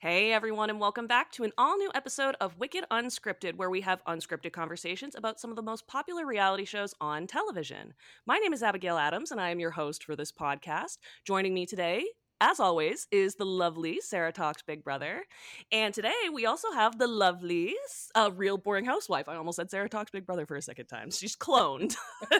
Hey 0.00 0.32
everyone, 0.32 0.70
and 0.70 0.78
welcome 0.78 1.08
back 1.08 1.32
to 1.32 1.42
an 1.42 1.50
all 1.58 1.76
new 1.76 1.90
episode 1.92 2.36
of 2.40 2.56
Wicked 2.56 2.84
Unscripted, 2.88 3.56
where 3.56 3.68
we 3.68 3.80
have 3.80 4.04
unscripted 4.04 4.52
conversations 4.52 5.16
about 5.16 5.40
some 5.40 5.50
of 5.50 5.56
the 5.56 5.62
most 5.62 5.88
popular 5.88 6.24
reality 6.24 6.64
shows 6.64 6.94
on 7.00 7.26
television. 7.26 7.94
My 8.24 8.38
name 8.38 8.52
is 8.52 8.62
Abigail 8.62 8.96
Adams, 8.96 9.32
and 9.32 9.40
I 9.40 9.50
am 9.50 9.58
your 9.58 9.72
host 9.72 10.04
for 10.04 10.14
this 10.14 10.30
podcast. 10.30 10.98
Joining 11.24 11.52
me 11.52 11.66
today, 11.66 12.06
as 12.40 12.60
always, 12.60 13.08
is 13.10 13.34
the 13.34 13.44
lovely 13.44 14.00
Sarah 14.00 14.30
Talks 14.30 14.62
Big 14.62 14.84
Brother. 14.84 15.24
And 15.72 15.92
today 15.92 16.14
we 16.32 16.46
also 16.46 16.70
have 16.70 16.96
the 16.96 17.08
lovely, 17.08 17.74
uh, 18.14 18.30
real 18.32 18.56
boring 18.56 18.84
housewife. 18.84 19.28
I 19.28 19.34
almost 19.34 19.56
said 19.56 19.68
Sarah 19.68 19.88
Talks 19.88 20.12
Big 20.12 20.26
Brother 20.26 20.46
for 20.46 20.54
a 20.54 20.62
second 20.62 20.86
time. 20.86 21.10
She's 21.10 21.34
cloned. 21.34 21.96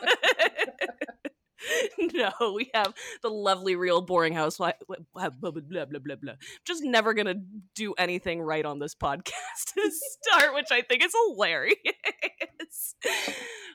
no, 2.15 2.53
we 2.55 2.71
have 2.75 2.95
the 3.23 3.29
lovely, 3.29 3.77
real, 3.77 4.01
boring 4.01 4.35
housewife. 4.35 4.75
Blah, 5.15 5.31
blah, 5.31 5.51
blah, 5.51 5.85
blah, 5.85 6.17
blah. 6.17 6.35
Just 6.65 6.85
never 6.85 7.15
going 7.15 7.27
to 7.27 7.41
do 7.75 7.95
anything 7.99 8.41
right 8.41 8.65
on 8.65 8.79
this 8.79 8.95
podcast 8.95 9.75
to 9.75 9.91
start, 10.23 10.55
which 10.55 10.69
I 10.71 10.83
think 10.83 11.05
is 11.05 11.13
hilarious. 11.27 11.77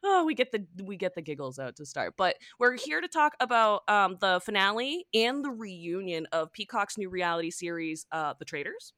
oh, 0.04 0.23
we 0.26 0.36
get 0.36 0.52
the 0.52 0.66
we 0.84 0.96
get 0.98 1.16
the 1.16 1.22
giggles 1.22 1.59
out 1.59 1.76
to 1.78 1.86
start. 1.86 2.14
But 2.18 2.36
we're 2.59 2.78
here 2.78 3.02
to 3.02 3.08
talk 3.08 3.34
about 3.40 3.82
um, 3.88 4.18
the 4.20 4.42
finale 4.44 5.06
and 5.14 5.44
the 5.44 5.52
reunion 5.52 6.28
of 6.31 6.54
Peacock's 6.54 6.98
new 6.98 7.09
reality 7.09 7.52
series, 7.52 8.06
uh, 8.12 8.34
The 8.38 8.45
Traitors. 8.45 8.94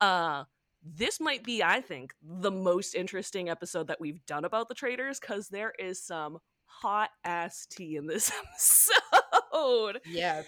Uh, 0.00 0.44
this 0.82 1.20
might 1.20 1.44
be, 1.44 1.62
I 1.62 1.80
think, 1.80 2.14
the 2.22 2.50
most 2.50 2.94
interesting 2.94 3.48
episode 3.48 3.88
that 3.88 4.00
we've 4.00 4.24
done 4.26 4.44
about 4.44 4.68
the 4.68 4.74
Traitors 4.74 5.18
because 5.18 5.48
there 5.48 5.72
is 5.78 6.02
some 6.02 6.38
hot 6.68 7.10
ass 7.24 7.66
tea 7.66 7.96
in 7.96 8.06
this 8.06 8.30
episode. 9.50 10.00
Yes. 10.06 10.46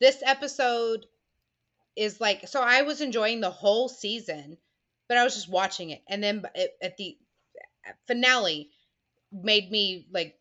This 0.00 0.22
episode 0.24 1.06
is 1.94 2.20
like 2.20 2.48
so 2.48 2.60
I 2.60 2.82
was 2.82 3.00
enjoying 3.00 3.40
the 3.40 3.50
whole 3.50 3.88
season, 3.88 4.56
but 5.08 5.18
I 5.18 5.24
was 5.24 5.34
just 5.34 5.50
watching 5.50 5.90
it 5.90 6.02
and 6.08 6.22
then 6.22 6.42
at 6.82 6.96
the 6.96 7.16
finale 8.06 8.70
made 9.32 9.70
me 9.70 10.06
like 10.12 10.38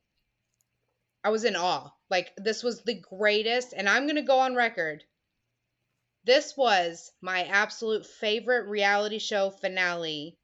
I 1.23 1.30
was 1.30 1.44
in 1.44 1.55
awe. 1.55 1.91
Like 2.09 2.31
this 2.38 2.63
was 2.63 2.83
the 2.83 3.00
greatest 3.00 3.73
and 3.75 3.89
I'm 3.89 4.03
going 4.03 4.16
to 4.16 4.22
go 4.22 4.39
on 4.39 4.55
record. 4.55 5.03
This 6.23 6.55
was 6.57 7.11
my 7.22 7.44
absolute 7.44 8.05
favorite 8.05 8.67
reality 8.67 9.19
show 9.19 9.50
finale 9.50 10.38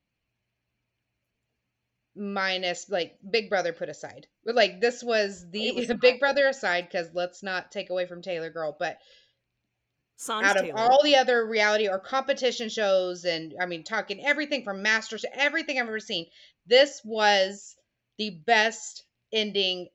minus 2.16 2.90
like 2.90 3.18
Big 3.28 3.50
Brother 3.50 3.74
put 3.74 3.90
aside. 3.90 4.28
But 4.46 4.56
like 4.56 4.82
this 4.82 5.04
was 5.04 5.46
the 5.50 5.72
was 5.72 5.88
Big 6.02 6.20
Brother 6.20 6.48
aside 6.48 6.88
because 6.90 7.10
let's 7.14 7.44
not 7.44 7.72
take 7.72 7.90
away 7.90 8.06
from 8.06 8.22
Taylor 8.22 8.50
Girl, 8.50 8.76
but 8.78 8.98
Sans 10.18 10.46
out 10.46 10.58
of 10.58 10.66
Taylor. 10.66 10.80
all 10.80 11.04
the 11.04 11.16
other 11.16 11.46
reality 11.46 11.88
or 11.88 12.00
competition 12.00 12.70
shows, 12.70 13.26
and 13.26 13.56
I 13.60 13.66
mean 13.66 13.84
talking 13.84 14.26
everything 14.26 14.64
from 14.64 14.82
Masters 14.82 15.22
to 15.22 15.40
everything 15.40 15.80
I've 15.80 15.88
ever 15.88 16.00
seen, 16.00 16.28
this 16.68 17.02
was 17.04 17.76
the 18.18 18.32
best 18.46 19.04
ending. 19.32 19.88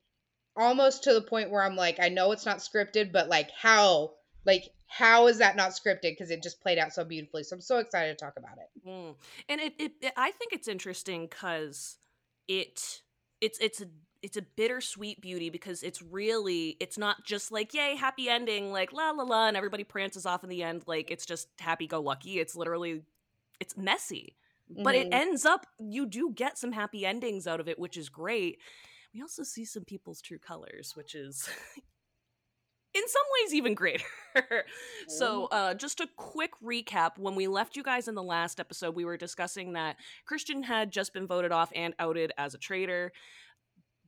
Almost 0.58 1.04
to 1.04 1.12
the 1.12 1.20
point 1.20 1.50
where 1.50 1.62
I'm 1.62 1.76
like, 1.76 2.00
I 2.00 2.08
know 2.08 2.32
it's 2.32 2.46
not 2.46 2.58
scripted, 2.58 3.12
but 3.12 3.28
like 3.28 3.50
how, 3.50 4.12
like 4.46 4.64
how 4.86 5.26
is 5.26 5.38
that 5.38 5.54
not 5.54 5.72
scripted? 5.72 6.00
Because 6.02 6.30
it 6.30 6.42
just 6.42 6.62
played 6.62 6.78
out 6.78 6.94
so 6.94 7.04
beautifully. 7.04 7.42
So 7.42 7.56
I'm 7.56 7.60
so 7.60 7.76
excited 7.76 8.16
to 8.16 8.24
talk 8.24 8.38
about 8.38 8.56
it. 8.56 8.88
Mm. 8.88 9.14
And 9.50 9.60
it, 9.60 9.74
it, 9.78 9.92
it, 10.00 10.12
I 10.16 10.30
think 10.30 10.54
it's 10.54 10.66
interesting 10.66 11.26
because 11.26 11.98
it 12.48 13.02
it's 13.40 13.58
it's 13.58 13.80
a 13.80 13.86
it's 14.22 14.36
a 14.36 14.42
bittersweet 14.42 15.20
beauty 15.20 15.50
because 15.50 15.82
it's 15.82 16.02
really 16.02 16.76
it's 16.80 16.98
not 16.98 17.24
just 17.24 17.52
like 17.52 17.74
yay 17.74 17.94
happy 17.96 18.28
ending 18.28 18.72
like 18.72 18.92
la 18.92 19.10
la 19.10 19.22
la 19.22 19.46
and 19.48 19.56
everybody 19.56 19.84
prances 19.84 20.26
off 20.26 20.42
in 20.42 20.50
the 20.50 20.62
end 20.62 20.82
like 20.86 21.10
it's 21.10 21.26
just 21.26 21.48
happy 21.58 21.86
go 21.86 22.00
lucky 22.00 22.38
it's 22.38 22.56
literally 22.56 23.02
it's 23.60 23.76
messy 23.76 24.36
mm-hmm. 24.72 24.82
but 24.82 24.94
it 24.94 25.10
mm-hmm. 25.10 25.20
ends 25.20 25.44
up 25.44 25.66
you 25.78 26.06
do 26.06 26.32
get 26.34 26.58
some 26.58 26.72
happy 26.72 27.04
endings 27.04 27.46
out 27.46 27.60
of 27.60 27.68
it 27.68 27.78
which 27.78 27.96
is 27.96 28.08
great 28.08 28.58
we 29.14 29.20
also 29.22 29.42
see 29.42 29.64
some 29.64 29.84
people's 29.84 30.20
true 30.20 30.38
colors 30.38 30.92
which 30.94 31.14
is 31.14 31.48
in 32.96 33.08
some 33.08 33.22
ways 33.42 33.54
even 33.54 33.74
greater. 33.74 34.04
so, 35.08 35.46
uh, 35.46 35.74
just 35.74 36.00
a 36.00 36.08
quick 36.16 36.52
recap. 36.64 37.18
When 37.18 37.34
we 37.34 37.46
left 37.46 37.76
you 37.76 37.82
guys 37.82 38.08
in 38.08 38.14
the 38.14 38.22
last 38.22 38.58
episode, 38.58 38.94
we 38.94 39.04
were 39.04 39.16
discussing 39.16 39.74
that 39.74 39.96
Christian 40.26 40.62
had 40.62 40.90
just 40.90 41.12
been 41.12 41.26
voted 41.26 41.52
off 41.52 41.70
and 41.74 41.94
outed 41.98 42.32
as 42.38 42.54
a 42.54 42.58
traitor. 42.58 43.12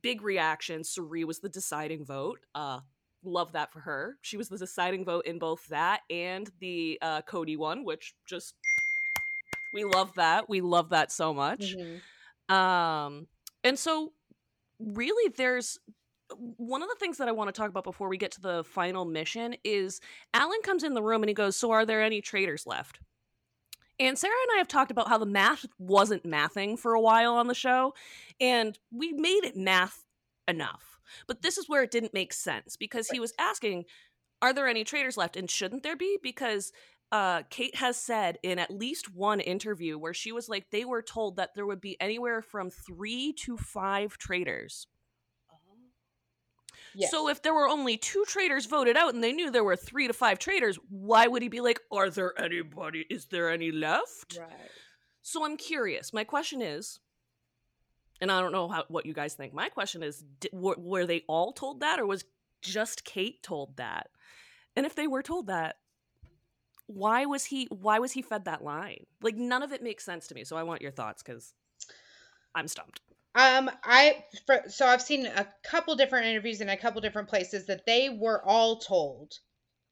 Big 0.01 0.21
reaction. 0.21 0.83
Cirie 0.83 1.23
was 1.23 1.39
the 1.39 1.49
deciding 1.49 2.05
vote. 2.05 2.39
Uh, 2.55 2.79
love 3.23 3.51
that 3.51 3.71
for 3.71 3.81
her. 3.81 4.17
She 4.21 4.37
was 4.37 4.49
the 4.49 4.57
deciding 4.57 5.05
vote 5.05 5.25
in 5.25 5.39
both 5.39 5.67
that 5.67 6.01
and 6.09 6.49
the 6.59 6.97
uh, 7.01 7.21
Cody 7.21 7.57
one, 7.57 7.83
which 7.83 8.15
just 8.25 8.55
we 9.73 9.83
love 9.83 10.13
that. 10.15 10.49
We 10.49 10.61
love 10.61 10.89
that 10.89 11.11
so 11.11 11.33
much. 11.33 11.75
Mm-hmm. 11.75 12.55
Um, 12.55 13.27
and 13.63 13.77
so 13.77 14.13
really, 14.79 15.33
there's 15.37 15.77
one 16.37 16.81
of 16.81 16.89
the 16.89 16.95
things 16.99 17.17
that 17.17 17.27
I 17.27 17.31
want 17.31 17.47
to 17.47 17.59
talk 17.59 17.69
about 17.69 17.83
before 17.83 18.09
we 18.09 18.17
get 18.17 18.31
to 18.33 18.41
the 18.41 18.63
final 18.63 19.05
mission 19.05 19.55
is 19.63 19.99
Alan 20.33 20.61
comes 20.63 20.83
in 20.83 20.93
the 20.93 21.01
room 21.01 21.23
and 21.23 21.29
he 21.29 21.33
goes, 21.33 21.55
So 21.55 21.71
are 21.71 21.85
there 21.85 22.01
any 22.01 22.21
traitors 22.21 22.67
left? 22.67 22.99
And 23.99 24.17
Sarah 24.17 24.33
and 24.43 24.55
I 24.55 24.59
have 24.59 24.67
talked 24.67 24.91
about 24.91 25.09
how 25.09 25.17
the 25.17 25.25
math 25.25 25.65
wasn't 25.77 26.23
mathing 26.23 26.79
for 26.79 26.93
a 26.93 27.01
while 27.01 27.33
on 27.33 27.47
the 27.47 27.53
show, 27.53 27.93
and 28.39 28.77
we 28.91 29.11
made 29.11 29.43
it 29.43 29.57
math 29.57 30.05
enough. 30.47 30.99
But 31.27 31.41
this 31.41 31.57
is 31.57 31.67
where 31.67 31.83
it 31.83 31.91
didn't 31.91 32.13
make 32.13 32.31
sense 32.31 32.77
because 32.77 33.09
he 33.09 33.19
was 33.19 33.33
asking, 33.37 33.85
Are 34.41 34.53
there 34.53 34.67
any 34.67 34.83
traitors 34.83 35.17
left? 35.17 35.35
And 35.35 35.49
shouldn't 35.49 35.83
there 35.83 35.97
be? 35.97 36.17
Because 36.21 36.71
uh, 37.11 37.41
Kate 37.49 37.75
has 37.75 37.97
said 37.97 38.37
in 38.43 38.59
at 38.59 38.71
least 38.71 39.13
one 39.13 39.39
interview 39.39 39.97
where 39.97 40.13
she 40.13 40.31
was 40.31 40.47
like, 40.47 40.69
they 40.69 40.85
were 40.85 41.01
told 41.01 41.37
that 41.37 41.55
there 41.55 41.65
would 41.65 41.81
be 41.81 41.99
anywhere 41.99 42.41
from 42.41 42.69
three 42.69 43.33
to 43.33 43.57
five 43.57 44.17
traitors 44.19 44.85
Yes. 46.95 47.11
So 47.11 47.29
if 47.29 47.41
there 47.41 47.53
were 47.53 47.67
only 47.67 47.97
two 47.97 48.23
traitors 48.27 48.65
voted 48.65 48.97
out 48.97 49.13
and 49.13 49.23
they 49.23 49.33
knew 49.33 49.51
there 49.51 49.63
were 49.63 49.75
three 49.75 50.07
to 50.07 50.13
five 50.13 50.39
traitors, 50.39 50.77
why 50.89 51.27
would 51.27 51.41
he 51.41 51.49
be 51.49 51.61
like, 51.61 51.79
"Are 51.91 52.09
there 52.09 52.39
anybody? 52.39 53.05
Is 53.09 53.25
there 53.25 53.49
any 53.49 53.71
left?" 53.71 54.37
Right. 54.39 54.49
So 55.21 55.45
I'm 55.45 55.57
curious. 55.57 56.13
My 56.13 56.23
question 56.23 56.61
is, 56.61 56.99
and 58.21 58.31
I 58.31 58.41
don't 58.41 58.51
know 58.51 58.67
how, 58.67 58.85
what 58.87 59.05
you 59.05 59.13
guys 59.13 59.33
think. 59.33 59.53
My 59.53 59.69
question 59.69 60.03
is, 60.03 60.23
did, 60.39 60.51
were, 60.53 60.75
were 60.77 61.05
they 61.05 61.23
all 61.27 61.53
told 61.53 61.81
that, 61.81 61.99
or 61.99 62.05
was 62.05 62.25
just 62.61 63.05
Kate 63.05 63.41
told 63.43 63.77
that? 63.77 64.09
And 64.75 64.85
if 64.85 64.95
they 64.95 65.07
were 65.07 65.23
told 65.23 65.47
that, 65.47 65.77
why 66.87 67.25
was 67.25 67.45
he 67.45 67.67
why 67.69 67.99
was 67.99 68.13
he 68.13 68.21
fed 68.21 68.45
that 68.45 68.63
line? 68.63 69.05
Like 69.21 69.35
none 69.35 69.61
of 69.61 69.71
it 69.71 69.83
makes 69.83 70.03
sense 70.03 70.27
to 70.27 70.35
me. 70.35 70.43
So 70.43 70.57
I 70.57 70.63
want 70.63 70.81
your 70.81 70.91
thoughts 70.91 71.21
because 71.21 71.53
I'm 72.55 72.67
stumped. 72.67 73.01
Um, 73.35 73.69
I 73.83 74.23
for, 74.45 74.63
so 74.67 74.87
I've 74.87 75.01
seen 75.01 75.25
a 75.25 75.47
couple 75.63 75.95
different 75.95 76.27
interviews 76.27 76.61
in 76.61 76.69
a 76.69 76.77
couple 76.77 77.01
different 77.01 77.29
places 77.29 77.67
that 77.67 77.85
they 77.85 78.09
were 78.09 78.43
all 78.43 78.77
told 78.77 79.33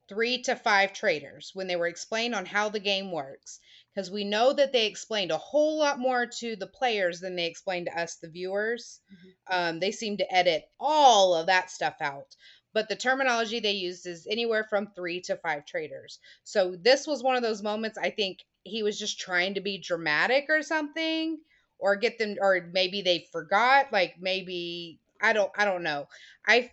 three 0.10 0.42
to 0.44 0.56
five 0.56 0.94
traitors 0.94 1.52
when 1.54 1.68
they 1.68 1.76
were 1.76 1.88
explained 1.88 2.34
on 2.34 2.46
how 2.46 2.70
the 2.70 2.80
game 2.80 3.12
works. 3.12 3.60
Because 3.94 4.10
we 4.10 4.24
know 4.24 4.54
that 4.54 4.72
they 4.74 4.86
explained 4.86 5.32
a 5.32 5.38
whole 5.38 5.80
lot 5.80 6.00
more 6.00 6.26
to 6.40 6.56
the 6.56 6.68
players 6.68 7.20
than 7.20 7.36
they 7.36 7.46
explained 7.46 7.88
to 7.88 8.00
us 8.00 8.16
the 8.16 8.30
viewers. 8.30 9.02
Mm-hmm. 9.12 9.60
um, 9.60 9.80
they 9.80 9.92
seem 9.92 10.18
to 10.18 10.34
edit 10.34 10.64
all 10.80 11.36
of 11.36 11.48
that 11.48 11.72
stuff 11.72 11.96
out. 12.00 12.36
But 12.74 12.90
the 12.90 12.96
terminology 12.96 13.60
they 13.60 13.72
used 13.72 14.06
is 14.06 14.28
anywhere 14.30 14.64
from 14.70 14.88
three 14.88 15.22
to 15.22 15.36
five 15.38 15.66
traitors 15.66 16.20
so 16.44 16.76
this 16.76 17.08
was 17.08 17.24
one 17.24 17.36
of 17.36 17.42
those 17.42 17.64
moments 17.64 17.98
i 17.98 18.12
think 18.12 18.40
he 18.64 18.84
was 18.84 19.00
just 19.00 19.20
trying 19.20 19.56
to 19.56 19.62
be 19.62 19.80
dramatic 19.80 20.46
or 20.50 20.62
something 20.62 21.40
or 21.80 21.96
get 21.96 22.18
them 22.18 22.36
or 22.42 22.70
maybe 22.74 23.02
they 23.02 23.28
forgot 23.32 23.92
like 23.92 24.16
maybe 24.20 25.00
i 25.22 25.34
don't 25.34 25.52
i 25.58 25.66
don't 25.66 25.84
know. 25.84 26.08
I 26.46 26.72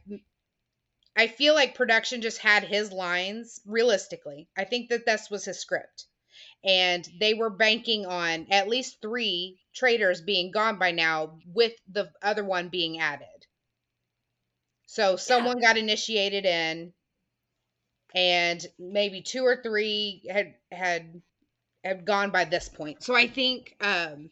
i 1.16 1.26
feel 1.26 1.54
like 1.54 1.74
production 1.74 2.22
just 2.22 2.38
had 2.38 2.64
his 2.64 2.92
lines 2.92 3.60
realistically. 3.66 4.48
I 4.56 4.64
think 4.64 4.90
that 4.90 5.06
this 5.06 5.30
was 5.30 5.44
his 5.44 5.60
script. 5.60 6.06
And 6.64 7.06
they 7.20 7.34
were 7.34 7.50
banking 7.50 8.06
on 8.06 8.46
at 8.50 8.68
least 8.68 9.00
three 9.02 9.60
traitors 9.74 10.22
being 10.22 10.50
gone 10.50 10.78
by 10.78 10.92
now 10.92 11.38
with 11.46 11.74
the 11.92 12.10
other 12.22 12.42
one 12.42 12.70
being 12.70 12.98
added. 12.98 13.28
So 14.86 15.16
someone 15.16 15.58
yeah. 15.60 15.68
got 15.68 15.76
initiated 15.76 16.46
in 16.46 16.92
and 18.14 18.64
maybe 18.78 19.22
two 19.22 19.44
or 19.44 19.60
three 19.62 20.22
had 20.30 20.54
had 20.70 21.20
had 21.82 22.04
gone 22.04 22.30
by 22.30 22.44
this 22.44 22.68
point. 22.68 23.02
So 23.02 23.14
i 23.14 23.26
think 23.26 23.76
um 23.80 24.30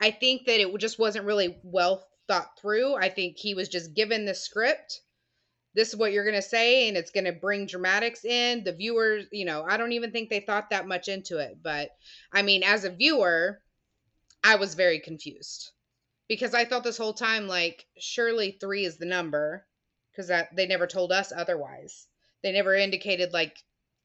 I 0.00 0.10
think 0.10 0.46
that 0.46 0.60
it 0.60 0.78
just 0.78 0.98
wasn't 0.98 1.26
really 1.26 1.58
well 1.62 2.06
thought 2.26 2.58
through. 2.60 2.94
I 2.94 3.08
think 3.08 3.36
he 3.36 3.54
was 3.54 3.68
just 3.68 3.94
given 3.94 4.24
the 4.24 4.34
script. 4.34 5.00
This 5.74 5.88
is 5.88 5.96
what 5.96 6.12
you're 6.12 6.24
going 6.24 6.36
to 6.36 6.42
say, 6.42 6.88
and 6.88 6.96
it's 6.96 7.10
going 7.10 7.26
to 7.26 7.32
bring 7.32 7.66
dramatics 7.66 8.24
in. 8.24 8.64
The 8.64 8.72
viewers, 8.72 9.26
you 9.30 9.44
know, 9.44 9.64
I 9.68 9.76
don't 9.76 9.92
even 9.92 10.10
think 10.10 10.28
they 10.28 10.40
thought 10.40 10.70
that 10.70 10.88
much 10.88 11.08
into 11.08 11.38
it. 11.38 11.58
But 11.62 11.90
I 12.32 12.42
mean, 12.42 12.62
as 12.62 12.84
a 12.84 12.90
viewer, 12.90 13.60
I 14.42 14.56
was 14.56 14.74
very 14.74 15.00
confused 15.00 15.70
because 16.28 16.54
I 16.54 16.64
thought 16.64 16.82
this 16.82 16.98
whole 16.98 17.12
time, 17.12 17.46
like, 17.46 17.84
surely 17.98 18.56
three 18.60 18.84
is 18.84 18.96
the 18.96 19.06
number 19.06 19.66
because 20.10 20.28
that 20.28 20.54
they 20.56 20.66
never 20.66 20.86
told 20.86 21.12
us 21.12 21.32
otherwise. 21.34 22.06
They 22.42 22.52
never 22.52 22.74
indicated, 22.74 23.32
like, 23.32 23.56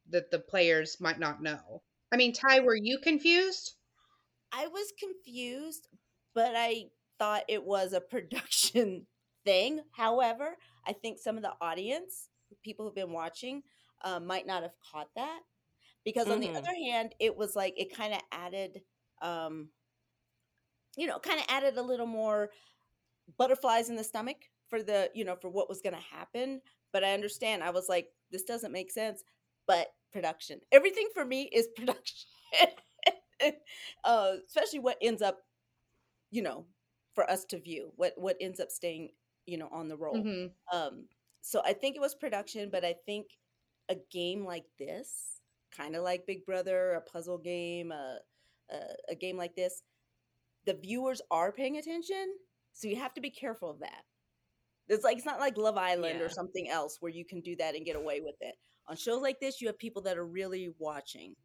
that 0.09 0.30
the 0.30 0.39
players 0.39 0.98
might 1.00 1.19
not 1.19 1.41
know. 1.41 1.81
I 2.12 2.18
mean, 2.18 2.33
Ty, 2.33 2.59
were 2.59 2.75
you 2.75 3.00
confused? 3.00 3.74
I 4.51 4.68
was 4.68 4.94
confused, 5.00 5.88
but 6.33 6.53
I 6.56 6.86
thought 7.19 7.44
it 7.47 7.63
was 7.63 7.94
a 7.94 8.01
production 8.12 9.07
thing. 9.45 9.81
However, 9.92 10.57
I 10.86 10.94
think 10.94 11.19
some 11.19 11.38
of 11.38 11.44
the 11.44 11.53
audience, 11.62 12.30
people 12.63 12.86
who've 12.86 12.95
been 12.95 13.12
watching, 13.12 13.63
uh, 14.03 14.19
might 14.19 14.47
not 14.47 14.63
have 14.63 14.74
caught 14.92 15.09
that 15.15 15.42
because 16.06 16.30
on 16.30 16.39
the 16.39 16.47
Mhm. 16.47 16.57
other 16.57 16.75
hand, 16.92 17.15
it 17.19 17.36
was 17.38 17.56
like 17.56 17.74
it 17.77 17.95
kind 17.95 18.13
of 18.13 18.21
added, 18.31 18.81
um, 19.21 19.69
you 20.98 21.07
know, 21.07 21.19
kind 21.19 21.39
of 21.39 21.45
added 21.50 21.77
a 21.77 21.81
little 21.81 22.06
more 22.06 22.50
butterflies 23.38 23.89
in 23.89 23.95
the 23.95 24.03
stomach 24.03 24.38
for 24.69 24.83
the, 24.83 25.12
you 25.13 25.25
know, 25.25 25.36
for 25.36 25.50
what 25.50 25.69
was 25.69 25.81
going 25.81 25.95
to 25.95 26.01
happen. 26.01 26.62
But 26.94 27.03
I 27.03 27.13
understand. 27.13 27.63
I 27.63 27.71
was 27.71 27.89
like, 27.89 28.09
this 28.31 28.44
doesn't 28.44 28.71
make 28.71 28.91
sense. 28.91 29.24
But 29.68 29.89
production, 30.13 30.62
everything 30.71 31.09
for 31.13 31.25
me 31.25 31.44
is 31.53 31.68
production. 31.75 32.27
uh, 34.04 34.34
especially 34.48 34.80
what 34.80 34.98
ends 35.02 35.22
up, 35.22 35.46
you 36.32 36.42
know, 36.42 36.66
for 37.14 37.30
us 37.30 37.46
to 37.46 37.60
view 37.60 37.92
what 37.96 38.14
what 38.18 38.38
ends 38.42 38.60
up 38.60 38.72
staying, 38.72 39.12
you 39.46 39.58
know, 39.58 39.70
on 39.72 39.88
the 39.88 39.98
roll. 39.98 40.16
Mhm. 40.16 40.52
Um, 40.72 41.10
so 41.42 41.62
I 41.64 41.74
think 41.74 41.96
it 41.96 42.02
was 42.02 42.16
production, 42.16 42.70
but 42.70 42.84
I 42.86 42.94
think 43.06 43.38
a 43.90 43.96
game 44.12 44.46
like 44.46 44.66
this, 44.80 45.42
kind 45.72 45.96
of 45.96 46.04
like 46.04 46.26
Big 46.26 46.46
Brother, 46.46 46.94
a 46.94 47.02
puzzle 47.02 47.38
game, 47.38 47.92
a, 47.92 48.20
a 48.72 48.80
a 49.10 49.16
game 49.16 49.38
like 49.38 49.56
this, 49.56 49.84
the 50.66 50.74
viewers 50.76 51.22
are 51.32 51.52
paying 51.52 51.78
attention, 51.78 52.38
so 52.74 52.88
you 52.88 52.96
have 52.98 53.14
to 53.16 53.22
be 53.22 53.30
careful 53.32 53.70
of 53.70 53.80
that. 53.80 54.04
It's 54.88 55.04
like 55.04 55.18
it's 55.18 55.26
not 55.26 55.40
like 55.40 55.58
Love 55.58 55.78
Island 55.78 56.20
Yeah. 56.20 56.26
or 56.26 56.30
something 56.30 56.70
else 56.70 56.98
where 57.02 57.12
you 57.12 57.26
can 57.26 57.42
do 57.42 57.56
that 57.58 57.76
and 57.76 57.86
get 57.86 57.96
away 57.96 58.22
with 58.22 58.36
it. 58.42 58.56
On 58.88 58.96
shows 58.96 59.22
like 59.22 59.40
this, 59.40 59.62
you 59.62 59.68
have 59.68 59.78
people 59.80 60.02
that 60.04 60.18
are 60.18 60.26
really 60.28 60.74
watching, 60.80 61.36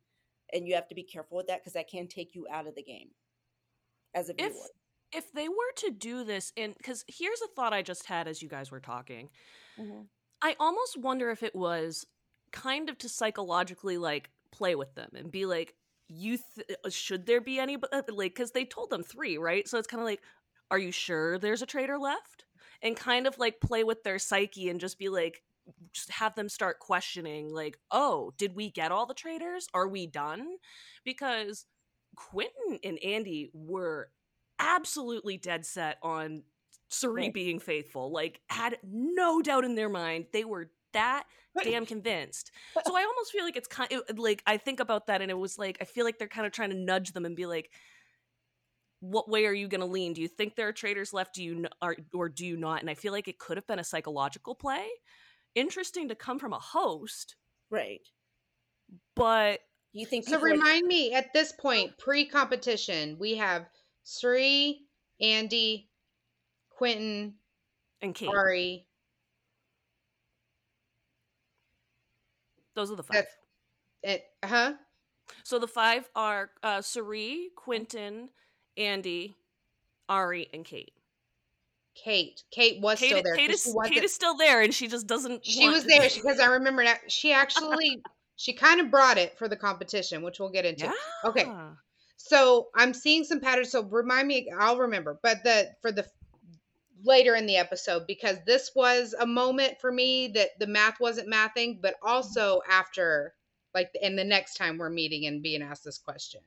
and 0.53 0.67
you 0.67 0.75
have 0.75 0.89
to 0.89 0.95
be 0.95 1.03
careful 1.03 1.37
with 1.37 1.47
that 1.49 1.61
because 1.61 1.73
that 1.75 1.89
can 1.89 2.07
take 2.07 2.35
you 2.35 2.47
out 2.51 2.67
of 2.67 2.75
the 2.75 2.83
game 2.83 3.11
as 4.15 4.29
a 4.29 4.35
viewer. 4.35 4.49
If 4.49 4.55
if 5.13 5.33
they 5.33 5.49
were 5.49 5.73
to 5.77 5.91
do 5.91 6.25
this 6.25 6.53
in 6.57 6.75
cuz 6.83 7.05
here's 7.09 7.41
a 7.43 7.49
thought 7.49 7.73
I 7.73 7.83
just 7.83 8.07
had 8.07 8.29
as 8.29 8.43
you 8.43 8.49
guys 8.49 8.71
were 8.71 8.81
talking. 8.81 9.31
Mhm. 9.79 10.09
I 10.43 10.57
almost 10.59 10.97
wonder 10.97 11.31
if 11.31 11.43
it 11.43 11.55
was 11.55 12.07
kind 12.53 12.89
of 12.89 12.99
to 12.99 13.09
psychologically 13.09 13.99
like 13.99 14.31
play 14.53 14.75
with 14.75 14.95
them 14.95 15.11
and 15.15 15.31
be 15.31 15.47
like 15.47 15.75
you 16.09 16.39
th- 16.39 16.79
uh, 16.85 16.91
should 16.91 17.27
there 17.27 17.41
be 17.41 17.59
any 17.59 17.77
but 17.77 17.91
like 18.13 18.35
cuz 18.35 18.51
they 18.53 18.65
told 18.65 18.91
them 18.91 19.03
3, 19.03 19.39
right? 19.39 19.69
So 19.69 19.79
it's 19.79 19.87
kind 19.87 20.01
of 20.01 20.07
like 20.07 20.23
are 20.71 20.79
you 20.79 20.93
sure 20.93 21.39
there's 21.39 21.63
a 21.63 21.67
traitor 21.67 21.99
left? 21.99 22.45
And 22.83 22.97
kind 22.97 23.27
of 23.27 23.39
like 23.39 23.61
play 23.61 23.85
with 23.85 24.05
their 24.05 24.19
psyche 24.19 24.69
and 24.69 24.81
just 24.81 24.99
be 24.99 25.09
like 25.09 25.43
have 26.11 26.35
them 26.35 26.49
start 26.49 26.79
questioning 26.79 27.53
like, 27.53 27.79
"Oh, 27.91 28.33
did 28.39 28.55
we 28.55 28.71
get 28.71 28.93
all 28.93 29.07
the 29.07 29.15
traitors? 29.15 29.69
Are 29.75 29.89
we 29.89 30.07
done?" 30.07 30.57
Because 31.05 31.67
Quentin 32.17 32.79
and 32.85 32.99
Andy 33.03 33.51
were 33.53 34.11
absolutely 34.59 35.37
dead 35.37 35.65
set 35.65 35.99
on 36.03 36.43
Cirie 36.89 37.31
being 37.31 37.61
faithful. 37.61 38.11
Like, 38.13 38.41
had 38.49 38.79
no 38.83 39.43
doubt 39.43 39.65
in 39.65 39.75
their 39.75 39.89
mind. 39.89 40.27
They 40.33 40.45
were 40.45 40.71
that 40.93 41.25
damn 41.63 41.87
convinced. 41.87 42.51
So 42.85 42.97
I 42.97 43.05
almost 43.05 43.33
feel 43.33 43.45
like 43.45 43.57
it's 43.57 43.69
kind 43.69 43.93
of 43.93 44.19
like 44.19 44.43
I 44.47 44.57
think 44.57 44.81
about 44.81 45.07
that 45.07 45.23
and 45.23 45.31
it 45.31 45.39
was 45.39 45.59
like 45.59 45.79
I 45.81 45.85
feel 45.85 46.05
like 46.05 46.19
they're 46.19 46.29
kind 46.29 46.47
of 46.47 46.53
trying 46.53 46.71
to 46.71 46.77
nudge 46.77 47.13
them 47.13 47.25
and 47.25 47.37
be 47.37 47.47
like 47.47 47.71
what 49.01 49.31
way 49.31 49.47
are 49.47 49.53
you 49.53 49.67
going 49.67 49.81
to 49.81 49.87
lean? 49.87 50.13
Do 50.13 50.21
you 50.21 50.29
think 50.29 50.55
there 50.55 50.69
are 50.69 50.73
traitors 50.73 51.13
left? 51.13 51.35
Do 51.35 51.43
you 51.43 51.67
or, 51.83 51.97
or 52.13 52.29
do 52.29 52.47
you 52.47 52.57
not? 52.57 52.83
And 52.83 52.91
I 52.91 52.95
feel 52.95 53.13
like 53.13 53.29
it 53.29 53.39
could 53.39 53.57
have 53.57 53.67
been 53.67 53.79
a 53.79 53.85
psychological 53.85 54.55
play. 54.55 54.87
Interesting 55.55 56.09
to 56.09 56.15
come 56.15 56.39
from 56.39 56.53
a 56.53 56.59
host, 56.59 57.37
Right. 57.71 58.01
but 59.17 59.61
you 59.93 60.07
think 60.07 60.25
So 60.25 60.33
people 60.33 60.47
are- 60.47 60.51
remind 60.53 60.87
me 60.87 61.13
at 61.13 61.33
this 61.33 61.53
point, 61.53 61.99
pre-competition, 61.99 63.19
we 63.19 63.35
have 63.37 63.69
Cirie, 64.05 64.87
Andy, 65.21 65.91
Quentin, 66.71 67.39
and 68.01 68.15
Kate, 68.15 68.29
Ari. 68.29 68.87
those 72.75 72.91
are 72.91 72.97
the 72.97 73.03
five. 73.03 73.15
That's 73.17 73.37
it. 74.03 74.25
Huh? 74.45 74.75
So 75.45 75.59
the 75.59 75.69
five 75.69 76.09
are 76.15 76.53
uh 76.63 76.81
Cirie, 76.83 77.51
Quentin, 77.57 78.31
Andy, 78.77 79.37
Ari, 80.09 80.49
and 80.55 80.65
Kate. 80.65 80.95
Kate. 82.03 82.43
Kate 82.51 82.81
was 82.81 82.99
Kate, 82.99 83.09
still 83.09 83.23
there. 83.23 83.35
Kate, 83.37 83.51
is, 83.51 83.77
Kate 83.87 84.05
is 84.05 84.15
still 84.15 84.37
there, 84.37 84.63
and 84.63 84.75
she 84.75 84.89
just 84.89 85.07
doesn't. 85.07 85.45
she 85.45 85.69
was 85.69 85.85
there 85.85 86.09
because 86.15 86.41
I 86.41 86.47
remember 86.47 86.85
that 86.85 87.11
she 87.11 87.33
actually 87.33 88.03
she 88.37 88.53
kind 88.53 88.81
of 88.81 88.91
brought 88.91 89.19
it 89.19 89.39
for 89.39 89.49
the 89.49 89.57
competition, 89.57 90.23
which 90.23 90.41
we'll 90.41 90.51
get 90.51 90.65
into. 90.65 90.87
Yeah. 90.87 90.93
Okay. 91.25 91.47
So 92.17 92.69
I'm 92.75 92.95
seeing 92.95 93.25
some 93.25 93.41
patterns. 93.41 93.73
So 93.73 93.83
remind 93.83 94.29
me, 94.29 94.51
I'll 94.59 94.79
remember. 94.79 95.19
But 95.23 95.43
the 95.45 95.71
for 95.83 95.93
the 95.93 96.07
later 97.05 97.35
in 97.35 97.47
the 97.47 97.57
episode 97.57 98.07
because 98.07 98.37
this 98.47 98.73
was 98.75 99.15
a 99.19 99.27
moment 99.27 99.81
for 99.81 99.91
me 99.91 100.29
that 100.35 100.51
the 100.59 100.67
math 100.67 101.01
wasn't 101.01 101.29
mathing, 101.29 101.81
but 101.81 101.95
also 102.03 102.61
after 102.69 103.35
like 103.75 103.91
and 104.03 104.19
the 104.19 104.25
next 104.25 104.55
time 104.55 104.79
we're 104.79 104.91
meeting 104.91 105.27
and 105.27 105.43
being 105.43 105.63
asked 105.63 105.85
this 105.85 105.99
question 105.99 106.41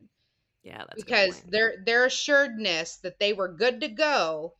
Yeah, 0.64 0.80
that's 0.80 1.04
because 1.04 1.42
their 1.42 1.76
their 1.86 2.06
assuredness 2.06 2.98
that 2.98 3.20
they 3.20 3.34
were 3.34 3.50
good 3.50 3.82
to 3.82 3.88
go 3.88 4.54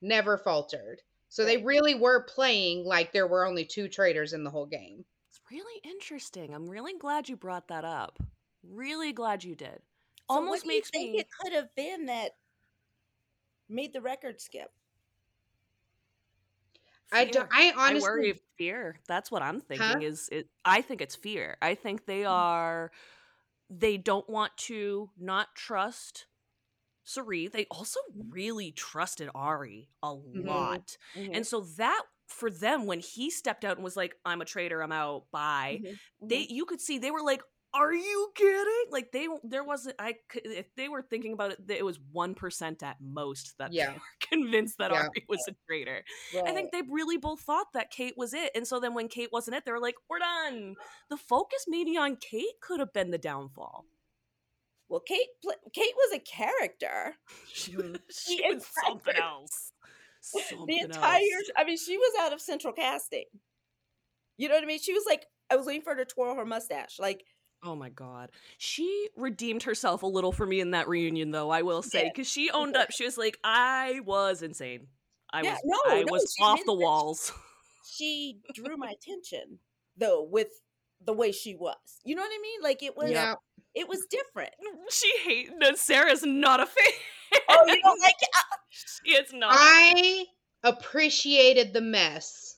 never 0.00 0.38
faltered. 0.38 1.02
So 1.28 1.44
they 1.44 1.58
really 1.58 1.94
were 1.94 2.22
playing 2.22 2.84
like 2.84 3.12
there 3.12 3.26
were 3.26 3.44
only 3.44 3.64
two 3.64 3.88
traitors 3.88 4.32
in 4.32 4.44
the 4.44 4.50
whole 4.50 4.66
game. 4.66 5.04
It's 5.28 5.40
really 5.50 5.80
interesting. 5.84 6.54
I'm 6.54 6.68
really 6.68 6.94
glad 6.98 7.28
you 7.28 7.36
brought 7.36 7.68
that 7.68 7.84
up. 7.84 8.18
Really 8.62 9.12
glad 9.12 9.44
you 9.44 9.54
did. 9.54 9.80
So 10.30 10.34
what 10.34 10.36
Almost 10.40 10.64
do 10.64 10.70
you 10.70 10.76
makes 10.76 10.90
think 10.90 11.12
me. 11.12 11.18
it 11.18 11.28
could 11.30 11.52
have 11.52 11.74
been 11.74 12.06
that 12.06 12.32
made 13.68 13.92
the 13.92 14.00
record 14.00 14.40
skip. 14.40 14.70
I 17.12 17.24
don't 17.26 17.48
I 17.52 17.72
I 17.76 17.88
honestly 17.88 18.08
worry 18.08 18.40
fear. 18.56 18.96
That's 19.06 19.30
what 19.30 19.42
I'm 19.42 19.60
thinking. 19.60 20.02
Is 20.02 20.28
it? 20.30 20.48
I 20.64 20.82
think 20.82 21.00
it's 21.00 21.16
fear. 21.16 21.56
I 21.62 21.74
think 21.74 22.06
they 22.06 22.22
mm. 22.22 22.30
are. 22.30 22.90
They 23.70 23.96
don't 23.96 24.28
want 24.28 24.56
to 24.56 25.10
not 25.18 25.54
trust 25.54 26.26
Cirie. 27.08 27.48
They 27.48 27.66
also 27.70 28.00
really 28.30 28.72
trusted 28.72 29.28
Ari 29.34 29.88
a 30.02 30.12
lot, 30.12 30.96
Mm-hmm. 31.16 31.34
and 31.34 31.46
so 31.46 31.60
that 31.78 32.02
for 32.26 32.50
them 32.50 32.84
when 32.86 33.00
he 33.00 33.30
stepped 33.30 33.64
out 33.64 33.76
and 33.76 33.84
was 33.84 33.96
like, 33.96 34.14
"I'm 34.24 34.40
a 34.42 34.44
traitor. 34.44 34.82
I'm 34.82 34.92
out. 34.92 35.24
Bye." 35.32 35.80
Mhm. 35.82 35.98
They 36.22 36.46
you 36.50 36.64
could 36.66 36.80
see 36.80 36.98
they 36.98 37.10
were 37.10 37.22
like. 37.22 37.42
Are 37.74 37.92
you 37.92 38.30
kidding? 38.34 38.84
Like 38.90 39.12
they, 39.12 39.28
there 39.44 39.62
wasn't. 39.62 39.96
I 39.98 40.14
could, 40.30 40.46
if 40.46 40.74
they 40.74 40.88
were 40.88 41.02
thinking 41.02 41.34
about 41.34 41.50
it, 41.50 41.58
it 41.68 41.84
was 41.84 42.00
one 42.12 42.32
percent 42.34 42.82
at 42.82 42.96
most 42.98 43.58
that 43.58 43.74
Yeah. 43.74 43.88
they 43.88 43.92
were 43.92 44.00
convinced 44.20 44.78
that 44.78 44.90
Yeah. 44.90 45.02
Ari 45.02 45.26
was 45.28 45.44
a 45.50 45.54
traitor. 45.66 46.02
I 46.46 46.52
think 46.52 46.72
they 46.72 46.80
really 46.88 47.18
both 47.18 47.40
thought 47.42 47.66
that 47.74 47.90
Kate 47.90 48.14
was 48.16 48.32
it. 48.32 48.52
And 48.54 48.66
so 48.66 48.80
then 48.80 48.94
when 48.94 49.08
Kate 49.08 49.28
wasn't 49.30 49.54
it, 49.58 49.66
they 49.66 49.72
were 49.72 49.80
like, 49.80 49.96
we're 50.08 50.18
done. 50.18 50.76
The 51.10 51.18
focus 51.18 51.66
maybe 51.68 51.98
on 51.98 52.16
Kate 52.16 52.58
could 52.62 52.80
have 52.80 52.94
been 52.94 53.10
the 53.10 53.18
downfall. 53.18 53.84
Well, 54.88 55.00
Kate. 55.00 55.26
Kate 55.74 55.94
was 55.96 56.14
a 56.14 56.18
character. 56.20 57.14
She 57.52 57.76
was, 57.76 57.96
she 58.10 58.40
was 58.52 58.66
something 58.86 59.14
else. 59.16 59.72
Something 60.20 60.66
the 60.66 60.78
entire. 60.80 61.12
else. 61.20 61.50
I 61.56 61.64
mean, 61.64 61.78
she 61.78 61.96
was 61.96 62.12
out 62.20 62.32
of 62.32 62.40
central 62.40 62.72
casting. 62.72 63.24
You 64.36 64.48
know 64.48 64.54
what 64.54 64.64
I 64.64 64.66
mean? 64.66 64.78
She 64.80 64.92
was 64.92 65.04
like, 65.06 65.26
I 65.50 65.56
was 65.56 65.66
waiting 65.66 65.82
for 65.82 65.94
her 65.94 66.04
to 66.04 66.04
twirl 66.04 66.34
her 66.36 66.44
mustache. 66.44 66.98
Like, 66.98 67.24
Oh 67.64 67.74
my 67.74 67.88
god. 67.88 68.30
She 68.58 69.08
redeemed 69.16 69.64
herself 69.64 70.04
a 70.04 70.06
little 70.06 70.30
for 70.30 70.46
me 70.46 70.60
in 70.60 70.70
that 70.72 70.86
reunion 70.86 71.32
though, 71.32 71.50
I 71.50 71.62
will 71.62 71.82
say, 71.82 72.08
because 72.08 72.28
she 72.30 72.50
owned 72.52 72.76
up. 72.76 72.92
She 72.92 73.04
was 73.04 73.18
like, 73.18 73.36
I 73.42 74.00
was 74.04 74.42
insane. 74.42 74.86
I 75.32 75.42
Yeah, 75.42 75.54
was 75.54 75.60
no, 75.64 75.92
I 75.92 76.00
no, 76.02 76.12
was 76.12 76.32
off 76.40 76.60
the 76.60 76.66
that 76.66 76.78
she- 76.78 76.84
walls. 76.84 77.32
she 77.90 78.38
drew 78.54 78.76
my 78.76 78.90
attention 78.92 79.58
though 79.96 80.22
with 80.22 80.48
the 81.04 81.12
way 81.12 81.32
she 81.32 81.56
was. 81.56 81.74
You 82.04 82.14
know 82.14 82.22
what 82.22 82.30
I 82.32 82.40
mean? 82.40 82.60
Like 82.62 82.82
it 82.84 82.96
was. 82.96 83.10
Yeah. 83.10 83.34
It 83.78 83.88
was 83.88 84.06
different. 84.10 84.50
she 84.90 85.12
hate 85.24 85.50
no, 85.56 85.74
Sarah's 85.74 86.24
not 86.24 86.60
a 86.60 86.66
fan. 86.66 86.92
Oh, 87.50 87.64
you 87.66 87.80
don't 87.82 88.00
like 88.00 88.14
it? 88.20 88.28
Uh, 88.52 88.56
she 88.70 89.12
is 89.12 89.32
not. 89.32 89.50
I 89.54 90.24
appreciated 90.64 91.72
the 91.72 91.80
mess 91.80 92.48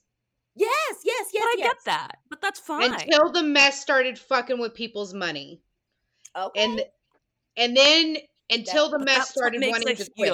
Yes, 0.57 0.97
yes, 1.05 1.29
yes. 1.33 1.43
but 1.43 1.49
I 1.49 1.55
yes. 1.59 1.69
get 1.69 1.77
that. 1.87 2.19
But 2.29 2.41
that's 2.43 2.61
fine. 2.61 2.93
until 2.93 3.31
the 3.33 3.43
mess 3.43 3.81
started 3.81 4.19
fucking 4.19 4.59
with 4.59 4.75
people's 4.75 5.15
money. 5.15 5.62
Okay. 6.37 6.65
And 6.65 6.83
and 7.57 7.77
then 7.77 8.17
until 8.50 8.91
the 8.91 8.99
mess 8.99 9.31
started 9.31 9.62
wanting 9.62 9.89
a 9.89 9.95
to 9.95 10.11
quit. 10.17 10.33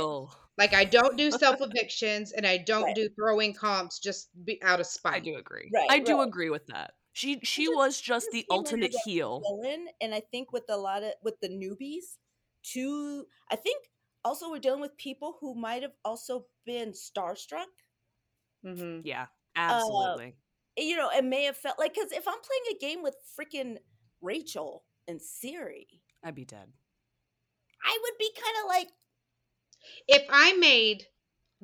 Like 0.59 0.75
I 0.75 0.85
don't 0.85 1.17
do 1.17 1.31
self 1.31 1.61
evictions 1.61 2.33
and 2.33 2.47
I 2.47 2.59
don't 2.59 2.85
Right. 2.85 2.95
do 2.95 3.09
throwing 3.11 3.53
comps 3.53 3.99
just 3.99 4.29
be, 4.45 4.61
out 4.63 4.81
of 4.81 4.87
spite. 4.87 5.15
I 5.15 5.21
do 5.21 5.37
agree. 5.37 5.71
Right, 5.73 5.89
I 5.91 5.99
do 5.99 6.21
agree 6.23 6.51
with 6.51 6.67
that. 6.69 6.93
She 7.17 7.41
she 7.41 7.65
just- 7.65 7.75
was 7.75 8.01
just 8.01 8.27
just 8.27 8.31
the 8.31 8.47
ultimate 8.51 8.93
heel. 8.95 9.41
villain, 9.49 9.89
and 10.01 10.15
I 10.15 10.21
think 10.21 10.53
with 10.53 10.65
a 10.69 10.77
lot 10.77 11.03
of 11.03 11.15
with 11.23 11.41
the 11.41 11.49
newbies, 11.49 12.19
too. 12.63 13.27
I 13.51 13.57
think 13.57 13.91
also 14.25 14.51
we're 14.51 14.59
dealing 14.59 14.81
with 14.81 14.97
people 14.97 15.39
who 15.41 15.55
might 15.55 15.83
have 15.83 15.97
also 16.05 16.49
been 16.65 16.93
starstruck. 16.93 17.67
hmm 18.63 19.01
Yeah, 19.05 19.27
absolutely. 19.55 20.37
You 20.77 20.97
know, 20.97 21.11
it 21.11 21.25
may 21.25 21.45
have 21.45 21.57
felt 21.57 21.79
like 21.79 21.95
because 21.95 22.13
if 22.13 22.29
I'm 22.29 22.41
playing 22.41 22.77
a 22.77 22.79
game 22.79 23.03
with 23.03 23.17
freaking 23.39 23.79
Rachel 24.21 24.85
and 25.09 25.21
Cirie, 25.23 26.03
I'd 26.23 26.35
be 26.35 26.45
dead. 26.45 26.73
I 27.83 27.99
would 28.03 28.19
be 28.19 28.31
kind 28.33 28.57
of 28.63 28.69
like, 28.69 28.93
If 30.09 30.27
I 30.31 30.53
made, 30.55 31.07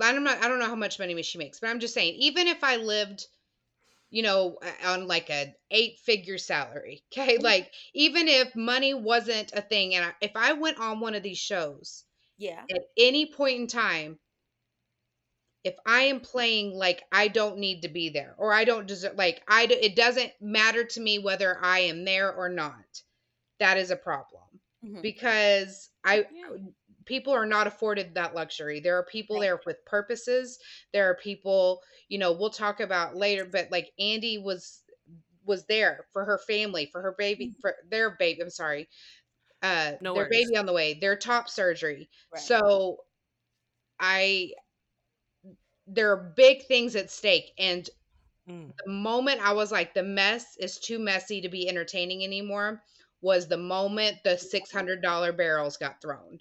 I 0.00 0.12
don't 0.12 0.22
know, 0.24 0.30
I 0.30 0.48
don't 0.48 0.58
know 0.60 0.68
how 0.68 0.76
much 0.76 0.98
money 0.98 1.20
she 1.22 1.38
makes, 1.38 1.58
but 1.60 1.68
I'm 1.70 1.80
just 1.80 1.94
saying, 1.94 2.14
even 2.14 2.46
if 2.46 2.62
I 2.62 2.76
lived, 2.76 3.26
you 4.12 4.22
know, 4.22 4.58
on 4.84 5.08
like 5.08 5.30
a 5.30 5.56
eight 5.72 5.98
figure 6.00 6.38
salary, 6.38 7.04
okay, 7.12 7.38
Mhm. 7.38 7.44
like 7.44 7.74
even 7.94 8.28
if 8.28 8.56
money 8.56 8.94
wasn't 8.94 9.52
a 9.54 9.62
thing, 9.62 9.94
and 9.96 10.06
I, 10.06 10.14
if 10.22 10.32
I 10.36 10.54
went 10.54 10.78
on 10.80 11.00
one 11.00 11.16
of 11.16 11.24
these 11.24 11.38
shows 11.38 12.04
yeah, 12.36 12.66
at 12.70 12.82
any 12.98 13.32
point 13.32 13.60
in 13.60 13.68
time, 13.68 14.20
if 15.64 15.76
I 15.86 16.02
am 16.02 16.20
playing 16.20 16.72
like 16.74 17.04
I 17.12 17.28
don't 17.28 17.58
need 17.58 17.82
to 17.82 17.88
be 17.88 18.08
there 18.10 18.34
or 18.38 18.52
I 18.52 18.64
don't 18.64 18.86
deserve, 18.86 19.16
like 19.16 19.42
I, 19.48 19.64
it 19.64 19.94
doesn't 19.96 20.32
matter 20.40 20.84
to 20.84 21.00
me 21.00 21.18
whether 21.18 21.62
I 21.62 21.80
am 21.80 22.04
there 22.04 22.32
or 22.34 22.48
not. 22.48 23.02
That 23.60 23.78
is 23.78 23.90
a 23.92 23.96
problem 23.96 24.60
mhm, 24.82 25.02
because 25.02 25.90
I 26.04 26.26
Yeah. 26.30 26.50
People 27.12 27.32
are 27.34 27.46
not 27.46 27.66
afforded 27.66 28.14
that 28.14 28.34
luxury. 28.34 28.80
There 28.80 28.96
are 28.98 29.04
people 29.04 29.38
Right. 29.38 29.40
there 29.40 29.60
with 29.66 29.84
purposes. 29.86 30.58
There 30.92 31.10
are 31.10 31.16
people, 31.16 31.82
you 32.08 32.18
know, 32.18 32.32
we'll 32.32 32.50
talk 32.50 32.80
about 32.80 33.16
later, 33.16 33.44
but 33.44 33.70
like 33.70 33.92
Andy 33.98 34.38
was 34.38 34.84
was 35.44 35.66
there 35.66 36.06
for 36.12 36.24
her 36.24 36.38
family, 36.38 36.86
for 36.86 37.02
her 37.02 37.14
baby, 37.18 37.52
Mhm. 37.52 37.62
for 37.62 37.76
their 37.90 38.16
baby. 38.16 38.40
I'm 38.42 38.50
sorry, 38.50 38.88
uh, 39.62 39.94
No 40.00 40.14
their 40.14 40.26
worries. 40.26 40.26
baby 40.26 40.56
on 40.56 40.66
the 40.66 40.72
way, 40.74 40.94
their 40.94 41.16
top 41.16 41.48
surgery. 41.48 42.10
right. 42.30 42.50
So 42.50 43.04
I 44.00 44.52
there 45.86 46.10
are 46.12 46.32
big 46.36 46.64
things 46.66 46.96
at 46.96 47.10
stake, 47.10 47.52
and 47.58 47.88
Mm. 48.46 48.72
the 48.84 48.92
moment 48.92 49.40
I 49.40 49.52
was 49.52 49.72
like, 49.72 49.94
the 49.94 50.02
mess 50.02 50.56
is 50.58 50.78
too 50.80 50.98
messy 50.98 51.40
to 51.42 51.48
be 51.48 51.68
entertaining 51.68 52.24
anymore, 52.24 52.82
was 53.22 53.48
the 53.48 53.58
moment 53.58 54.18
the 54.24 54.38
six 54.38 54.72
hundred 54.72 55.02
dollar 55.02 55.32
barrels 55.32 55.76
got 55.78 56.00
thrown. 56.02 56.40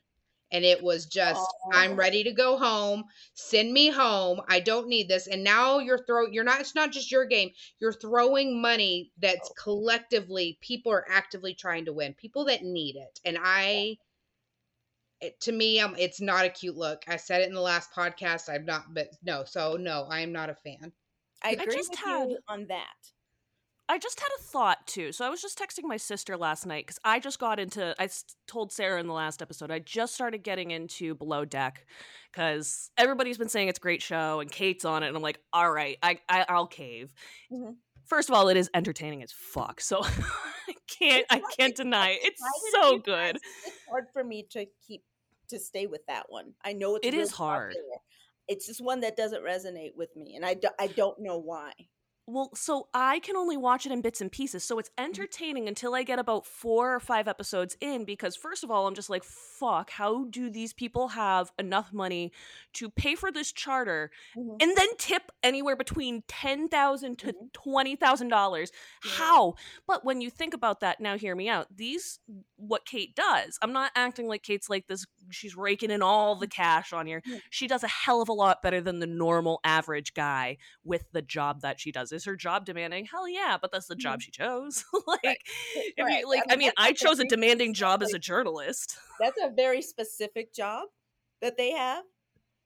And 0.51 0.65
it 0.65 0.83
was 0.83 1.05
just, 1.05 1.41
I'm 1.73 1.95
ready 1.95 2.23
to 2.25 2.31
go 2.33 2.57
home. 2.57 3.05
Send 3.35 3.71
me 3.71 3.89
home. 3.89 4.41
I 4.49 4.59
don't 4.59 4.87
need 4.87 5.07
this. 5.07 5.27
And 5.27 5.43
now 5.43 5.79
you're 5.79 6.03
throw 6.05 6.27
you're 6.27 6.43
not 6.43 6.59
it's 6.59 6.75
not 6.75 6.91
just 6.91 7.11
your 7.11 7.25
game. 7.25 7.51
You're 7.79 7.93
throwing 7.93 8.61
money 8.61 9.11
that's 9.17 9.49
Oh. 9.49 9.53
collectively 9.63 10.57
people 10.61 10.91
are 10.91 11.05
actively 11.09 11.53
trying 11.53 11.85
to 11.85 11.93
win. 11.93 12.13
People 12.15 12.45
that 12.45 12.63
need 12.63 12.95
it. 12.97 13.19
And 13.23 13.37
I 13.41 13.97
it, 15.21 15.39
to 15.41 15.51
me, 15.51 15.79
um, 15.79 15.95
it's 15.99 16.19
not 16.19 16.45
a 16.45 16.49
cute 16.49 16.75
look. 16.75 17.03
I 17.07 17.17
said 17.17 17.41
it 17.41 17.47
in 17.47 17.53
the 17.53 17.61
last 17.61 17.91
podcast. 17.93 18.49
I'm 18.49 18.65
not, 18.65 18.93
but 18.93 19.09
no. 19.23 19.43
So 19.45 19.77
no, 19.77 20.07
I 20.09 20.21
am 20.21 20.31
not 20.31 20.49
a 20.49 20.55
fan. 20.55 20.91
I 21.43 21.49
I 21.49 21.51
agree 21.53 21.75
just 21.75 21.91
with 21.91 21.99
had- 21.99 22.29
you 22.29 22.37
on 22.47 22.65
that. 22.67 22.87
I 23.91 23.97
just 23.97 24.21
had 24.21 24.29
a 24.39 24.41
thought 24.41 24.87
too. 24.87 25.11
So 25.11 25.25
I 25.25 25.29
was 25.29 25.41
just 25.41 25.59
texting 25.59 25.83
my 25.83 25.97
sister 25.97 26.37
last 26.37 26.65
night 26.65 26.85
because 26.87 26.97
I 27.03 27.19
just 27.19 27.39
got 27.39 27.59
into. 27.59 27.93
I 27.99 28.07
told 28.47 28.71
Sarah 28.71 29.01
in 29.01 29.07
the 29.07 29.13
last 29.13 29.41
episode 29.41 29.69
I 29.69 29.79
just 29.79 30.13
started 30.13 30.43
getting 30.43 30.71
into 30.71 31.13
Below 31.13 31.43
Deck 31.43 31.85
because 32.31 32.89
everybody's 32.97 33.37
been 33.37 33.49
saying 33.49 33.67
it's 33.67 33.79
a 33.79 33.81
great 33.81 34.01
show 34.01 34.39
and 34.39 34.49
Kate's 34.49 34.85
on 34.85 35.03
it, 35.03 35.07
and 35.09 35.17
I'm 35.17 35.21
like, 35.21 35.41
all 35.51 35.69
right, 35.69 35.97
I, 36.01 36.19
I 36.29 36.45
I'll 36.47 36.67
cave. 36.67 37.13
Mhm. 37.51 37.75
First 38.05 38.29
of 38.29 38.35
all, 38.35 38.47
it 38.47 38.55
is 38.55 38.69
entertaining 38.73 39.23
as 39.23 39.33
fuck, 39.33 39.81
so 39.81 39.99
I 40.03 40.73
can't 40.87 41.25
I 41.29 41.41
can't 41.59 41.75
deny 41.75 42.11
it. 42.11 42.19
It's 42.23 42.39
tried 42.41 42.49
it 42.63 42.85
a 42.85 42.89
so 42.89 42.97
good. 42.99 43.35
It's 43.65 43.75
hard 43.89 44.05
for 44.13 44.23
me 44.23 44.47
to 44.51 44.65
keep 44.87 45.03
to 45.49 45.59
stay 45.59 45.85
with 45.87 46.05
that 46.07 46.27
one. 46.29 46.53
I 46.63 46.71
know 46.71 46.95
it's 46.95 47.05
It 47.05 47.13
is 47.13 47.31
really 47.31 47.37
hard. 47.37 47.71
popular. 47.71 47.97
It's 48.47 48.67
just 48.67 48.79
one 48.81 49.01
that 49.01 49.17
doesn't 49.17 49.43
resonate 49.43 49.97
with 49.97 50.15
me, 50.15 50.37
and 50.37 50.45
I, 50.45 50.53
do, 50.53 50.69
I 50.79 50.87
don't 50.87 51.19
know 51.19 51.37
why. 51.37 51.73
Well, 52.27 52.51
so 52.53 52.87
I 52.93 53.19
can 53.19 53.35
only 53.35 53.57
watch 53.57 53.85
it 53.85 53.91
in 53.91 54.01
bits 54.01 54.21
and 54.21 54.31
pieces. 54.31 54.63
So 54.63 54.77
it's 54.79 54.89
Mm-hmm. 54.91 55.05
entertaining 55.05 55.67
until 55.67 55.95
I 55.95 56.03
get 56.03 56.19
about 56.19 56.45
four 56.45 56.93
or 56.95 56.99
five 56.99 57.27
episodes 57.27 57.75
in 57.81 58.05
because, 58.05 58.35
first 58.35 58.63
of 58.63 58.69
all, 58.71 58.87
I'm 58.87 58.93
just 58.95 59.09
like, 59.09 59.23
fuck, 59.23 59.89
how 59.89 60.25
do 60.25 60.49
these 60.49 60.73
people 60.73 61.09
have 61.09 61.51
enough 61.57 61.91
money 61.91 62.31
to 62.73 62.89
pay 62.89 63.15
for 63.15 63.31
this 63.31 63.51
charter 63.51 64.11
Mhm. 64.37 64.61
and 64.61 64.77
then 64.77 64.87
tip 64.97 65.31
anywhere 65.43 65.75
between 65.75 66.23
10,000 66.27 67.17
to 67.19 67.33
Mhm. 67.33 67.51
$20,000? 67.53 68.71
Yeah. 69.03 69.11
How? 69.13 69.55
But 69.87 70.05
when 70.05 70.21
you 70.21 70.29
think 70.29 70.53
about 70.53 70.79
that, 70.81 70.99
now 70.99 71.17
hear 71.17 71.35
me 71.35 71.49
out. 71.49 71.75
These, 71.75 72.19
what 72.57 72.85
Kate 72.85 73.15
does, 73.15 73.57
I'm 73.61 73.73
not 73.73 73.91
acting 73.95 74.27
like 74.27 74.43
Kate's 74.43 74.69
like 74.69 74.87
this, 74.87 75.05
she's 75.31 75.55
raking 75.55 75.89
in 75.91 76.01
all 76.01 76.35
the 76.35 76.47
cash 76.47 76.93
on 76.93 77.07
here. 77.07 77.21
Yeah. 77.25 77.39
She 77.49 77.67
does 77.67 77.83
a 77.83 77.87
hell 77.87 78.21
of 78.21 78.29
a 78.29 78.33
lot 78.33 78.61
better 78.61 78.79
than 78.81 78.99
the 78.99 79.07
normal 79.07 79.59
average 79.63 80.13
guy 80.13 80.57
with 80.83 81.05
the 81.11 81.21
job 81.21 81.61
that 81.61 81.79
she 81.79 81.91
does. 81.91 82.11
Is 82.21 82.25
her 82.25 82.35
job 82.35 82.65
demanding? 82.65 83.05
Hell 83.05 83.27
yeah, 83.27 83.57
but 83.61 83.71
that's 83.71 83.87
the 83.87 83.95
job 83.95 84.21
she 84.21 84.31
chose. 84.31 84.85
like, 85.07 85.47
if 85.97 86.07
Right. 86.07 86.23
you, 86.23 86.27
like, 86.29 86.45
I 86.49 86.51
I 86.51 86.55
mean, 86.57 86.71
mean, 86.73 86.73
I 86.77 86.93
chose 86.93 87.19
a 87.19 87.25
demanding 87.25 87.73
job 87.73 88.03
as 88.03 88.13
a 88.13 88.19
journalist. 88.19 88.97
That's 89.19 89.39
a 89.41 89.49
very 89.49 89.81
specific 89.81 90.53
job 90.53 90.89
that 91.41 91.57
they 91.57 91.71
have. 91.71 92.05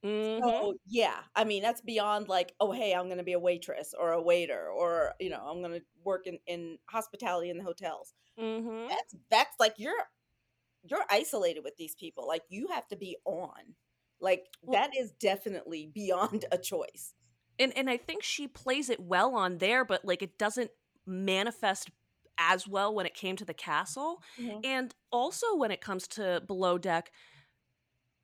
Mhm. 0.03 0.69
So 0.69 0.75
yeah, 0.85 1.23
I 1.35 1.43
mean 1.45 1.61
that's 1.63 1.81
beyond 1.81 2.27
like, 2.27 2.55
oh 2.59 2.71
hey, 2.71 2.93
I'm 2.93 3.07
gonna 3.09 3.23
be 3.23 3.33
a 3.33 3.39
waitress 3.39 3.93
or 3.97 4.11
a 4.11 4.21
waiter 4.21 4.69
or 4.69 5.13
you 5.19 5.29
know 5.29 5.39
I'm 5.47 5.61
gonna 5.61 5.81
work 6.03 6.27
in, 6.27 6.39
in 6.45 6.77
hospitality 6.89 7.49
in 7.49 7.57
the 7.57 7.63
hotels. 7.63 8.13
Mhm. 8.37 8.89
That's 8.89 9.15
that's 9.31 9.55
like 9.59 9.75
you're 9.79 10.09
you're 10.83 11.05
isolated 11.11 11.63
with 11.65 11.77
these 11.77 11.95
people. 11.95 12.27
Like 12.27 12.43
you 12.49 12.67
have 12.69 12.87
to 12.89 12.97
be 12.97 13.17
on. 13.25 13.75
Like 14.21 14.47
that 14.63 14.95
is 14.97 15.13
definitely 15.13 15.87
beyond 15.87 16.45
a 16.53 16.59
choice. 16.59 17.14
And 17.59 17.75
and 17.77 17.89
I 17.89 17.97
think 17.97 18.23
she 18.23 18.47
plays 18.47 18.89
it 18.89 18.99
well 18.99 19.35
on 19.35 19.57
there, 19.59 19.85
but 19.85 20.05
like 20.05 20.21
it 20.21 20.37
doesn't 20.37 20.71
manifest 21.05 21.89
as 22.37 22.67
well 22.67 22.93
when 22.93 23.05
it 23.05 23.13
came 23.13 23.35
to 23.37 23.45
the 23.45 23.53
castle. 23.53 24.21
Mhm. 24.37 24.65
And 24.65 24.93
also 25.11 25.55
when 25.55 25.71
it 25.71 25.81
comes 25.81 26.07
to 26.09 26.41
below 26.47 26.77
deck, 26.77 27.11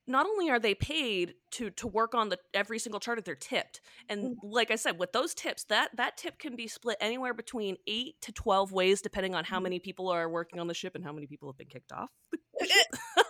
not 0.08 0.26
only 0.26 0.50
are 0.50 0.60
they 0.60 0.74
paid 0.76 1.36
to 1.52 1.70
to 1.72 1.88
work 1.88 2.16
on 2.16 2.30
the 2.30 2.40
every 2.54 2.80
single 2.80 3.00
charter, 3.00 3.22
they're 3.22 3.36
tipped. 3.36 3.82
And 4.10 4.32
like 4.42 4.72
I 4.72 4.76
said, 4.76 4.98
with 5.00 5.12
those 5.14 5.34
tips, 5.36 5.64
that 5.66 5.96
that 5.96 6.18
tip 6.18 6.40
can 6.40 6.56
be 6.56 6.68
split 6.68 6.98
anywhere 7.00 7.34
between 7.34 7.78
eight 7.88 8.20
to 8.22 8.32
twelve 8.32 8.72
ways, 8.72 9.02
depending 9.02 9.36
on 9.36 9.46
how 9.46 9.60
Mhm. 9.60 9.64
many 9.64 9.80
people 9.80 10.10
are 10.10 10.28
working 10.30 10.60
on 10.60 10.68
the 10.68 10.74
ship 10.74 10.96
and 10.96 11.04
how 11.04 11.14
many 11.14 11.28
people 11.28 11.50
have 11.50 11.58
been 11.58 11.68
kicked 11.70 11.92
off. 11.92 12.10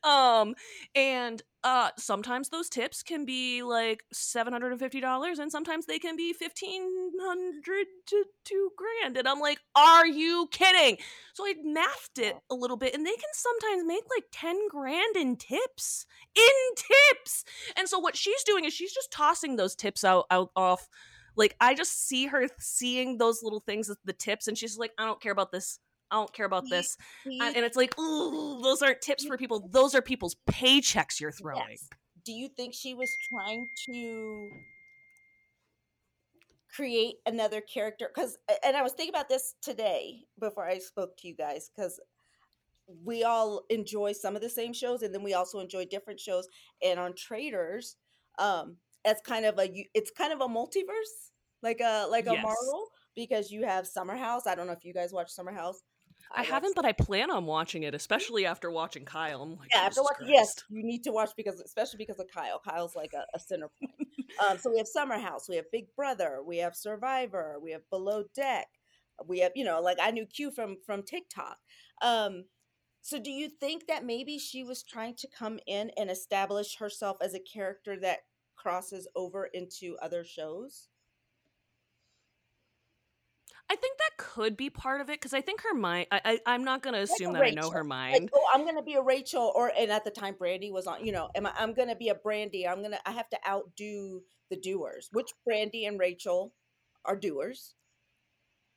um 0.08 0.54
and 0.94 1.42
uh 1.62 1.90
sometimes 1.98 2.48
those 2.48 2.68
tips 2.70 3.02
can 3.02 3.24
be 3.24 3.62
like 3.62 4.02
$750 4.14 5.38
and 5.38 5.52
sometimes 5.52 5.86
they 5.86 5.98
can 5.98 6.16
be 6.16 6.34
1500 6.38 7.86
to 8.06 8.24
2 8.44 8.70
grand 8.76 9.16
and 9.16 9.28
i'm 9.28 9.40
like 9.40 9.58
are 9.76 10.06
you 10.06 10.48
kidding? 10.50 10.96
So 11.34 11.44
i 11.44 11.54
mathed 11.64 12.18
it 12.18 12.36
a 12.50 12.54
little 12.54 12.76
bit 12.76 12.94
and 12.94 13.06
they 13.06 13.10
can 13.10 13.30
sometimes 13.32 13.84
make 13.86 14.04
like 14.16 14.24
10 14.32 14.68
grand 14.68 15.16
in 15.16 15.36
tips 15.36 16.06
in 16.34 16.74
tips! 16.76 17.44
And 17.76 17.88
so 17.88 17.98
what 17.98 18.16
she's 18.16 18.42
doing 18.44 18.64
is 18.64 18.72
she's 18.72 18.92
just 18.92 19.12
tossing 19.12 19.56
those 19.56 19.74
tips 19.74 20.04
out 20.04 20.26
out 20.30 20.50
off 20.56 20.88
like 21.36 21.56
i 21.60 21.74
just 21.74 22.06
see 22.06 22.26
her 22.26 22.46
seeing 22.58 23.18
those 23.18 23.42
little 23.42 23.60
things 23.60 23.90
the 24.04 24.12
tips 24.12 24.48
and 24.48 24.56
she's 24.58 24.78
like 24.78 24.92
i 24.98 25.04
don't 25.04 25.20
care 25.20 25.32
about 25.32 25.52
this 25.52 25.78
i 26.10 26.16
don't 26.16 26.32
care 26.32 26.46
about 26.46 26.64
this 26.68 26.96
uh, 27.26 27.52
and 27.54 27.64
it's 27.64 27.76
like, 27.76 27.98
ooh, 27.98 28.60
those 28.62 28.82
aren't 28.82 29.00
tips 29.00 29.24
for 29.24 29.36
people. 29.36 29.68
Those 29.70 29.94
are 29.94 30.02
people's 30.02 30.36
paychecks 30.50 31.20
you're 31.20 31.32
throwing. 31.32 31.62
yes. 31.70 31.88
do 32.24 32.32
you 32.32 32.48
think 32.48 32.74
she 32.74 32.94
was 32.94 33.10
trying 33.28 33.66
to 33.86 34.50
create 36.74 37.16
another 37.26 37.60
character? 37.60 38.08
Because 38.14 38.36
and 38.64 38.76
I 38.76 38.82
was 38.82 38.92
thinking 38.92 39.14
about 39.14 39.28
this 39.28 39.54
today 39.62 40.20
before 40.38 40.68
I 40.68 40.78
spoke 40.78 41.16
to 41.18 41.28
you 41.28 41.34
guys 41.36 41.70
because 41.74 42.00
we 43.04 43.22
all 43.24 43.62
enjoy 43.70 44.12
some 44.12 44.34
of 44.36 44.42
the 44.42 44.48
same 44.48 44.72
shows 44.72 45.02
and 45.02 45.14
then 45.14 45.22
we 45.22 45.34
also 45.34 45.60
enjoy 45.60 45.84
different 45.84 46.18
shows 46.18 46.48
and 46.82 46.98
on 46.98 47.14
traitors 47.14 47.96
um 48.38 48.76
it's 49.04 49.20
kind 49.22 49.46
of 49.46 49.58
a, 49.58 49.86
it's 49.94 50.10
kind 50.10 50.32
of 50.32 50.40
a 50.40 50.48
multiverse 50.48 51.30
like 51.62 51.80
a 51.80 52.06
like 52.10 52.26
a 52.26 52.32
Yes. 52.32 52.42
marvel 52.42 52.88
because 53.14 53.50
you 53.50 53.64
have 53.64 53.86
summer 53.86 54.16
house 54.16 54.46
i 54.46 54.54
don't 54.56 54.66
know 54.66 54.72
if 54.72 54.84
you 54.84 54.92
guys 54.92 55.12
watch 55.12 55.30
summer 55.30 55.52
house 55.52 55.82
I, 56.32 56.42
haven't, 56.44 56.74
but 56.76 56.84
I 56.84 56.92
plan 56.92 57.30
on 57.30 57.44
watching 57.46 57.82
it, 57.82 57.94
especially 57.94 58.46
after 58.46 58.70
watching 58.70 59.04
Kyle. 59.04 59.42
I'm 59.42 59.56
like, 59.56 59.68
yeah 59.74 59.80
after 59.80 60.00
Jesus 60.00 60.04
watch 60.04 60.28
yes 60.28 60.54
you 60.68 60.84
need 60.84 61.02
to 61.04 61.12
watch 61.12 61.30
because 61.36 61.60
especially 61.60 61.98
because 61.98 62.18
of 62.18 62.26
kyle. 62.32 62.60
Kyle's 62.60 62.94
like 62.94 63.12
a, 63.14 63.24
a 63.34 63.40
center 63.40 63.68
point. 63.80 64.08
Um 64.48 64.58
so 64.58 64.70
we 64.70 64.78
have 64.78 64.86
summer 64.86 65.18
house 65.18 65.48
we 65.48 65.56
have 65.56 65.70
big 65.72 65.86
brother 65.96 66.40
we 66.46 66.58
have 66.58 66.74
survivor 66.76 67.56
we 67.62 67.72
have 67.72 67.82
below 67.90 68.24
deck 68.34 68.68
we 69.26 69.40
have 69.40 69.52
you 69.54 69.64
know 69.64 69.80
like 69.80 69.98
i 70.00 70.10
knew 70.10 70.26
q 70.26 70.50
from 70.50 70.76
from 70.84 71.02
tiktok. 71.02 71.58
Um 72.02 72.44
so 73.02 73.18
do 73.18 73.30
you 73.30 73.48
think 73.48 73.86
that 73.86 74.04
maybe 74.04 74.38
she 74.38 74.62
was 74.62 74.82
trying 74.82 75.14
to 75.16 75.28
come 75.36 75.58
in 75.66 75.90
and 75.96 76.10
establish 76.10 76.76
herself 76.76 77.16
as 77.22 77.34
a 77.34 77.40
character 77.40 77.98
that 78.00 78.18
crosses 78.56 79.08
over 79.16 79.48
into 79.54 79.96
other 80.02 80.22
shows 80.22 80.89
I 83.70 83.76
think 83.76 83.98
that 83.98 84.10
could 84.16 84.56
be 84.56 84.68
part 84.68 85.00
of 85.00 85.08
it 85.08 85.20
because 85.20 85.32
I 85.32 85.40
think 85.40 85.62
her 85.62 85.74
mind. 85.74 86.08
I, 86.10 86.20
I 86.24 86.40
I'm 86.46 86.64
not 86.64 86.82
gonna 86.82 86.98
assume 86.98 87.30
a 87.30 87.38
that 87.38 87.42
I 87.44 87.50
know 87.50 87.62
Rachel, 87.62 87.70
her 87.70 87.84
like 87.84 87.88
mind. 87.88 88.30
oh 88.34 88.46
i'm 88.52 88.64
gonna 88.64 88.82
be 88.82 88.94
a 88.94 89.02
rachel 89.02 89.52
or 89.54 89.72
and 89.78 89.90
at 89.92 90.04
the 90.04 90.10
time 90.10 90.34
brandi 90.34 90.72
was 90.72 90.86
on 90.86 91.04
you 91.04 91.12
know 91.12 91.28
am 91.36 91.46
I, 91.46 91.52
i'm 91.56 91.72
gonna 91.74 91.94
be 91.94 92.08
a 92.08 92.14
brandi 92.14 92.68
i'm 92.68 92.82
gonna 92.82 92.98
i 93.06 93.12
have 93.12 93.28
to 93.30 93.38
outdo 93.48 94.22
the 94.50 94.56
doers 94.56 95.08
which 95.12 95.30
brandi 95.48 95.86
and 95.86 95.98
rachel 96.00 96.52
are 97.04 97.16
doers 97.16 97.74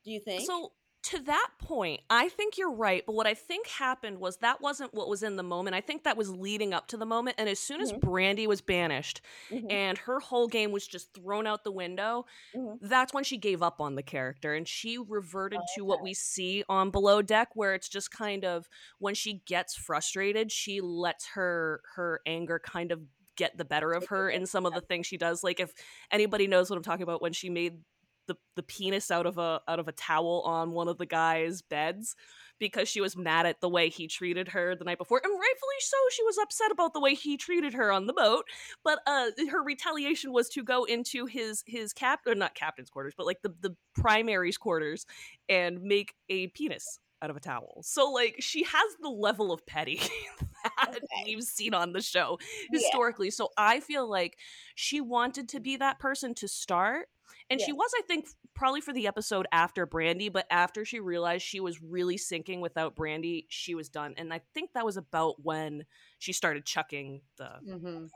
do 0.04 0.12
you 0.12 0.20
think 0.20 0.46
So 0.46 0.72
to 1.04 1.20
that 1.20 1.50
point, 1.58 2.00
I 2.08 2.28
think 2.30 2.56
you're 2.56 2.72
right. 2.72 3.04
But 3.06 3.14
what 3.14 3.26
I 3.26 3.34
think 3.34 3.66
happened 3.68 4.18
was 4.20 4.38
that 4.38 4.60
wasn't 4.62 4.94
what 4.94 5.08
was 5.08 5.22
in 5.22 5.36
the 5.36 5.42
moment. 5.42 5.76
I 5.76 5.80
think 5.82 6.04
that 6.04 6.16
was 6.16 6.30
leading 6.30 6.72
up 6.72 6.86
to 6.88 6.96
the 6.96 7.04
moment. 7.06 7.36
And 7.38 7.48
as 7.48 7.58
soon 7.58 7.80
as 7.82 7.92
Mhm. 7.92 8.00
Brandi 8.00 8.46
was 8.46 8.62
banished 8.62 9.20
Mhm, 9.50 9.68
and 9.68 9.98
her 9.98 10.20
whole 10.20 10.48
game 10.48 10.72
was 10.72 10.86
just 10.86 11.12
thrown 11.12 11.46
out 11.46 11.62
the 11.64 11.72
window, 11.72 12.24
mhm. 12.54 12.80
that's 12.80 13.12
when 13.14 13.24
she 13.24 13.38
gave 13.38 13.62
up 13.62 13.80
on 13.80 13.94
the 13.96 14.02
character 14.02 14.54
and 14.54 14.66
she 14.68 14.98
reverted 14.98 15.60
Oh, 15.60 15.66
to 15.66 15.84
what 15.84 16.00
we 16.02 16.14
see 16.14 16.64
on 16.68 16.90
Below 16.90 17.22
Deck, 17.22 17.50
where 17.54 17.74
it's 17.74 17.88
just 17.88 18.10
kind 18.10 18.44
of 18.44 18.68
when 18.98 19.14
she 19.14 19.42
gets 19.46 19.74
frustrated, 19.76 20.52
she 20.52 20.80
lets 20.80 21.26
her 21.34 21.82
her 21.96 22.20
anger 22.26 22.58
kind 22.58 22.92
of 22.92 23.02
get 23.36 23.58
the 23.58 23.64
better 23.64 23.92
of 23.92 24.06
her 24.06 24.30
in 24.30 24.46
some 24.46 24.64
of 24.66 24.74
the 24.74 24.80
things 24.80 25.06
she 25.06 25.16
does. 25.16 25.42
Like 25.42 25.60
if 25.60 25.72
anybody 26.10 26.46
knows 26.46 26.70
what 26.70 26.76
I'm 26.76 26.82
talking 26.84 27.02
about, 27.02 27.22
when 27.22 27.32
she 27.32 27.50
made 27.50 27.82
the 28.26 28.36
the 28.56 28.62
penis 28.62 29.10
out 29.10 29.26
of 29.26 29.38
a 29.38 29.60
out 29.68 29.78
of 29.78 29.88
a 29.88 29.92
towel 29.92 30.42
on 30.44 30.72
one 30.72 30.88
of 30.88 30.98
the 30.98 31.06
guys' 31.06 31.62
beds 31.62 32.16
because 32.58 32.88
she 32.88 33.00
was 33.00 33.16
mad 33.16 33.46
at 33.46 33.60
the 33.60 33.68
way 33.68 33.88
he 33.88 34.06
treated 34.06 34.48
her 34.48 34.74
the 34.76 34.84
night 34.84 34.98
before 34.98 35.20
and 35.22 35.32
rightfully 35.32 35.74
so 35.80 35.96
she 36.10 36.22
was 36.22 36.38
upset 36.38 36.70
about 36.70 36.92
the 36.92 37.00
way 37.00 37.14
he 37.14 37.36
treated 37.36 37.74
her 37.74 37.90
on 37.90 38.06
the 38.06 38.12
boat 38.12 38.44
but 38.84 39.00
uh 39.06 39.26
her 39.50 39.62
retaliation 39.62 40.32
was 40.32 40.48
to 40.48 40.62
go 40.62 40.84
into 40.84 41.26
his 41.26 41.62
his 41.66 41.92
cap 41.92 42.20
or 42.26 42.34
not 42.34 42.54
captain's 42.54 42.90
quarters 42.90 43.14
but 43.16 43.26
like 43.26 43.42
the 43.42 43.52
the 43.60 43.76
primary's 43.94 44.56
quarters 44.56 45.06
and 45.48 45.82
make 45.82 46.14
a 46.28 46.46
penis 46.48 47.00
out 47.24 47.30
of 47.30 47.36
a 47.36 47.40
towel. 47.40 47.80
So 47.82 48.10
like 48.10 48.36
she 48.40 48.64
has 48.64 48.96
the 49.00 49.08
level 49.08 49.50
of 49.50 49.64
petty 49.66 50.00
Okay. 50.88 51.00
we've 51.24 51.42
seen 51.42 51.74
on 51.74 51.92
the 51.92 52.02
show 52.02 52.38
Yeah. 52.70 52.78
historically 52.80 53.30
so 53.30 53.50
i 53.56 53.80
feel 53.80 54.08
like 54.08 54.38
she 54.74 55.00
wanted 55.00 55.48
to 55.50 55.60
be 55.60 55.76
that 55.76 55.98
person 55.98 56.34
to 56.34 56.48
start 56.48 57.08
and 57.50 57.60
she 57.60 57.72
was 57.72 57.90
i 57.98 58.02
think 58.02 58.26
probably 58.54 58.80
for 58.80 58.92
the 58.92 59.06
episode 59.06 59.46
after 59.52 59.86
brandi 59.86 60.32
but 60.32 60.46
after 60.50 60.84
she 60.84 61.00
realized 61.00 61.44
she 61.44 61.60
was 61.60 61.82
really 61.82 62.16
sinking 62.16 62.60
without 62.60 62.96
brandi 62.96 63.46
she 63.48 63.74
was 63.74 63.88
done 63.88 64.14
and 64.16 64.32
i 64.32 64.40
think 64.54 64.72
that 64.72 64.84
was 64.84 64.96
about 64.96 65.34
when 65.42 65.84
she 66.18 66.32
started 66.32 66.64
chucking 66.64 67.20
the 67.36 67.48
hmm 67.66 68.06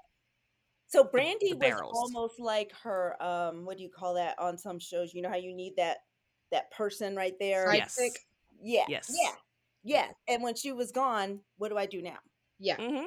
So 0.88 1.04
Brandi 1.04 1.50
the 1.50 1.56
was 1.58 1.90
almost 1.92 2.40
like 2.40 2.72
her 2.82 3.22
um 3.22 3.66
what 3.66 3.76
do 3.76 3.82
you 3.82 3.90
call 3.90 4.14
that 4.14 4.38
on 4.38 4.56
some 4.56 4.78
shows? 4.78 5.12
You 5.12 5.20
know 5.22 5.28
how 5.28 5.36
you 5.36 5.54
need 5.54 5.74
that 5.76 5.98
that 6.50 6.70
person 6.70 7.14
right 7.14 7.34
there? 7.38 7.74
Yes 7.74 7.98
Yeah. 8.62 8.84
Yes. 8.88 9.12
Yeah. 9.14 9.32
Yeah. 9.84 10.08
And 10.28 10.42
when 10.42 10.54
she 10.54 10.72
was 10.72 10.92
gone, 10.92 11.40
what 11.58 11.68
do 11.68 11.76
I 11.76 11.86
do 11.86 12.02
now? 12.02 12.18
Yeah. 12.58 12.78
hmm 12.78 13.04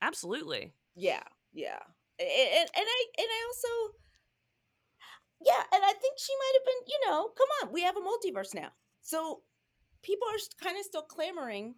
absolutely 0.00 0.74
Yeah. 0.94 1.22
Yeah. 1.52 1.82
And, 2.18 2.28
and, 2.28 2.70
and 2.74 2.86
I 2.86 3.04
and 3.18 3.28
I 3.30 3.44
also 3.46 3.94
yeah, 5.40 5.62
and 5.72 5.82
I 5.84 5.92
think 5.92 6.18
she 6.18 6.32
might 6.36 6.52
have 6.56 6.64
been, 6.64 6.86
you 6.88 7.00
know, 7.06 7.28
come 7.36 7.48
on, 7.62 7.72
we 7.72 7.82
have 7.82 7.96
a 7.96 8.00
multiverse 8.00 8.54
now. 8.54 8.72
So 9.02 9.42
people 10.02 10.28
are 10.28 10.38
kind 10.64 10.78
of 10.78 10.84
still 10.84 11.02
clamoring 11.02 11.76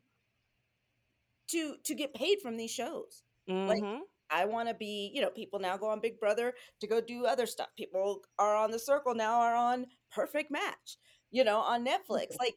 to 1.48 1.76
to 1.84 1.94
get 1.94 2.14
paid 2.14 2.40
from 2.40 2.56
these 2.56 2.70
shows. 2.70 3.22
Like, 3.66 3.84
Mhm. 3.84 4.04
I 4.30 4.44
want 4.46 4.68
to 4.68 4.74
be, 4.74 5.10
you 5.14 5.20
know, 5.20 5.30
people 5.30 5.58
now 5.58 5.76
go 5.76 5.88
on 5.90 6.00
Big 6.00 6.20
Brother 6.20 6.54
to 6.80 6.86
go 6.86 7.00
do 7.00 7.26
other 7.26 7.46
stuff. 7.46 7.68
People 7.76 8.24
are 8.38 8.54
on 8.56 8.70
the 8.70 8.78
circle 8.78 9.14
now 9.14 9.40
are 9.40 9.54
on 9.54 9.86
Perfect 10.10 10.50
Match, 10.50 10.98
you 11.30 11.44
know, 11.44 11.58
on 11.58 11.84
Netflix. 11.84 12.34
Like 12.40 12.56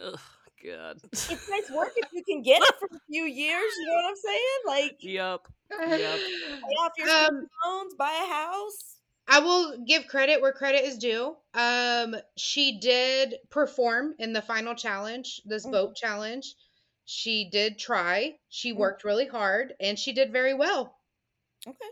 Ugh, 0.00 0.20
god 0.64 0.98
it's 1.12 1.28
nice 1.48 1.70
work 1.74 1.92
if 1.96 2.08
you 2.12 2.22
can 2.24 2.42
get 2.42 2.62
it 2.62 2.74
for 2.78 2.86
a 2.86 2.98
few 3.10 3.24
years, 3.24 3.72
you 3.80 3.86
know 3.86 3.94
what 3.94 4.08
I'm 4.10 4.16
saying? 4.16 4.58
Like 4.66 4.96
yep 5.00 5.46
Yep. 5.70 6.20
pay 6.20 6.74
off 6.80 6.92
your 6.96 7.08
Um, 7.08 7.24
student 7.26 7.50
loans, 7.66 7.94
buy 7.94 8.10
a 8.26 8.32
house. 8.32 8.96
I 9.28 9.40
will 9.40 9.84
give 9.86 10.06
credit 10.06 10.40
where 10.40 10.52
credit 10.52 10.84
is 10.84 10.96
due. 10.96 11.36
Um, 11.52 12.16
she 12.38 12.80
did 12.80 13.34
perform 13.50 14.14
in 14.18 14.32
the 14.32 14.40
final 14.40 14.74
challenge, 14.74 15.42
this 15.44 15.66
Mhm. 15.66 15.72
boat 15.72 15.96
challenge. 15.96 16.54
She 17.04 17.50
did 17.50 17.78
try. 17.78 18.38
She 18.48 18.72
Mhm. 18.72 18.76
worked 18.78 19.04
really 19.04 19.26
hard, 19.26 19.74
and 19.80 19.98
she 19.98 20.12
did 20.12 20.32
very 20.32 20.54
well. 20.54 20.98
Okay. 21.66 21.90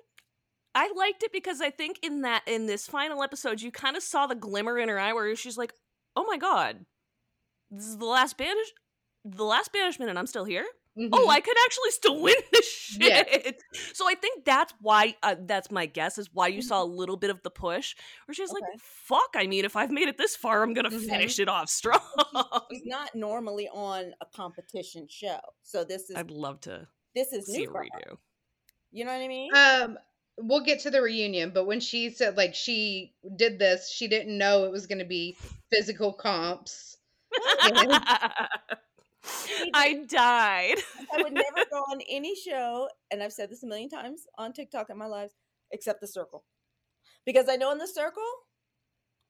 I 0.74 0.90
liked 0.92 1.22
it 1.22 1.32
because 1.32 1.60
I 1.60 1.70
think 1.70 1.98
in 2.02 2.22
that 2.22 2.42
in 2.46 2.66
this 2.66 2.86
final 2.88 3.22
episode 3.22 3.60
you 3.62 3.70
kind 3.70 3.96
of 3.96 4.02
saw 4.02 4.26
the 4.26 4.34
glimmer 4.34 4.78
in 4.78 4.88
her 4.88 4.98
eye 4.98 5.12
where 5.12 5.34
she's 5.36 5.58
like, 5.58 5.74
"Oh 6.16 6.24
my 6.24 6.36
god, 6.38 6.86
this 7.70 7.86
is 7.86 7.98
the 7.98 8.04
last 8.06 8.36
banish, 8.38 8.72
the 9.24 9.44
last 9.44 9.72
banishment, 9.72 10.10
and 10.10 10.18
I'm 10.18 10.26
still 10.26 10.44
here. 10.44 10.66
Mhm. 10.98 11.10
Oh, 11.12 11.28
I 11.28 11.40
could 11.40 11.56
actually 11.66 11.90
still 11.90 12.22
win 12.22 12.34
this 12.52 12.66
shit." 12.72 13.02
Yeah. 13.34 13.50
So 13.92 14.08
I 14.08 14.14
think 14.14 14.44
that's 14.46 14.72
why 14.80 15.14
uh, 15.22 15.36
that's 15.40 15.70
my 15.70 15.84
guess 15.86 16.16
is 16.16 16.30
why 16.32 16.48
you 16.48 16.62
saw 16.62 16.82
a 16.82 16.86
little 16.86 17.16
bit 17.18 17.28
of 17.30 17.42
the 17.42 17.50
push 17.50 17.94
where 18.26 18.34
she's 18.34 18.50
like, 18.50 18.62
"Fuck, 18.78 19.34
I 19.34 19.46
mean, 19.46 19.64
if 19.66 19.76
I've 19.76 19.90
made 19.90 20.08
it 20.08 20.16
this 20.16 20.34
far, 20.36 20.62
I'm 20.62 20.72
gonna 20.72 20.90
Mhm. 20.90 21.06
finish 21.06 21.38
it 21.38 21.48
off 21.48 21.68
strong." 21.68 22.00
She's 22.72 22.82
not 22.86 23.14
normally 23.14 23.68
on 23.68 24.14
a 24.22 24.26
competition 24.34 25.06
show. 25.10 25.40
So 25.62 25.84
this 25.84 26.08
is 26.08 26.16
I'd 26.16 26.30
love 26.30 26.60
to 26.62 26.88
this 27.14 27.32
is 27.32 27.46
see 27.46 27.58
new 27.58 27.68
a 27.68 27.72
for 27.72 27.82
redo. 27.84 28.16
You 28.90 29.04
know 29.04 29.12
what 29.12 29.20
I 29.20 29.28
mean? 29.28 29.50
Um, 29.54 29.98
we'll 30.38 30.64
get 30.64 30.80
to 30.80 30.90
the 30.90 31.02
reunion, 31.02 31.50
but 31.52 31.66
when 31.66 31.80
she 31.80 32.08
said 32.08 32.38
like 32.38 32.54
she 32.54 33.14
did 33.36 33.58
this, 33.58 33.90
she 33.90 34.08
didn't 34.08 34.38
know 34.38 34.64
it 34.64 34.70
was 34.70 34.86
going 34.86 35.00
to 35.00 35.04
be 35.04 35.36
physical 35.70 36.14
comps. 36.14 36.95
I 39.74 40.04
died. 40.08 40.76
I 41.12 41.22
would 41.22 41.32
never 41.32 41.64
go 41.70 41.78
on 41.78 42.00
any 42.08 42.34
show, 42.34 42.88
and 43.10 43.22
I've 43.22 43.32
said 43.32 43.50
this 43.50 43.62
a 43.62 43.66
million 43.66 43.88
times 43.88 44.26
on 44.38 44.52
TikTok 44.52 44.90
in 44.90 44.98
my 44.98 45.06
lives, 45.06 45.34
except 45.70 46.00
the 46.00 46.06
circle. 46.06 46.44
Because 47.24 47.48
I 47.48 47.56
know 47.56 47.72
in 47.72 47.78
the 47.78 47.88
circle, 47.88 48.22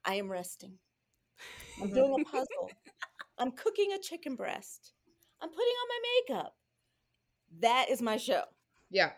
I 0.05 0.15
am 0.15 0.31
resting. 0.31 0.75
I'm 1.81 1.93
doing 1.93 2.21
a 2.21 2.25
puzzle. 2.25 2.71
I'm 3.39 3.53
cooking 3.53 3.93
a 3.93 3.99
chicken 3.99 4.37
breast. 4.37 4.93
I'm 5.41 5.51
putting 5.51 5.61
on 5.61 5.89
my 5.89 6.35
makeup. 6.37 6.55
That 7.61 7.87
is 7.91 8.03
my 8.03 8.17
show. 8.17 8.43
Yeah. 8.91 9.11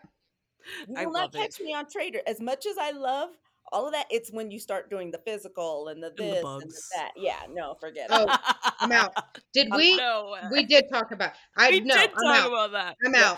You 0.87 0.95
I 0.97 1.05
will 1.05 1.13
love 1.13 1.33
not 1.33 1.35
it. 1.35 1.51
catch 1.51 1.61
me 1.61 1.73
on 1.73 1.89
Trader. 1.89 2.19
As 2.27 2.41
much 2.41 2.65
as 2.65 2.77
I 2.77 2.91
love 2.91 3.29
all 3.71 3.87
of 3.87 3.93
that, 3.93 4.05
it's 4.09 4.31
when 4.31 4.51
you 4.51 4.59
start 4.59 4.89
doing 4.89 5.11
the 5.11 5.19
physical 5.25 5.87
and 5.89 6.01
the 6.03 6.09
the 6.15 6.23
this 6.23 6.33
and 6.35 6.37
the 6.37 6.41
bugs. 6.65 6.89
that. 6.95 7.11
Yeah, 7.15 7.39
no, 7.51 7.75
forget 7.79 8.09
it. 8.09 8.11
Oh, 8.11 8.37
I'm 8.79 8.91
out. 8.91 9.13
Did 9.53 9.67
I'm 9.71 9.77
we? 9.77 9.95
no. 9.97 10.35
We 10.51 10.65
did 10.65 10.85
talk 10.91 11.11
about. 11.11 11.31
I 11.57 11.69
We 11.69 11.79
no. 11.81 11.95
did 11.95 12.09
I'm 12.09 12.15
talk 12.15 12.35
out. 12.37 12.47
about 12.47 12.71
that. 12.73 12.95
I'm 13.05 13.15
out. 13.15 13.37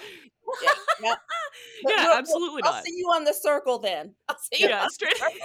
Yeah, 0.64 0.70
yeah. 1.04 1.14
But 1.84 1.90
yeah, 1.92 1.96
we'll- 1.98 2.08
we'll- 2.10 2.18
absolutely 2.20 2.64
I'll 2.64 2.72
not. 2.74 2.86
see 2.86 2.94
you 2.98 3.06
on 3.08 3.24
the 3.24 3.34
circle 3.34 3.80
then. 3.80 4.14
I'll 4.30 4.38
see 4.52 4.64
you. 4.64 4.70
Yeah, 4.70 4.84
on 4.84 4.90
straight. 4.90 5.18
Straight 5.18 5.36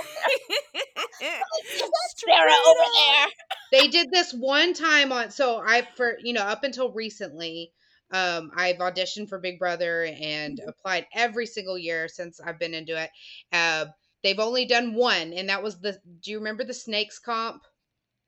Sarah 2.27 2.53
over 2.69 2.91
there? 2.95 3.27
they 3.73 3.89
did 3.89 4.11
this 4.11 4.33
one 4.33 4.73
time 4.75 5.13
on 5.13 5.31
so 5.31 5.61
i 5.65 5.87
for 5.97 6.17
you 6.23 6.33
know 6.33 6.43
up 6.43 6.63
until 6.65 6.93
recently 6.93 7.73
um 8.13 8.51
i've 8.57 8.77
auditioned 8.77 9.29
for 9.29 9.39
big 9.39 9.59
brother 9.59 10.05
and 10.05 10.59
Mm-hmm. 10.59 10.69
applied 10.69 11.07
every 11.15 11.47
single 11.47 11.77
year 11.79 12.09
since 12.09 12.41
i've 12.41 12.59
been 12.59 12.75
into 12.75 13.01
it 13.01 13.11
uh 13.53 13.87
they've 14.27 14.41
only 14.41 14.67
done 14.67 14.93
one 14.95 15.33
and 15.33 15.49
that 15.49 15.63
was 15.63 15.79
the 15.81 15.93
do 16.23 16.31
you 16.33 16.39
remember 16.39 16.65
the 16.65 16.75
snakes 16.75 17.19
comp 17.19 17.63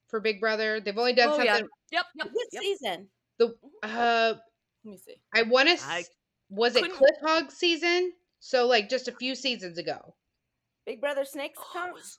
for 0.09 0.21
big 0.21 0.41
brother 0.41 0.81
they've 0.81 0.97
only 0.97 1.13
done 1.13 1.29
Oh, 1.31 1.43
yeah. 1.43 1.55
something 1.57 1.69
Yep, 1.91 2.05
yep, 2.17 2.29
What 2.33 2.47
yep. 2.53 2.63
season? 2.63 3.09
The 3.39 3.55
uh 3.83 4.35
Let 4.85 4.91
me 4.93 4.97
see. 4.99 5.17
i 5.35 5.43
want 5.43 5.69
to 5.69 5.85
I 5.85 6.05
was 6.51 6.77
it 6.77 6.83
couldn't- 6.83 6.97
cliff 6.97 7.17
hog 7.23 7.51
season 7.51 8.13
so 8.41 8.67
like 8.67 8.89
just 8.89 9.09
a 9.09 9.13
few 9.13 9.35
seasons 9.35 9.77
ago 9.79 10.15
Big 10.87 11.01
Brother 11.03 11.25
Snakes 11.27 11.59
Oh, 11.61 11.63
it 11.75 11.79
count? 11.81 11.93
was- 11.95 12.19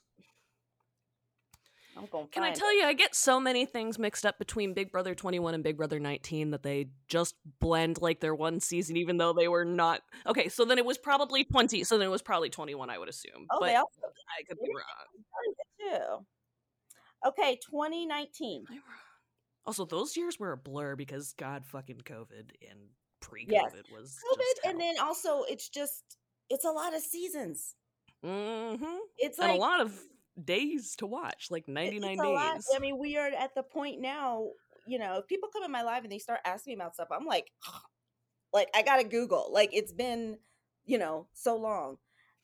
I'm 2.00 2.06
going 2.10 2.28
Can 2.28 2.42
I 2.42 2.52
tell 2.52 2.74
you, 2.76 2.84
I 2.84 2.92
get 2.92 3.14
so 3.14 3.38
many 3.40 3.66
things 3.66 3.98
mixed 3.98 4.24
up 4.24 4.38
between 4.38 4.74
Big 4.74 4.90
Brother 4.90 5.14
21 5.14 5.54
and 5.54 5.62
Big 5.62 5.76
Brother 5.76 6.00
19 6.00 6.50
that 6.50 6.62
they 6.62 6.88
just 7.08 7.34
blend 7.60 8.00
like 8.00 8.20
they're 8.20 8.34
one 8.34 8.60
season, 8.60 8.96
even 8.96 9.18
though 9.18 9.32
they 9.32 9.48
were 9.48 9.64
not. 9.64 10.02
Okay, 10.26 10.48
so 10.48 10.64
then 10.64 10.78
it 10.78 10.84
was 10.84 10.98
probably 10.98 11.44
20. 11.44 11.84
So 11.84 11.98
then 11.98 12.06
it 12.06 12.10
was 12.10 12.22
probably 12.22 12.50
21, 12.50 12.90
I 12.90 12.98
would 12.98 13.08
assume. 13.08 13.46
Oh, 13.50 13.58
but 13.60 13.66
they 13.66 13.76
also 13.76 14.00
I 14.38 14.42
could 14.44 14.58
be 14.62 14.70
wrong. 14.74 15.94
too. 15.98 16.26
Okay, 17.28 17.58
2019. 17.70 18.64
I'm. 18.70 18.82
Also, 19.66 19.84
those 19.84 20.16
years 20.16 20.38
were 20.38 20.52
a 20.52 20.56
blur 20.56 20.96
because 20.96 21.34
God 21.34 21.66
fucking 21.66 22.00
COVID 22.04 22.50
and 22.70 22.80
pre 23.20 23.46
COVID 23.46 23.52
Yes. 23.52 23.72
was. 23.92 24.16
COVID, 24.32 24.70
and 24.70 24.80
then 24.80 24.94
also 24.98 25.42
it's 25.42 25.68
just 25.68 26.16
it's 26.48 26.64
a 26.64 26.70
lot 26.70 26.94
of 26.94 27.02
seasons. 27.02 27.74
Mm-hmm. 28.24 28.96
It's 29.18 29.38
and 29.38 29.48
like 29.48 29.58
a 29.58 29.60
lot 29.60 29.80
of 29.80 29.98
days 30.44 30.96
to 30.96 31.06
watch, 31.06 31.48
like 31.50 31.68
99 31.68 32.10
it's 32.12 32.20
a 32.20 32.28
lot. 32.28 32.54
days. 32.54 32.66
I 32.74 32.78
mean, 32.78 32.98
we 32.98 33.16
are 33.16 33.28
at 33.28 33.54
the 33.54 33.62
point 33.62 34.00
now. 34.00 34.48
You 34.86 34.98
know, 34.98 35.18
if 35.18 35.26
people 35.26 35.48
come 35.52 35.62
in 35.62 35.70
my 35.70 35.82
live 35.82 36.02
and 36.04 36.12
they 36.12 36.18
start 36.18 36.40
asking 36.44 36.72
me 36.72 36.74
about 36.76 36.94
stuff, 36.94 37.08
I'm 37.12 37.26
like, 37.26 37.50
like 38.52 38.68
I 38.74 38.82
gotta 38.82 39.04
Google. 39.04 39.50
Like 39.52 39.70
it's 39.72 39.92
been, 39.92 40.38
you 40.86 40.98
know, 40.98 41.26
so 41.32 41.56
long. 41.56 41.98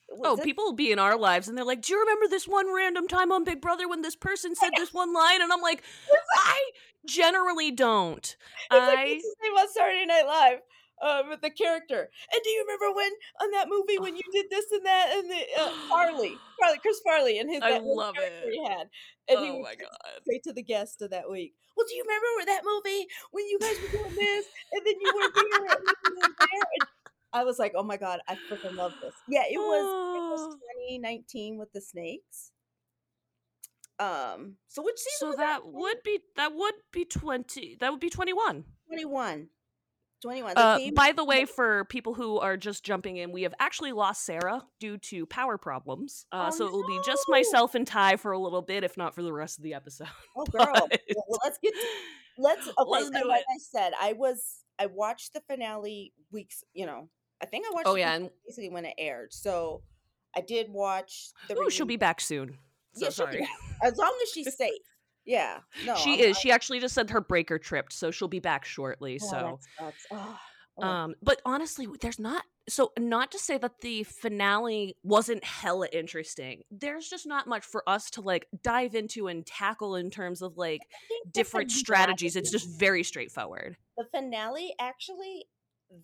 Was 0.08 0.20
Oh, 0.24 0.36
this- 0.36 0.44
people 0.44 0.64
will 0.64 0.72
be 0.72 0.92
in 0.92 0.98
our 0.98 1.18
lives 1.18 1.48
and 1.48 1.56
they're 1.58 1.64
like, 1.64 1.82
Do 1.82 1.92
you 1.94 2.00
remember 2.00 2.28
this 2.28 2.46
one 2.46 2.72
random 2.72 3.08
time 3.08 3.32
on 3.32 3.42
Big 3.44 3.60
Brother 3.60 3.88
when 3.88 4.02
this 4.02 4.14
person 4.14 4.54
said 4.54 4.70
this 4.76 4.92
one 4.94 5.12
line? 5.12 5.42
And 5.42 5.52
I'm 5.52 5.62
like, 5.62 5.82
I 6.36 6.60
generally 7.06 7.72
don't. 7.72 8.24
It's 8.24 8.36
like 8.70 8.98
I 8.98 9.04
what's 9.04 9.24
his 9.24 9.34
name 9.42 9.52
on 9.52 9.68
Saturday 9.72 10.06
Night 10.06 10.26
Live. 10.26 10.58
Uh, 11.02 11.22
with 11.28 11.40
the 11.42 11.50
character. 11.50 12.08
And 12.32 12.40
do 12.42 12.50
you 12.50 12.64
remember 12.66 12.96
when 12.96 13.10
on 13.42 13.50
that 13.52 13.68
movie 13.68 13.98
when 13.98 14.16
you 14.16 14.22
did 14.32 14.46
this 14.50 14.66
and 14.72 14.84
that 14.86 15.12
and 15.16 15.30
the 15.30 15.42
uh, 15.60 15.70
Farley, 15.88 16.34
Farley, 16.60 16.78
Chris 16.78 17.00
Farley, 17.04 17.38
and 17.38 17.50
his 17.50 17.62
I 17.62 17.70
that 17.72 17.84
one 17.84 17.96
love 17.98 18.14
it. 18.18 18.32
he 18.52 18.62
had, 18.64 18.88
and 19.28 19.38
oh 19.38 19.54
would 19.54 19.62
my 19.62 19.74
god. 19.74 19.90
straight 20.22 20.42
to 20.44 20.52
the 20.52 20.62
guest 20.62 21.02
of 21.02 21.10
that 21.10 21.30
week. 21.30 21.54
Well, 21.76 21.86
do 21.88 21.94
you 21.94 22.04
remember 22.04 22.26
where 22.36 22.46
that 22.46 22.62
movie 22.64 23.06
when 23.32 23.46
you 23.46 23.58
guys 23.60 23.76
were 23.82 23.98
doing 23.98 24.14
this 24.14 24.46
and 24.72 24.82
then 24.86 24.94
you 25.00 25.12
were 25.14 25.30
there 25.34 25.76
and 25.76 25.86
then 25.86 25.94
you 26.04 26.16
were 26.22 26.34
there? 26.38 26.62
And 26.80 26.88
I 27.32 27.44
was 27.44 27.58
like, 27.58 27.72
oh 27.76 27.82
my 27.82 27.96
god, 27.98 28.20
I 28.28 28.36
freaking 28.50 28.76
love 28.76 28.94
this. 29.02 29.14
Yeah, 29.28 29.42
it 29.50 29.58
was 29.58 29.84
it 30.16 30.24
was 30.24 30.40
Oh. 30.56 30.58
2019 30.88 31.58
with 31.58 31.72
the 31.72 31.80
snakes. 31.80 32.52
Um, 33.98 34.56
so 34.68 34.82
which 34.82 34.98
season 34.98 35.16
So 35.18 35.26
was 35.28 35.36
that 35.38 35.60
would 35.64 36.02
be 36.04 36.20
that 36.36 36.52
would 36.54 36.74
be 36.92 37.04
20 37.06 37.76
that 37.80 37.90
would 37.90 38.00
be 38.00 38.10
21. 38.10 38.64
21. 38.88 39.48
21. 40.22 40.54
The 40.54 40.60
Uh, 40.60 40.78
by 40.94 41.12
the 41.12 41.24
way, 41.24 41.44
for 41.44 41.84
people 41.86 42.14
who 42.14 42.38
are 42.38 42.56
just 42.56 42.84
jumping 42.84 43.16
in, 43.16 43.32
we 43.32 43.42
have 43.42 43.54
actually 43.60 43.92
lost 43.92 44.24
Sarah 44.24 44.64
due 44.80 44.98
to 44.98 45.26
power 45.26 45.58
problems. 45.58 46.26
Uh, 46.32 46.48
Oh, 46.52 46.56
so 46.56 46.66
it 46.66 46.72
will 46.72 46.86
be 46.86 46.98
just 47.04 47.24
myself 47.28 47.74
and 47.74 47.86
Ty 47.86 48.16
for 48.16 48.32
a 48.32 48.38
little 48.38 48.62
bit, 48.62 48.82
if 48.84 48.96
not 48.96 49.14
for 49.14 49.22
the 49.22 49.32
rest 49.32 49.58
of 49.58 49.64
the 49.64 49.74
episode. 49.74 50.08
Oh 50.36 50.44
girl. 50.50 50.66
But- 50.72 51.00
Well, 51.14 51.24
well, 51.28 51.40
let's 51.44 51.58
get 51.62 51.72
to, 51.74 51.86
let's 52.38 52.66
okay, 52.68 52.74
Let's 52.88 53.06
so 53.08 53.26
like 53.28 53.40
it. 53.40 53.46
I 53.50 53.58
said, 53.58 53.92
I 54.00 54.12
was 54.14 54.62
I 54.78 54.86
watched 54.86 55.32
the 55.34 55.40
finale 55.48 56.12
weeks, 56.32 56.62
you 56.74 56.86
know. 56.86 57.08
I 57.42 57.46
think 57.46 57.66
I 57.66 57.70
watched 57.72 57.86
Oh 57.86 57.94
it 57.94 58.00
yeah, 58.00 58.14
and 58.14 58.30
basically 58.46 58.70
when 58.70 58.84
it 58.86 58.94
aired. 58.98 59.32
So 59.32 59.82
I 60.34 60.40
did 60.40 60.70
watch 60.70 61.28
the 61.48 61.56
ooh, 61.58 61.70
she'll 61.70 61.86
be 61.86 61.96
back 61.96 62.20
soon. 62.20 62.58
So 62.94 63.04
Yeah, 63.06 63.10
sorry. 63.10 63.46
as 63.82 63.96
long 63.96 64.14
as 64.22 64.30
she's 64.30 64.54
safe. 64.56 64.72
Yeah. 65.26 65.58
No. 65.84 65.96
she 65.96 66.12
I'm- 66.12 66.30
is. 66.30 66.38
She 66.38 66.50
actually 66.50 66.80
just 66.80 66.94
said 66.94 67.10
her 67.10 67.20
breaker 67.20 67.58
tripped, 67.58 67.92
so 67.92 68.10
she'll 68.10 68.28
be 68.28 68.38
back 68.40 68.64
shortly. 68.64 69.18
Oh, 69.22 69.26
so 69.26 69.58
that 69.78 69.84
sucks. 69.84 70.06
Oh, 70.10 70.38
oh. 70.78 70.82
Um, 70.86 71.14
but 71.22 71.40
honestly, 71.44 71.86
there's 72.00 72.18
not 72.18 72.44
so 72.68 72.92
not 72.98 73.30
to 73.32 73.38
say 73.38 73.56
that 73.58 73.80
the 73.80 74.02
finale 74.04 74.96
wasn't 75.02 75.42
hella 75.44 75.88
interesting. 75.92 76.62
There's 76.70 77.08
just 77.08 77.26
not 77.26 77.46
much 77.46 77.64
for 77.64 77.82
us 77.88 78.10
to 78.10 78.20
like 78.20 78.46
dive 78.62 78.94
into 78.94 79.28
and 79.28 79.46
tackle 79.46 79.96
in 79.96 80.10
terms 80.10 80.42
of 80.42 80.56
like 80.58 80.80
I 80.82 80.96
think 81.08 81.26
the 81.26 81.30
different 81.32 81.70
strategies. 81.70 82.36
It's 82.36 82.50
just 82.50 82.68
very 82.78 83.02
straightforward. 83.04 83.76
the 83.96 84.04
finale 84.12 84.74
actually 84.80 85.46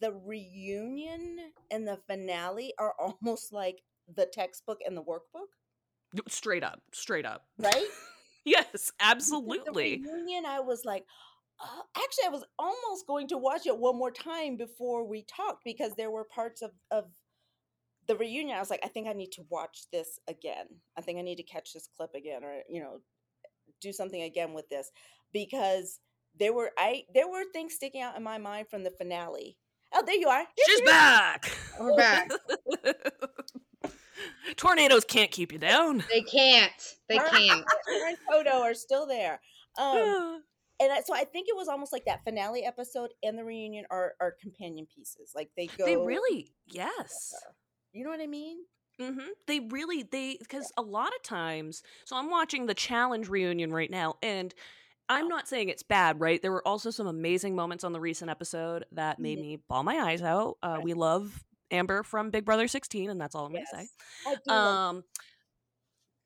the 0.01 0.13
reunion 0.13 1.39
and 1.71 1.87
the 1.87 1.99
finale 2.09 2.73
are 2.79 2.95
almost 3.01 3.53
like 3.53 3.83
the 4.15 4.27
textbook 4.27 4.79
and 4.87 4.97
the 4.97 5.03
workbook, 5.03 5.49
Straight 6.29 6.63
up, 6.63 6.81
straight 6.93 7.25
up. 7.27 7.45
right? 7.59 7.87
Yes, 8.45 8.93
absolutely. 9.01 10.03
The 10.05 10.11
reunion, 10.11 10.47
I 10.47 10.61
was 10.61 10.85
like, 10.85 11.05
uh, 11.61 11.83
actually, 11.97 12.27
I 12.27 12.31
was 12.31 12.45
almost 12.59 13.07
going 13.07 13.29
to 13.29 13.39
watch 13.39 13.67
it 13.67 13.79
one 13.79 13.97
more 13.97 14.11
time 14.11 14.57
before 14.57 15.07
we 15.07 15.25
talked 15.25 15.65
because 15.65 15.93
there 15.97 16.11
were 16.11 16.25
parts 16.25 16.63
of 16.63 16.73
of 16.91 17.05
the 18.09 18.17
reunion. 18.17 18.57
I 18.57 18.61
was 18.61 18.71
like, 18.71 18.85
I 18.85 18.89
think 18.89 19.09
I 19.09 19.13
need 19.13 19.33
to 19.33 19.47
watch 19.49 19.87
this 19.93 20.19
again. 20.29 20.67
I 20.97 21.03
think 21.03 21.19
I 21.19 21.23
need 21.23 21.37
to 21.37 21.45
catch 21.45 21.73
this 21.73 21.89
clip 21.97 22.15
again, 22.15 22.43
or 22.43 22.63
you 22.69 22.81
know, 22.81 23.01
do 23.81 23.93
something 23.93 24.23
again 24.23 24.53
with 24.55 24.69
this 24.69 24.91
because 25.33 26.01
there 26.39 26.53
were 26.53 26.71
I 26.79 27.05
there 27.15 27.29
were 27.29 27.45
things 27.53 27.75
sticking 27.75 28.01
out 28.01 28.17
in 28.17 28.23
my 28.23 28.39
mind 28.39 28.69
from 28.69 28.83
the 28.85 28.91
finale. 28.91 29.57
Oh, 29.95 30.03
there 30.05 30.17
you 30.17 30.29
are. 30.29 30.45
She's 30.67 30.81
back. 30.87 31.51
We're 31.79 31.97
back. 31.97 32.31
Tornadoes 34.57 35.05
can't 35.05 35.31
keep 35.31 35.53
you 35.53 35.59
down. 35.59 36.05
They 36.11 36.23
can't. 36.23 36.73
They 37.09 37.19
can't. 37.19 37.65
her 37.87 38.09
and 38.09 38.17
Toto 38.31 38.63
are 38.63 38.75
still 38.75 39.07
there. 39.07 39.41
Um, 39.79 40.43
and 40.81 40.93
I, 40.93 41.01
so 41.05 41.15
I 41.15 41.25
think 41.25 41.49
it 41.49 41.57
was 41.57 41.69
almost 41.69 41.93
like 41.93 42.05
that 42.07 42.25
finale 42.25 42.65
episode 42.65 43.11
and 43.23 43.39
the 43.39 43.45
reunion 43.45 43.85
are 43.91 44.15
are 44.21 44.35
companion 44.41 44.87
pieces. 44.95 45.33
Like 45.35 45.51
they 45.57 45.67
go. 45.67 45.85
they 45.85 45.97
really, 45.97 46.53
yes. 46.67 47.31
together. 47.31 47.55
You 47.93 48.05
know 48.05 48.11
what 48.11 48.21
I 48.21 48.27
mean? 48.27 48.59
Mm-hmm. 49.01 49.29
They 49.47 49.61
really 49.61 50.03
they 50.03 50.37
because 50.39 50.73
a 50.77 50.83
lot 50.83 51.13
of 51.15 51.23
times. 51.23 51.83
So 52.05 52.17
I'm 52.17 52.31
watching 52.31 52.67
the 52.67 52.75
challenge 52.75 53.29
reunion 53.29 53.73
right 53.73 53.91
now, 53.91 54.15
and 54.23 54.55
I'm 55.09 55.29
not 55.29 55.49
saying 55.49 55.69
it's 55.69 55.83
bad, 55.83 56.21
right? 56.21 56.41
There 56.41 56.53
were 56.53 56.67
also 56.67 56.91
some 56.91 57.07
amazing 57.07 57.55
moments 57.57 57.85
on 57.85 57.93
the 57.93 58.01
recent 58.01 58.31
episode 58.31 58.85
that 58.93 59.19
made 59.19 59.39
Mhm. 59.39 59.43
me 59.43 59.57
bawl 59.69 59.83
my 59.83 59.99
eyes 59.99 60.23
out. 60.23 60.57
Uh, 60.63 60.79
We 60.83 60.95
love 60.95 61.45
Amber 61.73 62.03
from 62.03 62.31
Big 62.31 62.45
Brother 62.45 62.69
16, 62.69 63.11
and 63.11 63.21
that's 63.21 63.35
all 63.35 63.47
I'm 63.47 63.55
Yes. 63.55 63.69
gonna 63.73 63.85
say. 63.85 63.91
I 64.27 64.35
do 64.35 64.41
love- 64.47 64.95
Um, 64.97 65.05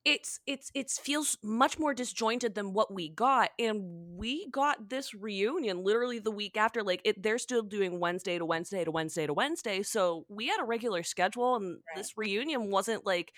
it's 0.05 0.39
it's 0.47 0.71
it's 0.75 0.99
feels 1.01 1.37
much 1.43 1.79
more 1.81 1.93
disjointed 1.93 2.55
than 2.55 2.73
what 2.73 2.93
we 2.95 3.09
got, 3.09 3.51
and 3.59 4.17
we 4.17 4.49
got 4.51 4.89
this 4.89 5.13
reunion 5.15 5.83
literally 5.83 6.21
the 6.21 6.31
week 6.31 6.57
after. 6.57 6.83
Like 6.85 7.01
it, 7.05 7.21
they're 7.23 7.39
still 7.39 7.63
doing 7.63 7.99
Wednesday 7.99 8.39
to 8.39 8.45
Wednesday 8.45 8.85
to 8.85 8.91
Wednesday 8.93 9.27
to 9.27 9.33
Wednesday, 9.35 9.83
so 9.83 10.25
we 10.29 10.47
had 10.47 10.61
a 10.61 10.65
regular 10.65 11.03
schedule, 11.03 11.57
and 11.57 11.77
Right. 11.89 11.97
this 11.97 12.17
reunion 12.17 12.71
wasn't 12.71 13.05
like 13.05 13.33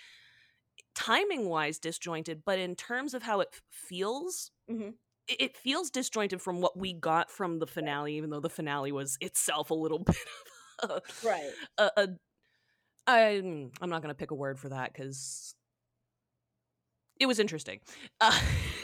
timing 0.93 1.49
wise 1.49 1.79
disjointed, 1.79 2.43
but 2.45 2.59
in 2.59 2.75
terms 2.75 3.13
of 3.15 3.23
how 3.23 3.39
it 3.41 3.49
feels. 3.71 4.51
Mhm. 4.69 4.95
it- 5.31 5.55
feels 5.57 5.91
disjointed 5.91 6.41
from 6.41 6.59
what 6.59 6.75
we 6.75 6.91
got 6.91 7.29
from 7.29 7.59
the 7.59 7.67
finale, 7.67 8.15
even 8.17 8.31
though 8.31 8.39
the 8.39 8.49
finale 8.49 8.91
was 8.91 9.15
itself 9.21 9.69
a 9.69 9.75
little 9.75 9.99
bit 10.17 10.17
right. 11.23 11.49
a, 11.77 11.91
a 11.97 12.07
I'm 13.07 13.71
I'm 13.81 13.89
not 13.89 14.01
gonna 14.01 14.13
pick 14.13 14.31
a 14.31 14.35
word 14.35 14.59
for 14.59 14.69
that 14.69 14.93
because 14.93 15.55
it 17.19 17.25
was 17.25 17.39
interesting. 17.39 17.79
Uh, 18.21 18.37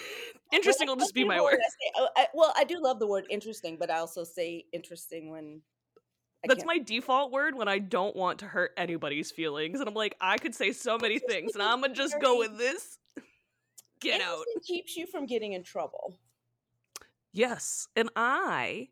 interesting 0.53 0.88
will 0.88 0.95
just 0.95 1.13
be 1.13 1.23
my 1.23 1.39
word. 1.41 1.60
I 1.60 1.89
oh, 1.97 2.08
I- 2.17 2.27
well, 2.34 2.53
I 2.58 2.63
do 2.63 2.81
love 2.81 2.99
the 2.99 3.08
word 3.08 3.25
interesting, 3.29 3.77
but 3.79 3.89
I 3.89 3.99
also 3.99 4.23
say 4.23 4.65
interesting 4.73 5.29
when. 5.29 5.62
I 6.43 6.47
That's 6.47 6.60
can't- 6.60 6.67
my 6.67 6.77
default 6.79 7.31
word 7.31 7.55
when 7.55 7.67
I 7.67 7.79
don't 7.79 8.15
want 8.15 8.39
to 8.39 8.45
hurt 8.45 8.71
anybody's 8.77 9.31
feelings, 9.31 9.79
and 9.79 9.88
I'm 9.89 9.95
like, 9.95 10.15
I 10.21 10.38
could 10.38 10.53
say 10.53 10.71
so 10.73 10.97
many 10.97 11.17
things, 11.19 11.53
and 11.53 11.63
I'm 11.63 11.81
gonna 11.81 11.93
just 11.93 12.19
go 12.21 12.38
with 12.38 12.58
this. 12.58 12.97
Get 14.01 14.21
out. 14.21 14.39
Interesting 14.39 14.62
keeps 14.75 14.97
you 14.97 15.08
from 15.08 15.25
getting 15.25 15.53
in 15.53 15.63
trouble. 15.63 16.17
Yes, 17.31 17.88
and 17.95 18.10
I. 18.15 18.89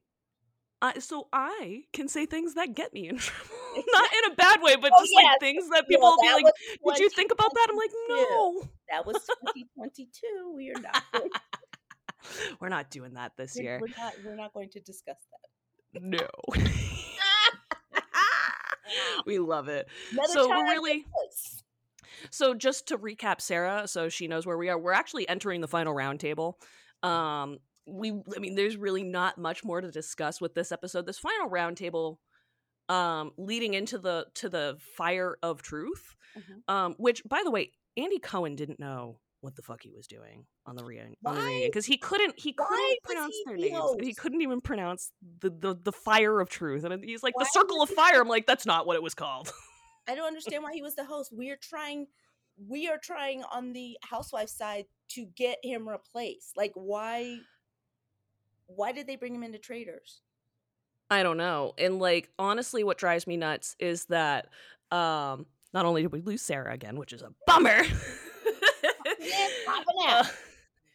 I, 0.84 1.00
so 1.00 1.30
I 1.32 1.84
can 1.94 2.10
say 2.10 2.26
things 2.26 2.56
that 2.56 2.76
get 2.76 2.94
me 2.94 3.08
in 3.08 3.18
trouble, 3.20 3.56
not 3.94 4.10
in 4.26 4.32
a 4.34 4.36
bad 4.36 4.62
way, 4.62 4.76
but 4.76 4.92
Oh, 4.94 5.00
just 5.02 5.14
yes, 5.14 5.24
like 5.32 5.40
things 5.40 5.70
that 5.70 5.88
people 5.88 6.10
will 6.10 6.22
be 6.22 6.44
like, 6.44 6.54
"Did 6.86 7.00
you 7.02 7.10
think 7.10 7.32
about 7.32 7.54
that?" 7.54 7.68
I'm 7.70 7.78
like, 7.78 7.92
"No, 8.10 8.68
That 8.92 9.06
was 9.06 9.16
2022. 9.16 10.54
We 10.54 10.72
are 10.72 10.82
not. 10.82 11.02
going- 11.14 11.30
we're 12.60 12.68
not 12.68 12.92
doing 12.92 13.14
that 13.14 13.32
this 13.38 13.56
we're, 13.56 13.64
year." 13.64 13.80
we're 13.82 13.88
not. 13.98 14.14
We're 14.26 14.36
not 14.36 14.54
going 14.54 14.70
to 14.72 14.82
discuss 14.82 15.16
that. 15.32 16.02
No. 16.04 16.28
we 19.26 19.40
love 19.40 19.70
it. 19.70 19.88
Another 20.12 20.34
So 20.34 20.50
we're 20.50 20.66
really 20.66 21.06
so 22.30 22.54
just 22.54 22.88
to 22.90 22.98
recap 22.98 23.40
Sarah, 23.40 23.88
so 23.88 24.10
she 24.10 24.28
knows 24.28 24.46
where 24.46 24.58
we 24.58 24.68
are. 24.68 24.78
We're 24.78 24.92
actually 24.92 25.30
entering 25.30 25.62
the 25.62 25.68
final 25.70 25.96
roundtable. 25.96 26.56
Um 27.04 27.60
we 27.86 28.12
I 28.36 28.40
mean 28.40 28.56
there's 28.56 28.78
really 28.78 29.04
not 29.04 29.38
much 29.38 29.64
more 29.64 29.82
to 29.82 29.92
discuss 29.92 30.40
with 30.40 30.54
this 30.54 30.72
episode. 30.72 31.06
This 31.06 31.20
final 31.20 31.50
roundtable 31.50 32.18
um 32.90 33.32
leading 33.38 33.74
into 33.74 33.98
the 33.98 34.26
to 34.36 34.50
the 34.50 34.78
fire 34.98 35.38
of 35.44 35.62
truth. 35.62 36.16
Mhm. 36.38 36.74
Um 36.74 36.96
which 36.98 37.24
by 37.26 37.42
the 37.44 37.52
way, 37.52 37.72
Andy 37.98 38.20
Cohen 38.20 38.56
didn't 38.56 38.80
know 38.80 39.20
what 39.42 39.56
the 39.58 39.62
fuck 39.62 39.82
he 39.84 39.92
was 39.92 40.08
doing 40.08 40.46
on 40.66 40.78
the 40.78 40.84
reunion 40.86 41.16
on 41.26 41.36
the 41.36 41.42
Why? 41.42 41.48
reunion 41.48 41.70
because 41.70 41.86
he 41.86 41.98
couldn't 41.98 42.40
he 42.40 42.54
Why 42.58 42.66
couldn't 42.68 43.04
pronounce 43.04 43.36
he 43.36 43.44
their 43.46 43.58
the 43.58 43.70
names 43.70 43.96
he 44.08 44.14
couldn't 44.14 44.42
even 44.42 44.62
pronounce 44.62 45.12
the 45.42 45.50
the, 45.50 45.76
the 45.76 45.92
fire 45.92 46.40
of 46.40 46.50
truth 46.50 46.86
and 46.86 47.04
he's 47.04 47.24
like 47.24 47.36
Why 47.36 47.44
the 47.44 47.50
circle 47.52 47.82
of 47.82 47.90
fire 47.90 48.22
i'm 48.22 48.30
like 48.30 48.46
that's 48.48 48.66
not 48.66 48.88
what 48.88 48.96
it 48.96 49.04
was 49.04 49.14
called 49.14 49.52
I 50.08 50.16
don't 50.16 50.28
understand 50.28 50.64
why 50.64 50.74
he 50.74 50.82
was 50.82 50.96
the 50.96 51.06
host. 51.06 51.32
We 51.34 51.50
are 51.52 51.58
trying. 51.62 52.08
We 52.58 52.90
are 52.90 52.98
trying 53.02 53.42
on 53.52 53.72
the 53.72 53.98
housewife 54.04 54.50
side 54.50 54.86
to 55.12 55.26
get 55.26 55.60
him 55.64 55.88
replaced. 55.88 56.58
Like 56.58 56.72
why? 56.76 57.38
Why 58.68 58.92
did 58.92 59.08
they 59.08 59.16
bring 59.16 59.36
him 59.36 59.44
into 59.44 59.60
traitors? 59.60 60.22
I 61.10 61.24
don't 61.24 61.38
know. 61.38 61.74
And 61.78 62.00
like 62.00 62.30
honestly 62.40 62.84
what 62.84 62.98
drives 62.98 63.28
me 63.28 63.38
nuts 63.38 63.76
is 63.80 64.06
that 64.06 64.48
um 64.92 65.46
not 65.74 65.86
only 65.86 66.04
did 66.04 66.12
we 66.12 66.22
lose 66.22 66.42
Sarah 66.42 66.74
again, 66.74 66.98
which 66.98 67.14
is 67.14 67.22
a 67.22 67.32
bummer. 67.48 67.82
Yeah, 69.20 70.28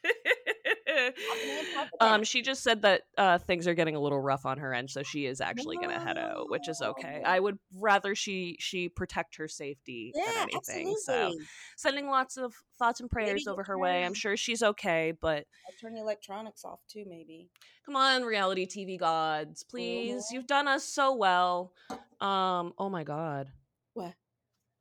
um 2.00 2.24
she 2.24 2.42
just 2.42 2.62
said 2.62 2.82
that 2.82 3.02
uh 3.16 3.38
things 3.38 3.66
are 3.66 3.74
getting 3.74 3.94
a 3.96 4.00
little 4.00 4.20
rough 4.20 4.46
on 4.46 4.58
her 4.58 4.72
end 4.74 4.90
so 4.90 5.02
she 5.02 5.26
is 5.26 5.40
actually 5.40 5.76
going 5.76 5.90
to 5.90 5.98
head 6.04 6.18
out, 6.18 6.50
which 6.50 6.68
is 6.68 6.80
okay. 6.82 7.22
I 7.24 7.38
would 7.40 7.58
rather 7.78 8.14
she 8.14 8.56
she 8.58 8.88
protect 8.88 9.36
her 9.36 9.48
safety 9.48 10.12
Yeah, 10.14 10.22
than 10.26 10.48
anything. 10.50 10.94
So 11.04 11.32
sending 11.76 12.08
lots 12.08 12.36
of 12.36 12.54
thoughts 12.78 13.00
and 13.00 13.10
prayers 13.10 13.46
Maybe 13.46 13.52
over 13.52 13.64
her 13.64 13.78
way. 13.78 14.04
I'm 14.04 14.14
sure 14.14 14.36
she's 14.36 14.62
okay, 14.62 15.12
but 15.20 15.46
I'll 15.66 15.74
turn 15.80 15.94
the 15.94 16.00
electronics 16.00 16.64
off 16.64 16.80
too, 16.88 17.04
maybe. 17.06 17.48
come 17.84 17.96
on 17.96 18.22
reality 18.22 18.66
tv 18.66 18.98
gods 18.98 19.62
please 19.64 20.14
Mhm. 20.30 20.34
you've 20.34 20.46
done 20.46 20.68
us 20.68 20.84
so 20.84 21.14
well 21.14 21.72
um 22.20 22.72
oh 22.78 22.88
my 22.90 23.04
god 23.04 23.50
What? 23.94 24.14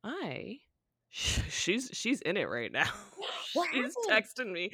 i 0.04 0.58
She's 1.10 1.90
she's 1.92 2.20
in 2.20 2.36
it 2.36 2.48
right 2.48 2.72
now. 2.72 2.88
What 3.54 3.70
she's 3.72 3.94
happened? 4.08 4.26
texting 4.26 4.52
me. 4.52 4.70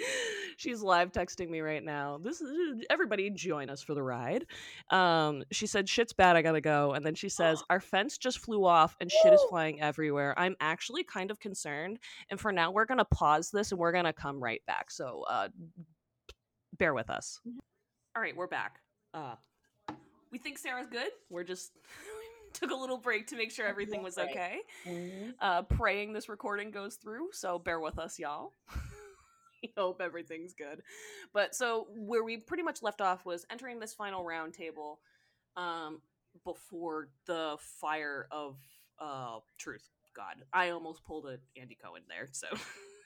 She's 0.57 0.83
live 0.83 1.13
texting 1.13 1.49
me 1.49 1.61
right 1.61 1.83
now. 1.83 2.19
This 2.21 2.41
is 2.41 2.83
everybody 2.91 3.31
join 3.31 3.71
us 3.71 3.83
for 3.83 3.95
the 3.95 4.03
ride. 4.03 4.47
Um, 4.91 5.45
she 5.53 5.67
said 5.67 5.89
shit's 5.89 6.13
bad. 6.13 6.35
I 6.37 6.43
gotta 6.43 6.61
go. 6.61 6.93
And 6.93 7.07
then 7.07 7.15
she 7.15 7.29
says 7.29 7.63
our 7.71 7.81
fence 7.81 8.19
just 8.19 8.41
flew 8.41 8.65
off 8.67 8.97
and 9.01 9.11
shit 9.11 9.33
is 9.33 9.41
flying 9.49 9.81
everywhere. 9.81 10.35
I'm 10.37 10.57
actually 10.61 11.05
kind 11.05 11.31
of 11.31 11.39
concerned. 11.39 12.01
And 12.31 12.41
for 12.41 12.51
now, 12.51 12.73
we're 12.73 12.85
gonna 12.85 13.05
pause 13.05 13.51
this 13.51 13.71
and 13.71 13.79
we're 13.79 13.93
gonna 13.93 14.13
come 14.13 14.43
right 14.43 14.63
back. 14.67 14.91
So 14.91 15.25
uh, 15.31 15.49
bear 16.77 16.95
with 16.95 17.11
us. 17.11 17.41
All 18.17 18.23
right, 18.23 18.37
we're 18.37 18.49
back. 18.49 18.81
Uh, 19.15 19.37
we 20.33 20.39
think 20.39 20.59
Sarah's 20.59 20.89
good. 20.89 21.11
We're 21.31 21.45
just 21.45 21.73
took 22.55 22.71
a 22.71 22.75
little 22.75 22.97
break 22.99 23.27
to 23.29 23.37
make 23.37 23.51
sure 23.51 23.67
everything 23.67 24.03
was 24.03 24.17
okay. 24.17 24.61
Mhm. 24.87 25.35
Uh, 25.41 25.63
praying 25.63 26.13
this 26.13 26.29
recording 26.29 26.71
goes 26.71 26.97
through, 26.97 27.31
so 27.33 27.59
bear 27.59 27.81
with 27.81 27.99
us, 27.99 28.19
y'all. 28.19 28.53
we 29.63 29.73
hope 29.77 30.01
everything's 30.01 30.55
good. 30.55 30.83
But 31.33 31.55
so 31.55 31.89
where 31.91 32.23
we 32.25 32.39
pretty 32.39 32.63
much 32.63 32.83
left 32.83 33.01
off 33.01 33.27
was 33.27 33.45
entering 33.51 33.79
this 33.81 33.93
final 33.95 34.25
round 34.25 34.55
table 34.55 35.01
um, 35.57 36.01
before 36.45 37.09
the 37.27 37.57
fire 37.81 38.27
of 38.31 38.57
uh, 38.99 39.39
truth. 39.59 39.89
God, 40.15 40.37
I 40.53 40.71
almost 40.71 41.05
pulled 41.05 41.27
a 41.27 41.39
Andy 41.61 41.77
Cohen 41.83 42.03
there, 42.09 42.29
so 42.31 42.47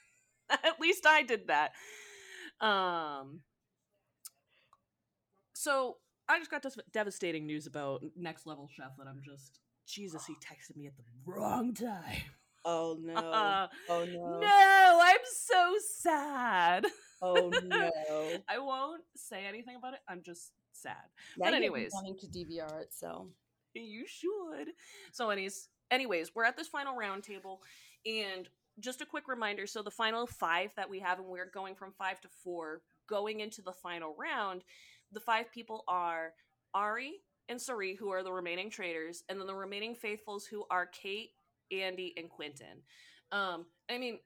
at 0.50 0.78
least 0.80 1.06
I 1.06 1.22
did 1.22 1.48
that. 1.48 1.72
Um, 2.60 3.40
so 5.54 5.96
I 6.28 6.38
just 6.38 6.50
got 6.50 6.62
this 6.62 6.76
devastating 6.92 7.46
news 7.46 7.66
about 7.66 8.02
Next 8.16 8.46
Level 8.46 8.68
Chef 8.70 8.96
that 8.98 9.06
I'm 9.06 9.22
just 9.24 9.60
Jesus. 9.86 10.26
He 10.26 10.34
texted 10.34 10.76
me 10.76 10.86
at 10.86 10.96
the 10.96 11.04
wrong 11.24 11.72
time. 11.74 12.22
Oh 12.64 12.98
no. 13.00 13.14
Uh, 13.14 13.68
oh 13.88 14.04
no. 14.04 14.40
no, 14.40 15.00
I'm 15.02 15.18
so 15.32 15.74
sad. 15.86 16.86
Oh 17.22 17.50
no. 17.64 17.90
I 18.48 18.58
won't 18.58 19.02
say 19.16 19.46
anything 19.46 19.76
about 19.76 19.94
it. 19.94 20.00
I'm 20.08 20.22
just 20.22 20.52
sad. 20.72 20.96
Now 21.36 21.46
But 21.46 21.54
anyways. 21.54 21.90
wanting 21.92 22.16
to 22.18 22.26
DVR 22.26 22.80
it, 22.82 22.92
so 22.92 23.28
You 23.74 24.04
should. 24.06 24.68
So, 25.12 25.30
anyways, 25.30 25.68
anyways, 25.90 26.34
we're 26.34 26.44
at 26.44 26.56
this 26.56 26.68
final 26.68 26.94
round 26.96 27.22
table, 27.22 27.60
and 28.06 28.48
just 28.80 29.00
a 29.00 29.06
quick 29.06 29.28
reminder. 29.28 29.66
So, 29.66 29.82
the 29.82 29.90
final 29.90 30.26
five 30.26 30.72
that 30.76 30.90
we 30.90 31.00
have, 31.00 31.18
and 31.18 31.28
we're 31.28 31.50
going 31.50 31.74
from 31.74 31.92
five 31.92 32.20
to 32.20 32.28
four, 32.28 32.82
going 33.08 33.40
into 33.40 33.62
the 33.62 33.72
final 33.72 34.14
round. 34.18 34.62
The 35.12 35.20
five 35.20 35.50
people 35.52 35.84
are 35.88 36.32
Ari 36.74 37.14
and 37.48 37.60
Cirie, 37.60 37.94
who 37.94 38.10
are 38.10 38.22
the 38.22 38.32
remaining 38.32 38.70
traitors, 38.70 39.22
and 39.28 39.40
then 39.40 39.46
the 39.46 39.54
remaining 39.54 39.94
faithfuls, 39.94 40.44
who 40.46 40.64
are 40.70 40.86
Kate, 40.86 41.30
Andy, 41.72 42.14
and 42.16 42.28
Quentin. 42.28 42.82
Um, 43.32 43.66
I 43.90 43.98
mean, 43.98 44.18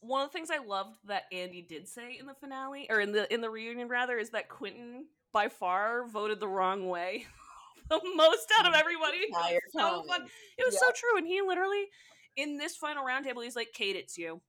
one 0.00 0.22
of 0.22 0.30
the 0.30 0.32
things 0.32 0.50
I 0.50 0.64
loved 0.64 0.96
that 1.06 1.24
Andy 1.32 1.62
did 1.62 1.88
say 1.88 2.16
in 2.18 2.26
the 2.26 2.34
finale, 2.34 2.86
or 2.90 3.00
in 3.00 3.12
the 3.12 3.32
in 3.32 3.40
the 3.40 3.50
reunion 3.50 3.88
rather, 3.88 4.18
is 4.18 4.30
that 4.30 4.48
Quentin 4.48 5.06
by 5.32 5.48
far 5.48 6.06
voted 6.06 6.40
the 6.40 6.48
wrong 6.48 6.88
way 6.88 7.26
the 7.90 8.00
most 8.14 8.50
out 8.58 8.66
of 8.66 8.74
everybody. 8.74 9.18
It 9.18 9.30
was 9.32 9.60
so 9.72 10.04
fun. 10.08 10.26
It 10.58 10.64
was 10.64 10.78
so 10.78 10.86
true, 10.94 11.18
and 11.18 11.26
he 11.26 11.40
literally 11.42 11.86
in 12.36 12.58
this 12.58 12.76
final 12.76 13.04
roundtable, 13.04 13.42
he's 13.42 13.56
like, 13.56 13.72
"Kate, 13.74 13.96
it's 13.96 14.16
you." 14.16 14.40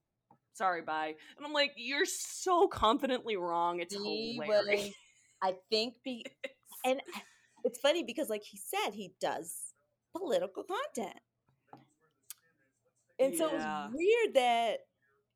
Sorry, 0.54 0.82
bye. 0.82 1.14
And 1.36 1.46
I'm 1.46 1.52
like, 1.52 1.72
you're 1.76 2.04
so 2.04 2.66
confidently 2.66 3.36
wrong. 3.36 3.78
It's 3.78 3.94
he 3.94 4.40
hilarious. 4.42 4.86
was 4.86 4.94
I 5.42 5.56
think 5.70 5.94
be 6.04 6.26
and 6.84 7.00
eh, 7.16 7.20
it's 7.64 7.80
funny 7.80 8.02
because 8.04 8.28
like 8.28 8.42
he 8.42 8.56
said 8.58 8.92
he 8.92 9.12
does 9.20 9.72
political 10.16 10.64
content. 10.64 11.18
And 13.18 13.34
so 13.36 13.50
Yeah. 13.52 13.86
it's 13.88 13.94
weird 13.94 14.34
that 14.34 14.80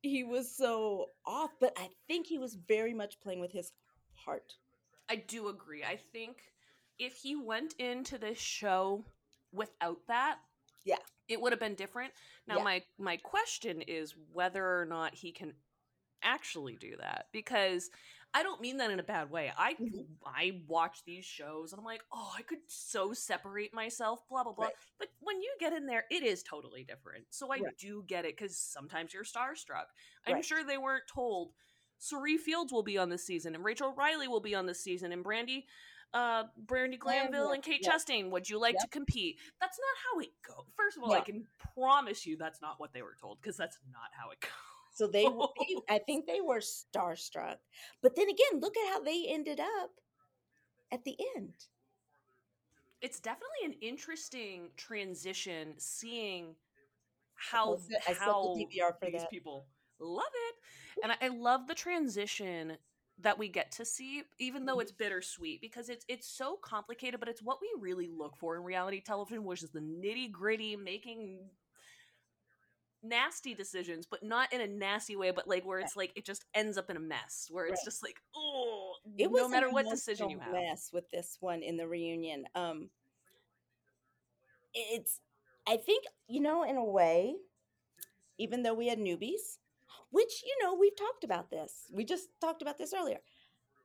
he 0.01 0.23
was 0.23 0.55
so 0.55 1.11
off, 1.25 1.51
but 1.59 1.73
I 1.77 1.89
think 2.07 2.27
he 2.27 2.37
was 2.37 2.55
very 2.55 2.93
much 2.93 3.19
playing 3.19 3.39
with 3.39 3.51
his 3.51 3.71
heart. 4.15 4.55
I 5.09 5.17
do 5.17 5.47
agree. 5.49 5.83
I 5.83 5.97
think 5.97 6.51
if 6.99 7.13
he 7.15 7.35
went 7.35 7.73
into 7.79 8.17
this 8.17 8.37
show 8.37 9.05
without 9.51 10.05
that, 10.07 10.39
Yeah. 10.85 10.99
it 11.27 11.39
would 11.41 11.51
have 11.51 11.59
been 11.59 11.75
different. 11.75 12.13
Now 12.47 12.57
Yeah. 12.57 12.63
my 12.63 12.85
my 12.97 13.17
question 13.17 13.81
is 13.81 14.15
whether 14.31 14.79
or 14.79 14.85
not 14.85 15.13
he 15.15 15.31
can 15.31 15.53
actually 16.21 16.77
do 16.77 16.95
that 16.97 17.27
because 17.33 17.89
I 18.33 18.41
don't 18.43 18.61
mean 18.61 18.77
that 18.77 18.89
in 18.91 18.99
a 18.99 19.03
bad 19.03 19.29
way. 19.29 19.51
I 19.55 19.75
Mhm. 19.75 20.05
I 20.25 20.61
watch 20.67 21.03
these 21.05 21.25
shows 21.25 21.71
and 21.71 21.79
I'm 21.79 21.85
like, 21.85 22.03
"Oh, 22.11 22.33
I 22.35 22.41
could 22.41 22.59
so 22.67 23.13
separate 23.13 23.73
myself, 23.73 24.27
blah 24.27 24.43
blah 24.43 24.53
blah." 24.53 24.65
Right. 24.65 24.75
But 24.97 25.09
when 25.19 25.41
you 25.41 25.55
get 25.59 25.73
in 25.73 25.85
there, 25.85 26.05
it 26.09 26.23
is 26.23 26.41
totally 26.43 26.83
different. 26.83 27.25
So 27.33 27.51
I 27.51 27.59
Right. 27.59 27.77
do 27.77 28.03
get 28.03 28.25
it 28.25 28.37
cuz 28.37 28.57
sometimes 28.57 29.13
you're 29.13 29.23
starstruck. 29.23 29.87
I'm 30.25 30.35
Right. 30.35 30.45
sure 30.45 30.63
they 30.63 30.77
weren't 30.77 31.07
told 31.07 31.53
Cirie 31.99 32.37
Fields 32.37 32.71
will 32.73 32.83
be 32.83 32.97
on 32.97 33.09
this 33.09 33.25
season 33.25 33.55
and 33.55 33.63
Rachel 33.63 33.91
Reilly 33.93 34.27
will 34.27 34.41
be 34.41 34.55
on 34.55 34.65
this 34.65 34.81
season 34.83 35.11
and 35.11 35.23
Brandi 35.23 35.65
uh 36.13 36.45
Brandi 36.65 36.97
Glanville 36.99 37.51
and 37.51 37.63
Kate. 37.63 37.81
Chastain, 37.83 38.29
would 38.29 38.49
you 38.49 38.57
like 38.59 38.73
Yep. 38.75 38.81
to 38.81 38.87
compete? 38.89 39.39
That's 39.59 39.79
not 39.79 39.97
how 40.11 40.19
it 40.19 40.41
goes. 40.41 40.65
First 40.75 40.97
of 40.97 41.03
all, 41.03 41.11
I 41.11 41.21
can 41.21 41.47
promise 41.75 42.25
you 42.25 42.35
that's 42.37 42.61
not 42.61 42.79
what 42.79 42.93
they 42.93 43.01
were 43.01 43.15
told 43.15 43.41
because 43.41 43.57
that's 43.57 43.77
not 43.91 44.11
how 44.13 44.29
it 44.31 44.39
goes. 44.41 44.51
So 44.93 45.07
they, 45.07 45.25
they 45.59 45.81
I 45.89 45.99
think 45.99 46.25
they 46.27 46.41
were 46.41 46.59
starstruck. 46.59 47.57
But 48.01 48.15
then 48.15 48.29
again, 48.29 48.59
look 48.61 48.75
at 48.77 48.93
how 48.93 49.01
they 49.01 49.25
ended 49.27 49.59
up 49.59 49.91
at 50.91 51.03
the 51.03 51.17
end. 51.35 51.67
It's 53.01 53.19
definitely 53.19 53.65
an 53.65 53.73
interesting 53.81 54.69
transition 54.77 55.75
seeing 55.77 56.55
how 57.35 57.81
I 58.07 58.13
set 58.13 58.41
the 58.41 58.49
how 58.49 58.53
DVR 58.53 58.93
for 58.99 59.05
these 59.05 59.23
that. 59.23 59.29
people 59.29 59.67
love 59.99 60.25
it, 60.49 60.55
and 61.03 61.11
I, 61.11 61.17
I 61.21 61.27
love 61.29 61.67
the 61.67 61.75
transition 61.75 62.77
that 63.19 63.37
we 63.37 63.49
get 63.49 63.71
to 63.73 63.85
see, 63.85 64.23
even 64.39 64.65
though 64.65 64.79
Mhm. 64.79 64.81
it's 64.81 64.91
bittersweet 64.91 65.61
because 65.61 65.89
it's 65.89 66.05
it's 66.07 66.27
so 66.27 66.57
complicated, 66.57 67.19
but 67.19 67.29
it's 67.29 67.41
what 67.43 67.59
we 67.61 67.69
really 67.79 68.07
look 68.07 68.37
for 68.37 68.55
in 68.55 68.63
reality 68.63 69.01
television, 69.01 69.43
which 69.45 69.63
is 69.63 69.71
the 69.71 69.79
nitty 69.81 70.31
gritty, 70.31 70.75
making 70.75 71.49
nasty 73.03 73.53
decisions, 73.53 74.07
but 74.09 74.23
not 74.23 74.51
in 74.53 74.61
a 74.61 74.67
nasty 74.67 75.15
way, 75.15 75.31
but 75.31 75.47
like 75.47 75.65
where 75.65 75.79
it's 75.79 75.95
like 75.95 76.11
it 76.15 76.25
just 76.25 76.45
ends 76.53 76.77
up 76.77 76.89
in 76.89 76.97
a 76.97 77.01
mess, 77.01 77.47
where 77.51 77.65
it's 77.67 77.79
Right. 77.79 77.83
just 77.83 78.03
like 78.03 78.17
oh, 78.35 78.95
It 79.17 79.31
was 79.31 79.41
no 79.41 79.47
matter 79.47 79.69
what 79.69 79.89
decision 79.89 80.29
you 80.29 80.39
have. 80.39 80.49
mess 80.51 80.89
with 80.93 81.09
this 81.11 81.37
one 81.39 81.61
in 81.63 81.77
the 81.77 81.87
reunion. 81.87 82.45
Um, 82.55 82.89
it's, 84.73 85.19
I 85.67 85.77
think, 85.77 86.05
you 86.27 86.41
know, 86.41 86.63
in 86.63 86.77
a 86.77 86.83
way, 86.83 87.35
even 88.37 88.63
though 88.63 88.73
we 88.73 88.87
had 88.87 88.99
newbies, 88.99 89.57
which 90.11 90.43
you 90.45 90.55
know 90.63 90.75
we've 90.75 90.95
talked 90.95 91.23
about 91.23 91.49
this, 91.49 91.85
we 91.91 92.03
just 92.05 92.29
talked 92.41 92.61
about 92.61 92.77
this 92.77 92.93
earlier. 92.93 93.19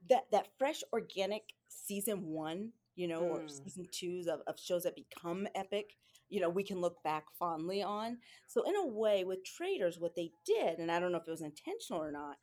That 0.08 0.24
that 0.32 0.48
fresh, 0.58 0.82
organic 0.92 1.42
season 1.68 2.26
one, 2.28 2.72
you 2.96 3.08
know, 3.08 3.22
or 3.22 3.42
Mm. 3.42 3.62
season 3.64 3.86
twos 3.90 4.26
of, 4.26 4.40
of 4.46 4.58
shows 4.58 4.84
that 4.84 4.96
become 4.96 5.46
epic, 5.54 5.96
you 6.28 6.40
know, 6.40 6.48
we 6.50 6.62
can 6.62 6.80
look 6.80 7.02
back 7.02 7.24
fondly 7.38 7.82
on. 7.82 8.18
So 8.46 8.62
in 8.62 8.76
a 8.76 8.86
way, 8.86 9.24
with 9.24 9.44
traitors, 9.44 9.98
what 9.98 10.14
they 10.14 10.32
did, 10.44 10.78
and 10.78 10.90
I 10.90 11.00
don't 11.00 11.12
know 11.12 11.18
if 11.18 11.28
it 11.28 11.30
was 11.30 11.42
intentional 11.42 12.02
or 12.02 12.12
not, 12.12 12.36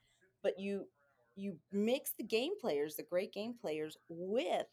but 0.44 0.60
you 0.60 0.88
you 1.36 1.58
mix 1.72 2.14
the 2.18 2.24
game 2.24 2.54
players, 2.60 2.96
the 2.96 3.04
great 3.04 3.34
game 3.34 3.56
players, 3.60 3.98
with 4.08 4.68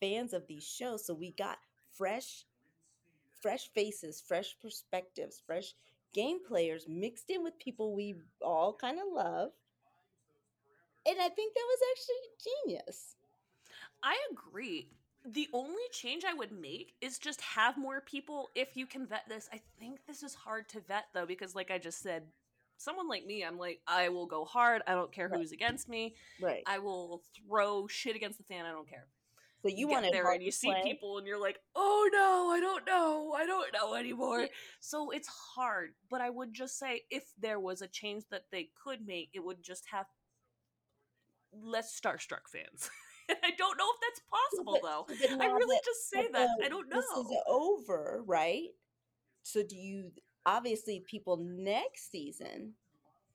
fans 0.00 0.32
of 0.32 0.46
these 0.46 0.66
shows. 0.66 1.06
So 1.06 1.14
we 1.14 1.32
got 1.32 1.58
fresh, 1.92 2.44
fresh 3.40 3.68
faces, 3.74 4.22
fresh 4.26 4.56
perspectives, 4.60 5.42
fresh 5.46 5.74
game 6.14 6.38
players 6.46 6.86
mixed 6.88 7.30
in 7.30 7.42
with 7.42 7.58
people 7.58 7.94
we 7.94 8.14
all 8.42 8.74
kind 8.74 8.98
of 8.98 9.12
love. 9.12 9.50
And 11.06 11.16
I 11.20 11.28
think 11.28 11.54
that 11.54 11.66
was 11.68 11.78
actually 11.92 12.76
genius. 12.76 13.16
I 14.02 14.16
agree. 14.30 14.88
The 15.24 15.48
only 15.52 15.82
change 15.92 16.24
I 16.24 16.34
would 16.34 16.52
make 16.52 16.94
is 17.00 17.18
just 17.18 17.40
have 17.42 17.76
more 17.76 18.00
people 18.00 18.50
if 18.54 18.76
you 18.76 18.86
can 18.86 19.06
vet 19.06 19.22
this. 19.28 19.48
I 19.52 19.60
think 19.78 20.00
this 20.06 20.22
is 20.22 20.34
hard 20.34 20.68
to 20.70 20.80
vet 20.80 21.04
though, 21.14 21.26
because 21.26 21.54
like 21.54 21.70
I 21.70 21.78
just 21.78 22.02
said, 22.02 22.24
someone 22.76 23.08
like 23.08 23.24
me, 23.24 23.44
I'm 23.44 23.58
like, 23.58 23.80
I 23.86 24.08
will 24.08 24.26
go 24.26 24.44
hard. 24.44 24.82
I 24.86 24.94
don't 24.94 25.12
care 25.12 25.28
Right. 25.28 25.38
who's 25.38 25.52
against 25.52 25.88
me. 25.88 26.16
Right. 26.40 26.62
I 26.66 26.80
will 26.80 27.22
throw 27.48 27.86
shit 27.86 28.16
against 28.16 28.38
the 28.38 28.44
fan. 28.44 28.66
I 28.66 28.72
don't 28.72 28.88
care. 28.88 29.06
So 29.62 29.68
you 29.68 29.86
get 29.86 30.02
want 30.02 30.12
there 30.12 30.28
and 30.32 30.42
you 30.42 30.50
see 30.50 30.72
play. 30.72 30.82
people 30.82 31.18
and 31.18 31.26
you're 31.26 31.40
like, 31.40 31.60
oh 31.76 32.10
no, 32.12 32.50
I 32.50 32.58
don't 32.58 32.84
know. 32.84 33.32
I 33.36 33.46
don't 33.46 33.72
know 33.72 33.94
anymore. 33.94 34.48
So 34.80 35.10
it's 35.10 35.28
hard. 35.28 35.90
But 36.10 36.20
I 36.20 36.30
would 36.30 36.52
just 36.52 36.80
say 36.80 37.02
if 37.10 37.22
there 37.38 37.60
was 37.60 37.80
a 37.80 37.86
change 37.86 38.24
that 38.32 38.46
they 38.50 38.70
could 38.82 39.06
make, 39.06 39.30
it 39.32 39.44
would 39.44 39.62
just 39.62 39.84
have 39.92 40.06
less 41.52 41.98
starstruck 41.98 42.48
fans. 42.50 42.90
I 43.42 43.50
don't 43.56 43.78
know 43.78 43.86
if 43.94 44.00
that's 44.00 44.20
possible 44.30 44.78
though. 44.82 45.06
but 45.38 45.40
I 45.42 45.46
really 45.46 45.76
that- 45.76 45.84
just 45.84 46.10
say 46.10 46.28
that. 46.32 46.48
I 46.64 46.68
don't 46.68 46.88
know. 46.88 46.96
This 46.96 47.06
is 47.06 47.36
over, 47.46 48.22
right? 48.26 48.68
So 49.42 49.62
do 49.62 49.76
you 49.76 50.10
obviously 50.46 51.02
people 51.08 51.36
next 51.36 52.10
season, 52.10 52.74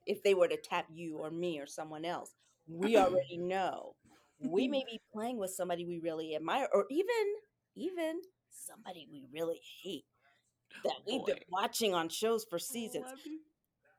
if 0.06 0.24
they 0.24 0.34
were 0.34 0.48
to 0.48 0.58
tap 0.58 0.86
you 0.94 1.18
or 1.18 1.30
me 1.32 1.60
or 1.60 1.66
someone 1.66 2.06
else, 2.06 2.32
we 2.68 2.98
already 2.98 3.38
know. 3.38 3.96
We 4.40 4.68
may 4.68 4.84
be 4.90 5.00
playing 5.14 5.38
with 5.38 5.52
somebody 5.52 5.86
we 5.86 6.00
really 6.00 6.36
admire, 6.36 6.68
or 6.74 6.86
even 6.90 7.26
even 7.76 8.22
somebody 8.50 9.08
we 9.12 9.26
really 9.34 9.60
hate. 9.84 10.06
that 10.84 10.94
oh, 10.98 11.02
we've 11.08 11.26
been 11.26 11.44
watching 11.50 11.94
on 11.94 12.10
shows 12.10 12.46
for 12.50 12.58
Oh, 12.58 12.60
seasons. 12.60 13.06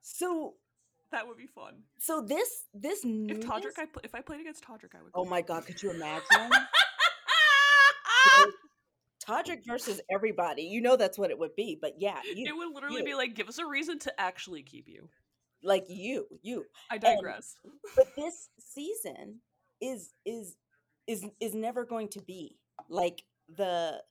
So 0.02 0.54
that 1.12 1.26
would 1.26 1.36
be 1.36 1.46
fun. 1.46 1.74
so 1.98 2.20
this 2.20 2.64
this 2.74 3.00
If 3.04 3.40
Todrick, 3.40 3.78
I 3.78 3.86
pl- 3.86 4.02
if 4.04 4.14
I 4.14 4.20
played 4.20 4.40
against 4.40 4.64
Todrick, 4.64 4.94
I 4.94 5.02
would. 5.02 5.12
oh 5.14 5.24
my 5.24 5.40
god, 5.40 5.66
could 5.66 5.82
you 5.82 5.90
imagine? 5.90 6.24
Todrick 9.26 9.64
versus 9.66 10.00
everybody. 10.10 10.62
You 10.62 10.80
know 10.80 10.96
that's 10.96 11.18
what 11.18 11.30
it 11.30 11.38
would 11.38 11.54
be. 11.54 11.76
But 11.80 11.94
yeah, 11.98 12.18
it 12.24 12.56
would 12.56 12.74
literally 12.74 13.00
you. 13.00 13.04
be 13.04 13.14
like, 13.14 13.34
give 13.34 13.48
us 13.48 13.58
a 13.58 13.66
reason 13.66 13.98
to 14.00 14.20
actually 14.20 14.62
keep 14.62 14.88
you. 14.88 15.08
like 15.62 15.84
you, 15.88 16.26
you. 16.42 16.64
I 16.90 16.96
digress. 16.98 17.54
But 17.94 18.06
this 18.16 18.48
season 18.58 19.40
is 19.80 20.14
is 20.24 20.56
is 21.06 21.26
is 21.40 21.54
never 21.54 21.84
going 21.84 22.08
to 22.08 22.20
be 22.22 22.56
like 22.88 23.22
the 23.54 24.02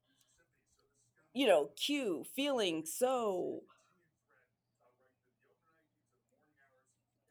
you 1.33 1.45
know, 1.45 1.69
Q 1.75 2.25
feeling 2.35 2.83
so 2.85 3.61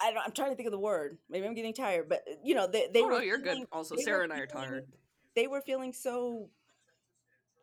I 0.00 0.12
don't, 0.12 0.22
I'm 0.24 0.32
trying 0.32 0.50
to 0.50 0.56
think 0.56 0.66
of 0.66 0.72
the 0.72 0.78
word. 0.78 1.18
Maybe 1.30 1.46
I'm 1.46 1.54
getting 1.54 1.72
tired, 1.74 2.08
but 2.08 2.22
you 2.44 2.54
know, 2.54 2.66
they, 2.66 2.88
they 2.92 3.00
oh 3.02 3.06
were 3.06 3.12
no, 3.12 3.18
you're 3.20 3.38
good. 3.38 3.58
Also, 3.72 3.96
Sarah 3.96 4.24
and 4.24 4.32
I 4.32 4.40
are 4.40 4.46
feeling- 4.48 4.68
tired. 4.68 4.86
They 5.34 5.46
were 5.46 5.60
feeling 5.60 5.92
so 5.92 6.48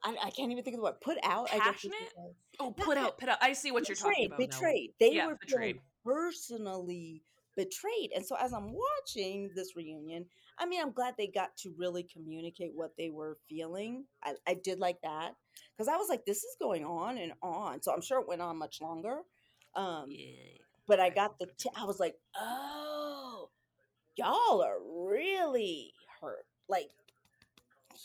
I, 0.03 0.15
I 0.25 0.29
can't 0.31 0.51
even 0.51 0.63
think 0.63 0.75
of 0.75 0.79
the 0.79 0.83
word. 0.83 1.01
Put 1.01 1.17
out. 1.23 1.47
I 1.51 1.57
guess 1.57 1.65
Passionate? 1.65 2.13
Oh, 2.59 2.71
put 2.71 2.97
out, 2.97 3.17
put 3.17 3.29
out. 3.29 3.37
I 3.41 3.53
see 3.53 3.71
what 3.71 3.87
you're 3.87 3.95
talking 3.95 4.11
betrayed, 4.13 4.27
about. 4.27 4.39
now. 4.39 4.45
betrayed. 4.45 4.89
They 4.99 5.13
Yeah, 5.13 5.27
were 5.27 5.35
betrayed. 5.39 5.75
feeling 5.75 5.81
personally 6.05 7.23
betrayed. 7.55 8.11
And 8.15 8.25
so 8.25 8.35
as 8.39 8.53
I'm 8.53 8.73
watching 8.73 9.49
this 9.55 9.75
reunion, 9.75 10.25
I 10.59 10.65
mean, 10.65 10.81
I'm 10.81 10.91
glad 10.91 11.15
they 11.17 11.27
got 11.27 11.55
to 11.57 11.73
really 11.77 12.03
communicate 12.03 12.73
what 12.75 12.91
they 12.97 13.09
were 13.09 13.37
feeling. 13.49 14.05
I, 14.23 14.33
I 14.47 14.55
did 14.55 14.79
like 14.79 15.01
that 15.03 15.35
because 15.75 15.87
I 15.87 15.95
was 15.97 16.09
like, 16.09 16.25
this 16.25 16.37
is 16.43 16.55
going 16.61 16.83
on 16.85 17.17
and 17.17 17.31
on. 17.41 17.81
So 17.81 17.91
I'm 17.93 18.01
sure 18.01 18.19
it 18.21 18.27
went 18.27 18.41
on 18.41 18.57
much 18.57 18.81
longer. 18.81 19.19
Um, 19.75 20.05
Yeah. 20.09 20.57
But 20.87 20.99
I 20.99 21.09
got 21.09 21.39
the, 21.39 21.47
t- 21.57 21.69
I 21.75 21.85
was 21.85 21.99
like, 21.99 22.15
oh, 22.37 23.49
y'all 24.17 24.61
are 24.63 24.79
really 25.09 25.93
hurt. 26.21 26.45
Like, 26.69 26.89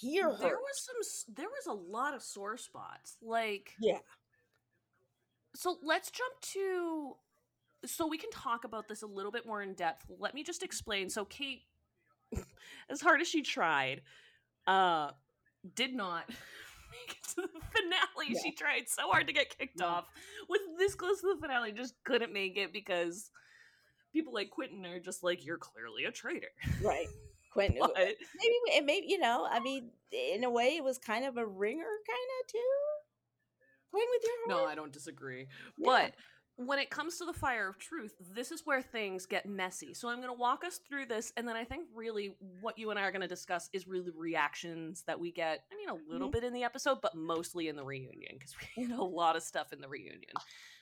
here 0.01 0.31
hurt. 0.31 0.41
There 0.41 0.57
was 0.57 0.79
some. 0.85 1.35
There 1.35 1.49
was 1.49 1.67
a 1.67 1.73
lot 1.73 2.15
of 2.15 2.23
sore 2.23 2.57
spots. 2.57 3.17
Like, 3.23 3.73
Yeah. 3.81 3.99
so 5.55 5.77
let's 5.83 6.11
jump 6.11 6.35
to. 6.53 7.15
So 7.87 8.07
we 8.07 8.19
can 8.19 8.31
talk 8.31 8.65
about 8.65 8.89
this 8.89 9.03
a 9.03 9.07
little 9.07 9.31
bit 9.31 9.47
more 9.47 9.63
in 9.63 9.75
depth. 9.75 10.05
Let 10.19 10.35
me 10.35 10.43
just 10.43 10.63
explain. 10.63 11.09
So 11.11 11.25
Kate, 11.25 11.63
as 12.91 13.01
hard 13.01 13.21
as 13.21 13.29
she 13.29 13.43
tried, 13.43 14.03
uh, 14.67 15.11
did 15.77 15.95
not 15.95 16.31
make 16.91 17.17
it 17.17 17.29
to 17.35 17.43
the 17.43 17.49
finale. 17.73 18.29
Yeah. 18.35 18.41
She 18.43 18.53
tried 18.53 18.89
so 18.89 19.09
hard 19.09 19.27
to 19.27 19.33
get 19.33 19.57
kicked 19.57 19.81
Yeah. 19.81 19.87
off. 19.87 20.05
Was 20.49 20.61
this 20.79 20.95
close 20.95 21.21
to 21.21 21.35
the 21.35 21.41
finale, 21.41 21.73
just 21.73 21.95
couldn't 22.05 22.33
make 22.33 22.57
it 22.57 22.73
because 22.73 23.31
people 24.13 24.33
like 24.33 24.51
Quentin 24.51 24.85
are 24.87 25.01
just 25.01 25.23
like, 25.23 25.45
"You're 25.45 25.59
clearly 25.59 26.05
a 26.05 26.11
traitor." 26.13 26.51
Right. 26.83 27.07
Quentin, 27.53 27.79
But 27.81 27.95
maybe 27.97 28.17
it 28.77 28.85
maybe 28.85 29.07
you 29.09 29.19
know 29.19 29.49
i 29.51 29.59
mean 29.59 29.91
in 30.13 30.45
a 30.45 30.51
way 30.51 30.77
it 30.77 30.85
was 30.85 30.99
kind 30.99 31.25
of 31.25 31.39
a 31.39 31.47
ringer 31.47 31.83
kind 32.07 32.29
of 32.43 32.47
too 32.53 32.59
playing 33.91 34.07
with 34.11 34.23
your 34.23 34.55
heart. 34.55 34.65
No, 34.67 34.71
I 34.71 34.75
don't 34.75 34.93
disagree. 34.93 35.47
Yeah. 35.79 35.85
But 35.87 36.13
when 36.59 36.79
it 36.81 36.91
comes 36.91 37.19
to 37.19 37.25
the 37.25 37.33
fire 37.33 37.69
of 37.69 37.79
truth, 37.79 38.15
this 38.35 38.51
is 38.51 38.63
where 38.67 38.83
things 38.83 39.27
get 39.27 39.47
messy. 39.47 39.95
So 39.95 40.09
I'm 40.09 40.17
going 40.17 40.29
to 40.29 40.33
walk 40.39 40.65
us 40.65 40.81
through 40.89 41.07
this, 41.07 41.33
and 41.37 41.47
then 41.47 41.55
I 41.57 41.63
think 41.65 41.87
really 41.95 42.35
what 42.61 42.77
you 42.79 42.91
and 42.91 42.99
I 42.99 43.03
are 43.03 43.13
going 43.13 43.23
to 43.23 43.29
discuss 43.29 43.71
is 43.73 43.87
really 43.87 44.11
reactions 44.11 45.05
that 45.07 45.19
we 45.21 45.31
get. 45.31 45.61
I 45.73 45.77
mean, 45.77 45.89
a 45.89 45.95
little 46.13 46.29
Mhm. 46.29 46.33
bit 46.33 46.45
in 46.45 46.53
the 46.53 46.65
episode, 46.65 47.01
but 47.01 47.15
mostly 47.15 47.69
in 47.69 47.77
the 47.77 47.85
reunion 47.85 48.33
because 48.35 48.55
we 48.77 48.87
get 48.87 48.99
a 48.99 49.03
lot 49.05 49.37
of 49.37 49.43
stuff 49.45 49.73
in 49.73 49.81
the 49.81 49.89
reunion. 49.89 50.33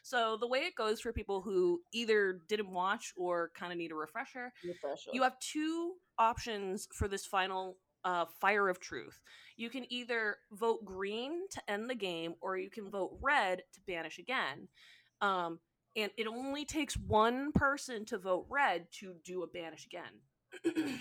So 0.03 0.37
the 0.39 0.47
way 0.47 0.61
it 0.61 0.75
goes 0.77 1.01
for 1.01 1.13
people 1.13 1.43
who 1.43 1.83
either 1.93 2.41
didn't 2.49 2.71
watch 2.71 3.13
or 3.17 3.51
kind 3.55 3.71
of 3.71 3.77
need 3.79 3.93
a 3.93 3.97
refresher, 3.97 4.53
refresher. 4.65 5.11
you 5.13 5.23
have 5.25 5.39
two 5.41 5.97
options 6.19 6.89
for 6.93 7.07
this 7.07 7.27
final 7.27 7.77
uh, 8.05 8.25
fire 8.41 8.69
of 8.69 8.79
truth. 8.81 9.21
You 9.57 9.69
can 9.69 9.85
either 9.93 10.39
vote 10.53 10.85
green 10.85 11.49
to 11.51 11.71
end 11.71 11.91
the 11.91 11.95
game, 11.97 12.35
or 12.41 12.57
you 12.57 12.71
can 12.71 12.89
vote 12.89 13.19
red 13.21 13.65
to 13.75 13.81
banish 13.87 14.19
again. 14.19 14.69
Um, 15.21 15.59
and 15.97 16.11
it 16.17 16.27
only 16.27 16.65
takes 16.65 16.97
one 16.97 17.53
person 17.53 18.05
to 18.07 18.19
vote 18.19 18.47
red 18.51 18.87
to 19.01 19.15
do 19.25 19.43
a 19.43 19.47
banish 19.47 19.87
again. 19.87 21.01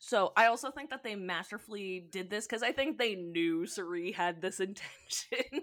so 0.00 0.32
I 0.36 0.46
also 0.46 0.70
think 0.70 0.90
that 0.90 1.04
they 1.04 1.14
masterfully 1.14 2.06
did 2.10 2.28
this 2.28 2.46
because 2.46 2.62
I 2.62 2.72
think 2.72 2.98
they 2.98 3.14
knew 3.14 3.66
Cirie 3.66 4.12
had 4.12 4.42
this 4.42 4.58
intention. 4.68 5.60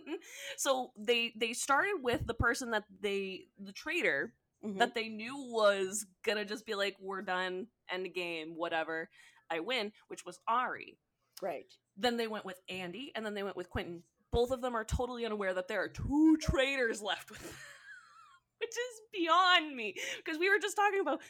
so 0.58 0.92
they 0.98 1.34
they 1.36 1.54
started 1.54 1.98
with 2.02 2.26
the 2.26 2.34
person 2.34 2.72
that 2.72 2.86
they 3.02 3.46
the 3.60 3.72
traitor 3.74 4.34
Mhm. 4.62 4.78
that 4.80 4.94
they 4.94 5.08
knew 5.08 5.38
was 5.54 6.06
gonna 6.26 6.44
just 6.44 6.66
be 6.66 6.76
like, 6.76 6.98
we're 7.00 7.22
done, 7.22 7.68
end 7.90 8.04
the 8.04 8.10
game, 8.10 8.58
whatever, 8.58 9.10
I 9.50 9.62
win, 9.62 9.94
which 10.10 10.26
was 10.26 10.38
Ari. 10.50 10.98
right 11.42 11.74
Then 11.96 12.18
they 12.18 12.28
went 12.28 12.44
with 12.44 12.60
Andy, 12.68 13.14
and 13.16 13.26
then 13.26 13.34
they 13.36 13.44
went 13.44 13.56
with 13.56 13.70
Quentin. 13.70 14.04
Both 14.34 14.52
of 14.52 14.60
them 14.62 14.76
are 14.76 14.84
totally 14.84 15.26
unaware 15.26 15.54
that 15.54 15.70
there 15.70 15.82
are 15.82 15.88
two 15.88 16.36
traitors 16.42 17.02
left 17.02 17.32
with 17.32 17.58
which 18.62 18.70
is 18.70 19.02
beyond 19.14 19.76
me. 19.76 19.96
Because 20.18 20.40
we 20.40 20.50
were 20.50 20.60
just 20.60 20.76
talking 20.76 21.00
about 21.00 21.22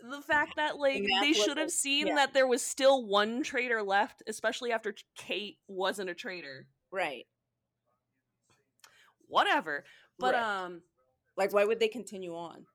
the 0.00 0.20
fact 0.22 0.56
that 0.56 0.78
like 0.78 1.04
they 1.20 1.32
should 1.32 1.56
have 1.56 1.70
seen 1.70 2.08
yeah. 2.08 2.16
that 2.16 2.34
there 2.34 2.46
was 2.46 2.62
still 2.62 3.06
one 3.06 3.42
traitor 3.42 3.82
left, 3.82 4.22
especially 4.26 4.72
after 4.72 4.94
Kate 5.16 5.58
wasn't 5.68 6.10
a 6.10 6.14
traitor. 6.14 6.66
right 6.90 7.26
Whatever. 9.28 9.84
But 10.18 10.34
Right. 10.34 10.64
um 10.64 10.82
like 11.36 11.52
why 11.52 11.64
would 11.64 11.80
they 11.80 11.88
continue 11.88 12.34
on 12.34 12.66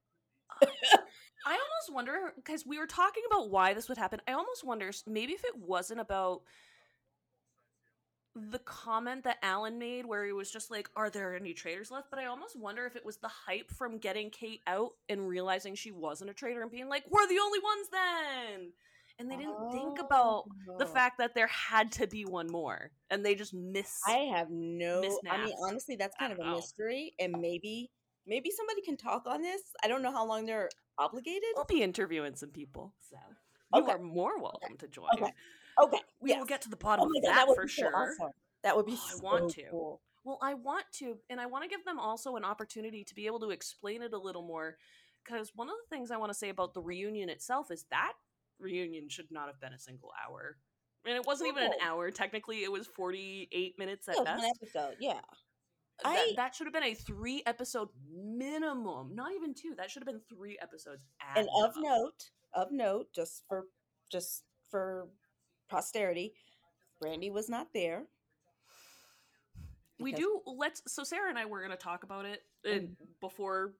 I 0.62 1.54
almost 1.54 1.92
wonder 1.92 2.34
because 2.36 2.66
we 2.66 2.78
were 2.78 2.88
talking 2.88 3.24
about 3.26 3.50
why 3.50 3.74
this 3.74 3.90
would 3.90 3.98
happen. 3.98 4.22
I 4.28 4.34
almost 4.34 4.64
wonder 4.64 4.92
maybe 5.08 5.34
if 5.34 5.44
it 5.44 5.58
wasn't 5.58 6.00
about 6.00 6.42
the 8.36 8.60
comment 8.60 9.24
that 9.26 9.38
Alan 9.42 9.78
made 9.78 10.06
where 10.06 10.26
he 10.26 10.32
was 10.32 10.52
just 10.52 10.72
like, 10.72 10.90
Are 10.96 11.10
there 11.10 11.36
any 11.36 11.54
traitors 11.54 11.92
left? 11.92 12.10
But 12.10 12.20
I 12.20 12.26
almost 12.26 12.58
wonder 12.58 12.86
if 12.86 12.96
it 12.96 13.06
was 13.06 13.18
the 13.18 13.28
hype 13.28 13.70
from 13.72 13.98
getting 13.98 14.30
Kate 14.30 14.62
out 14.68 14.92
and 15.10 15.28
realizing 15.28 15.76
she 15.76 15.92
wasn't 15.92 16.30
a 16.30 16.34
traitor 16.34 16.62
and 16.62 16.72
being 16.72 16.90
like, 16.90 17.04
We're 17.10 17.28
the 17.28 17.40
only 17.40 17.60
ones 17.60 17.88
then. 17.92 18.72
And 19.20 19.30
they 19.30 19.36
didn't 19.38 19.72
think 19.72 20.00
about 20.00 20.46
the 20.80 20.86
Oh. 20.86 20.94
fact 20.94 21.18
that 21.20 21.36
there 21.36 21.48
had 21.48 21.92
to 21.94 22.08
be 22.08 22.26
one 22.26 22.50
more. 22.50 22.92
And 23.10 23.26
they 23.26 23.36
just 23.36 23.54
missed. 23.54 24.02
i 24.08 24.14
have 24.34 24.48
no 24.50 25.20
i 25.30 25.38
mean 25.38 25.54
honestly 25.68 25.96
that's 25.96 26.16
kind 26.18 26.32
of 26.32 26.40
a 26.40 26.44
know. 26.44 26.56
mystery 26.56 27.14
and 27.20 27.40
maybe 27.40 27.92
maybe 28.26 28.50
somebody 28.50 28.82
can 28.82 28.98
talk 28.98 29.24
on 29.28 29.42
this 29.42 29.62
i 29.84 29.88
don't 29.88 30.02
know 30.02 30.12
how 30.12 30.26
long 30.26 30.46
they're 30.46 30.70
obligated 30.98 31.44
we'll 31.56 31.66
be 31.66 31.84
interviewing 31.84 32.36
some 32.36 32.50
people. 32.50 32.94
So 33.10 33.18
you 33.74 33.84
Okay. 33.84 33.92
are 33.94 34.00
more 34.00 34.40
welcome 34.40 34.78
to 34.78 34.88
join. 34.88 35.10
Okay. 35.14 35.32
Okay 35.84 36.00
We 36.22 36.36
will 36.36 36.46
get 36.46 36.62
to 36.64 36.70
the 36.70 36.76
bottom 36.78 37.06
oh 37.06 37.18
of 37.18 37.24
God, 37.24 37.32
that, 37.32 37.48
would 37.48 37.56
for 37.56 37.68
so 37.68 37.82
sure. 37.82 37.96
awesome. 37.96 38.32
that 38.64 38.76
would 38.76 38.86
be 38.86 38.96
Oh, 38.98 39.18
I 39.18 39.22
want 39.24 39.52
to. 39.54 39.64
cool. 39.72 40.02
Well, 40.24 40.38
I 40.42 40.54
want 40.54 40.86
to, 41.00 41.18
and 41.30 41.42
I 41.42 41.48
want 41.48 41.64
to 41.64 41.70
give 41.70 41.84
them 41.84 41.98
also 42.00 42.36
an 42.36 42.46
opportunity 42.46 43.04
to 43.06 43.16
be 43.16 43.26
able 43.26 43.40
to 43.40 43.50
explain 43.50 44.02
it 44.04 44.14
a 44.14 44.18
little 44.20 44.44
more. 44.44 44.78
Because 45.26 45.52
one 45.56 45.68
of 45.68 45.76
the 45.90 45.96
things 45.96 46.12
I 46.12 46.18
want 46.18 46.32
to 46.32 46.38
say 46.38 46.50
about 46.50 46.74
the 46.76 46.82
reunion 46.82 47.30
itself 47.30 47.72
is 47.72 47.86
that 47.92 48.14
reunion 48.60 49.10
should 49.10 49.32
not 49.32 49.48
have 49.48 49.60
been 49.60 49.74
a 49.74 49.80
single 49.80 50.12
hour. 50.28 50.58
And 51.08 51.16
it 51.16 51.26
wasn't 51.26 51.50
even 51.50 51.64
an 51.64 51.74
hour. 51.84 52.12
Technically, 52.12 52.64
it 52.64 52.72
was 52.72 52.86
48 52.86 53.80
minutes 53.80 54.08
at 54.08 54.24
best. 54.24 54.42
one 54.44 54.52
episode 54.56 54.96
yeah 55.00 55.20
uh, 56.04 56.10
that, 56.14 56.20
I- 56.20 56.34
that 56.36 56.56
should 56.56 56.68
have 56.68 56.74
been 56.74 56.84
a 56.84 56.94
three 56.94 57.42
episode 57.48 57.90
minimum. 58.12 59.16
Not 59.16 59.32
even 59.34 59.54
two. 59.54 59.74
That 59.78 59.90
should 59.90 60.02
have 60.04 60.08
been 60.08 60.22
three 60.30 60.58
episodes. 60.62 61.02
At 61.22 61.40
and 61.40 61.50
of 61.64 61.74
note 61.78 62.30
of 62.54 62.72
note 62.72 63.08
just 63.14 63.44
for 63.48 63.66
just 64.12 64.44
for 64.70 65.08
posterity 65.72 66.34
brandi 67.02 67.32
was 67.32 67.50
not 67.50 67.68
there 67.74 68.04
we 70.00 70.12
do 70.12 70.42
let's 70.46 70.82
so 70.88 71.04
sarah 71.04 71.30
and 71.30 71.38
i 71.40 71.46
were 71.46 71.60
going 71.60 71.72
to 71.72 71.78
talk 71.78 72.04
about 72.04 72.26
it 72.26 72.42
and 72.66 72.82
Mm-hmm. 72.82 73.04
before 73.22 73.74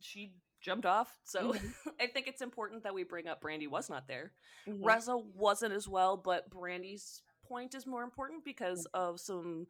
she 0.00 0.32
jumped 0.60 0.86
off 0.86 1.18
so 1.24 1.52
Mhm. 1.52 1.72
i 2.00 2.06
think 2.06 2.26
it's 2.28 2.40
important 2.42 2.82
that 2.84 2.94
we 2.94 3.02
bring 3.04 3.26
up 3.28 3.42
brandi 3.42 3.68
was 3.68 3.90
not 3.90 4.06
there 4.08 4.32
Mhm. 4.66 4.84
reza 4.84 5.16
wasn't 5.16 5.72
as 5.72 5.88
well 5.88 6.16
but 6.16 6.48
brandi's 6.50 7.22
point 7.48 7.74
is 7.74 7.86
more 7.86 8.02
important 8.02 8.44
because 8.44 8.86
Mm-hmm. 8.94 9.00
of 9.12 9.20
some 9.20 9.66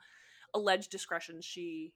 alleged 0.53 0.91
discretion 0.91 1.41
she 1.41 1.93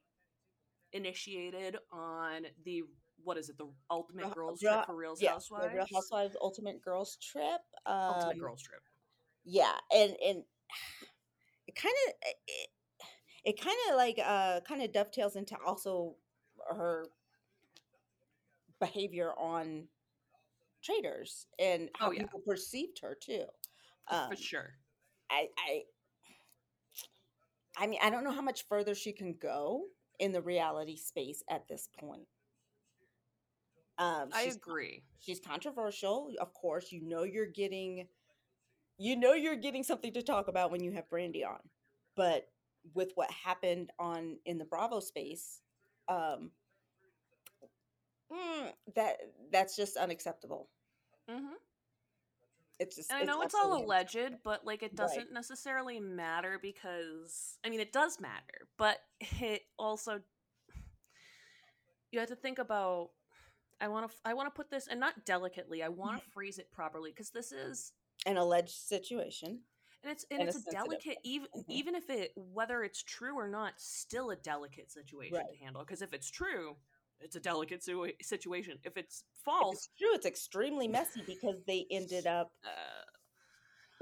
initiated 0.91 1.77
on 1.91 2.47
the 2.65 2.83
what 3.23 3.37
is 3.37 3.49
it 3.49 3.57
the 3.57 3.67
ultimate 3.91 4.31
girls 4.33 4.59
trip 4.61 4.85
for 4.85 4.95
real 4.95 5.15
yeah, 5.19 5.31
housewives 5.31 5.65
the 5.71 5.75
Real 5.75 5.85
Housewives 5.93 6.35
Ultimate 6.41 6.81
Girls 6.81 7.17
Trip. 7.21 7.61
Um, 7.85 7.95
ultimate 8.15 8.39
girls 8.39 8.61
trip 8.61 8.81
Yeah, 9.43 9.79
and 9.91 10.15
and 10.23 10.43
it 11.67 11.75
kind 11.75 11.95
of 12.07 12.13
it, 12.47 12.69
it 13.45 13.61
kind 13.61 13.77
of 13.89 13.95
like 13.95 14.19
uh 14.23 14.61
kind 14.61 14.81
of 14.83 14.91
dovetails 14.91 15.35
into 15.35 15.57
also 15.65 16.17
her 16.69 17.05
behavior 18.79 19.33
on 19.37 19.89
traitors 20.83 21.47
and 21.59 21.89
how 21.95 22.07
Oh, 22.07 22.11
yeah. 22.11 22.23
people 22.23 22.41
perceived 22.45 22.99
her 23.01 23.15
too. 23.15 23.45
Um, 24.09 24.31
for 24.31 24.35
sure 24.35 24.75
I 25.29 25.49
I 25.57 25.83
I 27.75 27.87
mean 27.87 27.99
I 28.01 28.09
don't 28.11 28.23
know 28.23 28.31
how 28.31 28.41
much 28.43 28.67
further 28.67 28.93
she 28.95 29.11
can 29.13 29.33
go 29.37 29.89
in 30.19 30.31
the 30.33 30.41
reality 30.41 30.97
space 30.97 31.41
at 31.49 31.67
this 31.67 31.87
point. 31.87 32.27
Um, 33.97 34.31
I 34.31 34.43
she's 34.43 34.57
agree. 34.57 35.03
she's 35.19 35.39
controversial, 35.39 36.33
of 36.39 36.53
course. 36.53 36.91
You 36.91 37.01
know 37.01 37.23
you're 37.23 37.45
getting, 37.45 38.07
you 38.99 39.15
know 39.15 39.33
you're 39.33 39.55
getting 39.55 39.81
something 39.81 40.13
to 40.13 40.21
talk 40.21 40.47
about 40.47 40.71
when 40.71 40.83
you 40.83 40.91
have 40.91 41.09
Brandi 41.09 41.47
on, 41.47 41.59
but 42.15 42.47
with 42.93 43.11
what 43.15 43.31
happened 43.31 43.91
on 43.97 44.37
in 44.45 44.57
the 44.57 44.65
Bravo 44.65 44.99
space, 44.99 45.61
um, 46.09 46.51
mm, 48.31 48.71
that 48.95 49.17
that's 49.51 49.75
just 49.75 49.95
unacceptable. 49.97 50.69
Mm-hmm. 51.31 51.53
It's 52.79 52.97
just. 52.97 53.11
And 53.11 53.21
I 53.21 53.23
know 53.23 53.41
it's 53.41 53.55
all 53.55 53.81
alleged, 53.81 54.35
but 54.43 54.65
like 54.65 54.83
it 54.83 54.95
doesn't 54.95 55.31
necessarily 55.31 55.99
matter 55.99 56.59
because 56.61 57.57
I 57.65 57.69
mean 57.69 57.79
it 57.79 57.93
does 57.93 58.19
matter, 58.19 58.67
but 58.77 58.97
it 59.39 59.61
also 59.77 60.19
you 62.11 62.19
have 62.19 62.29
to 62.29 62.35
think 62.35 62.59
about 62.59 63.09
I 63.79 63.87
want 63.87 64.09
to 64.09 64.15
I 64.25 64.33
want 64.33 64.47
to 64.47 64.51
put 64.51 64.69
this 64.69 64.87
and 64.87 64.99
not 64.99 65.25
delicately. 65.25 65.83
I 65.83 65.89
want 65.89 66.21
to 66.21 66.29
phrase 66.31 66.57
it 66.57 66.71
properly 66.71 67.11
because 67.11 67.29
this 67.29 67.51
is 67.51 67.93
an 68.25 68.37
alleged 68.37 68.69
situation. 68.71 69.63
and 70.03 70.11
it's 70.11 70.25
and 70.31 70.39
And 70.39 70.49
it's 70.49 70.55
a 70.55 70.59
a 70.59 70.71
delicate 70.71 71.17
even 71.23 71.49
Mhm. 71.55 71.65
even 71.69 71.95
if 71.95 72.09
it 72.09 72.31
whether 72.35 72.83
it's 72.83 73.03
true 73.03 73.35
or 73.37 73.47
not, 73.49 73.79
still 73.79 74.31
a 74.31 74.35
delicate 74.37 74.91
situation 74.91 75.35
Right. 75.37 75.51
to 75.51 75.57
handle 75.57 75.83
because 75.83 76.01
if 76.01 76.13
it's 76.13 76.29
true, 76.29 76.77
it's 77.19 77.35
a 77.35 77.39
delicate 77.39 77.81
situa- 77.81 78.15
situation. 78.23 78.79
If 78.83 78.95
it's 78.97 79.25
If 79.33 79.43
false, 79.45 79.75
it's 79.85 79.89
true, 79.97 80.13
it's 80.13 80.25
extremely 80.25 80.87
messy 80.87 81.21
because 81.25 81.63
they 81.65 81.85
ended 81.91 82.27
up 82.27 82.53
uh, 82.63 83.03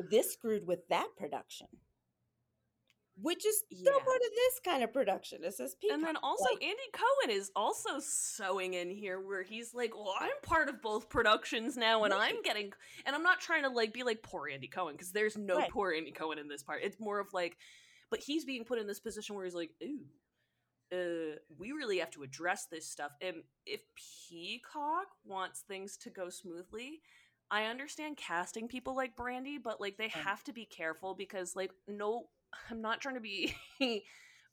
this 0.09 0.33
screwed 0.33 0.67
with 0.67 0.87
that 0.89 1.09
production, 1.17 1.67
which 3.19 3.45
is 3.45 3.63
still 3.73 3.97
Yeah. 3.97 4.03
part 4.03 4.21
of 4.21 4.29
this 4.35 4.59
kind 4.63 4.83
of 4.83 4.93
production. 4.93 5.43
It 5.43 5.53
says 5.55 5.75
Peacock. 5.75 5.95
And 5.95 6.03
then 6.05 6.17
also 6.17 6.43
like- 6.53 6.63
Andy 6.63 6.89
Cohen 6.93 7.29
is 7.35 7.51
also 7.55 7.99
sewing 7.99 8.73
in 8.75 8.89
here 8.91 9.19
where 9.19 9.41
he's 9.43 9.73
like, 9.73 9.95
"Well, 9.95 10.13
I'm 10.19 10.39
part 10.43 10.69
of 10.69 10.81
both 10.81 11.09
productions 11.09 11.75
now, 11.77 12.03
and 12.03 12.13
I'm 12.13 12.41
getting." 12.43 12.71
And 13.05 13.15
I'm 13.15 13.23
not 13.23 13.39
trying 13.41 13.63
to 13.63 13.69
like 13.69 13.91
be 13.93 14.03
like 14.03 14.21
poor 14.21 14.47
Andy 14.47 14.67
Cohen 14.67 14.93
because 14.95 15.11
there's 15.11 15.35
no 15.37 15.57
Right. 15.57 15.71
poor 15.71 15.91
Andy 15.93 16.11
Cohen 16.11 16.37
in 16.37 16.47
this 16.47 16.61
part. 16.63 16.83
It's 16.83 16.99
more 16.99 17.19
of 17.19 17.33
like, 17.33 17.57
but 18.09 18.19
he's 18.19 18.45
being 18.45 18.65
put 18.65 18.77
in 18.79 18.85
this 18.87 18.99
position 18.99 19.35
where 19.35 19.45
he's 19.45 19.55
like, 19.55 19.73
"Ooh, 19.83 20.07
uh, 20.91 21.37
we 21.57 21.71
really 21.71 21.97
have 21.97 22.11
to 22.11 22.23
address 22.23 22.67
this 22.67 22.87
stuff." 22.89 23.11
And 23.19 23.43
if 23.65 23.81
Peacock 23.95 25.07
wants 25.23 25.61
things 25.61 25.97
to 25.97 26.09
go 26.09 26.29
smoothly. 26.29 27.01
I 27.49 27.63
understand 27.67 28.17
casting 28.17 28.67
people 28.67 28.93
like 28.93 29.15
Brandi, 29.15 29.57
but 29.63 29.79
like 29.79 29.95
they 29.97 30.09
have 30.09 30.43
to 30.43 30.51
be 30.51 30.65
careful 30.65 31.15
because 31.15 31.55
like 31.55 31.71
no 31.87 32.29
I'm 32.69 32.81
not 32.81 33.01
trying 33.01 33.15
to 33.15 33.21
be 33.21 33.53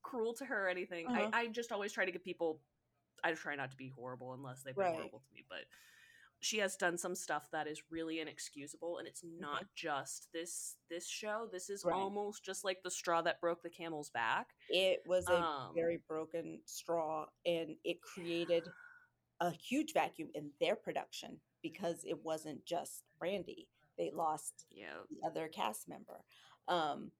cruel 0.02 0.34
to 0.34 0.44
her 0.44 0.66
or 0.66 0.68
anything. 0.68 1.06
Uh-huh. 1.06 1.30
I, 1.32 1.40
I 1.42 1.46
just 1.48 1.72
always 1.72 1.92
try 1.92 2.04
to 2.04 2.12
give 2.12 2.24
people 2.24 2.60
I 3.22 3.32
try 3.32 3.54
not 3.56 3.70
to 3.70 3.76
be 3.76 3.88
horrible 3.88 4.34
unless 4.34 4.62
they've 4.62 4.74
been 4.74 4.84
Right. 4.84 4.94
horrible 4.94 5.20
to 5.20 5.34
me. 5.34 5.44
But 5.48 5.60
she 6.40 6.58
has 6.58 6.76
done 6.76 6.98
some 6.98 7.14
stuff 7.14 7.48
that 7.52 7.66
is 7.66 7.82
really 7.90 8.20
inexcusable 8.20 8.98
and 8.98 9.08
it's 9.08 9.22
not 9.24 9.64
just 9.74 10.28
this 10.34 10.76
this 10.90 11.08
show. 11.08 11.48
This 11.50 11.70
is 11.70 11.82
Mm-hmm. 11.84 11.88
Right. 11.90 12.02
almost 12.02 12.44
just 12.44 12.64
like 12.64 12.82
the 12.82 12.90
straw 12.90 13.22
that 13.22 13.40
broke 13.40 13.62
the 13.62 13.70
camel's 13.70 14.10
back. 14.10 14.48
it 14.68 15.02
was 15.06 15.26
a 15.28 15.36
Um, 15.36 15.72
very 15.74 15.98
broken 16.06 16.60
straw 16.66 17.26
and 17.46 17.76
it 17.84 18.02
created 18.02 18.68
a 19.40 19.50
huge 19.50 19.94
vacuum 19.94 20.28
in 20.34 20.50
their 20.60 20.76
production 20.76 21.40
because 21.62 22.04
it 22.04 22.22
wasn't 22.22 22.62
just 22.66 23.04
Brandi. 23.18 23.66
They 23.96 24.10
lost 24.10 24.66
Yeah. 24.70 25.00
the 25.08 25.26
other 25.26 25.48
cast 25.48 25.88
member. 25.88 26.24
Um, 26.68 27.10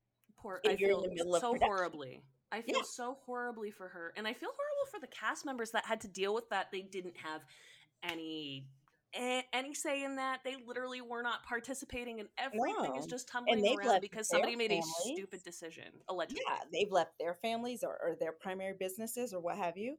I 0.67 0.77
feel 0.77 1.03
the 1.03 1.09
middle 1.11 1.35
of 1.35 1.41
so 1.41 1.57
horribly. 1.61 2.23
I 2.53 2.61
feel 2.63 2.77
Yeah. 2.79 2.83
so 2.85 3.19
horribly 3.27 3.71
for 3.71 3.89
her. 3.89 4.13
And 4.17 4.27
I 4.29 4.33
feel 4.33 4.51
horrible 4.51 4.91
for 4.91 5.01
the 5.01 5.07
cast 5.09 5.45
members 5.45 5.71
that 5.73 5.85
had 5.87 6.01
to 6.03 6.09
deal 6.09 6.35
with 6.35 6.49
that. 6.51 6.71
They 6.71 6.83
didn't 6.83 7.17
have 7.17 7.43
any 8.03 8.69
any 9.53 9.75
say 9.75 10.03
in 10.03 10.17
that. 10.17 10.41
They 10.45 10.57
literally 10.67 11.01
were 11.01 11.23
not 11.23 11.45
participating 11.45 12.19
and 12.19 12.29
everything 12.37 12.97
is 12.97 13.07
just 13.07 13.29
tumbling 13.29 13.65
around 13.79 14.01
because 14.01 14.29
somebody 14.29 14.57
made 14.57 14.73
a 14.73 14.83
stupid 15.03 15.41
decision, 15.45 15.85
allegedly. 16.09 16.43
yeah, 16.49 16.59
they've 16.73 16.91
left 16.91 17.13
their 17.21 17.35
families 17.35 17.85
or, 17.85 17.97
or 18.03 18.17
their 18.19 18.33
primary 18.33 18.75
businesses 18.79 19.33
or 19.33 19.39
what 19.41 19.57
have 19.57 19.77
you. 19.77 19.97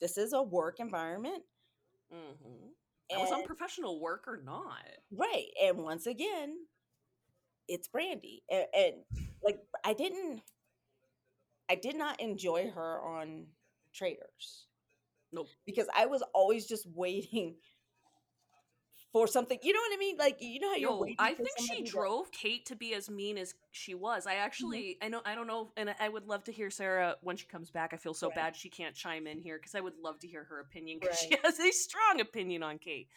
This 0.00 0.16
is 0.16 0.32
a 0.32 0.40
work 0.42 0.78
environment. 0.78 1.42
hmm 2.12 2.68
That 3.10 3.18
was 3.18 3.30
and- 3.32 3.40
unprofessional 3.40 4.00
work 4.00 4.28
or 4.28 4.40
not. 4.44 4.84
Right. 5.10 5.48
And 5.60 5.78
once 5.78 6.06
again, 6.06 6.56
it's 7.68 7.88
Brandi. 7.88 8.42
And, 8.50 8.66
and 8.74 8.94
like 9.44 9.58
I 9.84 9.92
didn't 9.92 10.42
I 11.70 11.74
did 11.74 11.96
not 11.96 12.20
enjoy 12.20 12.70
her 12.74 13.00
on 13.00 13.46
Traitors. 13.92 14.66
Nope. 15.32 15.48
Because 15.64 15.86
I 15.96 16.06
was 16.06 16.22
always 16.34 16.66
just 16.66 16.86
waiting 16.94 17.54
for 19.12 19.26
something. 19.26 19.58
You 19.62 19.72
know 19.72 19.80
what 19.80 19.94
I 19.94 19.98
mean? 19.98 20.16
Like 20.18 20.36
you 20.40 20.60
know 20.60 20.70
how 20.70 20.76
you're 20.76 20.90
No, 20.90 21.06
I 21.18 21.34
think 21.34 21.50
she 21.58 21.82
drove 21.82 22.30
Kate 22.32 22.66
to 22.66 22.76
be 22.76 22.94
as 22.94 23.10
mean 23.10 23.38
as 23.38 23.54
she 23.70 23.94
was. 23.94 24.26
I 24.26 24.32
mm-hmm. 24.32 24.44
actually, 24.44 24.98
I 25.02 25.08
know, 25.08 25.20
I 25.24 25.34
don't 25.34 25.46
know, 25.46 25.70
and 25.76 25.94
I 26.00 26.08
would 26.08 26.26
love 26.26 26.44
to 26.44 26.52
hear 26.52 26.70
Sarah 26.70 27.16
when 27.22 27.36
she 27.36 27.46
comes 27.46 27.70
back. 27.70 27.92
I 27.92 27.96
feel 27.96 28.14
so 28.14 28.28
Right. 28.28 28.36
bad 28.36 28.56
she 28.56 28.70
can't 28.70 28.94
chime 28.94 29.26
in 29.26 29.38
here 29.40 29.58
because 29.58 29.74
I 29.74 29.80
would 29.80 29.98
love 30.02 30.18
to 30.20 30.28
hear 30.28 30.44
her 30.44 30.60
opinion 30.60 30.98
because 31.00 31.18
she 31.18 31.36
has 31.42 31.60
a 31.60 31.70
strong 31.70 32.20
opinion 32.20 32.62
on 32.62 32.78
Kate. 32.78 33.08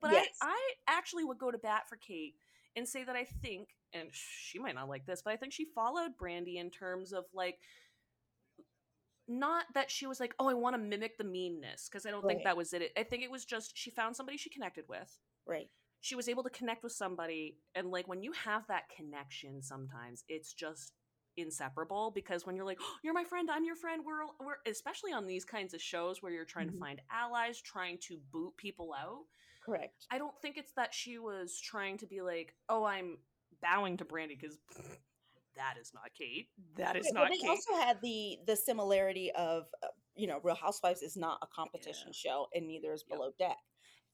But 0.00 0.12
Yes. 0.12 0.28
I, 0.40 0.46
I 0.88 0.96
actually 0.96 1.24
would 1.24 1.38
go 1.38 1.50
to 1.50 1.58
bat 1.58 1.88
for 1.88 1.96
Kate 1.96 2.34
and 2.76 2.88
say 2.88 3.04
that 3.04 3.16
I 3.16 3.24
think, 3.24 3.68
and 3.92 4.08
she 4.12 4.58
might 4.58 4.74
not 4.74 4.88
like 4.88 5.06
this, 5.06 5.22
but 5.22 5.32
I 5.32 5.36
think 5.36 5.52
she 5.52 5.66
followed 5.74 6.12
Brandi 6.20 6.56
in 6.56 6.70
terms 6.70 7.12
of 7.12 7.24
like. 7.34 7.58
Not 9.28 9.66
that 9.74 9.92
she 9.92 10.06
was 10.08 10.18
like, 10.18 10.34
oh, 10.40 10.48
I 10.48 10.54
want 10.54 10.74
to 10.74 10.82
mimic 10.82 11.16
the 11.16 11.22
meanness, 11.24 11.88
because 11.88 12.04
I 12.04 12.10
don't 12.10 12.26
think 12.26 12.42
that 12.42 12.56
was 12.56 12.72
it. 12.72 12.90
I 12.98 13.04
think 13.04 13.22
it 13.22 13.30
was 13.30 13.44
just 13.44 13.76
she 13.76 13.90
found 13.90 14.16
somebody 14.16 14.36
she 14.36 14.50
connected 14.50 14.86
with 14.88 15.18
Right. 15.46 15.68
she 16.00 16.16
was 16.16 16.28
able 16.28 16.42
to 16.42 16.50
connect 16.50 16.82
with 16.82 16.92
somebody 16.92 17.58
and 17.76 17.90
like 17.92 18.08
when 18.08 18.22
you 18.22 18.32
have 18.32 18.66
that 18.68 18.88
connection 18.94 19.62
sometimes 19.62 20.24
it's 20.28 20.52
just 20.52 20.92
inseparable 21.36 22.10
because 22.14 22.44
when 22.44 22.56
you're 22.56 22.64
like 22.64 22.78
oh, 22.80 22.96
you're 23.04 23.14
my 23.14 23.24
friend 23.24 23.48
i'm 23.52 23.64
your 23.64 23.76
friend 23.76 24.02
we're, 24.04 24.24
we're 24.44 24.56
especially 24.66 25.12
on 25.12 25.26
these 25.26 25.44
kinds 25.44 25.74
of 25.74 25.80
shows 25.80 26.22
where 26.22 26.32
you're 26.32 26.44
trying 26.44 26.68
Mhm. 26.68 26.72
to 26.72 26.78
find 26.78 27.00
allies 27.12 27.60
trying 27.60 27.98
to 28.08 28.18
boot 28.32 28.56
people 28.56 28.92
out 28.92 29.24
Correct. 29.64 30.06
i 30.10 30.18
don't 30.18 30.38
think 30.42 30.56
it's 30.56 30.72
that 30.72 30.92
she 30.94 31.18
was 31.18 31.58
trying 31.60 31.98
to 31.98 32.06
be 32.06 32.20
like 32.20 32.54
oh 32.68 32.84
i'm 32.84 33.18
bowing 33.62 33.96
to 33.96 34.04
brandi 34.04 34.38
because 34.40 34.58
that 35.56 35.74
is 35.80 35.92
not 35.94 36.10
kate 36.16 36.48
that 36.76 36.96
is 36.96 37.06
Right, 37.06 37.14
not 37.14 37.30
they 37.30 37.38
kate 37.38 37.48
also 37.48 37.74
had 37.74 38.00
the 38.02 38.38
the 38.46 38.56
similarity 38.56 39.30
of 39.32 39.64
uh, 39.82 39.88
you 40.14 40.26
know 40.26 40.40
Real 40.42 40.54
Housewives 40.54 41.02
is 41.02 41.16
not 41.16 41.38
a 41.42 41.46
competition 41.54 42.08
Yeah. 42.08 42.30
show 42.30 42.46
and 42.54 42.66
neither 42.66 42.92
is 42.92 43.04
Yep. 43.08 43.18
Below 43.18 43.30
Deck. 43.38 43.56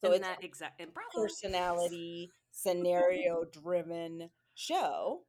So 0.03 0.07
and 0.07 0.15
it's 0.15 0.27
that 0.27 0.43
exact 0.43 0.81
and 0.81 0.93
bravo 0.93 1.23
personality 1.23 2.31
scenario 2.51 3.45
driven 3.51 4.29
show 4.55 5.21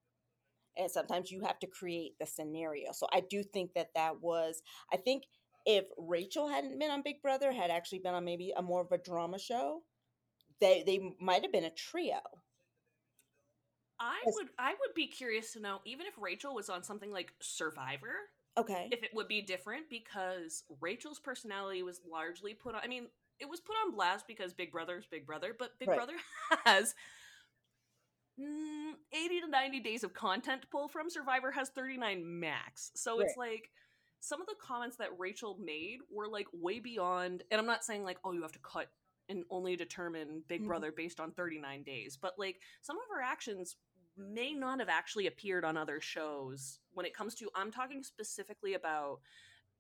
and 0.77 0.91
sometimes 0.91 1.31
you 1.31 1.41
have 1.43 1.59
to 1.59 1.67
create 1.67 2.13
the 2.19 2.27
scenario 2.27 2.93
so 2.93 3.07
i 3.13 3.21
do 3.21 3.43
think 3.43 3.73
that 3.75 3.89
that 3.95 4.21
was 4.21 4.63
i 4.93 4.97
think 4.97 5.25
if 5.67 5.85
rachel 5.99 6.49
hadn't 6.49 6.79
been 6.79 6.91
on 6.91 7.03
big 7.03 7.21
brother 7.23 7.53
had 7.53 7.71
actually 7.71 7.99
been 7.99 8.15
on 8.15 8.25
maybe 8.25 8.53
a 8.57 8.63
more 8.63 8.81
of 8.83 8.93
a 8.93 8.99
drama 8.99 9.39
show 9.39 9.83
they 10.61 10.83
they 10.87 11.01
might 11.21 11.43
have 11.43 11.53
been 11.53 11.65
a 11.65 11.71
trio 11.71 12.21
i 14.01 14.21
would 14.27 14.49
i 14.59 14.71
would 14.71 14.95
be 14.95 15.07
curious 15.07 15.53
to 15.53 15.61
know 15.61 15.81
even 15.85 16.07
if 16.07 16.15
rachel 16.19 16.55
was 16.55 16.69
on 16.69 16.83
something 16.83 17.11
like 17.13 17.33
survivor 17.41 18.15
okay 18.57 18.89
if 18.91 19.03
it 19.03 19.11
would 19.15 19.29
be 19.29 19.41
different 19.43 19.89
because 19.89 20.65
Rachel's 20.81 21.21
personality 21.21 21.83
was 21.83 22.01
largely 22.11 22.55
put 22.55 22.75
on. 22.75 22.81
I 22.83 22.89
mean, 22.89 23.07
it 23.39 23.49
was 23.49 23.61
put 23.61 23.77
on 23.85 23.93
blast 23.93 24.27
because 24.27 24.53
Big 24.53 24.73
Brother 24.73 24.97
is 24.99 25.07
Big 25.07 25.27
Brother, 25.27 25.55
but 25.57 25.79
Big 25.79 25.89
Right. 25.89 25.97
Brother 25.97 26.15
has 26.65 26.95
mm, 28.41 28.93
80 29.13 29.41
to 29.43 29.49
90 29.49 29.81
days 29.81 30.05
of 30.05 30.15
content 30.15 30.67
pull 30.71 30.89
from. 30.89 31.11
Survivor 31.11 31.51
has 31.53 31.69
39 31.71 32.41
max. 32.41 32.91
So 32.95 33.21
it's 33.21 33.37
like 33.37 33.71
some 34.21 34.41
of 34.41 34.47
the 34.47 34.57
comments 34.61 34.97
that 34.97 35.17
Rachel 35.19 35.57
made 35.63 35.99
were 36.11 36.29
like 36.29 36.47
way 36.53 36.81
beyond. 36.81 37.45
And 37.51 37.61
I'm 37.61 37.67
not 37.67 37.85
saying 37.85 38.05
like, 38.05 38.19
oh, 38.25 38.33
you 38.33 38.43
have 38.43 38.53
to 38.53 38.59
cut 38.61 38.91
and 39.29 39.45
only 39.51 39.77
determine 39.77 40.43
Big 40.49 40.63
Mhm. 40.63 40.67
Brother 40.67 40.93
based 40.93 41.21
on 41.21 41.33
39 41.33 41.83
days, 41.83 42.17
but 42.17 42.39
like 42.39 42.61
some 42.81 42.97
of 42.97 43.05
her 43.15 43.21
actions 43.23 43.77
may 44.19 44.53
not 44.53 44.81
have 44.81 44.89
actually 44.89 45.27
appeared 45.27 45.65
on 45.65 45.77
other 45.77 46.01
shows 46.01 46.81
when 46.95 47.07
it 47.07 47.15
comes 47.15 47.35
to 47.35 47.49
i'm 47.55 47.71
talking 47.71 48.03
specifically 48.03 48.75
about 48.75 49.21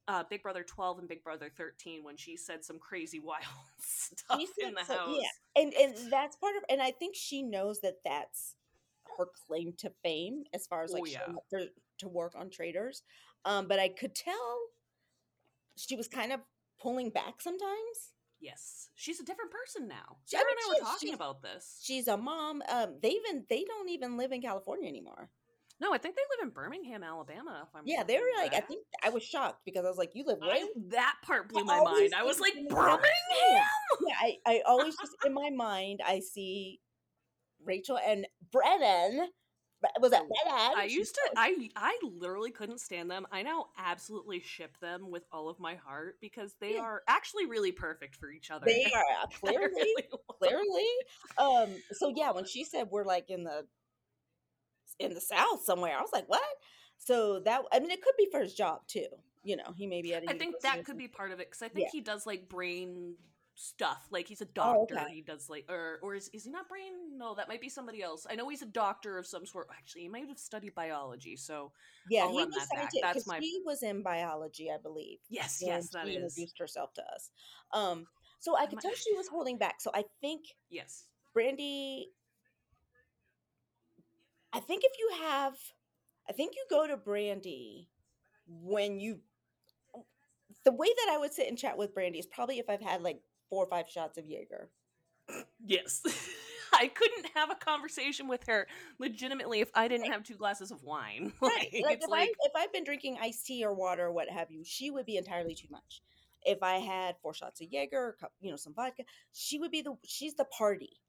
uh, 0.07 0.24
big 0.30 0.43
brother 0.43 0.62
12 0.62 1.01
and 1.01 1.09
big 1.09 1.22
brother 1.22 1.51
13 1.55 2.03
when 2.03 2.16
she 2.16 2.36
said 2.36 2.64
some 2.64 2.78
crazy 2.78 3.18
wild 3.24 3.43
stuff 3.78 4.41
in 4.59 4.74
the 4.74 4.84
so- 4.84 4.95
house 4.95 5.16
yeah. 5.20 5.62
and 5.62 5.74
and 5.74 5.95
that's 6.11 6.36
part 6.36 6.57
of 6.57 6.62
and 6.70 6.80
i 6.80 6.91
think 6.91 7.14
she 7.14 7.43
knows 7.43 7.80
that 7.80 7.97
that's 8.05 8.55
her 9.18 9.26
claim 9.47 9.72
to 9.76 9.91
fame 10.03 10.45
as 10.55 10.66
far 10.66 10.82
as 10.82 10.93
like 10.93 11.03
Oh, 11.03 11.07
yeah. 11.07 11.18
showing 11.26 11.39
for, 11.51 11.61
to 11.99 12.09
work 12.09 12.34
on 12.36 12.51
traitors 12.51 13.03
um 13.45 13.66
but 13.68 13.78
i 13.78 13.89
could 13.89 14.14
tell 14.14 14.59
she 15.76 15.97
was 15.97 16.09
kind 16.09 16.32
of 16.32 16.41
pulling 16.80 17.11
back 17.11 17.41
sometimes 17.41 18.14
yes 18.41 18.89
she's 18.95 19.20
a 19.20 19.24
different 19.24 19.51
person 19.51 19.89
now 19.89 20.16
I 20.34 20.39
mean, 20.39 20.47
and 20.51 20.59
i 20.64 20.68
were 20.68 20.84
talking 20.86 21.09
She's- 21.09 21.14
about 21.16 21.43
this 21.43 21.80
she's 21.82 22.09
a 22.09 22.16
mom 22.16 22.62
um 22.68 22.97
they 23.03 23.11
even 23.11 23.45
they 23.49 23.64
don't 23.64 23.89
even 23.89 24.16
live 24.16 24.32
in 24.32 24.41
california 24.43 24.89
anymore 24.89 25.28
No, 25.80 25.93
I 25.95 25.99
think 25.99 26.16
they 26.16 26.22
live 26.34 26.49
in 26.49 26.53
Birmingham, 26.53 27.05
Alabama. 27.05 27.62
If 27.62 27.68
I'm 27.72 27.84
Yeah, 27.86 28.03
they 28.03 28.18
were 28.18 28.34
like, 28.43 28.53
I 28.53 28.59
think 28.66 28.82
I 29.01 29.11
was 29.11 29.22
shocked 29.22 29.61
because 29.64 29.84
I 29.84 29.89
was 29.89 29.97
like, 29.97 30.11
you 30.12 30.24
live 30.26 30.39
I, 30.43 30.66
that 30.91 31.14
part 31.24 31.49
blew 31.49 31.61
I 31.61 31.64
my 31.64 31.80
mind. 31.84 32.14
I 32.16 32.24
was 32.24 32.41
like, 32.41 32.55
Birmingham. 32.55 32.99
Birmingham. 32.99 33.64
Yeah, 34.09 34.16
I, 34.20 34.36
I 34.45 34.62
always 34.66 34.97
just 34.97 35.14
in 35.24 35.32
my 35.34 35.51
mind 35.55 36.01
I 36.05 36.18
see 36.18 36.80
Rachel 37.64 37.97
and 38.05 38.26
Brendon. 38.51 39.28
Was 40.01 40.11
that 40.11 40.22
Brendon? 40.26 40.74
I 40.76 40.85
used 40.85 41.14
to, 41.14 41.20
I, 41.37 41.70
I 41.76 41.99
literally 42.03 42.51
couldn't 42.51 42.81
stand 42.81 43.11
them. 43.11 43.26
I 43.31 43.43
now 43.43 43.66
absolutely 43.79 44.41
ship 44.41 44.76
them 44.81 45.11
with 45.11 45.24
all 45.31 45.49
of 45.49 45.61
my 45.61 45.76
heart 45.76 46.16
because 46.20 46.55
they 46.61 46.74
Yeah. 46.74 46.83
are 46.83 47.03
actually 47.07 47.47
really 47.47 47.70
perfect 47.72 48.16
for 48.16 48.31
each 48.31 48.51
other. 48.51 48.66
They 48.66 48.91
are 48.93 49.05
uh, 49.22 49.26
clearly, 49.41 49.70
really 49.70 50.05
clearly. 50.39 50.89
Um. 51.39 51.76
So 51.93 52.12
yeah, 52.14 52.33
when 52.33 52.45
she 52.45 52.64
said 52.64 52.89
we're 52.91 53.05
like 53.05 53.31
in 53.31 53.45
the 53.45 53.66
in 54.99 55.14
the 55.14 55.20
South 55.20 55.62
somewhere, 55.64 55.97
I 55.97 56.01
was 56.01 56.11
like, 56.12 56.29
what? 56.29 56.43
So 56.99 57.41
that 57.41 57.62
I 57.72 57.79
mean, 57.79 57.91
it 57.91 58.03
could 58.03 58.14
be 58.18 58.29
for 58.31 58.41
his 58.41 58.55
job 58.55 58.81
too. 58.89 59.07
You 59.45 59.57
know, 59.57 59.72
he 59.76 59.87
may 59.87 60.03
be 60.03 60.12
at. 60.14 60.24
a 60.24 60.31
I 60.31 60.35
think 60.35 60.57
that 60.62 60.85
could 60.85 60.99
be 60.99 61.09
part 61.09 61.31
of 61.31 61.41
it 61.41 61.49
because 61.49 61.62
I 61.62 61.68
think 61.68 61.87
Yeah. 61.87 61.91
he 61.93 62.01
does 62.01 62.26
like 62.26 62.49
brain 62.49 63.14
stuff. 63.61 64.06
Like 64.11 64.28
he's 64.28 64.40
a 64.40 64.44
Oh, 64.56 64.86
doctor. 64.86 64.98
okay. 64.98 65.14
He 65.14 65.22
does 65.22 65.50
like, 65.50 65.66
or 65.68 65.98
or 66.02 66.14
is, 66.14 66.30
is 66.32 66.44
he 66.44 66.50
not 66.50 66.68
brain? 66.68 66.92
No, 67.18 67.34
that 67.34 67.48
might 67.48 67.61
be 67.61 67.68
somebody 67.68 68.02
else. 68.02 68.24
I 68.30 68.36
know 68.36 68.48
he's 68.48 68.62
a 68.62 68.66
doctor 68.66 69.18
of 69.18 69.26
some 69.26 69.44
sort. 69.44 69.66
Actually, 69.76 70.02
he 70.02 70.09
might 70.09 70.28
have 70.28 70.38
studied 70.38 70.74
biology. 70.76 71.34
So 71.36 71.72
Yeah, 72.09 72.22
I'll 72.24 72.32
he 72.32 72.38
run 72.38 72.48
was 72.50 72.54
that 72.56 72.68
scientific 72.68 73.02
That's 73.02 73.26
my- 73.26 73.40
he 73.40 73.61
was 73.64 73.82
in 73.82 74.02
biology, 74.02 74.70
I 74.70 74.78
believe. 74.78 75.18
yes, 75.28 75.61
yes, 75.61 75.88
that 75.90 76.06
she 76.06 76.12
is 76.12 76.22
introduced 76.22 76.59
herself 76.59 76.92
to 76.94 77.02
us. 77.12 77.30
Um, 77.72 78.06
so 78.38 78.56
I 78.56 78.66
could 78.66 78.78
tell 78.80 78.94
she 78.94 79.12
was 79.14 79.26
holding 79.32 79.59
back. 79.59 79.80
So 79.80 79.90
I 79.92 80.04
think 80.20 80.44
yes. 80.70 81.06
Brandi, 81.36 82.04
I 84.52 84.61
think 84.61 84.82
if 84.84 84.92
you 84.98 85.11
have, 85.26 85.54
I 86.28 86.32
think 86.32 86.54
you 86.54 86.64
go 86.70 86.86
to 86.86 86.96
Brandi 86.96 87.88
when 88.46 88.98
you, 89.00 89.18
the 90.64 90.72
way 90.72 90.86
that 90.86 91.12
I 91.12 91.18
would 91.18 91.32
sit 91.32 91.48
and 91.48 91.59
chat 91.59 91.76
with 91.76 91.94
Brandi 91.94 92.18
is 92.18 92.26
probably 92.26 92.59
if 92.59 92.70
I've 92.70 92.80
had 92.80 93.02
like 93.02 93.20
four 93.49 93.64
or 93.64 93.68
five 93.68 93.88
shots 93.88 94.18
of 94.18 94.26
Jaeger. 94.26 94.70
Yes. 95.64 96.03
I 96.72 96.88
couldn't 96.88 97.26
have 97.34 97.51
a 97.51 97.55
conversation 97.55 98.28
with 98.28 98.44
her 98.46 98.66
legitimately 98.99 99.61
if 99.61 99.70
I 99.74 99.88
didn't 99.88 100.12
have 100.12 100.22
two 100.22 100.36
glasses 100.36 100.70
of 100.70 100.82
wine. 100.82 101.32
Right. 101.40 101.70
Like, 101.72 101.84
Like 101.84 101.99
if 102.03 102.11
like 102.11 102.28
I 102.28 102.32
if 102.46 102.53
I've 102.57 102.72
been 102.72 102.84
drinking 102.84 103.18
iced 103.20 103.46
tea 103.46 103.64
or 103.64 103.74
water 103.74 104.07
or 104.07 104.12
what 104.12 104.28
have 104.28 104.51
you, 104.51 104.62
she 104.64 104.90
would 104.90 105.07
be 105.07 105.16
entirely 105.16 105.55
too 105.55 105.68
much. 105.70 106.03
If 106.44 106.62
I 106.62 106.78
had 106.78 107.16
four 107.22 107.34
shots 107.34 107.61
of 107.61 107.68
Jaeger, 107.70 108.16
cup, 108.20 108.32
you 108.40 108.51
know, 108.51 108.57
some 108.57 108.74
vodka, 108.74 109.05
she 109.32 109.59
would 109.59 109.70
be 109.70 109.82
the 109.82 109.94
she's 110.05 110.34
the 110.34 110.44
party. 110.44 111.01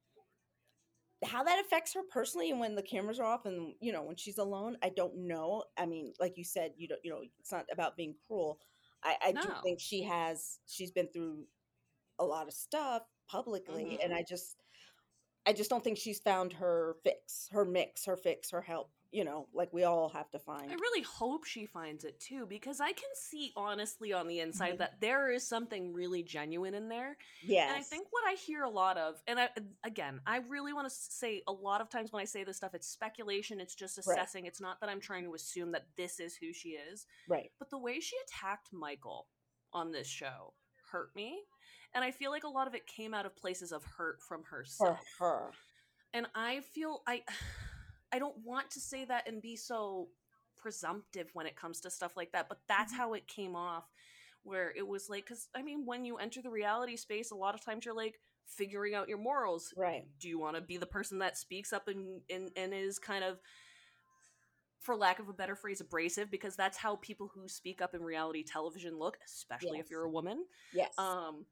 How 1.24 1.44
that 1.44 1.60
affects 1.60 1.92
her 1.94 2.00
personally, 2.10 2.50
and 2.50 2.58
when 2.58 2.74
the 2.74 2.82
cameras 2.82 3.20
are 3.20 3.26
off, 3.26 3.44
and 3.44 3.74
you 3.80 3.92
know 3.92 4.02
when 4.02 4.16
she's 4.16 4.38
alone, 4.38 4.76
I 4.82 4.88
don't 4.88 5.26
know. 5.28 5.64
I 5.78 5.86
mean, 5.86 6.14
like 6.18 6.36
you 6.36 6.44
said, 6.44 6.72
you 6.76 6.88
don't, 6.88 7.00
you 7.04 7.10
know, 7.10 7.20
it's 7.38 7.52
not 7.52 7.66
about 7.70 7.96
being 7.96 8.14
cruel. 8.26 8.58
I, 9.02 9.16
I 9.26 9.32
do 9.32 9.48
think 9.62 9.80
she 9.80 10.02
has, 10.02 10.58
she's 10.66 10.90
been 10.90 11.08
through 11.08 11.44
a 12.20 12.24
lot 12.24 12.46
of 12.46 12.52
stuff 12.54 13.02
publicly, 13.26 13.98
and 14.02 14.12
Mhm. 14.12 14.16
I 14.16 14.22
just, 14.22 14.56
I 15.46 15.52
just 15.52 15.70
don't 15.70 15.82
think 15.82 15.98
she's 15.98 16.20
found 16.20 16.52
her 16.52 16.96
fix, 17.02 17.48
her 17.50 17.64
mix, 17.64 18.04
her 18.04 18.16
fix, 18.16 18.50
her 18.50 18.60
help. 18.60 18.92
You 19.12 19.24
know, 19.24 19.48
like 19.52 19.72
we 19.72 19.82
all 19.82 20.08
have 20.10 20.30
to 20.30 20.38
find. 20.38 20.70
I 20.70 20.74
really 20.76 21.02
hope 21.02 21.44
she 21.44 21.66
finds 21.66 22.04
it 22.04 22.20
too 22.20 22.46
because 22.46 22.80
I 22.80 22.92
can 22.92 23.10
see 23.14 23.52
honestly 23.56 24.12
on 24.12 24.28
the 24.28 24.38
inside 24.38 24.74
Mhm. 24.74 24.78
that 24.78 25.00
there 25.00 25.32
is 25.32 25.44
something 25.44 25.92
really 25.92 26.22
genuine 26.22 26.74
in 26.74 26.88
there. 26.88 27.16
yeah 27.42 27.66
And 27.70 27.76
I 27.76 27.82
think 27.82 28.06
what 28.12 28.24
I 28.28 28.34
hear 28.34 28.62
a 28.62 28.70
lot 28.70 28.96
of, 28.98 29.20
and 29.26 29.40
I, 29.40 29.50
again, 29.82 30.20
I 30.26 30.36
really 30.36 30.72
want 30.72 30.88
to 30.88 30.94
say 30.94 31.42
a 31.48 31.52
lot 31.52 31.80
of 31.80 31.88
times 31.88 32.12
when 32.12 32.20
I 32.22 32.24
say 32.24 32.44
this 32.44 32.58
stuff, 32.58 32.72
it's 32.72 32.86
speculation, 32.86 33.60
it's 33.60 33.74
just 33.74 33.98
Right. 33.98 34.16
assessing. 34.16 34.46
It's 34.46 34.60
not 34.60 34.78
that 34.78 34.88
I'm 34.88 35.00
trying 35.00 35.24
to 35.24 35.34
assume 35.34 35.72
that 35.72 35.86
this 35.96 36.20
is 36.20 36.36
who 36.36 36.52
she 36.52 36.76
is. 36.76 37.04
right. 37.26 37.50
But 37.58 37.70
the 37.70 37.78
way 37.78 37.98
she 37.98 38.16
attacked 38.18 38.72
Michael 38.72 39.28
on 39.72 39.90
this 39.90 40.06
show 40.06 40.54
hurt 40.92 41.16
me. 41.16 41.42
And 41.94 42.04
I 42.04 42.10
feel 42.12 42.30
like 42.30 42.44
a 42.44 42.48
lot 42.48 42.68
of 42.68 42.74
it 42.74 42.86
came 42.86 43.14
out 43.14 43.26
of 43.26 43.36
places 43.36 43.72
of 43.72 43.84
hurt 43.84 44.22
from 44.22 44.44
For 44.78 44.94
herself. 44.94 45.06
her. 45.18 45.54
And 46.12 46.26
I 46.34 46.60
feel 46.60 47.02
I 47.06 47.24
I 48.12 48.18
don't 48.18 48.38
want 48.38 48.70
to 48.72 48.80
say 48.80 49.04
that 49.04 49.28
and 49.28 49.40
be 49.42 49.56
so 49.56 50.10
presumptive 50.56 51.30
when 51.34 51.46
it 51.46 51.56
comes 51.56 51.80
to 51.80 51.90
stuff 51.90 52.16
like 52.16 52.32
that, 52.32 52.48
but 52.48 52.62
that's 52.68 52.92
Mhm. 52.92 52.94
how 52.94 53.14
it 53.14 53.26
came 53.28 53.56
off 53.56 53.92
where 54.42 54.72
it 54.74 54.86
was 54.86 55.08
like 55.10 55.26
cuz 55.26 55.48
I 55.54 55.62
mean 55.62 55.86
when 55.86 56.04
you 56.04 56.16
enter 56.18 56.42
the 56.42 56.50
reality 56.50 56.96
space 56.96 57.30
a 57.30 57.36
lot 57.36 57.54
of 57.54 57.62
times 57.64 57.84
you're 57.84 57.94
like 57.94 58.20
figuring 58.46 58.94
out 58.94 59.08
your 59.08 59.18
morals. 59.18 59.74
Right. 59.74 60.08
Do 60.18 60.28
you 60.28 60.38
want 60.38 60.56
to 60.56 60.62
be 60.62 60.76
the 60.76 60.86
person 60.86 61.18
that 61.18 61.38
speaks 61.38 61.72
up 61.72 61.88
and 61.88 62.22
and, 62.30 62.50
and 62.56 62.74
is 62.74 62.98
kind 62.98 63.24
of 63.24 63.40
for 64.80 64.96
lack 64.96 65.18
of 65.18 65.28
a 65.28 65.32
better 65.32 65.54
phrase 65.54 65.80
abrasive 65.80 66.30
because 66.30 66.56
that's 66.56 66.78
how 66.78 66.96
people 66.96 67.28
who 67.28 67.48
speak 67.48 67.82
up 67.82 67.94
in 67.94 68.02
reality 68.02 68.42
television 68.42 68.98
look, 68.98 69.18
especially 69.24 69.78
if 69.78 69.90
you're 69.90 70.04
a 70.04 70.10
woman 70.10 70.46
Yes. 70.72 71.16
um, 71.26 71.46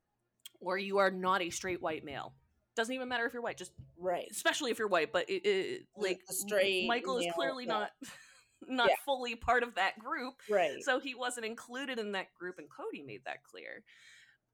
or 0.60 0.78
you 0.78 0.98
are 0.98 1.10
not 1.10 1.42
a 1.42 1.50
straight 1.50 1.80
white 1.82 2.04
male. 2.04 2.34
Doesn't 2.76 2.94
even 2.94 3.08
matter 3.08 3.26
if 3.26 3.32
you're 3.32 3.42
white, 3.42 3.58
just 3.58 3.72
right. 3.98 4.28
especially 4.30 4.70
if 4.70 4.78
you're 4.78 4.88
white. 4.88 5.12
But 5.12 5.28
it, 5.28 5.44
it 5.44 5.86
like 5.96 6.20
straight 6.30 6.86
Michael 6.86 7.18
is 7.18 7.26
clearly 7.34 7.64
yeah. 7.64 7.72
not 7.72 7.90
not 8.68 8.88
Yeah. 8.88 8.96
fully 9.04 9.34
part 9.34 9.62
of 9.62 9.74
that 9.76 9.98
group, 9.98 10.34
Right. 10.48 10.82
so 10.82 11.00
he 11.00 11.14
wasn't 11.14 11.46
included 11.46 11.98
in 11.98 12.12
that 12.12 12.32
group, 12.34 12.58
and 12.58 12.68
Cody 12.70 13.02
made 13.02 13.22
that 13.24 13.42
clear. 13.44 13.82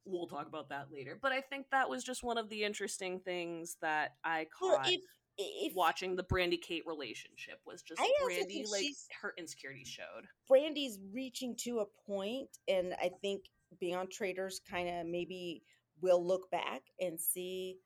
We'll 0.07 0.27
talk 0.27 0.47
about 0.47 0.69
that 0.69 0.93
later. 0.93 1.19
But 1.21 1.33
I 1.33 1.41
think 1.41 1.67
that 1.71 1.89
was 1.89 2.05
just 2.05 2.23
one 2.23 2.37
of 2.37 2.51
the 2.51 2.65
interesting 2.65 3.21
things 3.21 3.77
that 3.81 4.17
I 4.23 4.47
well, 4.61 4.77
caught 4.77 4.89
if 4.91 5.01
if 5.37 5.75
watching 5.75 6.15
the 6.15 6.23
Brandi 6.23 6.61
Kate 6.61 6.85
relationship 6.87 7.59
was 7.67 7.83
just 7.83 8.01
I 8.01 8.11
Brandi 8.23 8.71
like 8.71 8.85
her 9.21 9.35
insecurities 9.37 9.89
showed. 9.89 10.27
Brandi's 10.51 10.99
reaching 11.13 11.57
to 11.65 11.81
a 11.81 11.87
point, 12.07 12.51
and 12.69 12.95
I 12.95 13.11
think 13.21 13.45
Beyond 13.81 14.11
Traitors 14.11 14.61
kind 14.71 14.89
of 14.89 15.07
maybe 15.07 15.63
will 16.05 16.25
look 16.27 16.51
back 16.51 16.83
and 17.01 17.21
see 17.21 17.79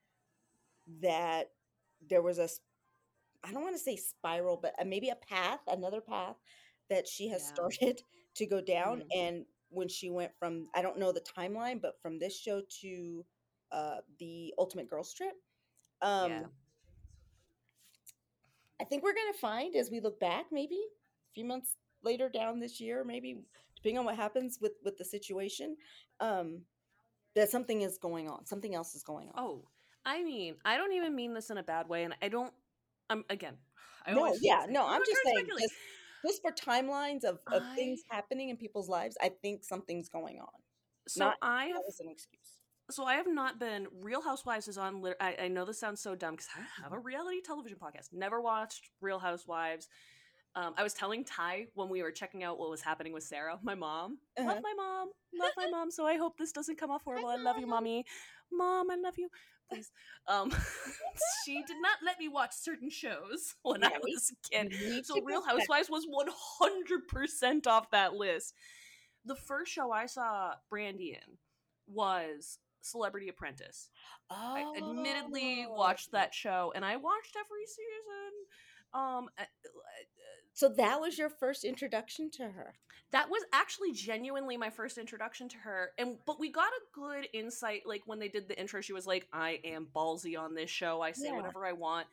that 1.01 1.51
there 2.09 2.23
was 2.23 2.39
a 2.39 2.49
I 3.45 3.53
don't 3.53 3.63
want 3.63 3.77
to 3.77 3.83
say 3.83 3.97
spiral, 3.97 4.57
but 4.61 4.75
uh, 4.81 4.85
maybe 4.85 5.11
a 5.11 5.17
path, 5.17 5.61
another 5.69 6.01
path 6.01 6.37
that 6.91 7.07
she 7.09 7.29
has 7.29 7.47
Yeah. 7.47 7.47
started 7.47 8.03
to 8.37 8.47
go 8.47 8.61
down. 8.61 9.03
Mhm. 9.03 9.13
And 9.17 9.47
when 9.71 9.89
she 9.89 10.11
went 10.11 10.33
from, 10.39 10.69
I 10.75 10.83
don't 10.83 10.99
know 10.99 11.13
the 11.13 11.21
timeline, 11.23 11.81
but 11.81 12.01
from 12.03 12.19
this 12.19 12.39
show 12.39 12.63
to 12.83 13.25
uh, 13.73 13.97
the 14.19 14.55
Ultimate 14.59 14.89
Girls 14.91 15.13
Trip, 15.15 15.35
um, 16.03 16.45
Yeah. 16.45 16.49
I 18.81 18.85
think 18.85 19.03
we're 19.03 19.15
gonna 19.15 19.35
find 19.35 19.77
as 19.77 19.91
we 19.91 20.01
look 20.01 20.21
back, 20.21 20.47
maybe 20.53 20.77
a 20.77 21.33
few 21.35 21.45
months 21.45 21.77
later 22.03 22.29
down 22.29 22.59
this 22.61 22.81
year, 22.81 23.05
maybe 23.05 23.43
depending 23.77 23.99
on 23.99 24.05
what 24.05 24.17
happens 24.17 24.59
with 24.61 24.73
with 24.85 24.97
the 24.99 25.05
situation, 25.05 25.77
um, 26.21 26.63
that 27.39 27.51
something 27.51 27.83
is 27.83 27.99
going 27.99 28.29
on. 28.29 28.45
Something 28.47 28.75
else 28.75 28.95
is 28.95 29.03
going 29.03 29.29
on. 29.29 29.35
Oh, 29.37 29.65
I 30.05 30.23
mean, 30.23 30.57
I 30.65 30.77
don't 30.77 30.93
even 30.93 31.15
mean 31.15 31.35
this 31.35 31.51
in 31.51 31.59
a 31.59 31.63
bad 31.63 31.89
way, 31.89 32.05
and 32.05 32.15
I 32.23 32.29
don't. 32.29 32.53
I'm 33.11 33.25
again. 33.31 33.55
I 34.07 34.13
no, 34.15 34.35
yeah, 34.41 34.67
no. 34.69 34.87
I'm 34.87 35.03
just 35.07 35.21
saying, 35.25 35.47
just, 35.61 35.75
just 36.27 36.43
for 36.43 36.51
timelines 36.53 37.25
of, 37.25 37.39
of 37.53 37.63
things 37.75 38.01
happening 38.11 38.49
in 38.49 38.57
people's 38.57 38.89
lives, 38.89 39.17
I 39.21 39.31
think 39.43 39.65
something's 39.65 40.09
going 40.09 40.39
on. 40.41 40.49
So 41.09 41.25
not- 41.27 41.37
I 41.43 41.67
have 41.67 41.77
an 42.01 42.09
excuse. 42.11 42.59
so 42.91 43.05
I 43.05 43.15
have 43.15 43.27
not 43.29 43.59
been. 43.59 43.87
Real 44.01 44.23
Housewives 44.23 44.69
is 44.69 44.79
on. 44.79 45.03
I, 45.21 45.37
I 45.45 45.49
know 45.49 45.65
this 45.65 45.79
sounds 45.81 46.01
so 46.01 46.15
dumb 46.15 46.33
because 46.35 46.49
I 46.57 46.61
Mm-hmm. 46.61 46.83
have 46.85 46.93
a 46.93 46.99
reality 46.99 47.41
television 47.45 47.79
podcast. 47.79 48.09
Never 48.13 48.41
watched 48.41 48.91
Real 49.01 49.19
Housewives. 49.19 49.89
Um, 50.55 50.75
I 50.77 50.83
was 50.83 50.93
telling 50.95 51.25
Ty 51.25 51.67
when 51.75 51.89
we 51.89 52.03
were 52.03 52.11
checking 52.11 52.43
out 52.43 52.59
what 52.59 52.71
was 52.71 52.81
happening 52.81 53.13
with 53.13 53.23
Sarah, 53.23 53.59
my 53.63 53.75
mom. 53.75 54.19
Uh-huh. 54.37 54.49
Love 54.49 54.63
my 54.63 54.75
mom. 54.77 55.09
Love 55.39 55.53
my 55.57 55.69
mom. 55.71 55.91
So 55.91 56.07
I 56.07 56.17
hope 56.17 56.37
this 56.39 56.53
doesn't 56.53 56.79
come 56.79 56.91
off 56.91 57.03
horrible. 57.05 57.29
I 57.29 57.37
love 57.37 57.59
you, 57.59 57.67
mommy. 57.67 58.05
Mom, 58.53 58.91
I 58.91 58.97
love 58.97 59.15
you. 59.19 59.29
Please. 59.71 59.91
Um, 60.27 60.51
she 61.45 61.63
did 61.67 61.77
not 61.81 61.99
let 62.05 62.19
me 62.19 62.29
watch 62.29 62.53
certain 62.55 62.91
shows 62.91 63.55
when 63.63 63.85
I 63.85 63.99
was 64.03 64.33
a 64.33 64.49
kid. 64.65 65.05
So 65.07 65.21
Real. 65.23 65.43
Housewives 65.45 65.91
was 65.91 66.07
100% 66.63 67.67
off 67.67 67.91
that 67.91 68.15
list. 68.15 68.55
The 69.25 69.37
first 69.37 69.71
show 69.71 69.93
I 69.93 70.07
saw 70.07 70.55
Brandi 70.73 71.11
in 71.13 71.37
was 71.87 72.59
Celebrity 72.81 73.29
Apprentice. 73.29 73.91
I 74.31 74.65
admittedly 74.77 75.67
Oh. 75.69 75.75
watched 75.75 76.13
that 76.13 76.35
show 76.35 76.73
and 76.75 76.85
I 76.85 76.97
watched 76.97 77.37
every 77.39 77.67
season. 77.67 78.33
Um 78.95 79.29
uh, 79.39 79.45
So 80.55 80.69
that 80.71 81.01
was 81.01 81.17
your 81.19 81.31
first 81.31 81.65
introduction 81.65 82.31
to 82.33 82.45
her. 82.51 82.75
that 83.11 83.31
was 83.31 83.43
actually 83.55 83.93
genuinely 83.93 84.57
my 84.59 84.69
first 84.71 84.99
introduction 84.99 85.49
to 85.49 85.57
her 85.59 85.93
and 85.99 86.19
but 86.27 86.39
we 86.39 86.51
got 86.53 86.69
a 86.69 86.83
good 86.95 87.27
insight 87.33 87.83
like 87.87 88.03
when 88.07 88.19
they 88.19 88.29
did 88.29 88.49
the 88.49 88.59
intro 88.61 88.81
she 88.83 88.93
was 88.93 89.07
like 89.07 89.27
I 89.33 89.61
am 89.65 89.87
ballsy 89.97 90.39
on 90.39 90.55
this 90.55 90.69
show. 90.71 91.01
I 91.01 91.13
say 91.13 91.29
Yeah. 91.29 91.37
whatever 91.37 91.65
I 91.65 91.73
want. 91.73 92.07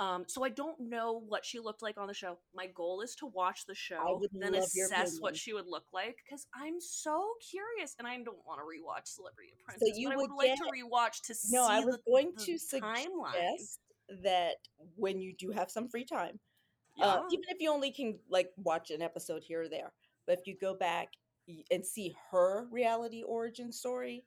Um, 0.00 0.24
so 0.26 0.42
I 0.42 0.48
don't 0.48 0.80
know 0.80 1.22
what 1.28 1.44
she 1.44 1.60
looked 1.60 1.82
like 1.82 1.96
on 1.98 2.06
the 2.08 2.14
show. 2.14 2.38
My 2.54 2.66
goal 2.66 3.02
is 3.02 3.14
to 3.16 3.26
watch 3.26 3.66
the 3.66 3.74
show, 3.74 4.20
then 4.32 4.54
assess 4.54 5.18
what 5.20 5.36
she 5.36 5.52
would 5.52 5.66
look 5.68 5.84
like 5.92 6.16
because 6.24 6.46
I'm 6.54 6.80
so 6.80 7.34
curious, 7.50 7.94
and 7.98 8.08
I 8.08 8.16
don't 8.16 8.44
want 8.46 8.58
to 8.58 8.64
rewatch 8.64 9.06
Celebrity 9.06 9.50
Apprentice. 9.60 9.98
you 9.98 10.08
but 10.08 10.14
I 10.14 10.16
would 10.16 10.30
would 10.30 10.48
like 10.48 10.56
to 10.56 10.64
rewatch 10.64 11.20
to 11.26 11.34
see. 11.34 11.54
No, 11.54 11.66
I 11.68 11.80
was 11.80 11.96
the, 11.98 12.10
going 12.10 12.32
the 12.36 12.44
to 12.46 12.52
timeline. 12.80 13.32
suggest 13.58 13.80
that 14.22 14.56
when 14.96 15.20
you 15.20 15.34
do 15.38 15.50
have 15.50 15.70
some 15.70 15.88
free 15.88 16.04
time, 16.04 16.38
Uh, 17.00 17.22
even 17.30 17.44
if 17.48 17.56
you 17.60 17.70
only 17.72 17.90
can 17.90 18.18
like 18.28 18.50
watch 18.56 18.90
an 18.90 19.00
episode 19.00 19.42
here 19.42 19.62
or 19.62 19.68
there, 19.68 19.92
but 20.26 20.38
if 20.38 20.46
you 20.46 20.54
go 20.60 20.74
back 20.74 21.08
and 21.70 21.84
see 21.84 22.14
her 22.30 22.66
reality 22.70 23.22
origin 23.22 23.72
story, 23.72 24.24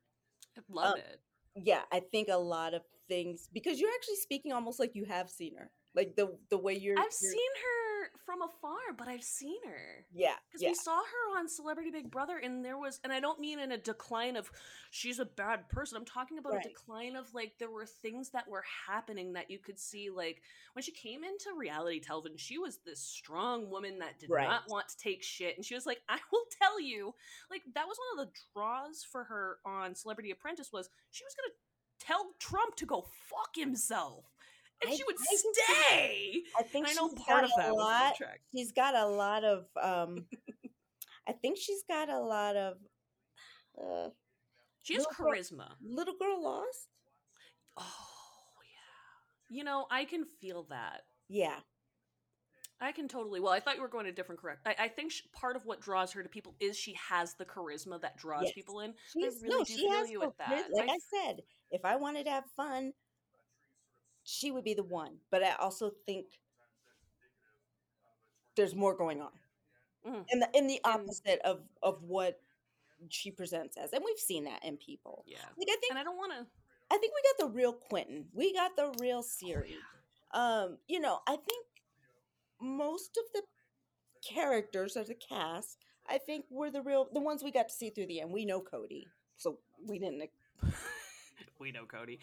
I 0.57 0.61
love 0.69 0.93
um, 0.93 0.99
it. 0.99 1.19
yeah, 1.55 1.83
I 1.91 1.99
think 1.99 2.27
a 2.29 2.35
lot 2.37 2.73
of 2.73 2.81
things 3.07 3.47
because 3.53 3.79
you're 3.79 3.93
actually 3.93 4.15
speaking 4.17 4.51
almost 4.51 4.79
like 4.79 4.95
you 4.95 5.05
have 5.05 5.29
seen 5.29 5.55
her, 5.57 5.69
like 5.93 6.15
the 6.15 6.35
the 6.49 6.57
way 6.57 6.73
you're. 6.75 6.97
I've 6.97 7.13
you're- 7.21 7.35
seen 7.37 7.53
her 7.65 7.84
from 8.25 8.41
afar, 8.41 8.93
but 8.97 9.07
I've 9.07 9.23
seen 9.23 9.57
her. 9.65 10.05
Yeah, 10.11 10.33
Because 10.47 10.61
yeah, 10.61 10.69
we 10.69 10.75
saw 10.75 10.97
her 10.97 11.37
on 11.39 11.47
Celebrity 11.47 11.91
Big 11.91 12.09
Brother, 12.09 12.37
and 12.37 12.65
there 12.65 12.77
was, 12.77 12.99
and 13.03 13.13
I 13.13 13.19
don't 13.19 13.39
mean 13.39 13.59
in 13.59 13.71
a 13.71 13.77
decline 13.77 14.35
of 14.35 14.51
she's 14.91 15.19
a 15.19 15.25
bad 15.25 15.69
person. 15.69 15.97
I'm 15.97 16.05
talking 16.05 16.37
about 16.37 16.53
Right. 16.53 16.65
a 16.65 16.69
decline 16.69 17.15
of 17.15 17.33
like 17.33 17.53
there 17.59 17.69
were 17.69 17.85
things 17.85 18.29
that 18.31 18.47
were 18.47 18.63
happening 18.87 19.33
that 19.33 19.51
you 19.51 19.59
could 19.59 19.79
see. 19.79 20.09
Like 20.09 20.41
when 20.73 20.83
she 20.83 20.91
came 20.91 21.23
into 21.23 21.53
reality 21.55 21.99
television, 21.99 22.37
she 22.37 22.57
was 22.57 22.79
this 22.79 22.99
strong 22.99 23.69
woman 23.69 23.99
that 23.99 24.19
did 24.19 24.29
Right. 24.29 24.47
not 24.47 24.63
want 24.69 24.87
to 24.89 24.97
take 24.97 25.21
shit, 25.23 25.55
and 25.55 25.65
she 25.65 25.75
was 25.75 25.85
like, 25.85 26.01
"I 26.09 26.19
will 26.31 26.45
tell 26.61 26.79
you." 26.79 27.13
Like 27.49 27.61
that 27.73 27.87
was 27.87 27.97
one 28.15 28.19
of 28.19 28.27
the 28.33 28.39
draws 28.53 29.03
for 29.03 29.23
her 29.25 29.59
on 29.65 29.93
Celebrity 29.95 30.31
Apprentice 30.31 30.71
was 30.73 30.89
she 31.11 31.23
was 31.23 31.35
gonna 31.35 31.53
tell 31.99 32.33
Trump 32.39 32.75
to 32.75 32.85
go 32.85 33.07
fuck 33.29 33.55
himself, 33.55 34.25
and 34.81 34.91
I- 34.91 34.95
she 34.95 35.03
would 35.03 35.15
I 35.19 35.35
stay. 35.35 36.43
I 36.57 36.63
think 36.63 36.87
And 36.87 36.97
I 36.97 37.01
know 37.01 37.09
she's 37.09 37.19
part 37.25 37.41
got 37.41 37.45
of 37.45 37.51
that 37.57 37.73
lot. 37.73 38.15
She's 38.55 38.71
got 38.71 38.95
a 38.95 39.05
lot 39.07 39.43
of. 39.43 39.65
um 39.81 40.25
I 41.27 41.31
think 41.33 41.57
she's 41.57 41.83
got 41.89 42.09
a 42.09 42.19
lot 42.19 42.55
of. 42.55 42.77
Uh, 43.77 44.09
She 44.83 44.93
has 44.93 45.05
Little 45.09 45.25
girl- 45.25 45.33
charisma. 45.33 45.67
little 45.81 46.13
girl 46.19 46.41
lost. 46.43 46.87
Oh 47.77 47.83
yeah. 48.63 49.57
You 49.57 49.63
know, 49.63 49.85
I 49.89 50.05
can 50.05 50.25
feel 50.39 50.63
that. 50.69 51.01
Yeah, 51.27 51.55
I 52.79 52.91
can 52.91 53.07
totally. 53.07 53.39
Well, 53.39 53.51
I 53.51 53.59
thought 53.59 53.75
you 53.75 53.81
were 53.81 53.87
going 53.87 54.05
a 54.05 54.11
different 54.11 54.39
correct. 54.39 54.61
I, 54.67 54.75
I 54.77 54.87
think 54.89 55.11
sh 55.11 55.21
part 55.33 55.55
of 55.55 55.65
what 55.65 55.81
draws 55.81 56.11
her 56.13 56.21
to 56.21 56.29
people 56.29 56.55
is 56.59 56.77
she 56.77 56.93
has 57.09 57.33
the 57.33 57.45
charisma 57.45 57.99
that 58.01 58.15
draws 58.17 58.43
Yes. 58.45 58.53
people 58.53 58.81
in. 58.81 58.93
she's 59.11 59.41
really 59.41 59.49
no, 59.57 59.63
do 59.63 59.73
she 59.73 59.79
feel 59.87 59.91
has 59.93 60.09
you 60.11 60.19
with 60.19 60.37
that. 60.37 60.67
Like 60.71 60.89
I 60.89 60.93
I 60.93 60.99
said, 61.23 61.41
if 61.71 61.83
I 61.83 61.95
wanted 61.95 62.25
to 62.25 62.31
have 62.31 62.45
fun, 62.55 62.93
she 64.25 64.51
would 64.51 64.65
be 64.65 64.73
the 64.75 64.83
one. 64.83 65.19
But 65.31 65.43
I 65.43 65.53
also 65.55 65.91
think 66.05 66.27
there's 68.55 68.75
more 68.75 68.95
going 68.95 69.21
on, 69.21 69.31
Mhm. 70.05 70.25
in 70.29 70.39
the 70.39 70.49
in 70.57 70.67
the 70.67 70.81
opposite 70.83 71.39
of 71.41 71.67
of 71.83 72.03
what 72.03 72.41
she 73.09 73.31
presents 73.31 73.77
as, 73.77 73.93
and 73.93 74.03
we've 74.03 74.19
seen 74.19 74.45
that 74.45 74.63
in 74.63 74.77
people. 74.77 75.23
Yeah. 75.27 75.39
Like 75.57 75.69
I 75.69 75.75
think 75.77 75.91
And 75.91 75.99
I 75.99 76.03
don't 76.03 76.17
want 76.17 76.33
to. 76.33 76.47
I 76.91 76.97
think 76.97 77.13
we 77.15 77.21
got 77.23 77.47
the 77.49 77.53
real 77.53 77.73
Quentin. 77.73 78.29
We 78.33 78.53
got 78.53 78.75
the 78.75 78.91
real 78.99 79.23
Cirie. 79.23 79.77
Um, 80.31 80.79
you 80.87 80.99
know, 80.99 81.21
I 81.27 81.37
think 81.37 81.67
most 82.59 83.17
of 83.17 83.23
the 83.33 83.43
characters 84.21 84.95
of 84.95 85.07
the 85.07 85.15
cast, 85.15 85.85
I 86.07 86.17
think 86.17 86.45
were 86.49 86.71
the 86.71 86.81
real 86.81 87.05
the 87.11 87.19
ones 87.21 87.43
we 87.43 87.51
got 87.51 87.69
to 87.69 87.75
see 87.75 87.89
through 87.89 88.07
the 88.07 88.21
end. 88.21 88.31
We 88.31 88.45
know 88.45 88.61
Cody, 88.61 89.07
so 89.37 89.59
we 89.85 89.99
didn't. 89.99 90.29
we 91.59 91.71
know 91.71 91.85
Cody. 91.85 92.19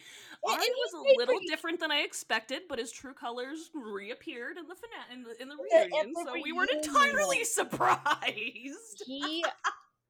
Ari 0.46 0.56
was 0.58 0.92
a 0.94 1.18
little 1.18 1.40
you. 1.42 1.48
different 1.48 1.80
than 1.80 1.90
I 1.90 1.98
expected, 2.00 2.62
but 2.68 2.78
his 2.78 2.92
true 2.92 3.14
colors 3.14 3.70
reappeared 3.74 4.56
in 4.58 4.66
the 4.68 4.74
fina- 4.74 5.12
in 5.12 5.22
the 5.22 5.40
in 5.42 5.48
the 5.48 5.56
reunion, 5.56 6.14
so 6.24 6.32
we 6.42 6.52
weren't 6.52 6.70
entirely 6.70 7.44
surprised. 7.44 9.02
He, 9.06 9.44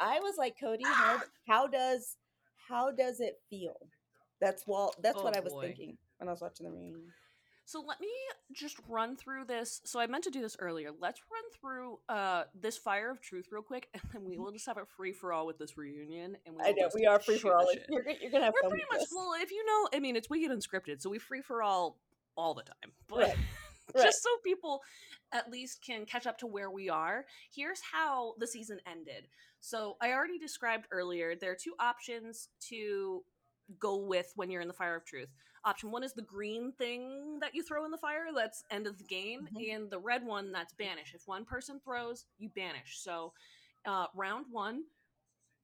I 0.00 0.18
was 0.20 0.34
like 0.38 0.54
Cody. 0.58 0.84
How, 0.84 1.20
how 1.48 1.66
does 1.66 2.16
how 2.68 2.90
does 2.90 3.20
it 3.20 3.40
feel? 3.50 3.76
That's 4.40 4.64
well. 4.66 4.92
That's 5.02 5.18
Oh, 5.18 5.24
what 5.24 5.36
I 5.36 5.40
was 5.40 5.52
boy. 5.52 5.62
thinking 5.66 5.96
when 6.18 6.28
I 6.28 6.32
was 6.32 6.40
watching 6.40 6.66
the 6.66 6.72
reunion. 6.72 7.02
So 7.72 7.82
let 7.88 8.02
me 8.02 8.08
just 8.52 8.76
run 8.86 9.16
through 9.16 9.46
this. 9.46 9.80
So 9.84 9.98
I 9.98 10.06
meant 10.06 10.24
to 10.24 10.30
do 10.30 10.42
this 10.42 10.58
earlier. 10.58 10.90
Let's 11.00 11.22
run 11.32 11.42
through 11.58 12.00
uh 12.06 12.44
this 12.54 12.76
fire 12.76 13.10
of 13.10 13.22
truth 13.22 13.46
real 13.50 13.62
quick, 13.62 13.88
and 13.94 14.02
then 14.12 14.24
we 14.28 14.36
will 14.36 14.52
just 14.52 14.66
have 14.66 14.76
a 14.76 14.84
free 14.84 15.14
for 15.14 15.32
all 15.32 15.46
with 15.46 15.56
this 15.58 15.78
reunion. 15.78 16.36
And 16.44 16.54
we 16.54 16.62
I 16.62 16.72
know 16.72 16.90
we 16.94 17.06
are 17.06 17.18
free 17.18 17.38
for 17.38 17.56
all. 17.56 17.64
Like, 17.64 17.80
you're, 17.88 18.04
you're 18.20 18.30
gonna 18.30 18.44
have 18.44 18.52
We're 18.62 18.68
pretty 18.68 18.84
much 18.92 19.00
this. 19.00 19.12
well. 19.14 19.32
If 19.40 19.50
you 19.50 19.64
know, 19.64 19.88
I 19.96 20.00
mean, 20.00 20.16
it's 20.16 20.28
we 20.28 20.46
get 20.46 20.50
unscripted, 20.50 21.00
so 21.00 21.08
we 21.08 21.18
free 21.18 21.40
for 21.40 21.62
all 21.62 21.98
all 22.36 22.52
the 22.52 22.62
time. 22.62 22.92
But 23.08 23.18
Right, 23.20 23.36
right. 23.94 24.04
just 24.04 24.22
so 24.22 24.28
people 24.44 24.82
at 25.32 25.50
least 25.50 25.82
can 25.82 26.04
catch 26.04 26.26
up 26.26 26.36
to 26.40 26.46
where 26.46 26.70
we 26.70 26.90
are, 26.90 27.24
here's 27.54 27.80
how 27.90 28.34
the 28.38 28.46
season 28.46 28.80
ended. 28.86 29.28
So 29.60 29.96
I 30.02 30.12
already 30.12 30.38
described 30.38 30.88
earlier. 30.90 31.36
There 31.36 31.52
are 31.52 31.56
two 31.58 31.72
options 31.80 32.50
to 32.68 33.22
go 33.78 33.96
with 33.96 34.30
when 34.36 34.50
you're 34.50 34.60
in 34.60 34.68
the 34.68 34.74
fire 34.74 34.96
of 34.96 35.06
truth. 35.06 35.30
Option 35.64 35.90
one 35.92 36.02
is 36.02 36.12
the 36.12 36.22
green 36.22 36.72
thing 36.72 37.38
that 37.40 37.54
you 37.54 37.62
throw 37.62 37.84
in 37.84 37.90
the 37.92 37.96
fire, 37.98 38.26
that's 38.34 38.64
end 38.70 38.86
of 38.86 38.98
the 38.98 39.04
game, 39.04 39.46
Mhm. 39.52 39.74
and 39.74 39.90
the 39.90 39.98
red 39.98 40.24
one, 40.26 40.50
that's 40.50 40.72
banish. 40.72 41.14
If 41.14 41.28
one 41.28 41.44
person 41.44 41.78
throws, 41.80 42.26
you 42.38 42.48
banish. 42.48 42.98
So 42.98 43.32
uh, 43.84 44.06
round 44.14 44.46
one, 44.50 44.84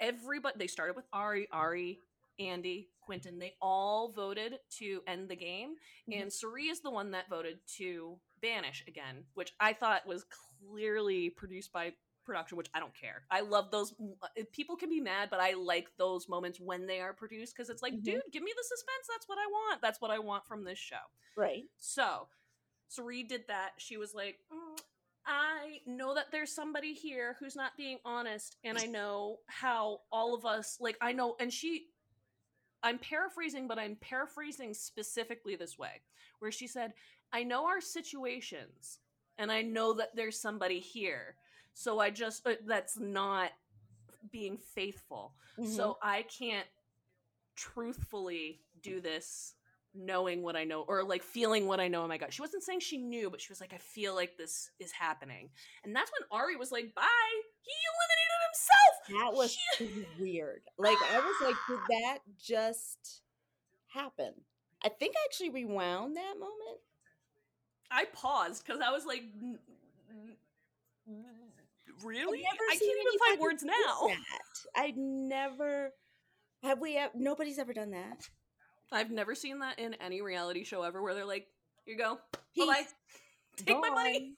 everybody 0.00 0.58
they 0.58 0.66
started 0.66 0.96
with 0.96 1.06
Ari, 1.12 1.48
Ari, 1.52 2.00
Andy, 2.40 2.90
Quentin. 3.00 3.38
They 3.38 3.56
all 3.60 4.12
voted 4.12 4.60
to 4.78 5.02
end 5.06 5.28
the 5.28 5.36
game, 5.36 5.76
Mhm. 6.08 6.22
and 6.22 6.32
Cirie 6.32 6.68
is 6.68 6.80
the 6.80 6.90
one 6.90 7.10
that 7.12 7.28
voted 7.28 7.64
to 7.78 8.20
banish 8.40 8.84
again, 8.86 9.24
which 9.34 9.54
I 9.60 9.72
thought 9.72 10.06
was 10.06 10.24
clearly 10.24 11.30
produced 11.30 11.72
by 11.72 11.96
production, 12.28 12.56
which 12.58 12.68
I 12.74 12.78
don't 12.80 12.94
care. 12.94 13.22
I 13.30 13.40
love 13.40 13.70
those. 13.72 13.94
uh, 14.22 14.28
People 14.52 14.76
can 14.76 14.90
be 14.90 15.00
mad, 15.00 15.28
but 15.30 15.40
I 15.40 15.54
like 15.54 15.88
those 15.96 16.28
moments 16.28 16.60
when 16.60 16.86
they 16.86 17.00
are 17.00 17.12
produced 17.14 17.56
because 17.56 17.70
it's 17.70 17.82
like, 17.82 17.94
Mhm. 17.94 18.02
dude, 18.04 18.22
give 18.30 18.42
me 18.42 18.52
the 18.56 18.62
suspense. 18.62 19.06
That's 19.08 19.26
what 19.28 19.38
I 19.38 19.46
want. 19.46 19.80
That's 19.82 20.00
what 20.00 20.10
I 20.10 20.18
want 20.18 20.46
from 20.46 20.62
this 20.62 20.78
show. 20.78 21.02
Right. 21.36 21.64
So, 21.78 22.28
Cirie 22.88 23.22
did 23.24 23.46
that. 23.48 23.72
She 23.78 23.96
was 23.96 24.14
like, 24.14 24.38
"Mm, 24.52 24.78
I 25.24 25.82
know 25.86 26.14
that 26.14 26.30
there's 26.30 26.52
somebody 26.52 26.92
here 26.94 27.36
who's 27.40 27.56
not 27.56 27.76
being 27.76 27.98
honest, 28.04 28.56
and 28.64 28.78
I 28.78 28.86
know 28.86 29.40
how 29.46 30.02
all 30.12 30.34
of 30.34 30.44
us, 30.46 30.78
like, 30.80 30.96
I 31.00 31.12
know, 31.12 31.36
and 31.40 31.52
she, 31.52 31.90
I'm 32.82 32.98
paraphrasing, 32.98 33.66
but 33.68 33.78
I'm 33.78 33.96
paraphrasing 33.96 34.72
specifically 34.74 35.56
this 35.56 35.78
way, 35.78 36.02
where 36.38 36.52
she 36.52 36.66
said, 36.66 36.94
I 37.32 37.42
know 37.42 37.66
our 37.66 37.80
situations, 37.80 39.00
and 39.36 39.52
I 39.52 39.62
know 39.62 39.92
that 39.94 40.16
there's 40.16 40.40
somebody 40.40 40.80
here. 40.80 41.36
So 41.78 42.00
I 42.00 42.10
just, 42.10 42.44
uh, 42.44 42.54
that's 42.66 42.98
not 42.98 43.52
being 44.32 44.56
faithful. 44.58 45.32
Mhm. 45.56 45.68
So 45.76 45.96
I 46.02 46.22
can't 46.22 46.66
truthfully 47.54 48.60
do 48.82 49.00
this 49.00 49.54
knowing 49.94 50.42
what 50.42 50.56
I 50.56 50.64
know 50.64 50.82
or 50.82 51.04
like 51.04 51.22
feeling 51.22 51.66
what 51.68 51.78
I 51.78 51.86
know 51.86 52.02
in 52.02 52.08
my 52.08 52.18
gut. 52.18 52.32
She 52.32 52.42
wasn't 52.42 52.64
saying 52.64 52.80
she 52.80 52.98
knew, 52.98 53.30
but 53.30 53.40
she 53.40 53.48
was 53.52 53.60
like, 53.60 53.72
I 53.72 53.78
feel 53.78 54.12
like 54.16 54.36
this 54.36 54.72
is 54.80 54.90
happening. 54.90 55.50
And 55.84 55.94
that's 55.94 56.10
when 56.10 56.26
Ari 56.40 56.56
was 56.56 56.72
like, 56.72 56.92
bye. 56.96 57.40
He 57.62 57.72
eliminated 57.94 58.40
himself. 58.48 59.30
that 59.30 59.36
was 59.36 59.52
She- 59.76 60.06
weird. 60.20 60.62
Like 60.78 60.98
I 61.12 61.20
was 61.20 61.36
like, 61.42 61.56
did 61.68 61.78
that 61.90 62.18
just 62.38 63.22
happen? 63.86 64.34
I 64.82 64.88
think 64.88 65.14
I 65.16 65.24
actually 65.26 65.50
rewound 65.50 66.16
that 66.16 66.34
moment. 66.40 66.80
I 67.88 68.04
paused 68.06 68.64
because 68.66 68.80
I 68.80 68.90
was 68.90 69.06
like, 69.06 69.22
"N- 69.40 69.58
n- 70.10 70.36
n- 71.08 71.47
really? 72.04 72.44
I've 72.50 72.58
I 72.70 72.76
can't 72.78 72.82
even 72.82 73.18
find 73.28 73.40
words 73.40 73.62
now. 73.64 74.08
that. 74.08 74.80
I 74.82 74.92
never 74.96 75.92
have 76.62 76.80
we. 76.80 77.00
Nobody's 77.14 77.58
ever 77.58 77.72
done 77.72 77.90
that. 77.92 78.28
I've 78.92 79.10
never 79.10 79.34
seen 79.34 79.58
that 79.60 79.78
in 79.78 79.94
any 79.94 80.22
reality 80.22 80.64
show 80.64 80.82
ever 80.82 81.02
where 81.02 81.14
they're 81.14 81.26
like, 81.26 81.46
here 81.84 81.94
you 81.96 82.02
go. 82.02 82.18
Bye 82.32 82.38
Peace. 82.54 82.66
bye. 82.66 82.86
Take 83.66 83.80
my 83.80 83.90
money. 83.90 84.34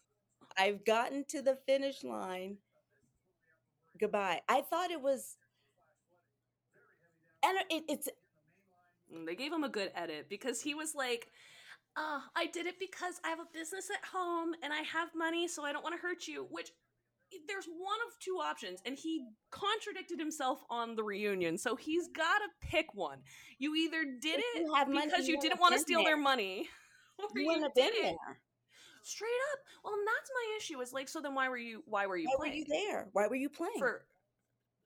I've 0.58 0.84
gotten 0.84 1.24
to 1.28 1.42
the 1.42 1.56
finish 1.66 2.02
line. 2.04 2.58
Goodbye. 3.98 4.40
I 4.48 4.62
thought 4.62 4.90
it 4.90 5.00
was, 5.00 5.36
and 7.44 7.58
it, 7.70 7.84
it's 7.88 8.08
They 9.26 9.34
gave 9.34 9.52
him 9.52 9.64
a 9.64 9.68
good 9.68 9.90
edit 9.94 10.28
because 10.28 10.60
he 10.60 10.74
was 10.74 10.94
like, 10.94 11.28
uh, 11.96 12.20
I 12.36 12.46
did 12.46 12.66
it 12.66 12.78
because 12.78 13.20
I 13.24 13.28
have 13.30 13.40
a 13.40 13.46
business 13.52 13.90
at 13.90 14.04
home 14.08 14.54
and 14.62 14.72
I 14.72 14.82
have 14.82 15.10
money, 15.14 15.48
so 15.48 15.64
I 15.64 15.72
don't 15.72 15.82
want 15.82 15.96
to 15.96 16.00
hurt 16.02 16.26
you. 16.28 16.46
Which 16.50 16.70
there's 17.48 17.66
one 17.66 17.98
of 18.06 18.18
two 18.18 18.38
options, 18.42 18.80
and 18.84 18.96
he 18.96 19.26
contradicted 19.50 20.18
himself 20.18 20.62
on 20.70 20.94
the 20.96 21.02
reunion, 21.02 21.58
so 21.58 21.76
he's 21.76 22.08
mm. 22.08 22.14
got 22.14 22.38
to 22.38 22.66
pick 22.66 22.94
one. 22.94 23.18
You 23.58 23.74
either 23.74 24.04
did 24.04 24.40
If 24.40 24.56
it 24.56 24.62
you 24.62 24.72
money, 24.72 25.06
because 25.06 25.28
you 25.28 25.34
you 25.34 25.40
didn't 25.40 25.60
want 25.60 25.74
to 25.74 25.80
steal 25.80 26.04
their 26.04 26.16
money, 26.16 26.68
or 27.18 27.40
you 27.40 27.52
you, 27.52 27.60
did 27.74 27.94
it 27.94 28.02
there. 28.02 28.38
straight 29.02 29.28
up. 29.52 29.58
Well, 29.84 29.94
and 29.94 30.06
that's 30.06 30.30
my 30.34 30.56
issue. 30.58 30.80
Is 30.80 30.92
like, 30.92 31.08
so 31.08 31.20
then 31.20 31.34
why 31.34 31.48
were 31.48 31.58
you? 31.58 31.82
Why 31.86 32.06
were 32.06 32.16
you 32.16 32.28
Why 32.28 32.48
were 32.48 32.54
you 32.54 32.64
there? 32.68 33.08
Why 33.12 33.26
were 33.26 33.36
you 33.36 33.48
playing? 33.48 33.78
for 33.78 34.04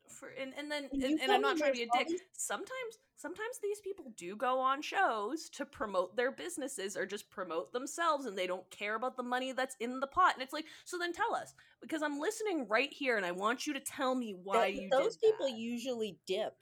for 0.09 0.29
and, 0.41 0.53
and 0.59 0.71
then 0.71 0.89
And 0.93 1.03
and, 1.03 1.21
and 1.21 1.33
I'm 1.33 1.41
not 1.41 1.57
trying 1.57 1.73
to 1.73 1.77
be 1.79 1.85
a 1.85 1.99
dick. 1.99 2.09
Sometimes 2.33 2.99
sometimes 3.17 3.59
these 3.63 3.81
people 3.81 4.13
do 4.17 4.37
go 4.37 4.59
on 4.61 4.83
shows 4.83 5.49
to 5.51 5.65
promote 5.65 6.17
their 6.17 6.31
businesses 6.31 6.97
or 6.97 7.07
just 7.07 7.31
promote 7.31 7.73
themselves 7.73 8.27
and 8.27 8.37
they 8.37 8.47
don't 8.47 8.69
care 8.71 8.97
about 8.97 9.17
the 9.17 9.23
money 9.23 9.53
that's 9.53 9.77
in 9.81 10.01
the 10.01 10.07
pot. 10.07 10.35
And 10.35 10.43
it's 10.43 10.53
like, 10.53 10.67
so 10.85 10.99
then 10.99 11.13
tell 11.13 11.35
us. 11.35 11.55
Because 11.81 12.03
I'm 12.03 12.19
listening 12.21 12.67
right 12.69 12.93
here 12.93 13.17
and 13.17 13.25
I 13.27 13.33
want 13.33 13.67
you 13.67 13.73
to 13.75 13.81
tell 13.81 14.15
me 14.15 14.35
why 14.43 14.67
you 14.67 14.89
those 14.91 15.17
people 15.17 15.47
that. 15.47 15.57
usually 15.57 16.19
dip. 16.27 16.55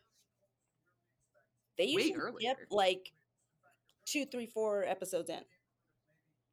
They 1.78 1.84
usually 1.86 2.44
dip 2.44 2.58
like 2.70 3.12
two, 4.04 4.26
three, 4.26 4.46
four 4.46 4.84
episodes 4.84 5.30
in. 5.30 5.40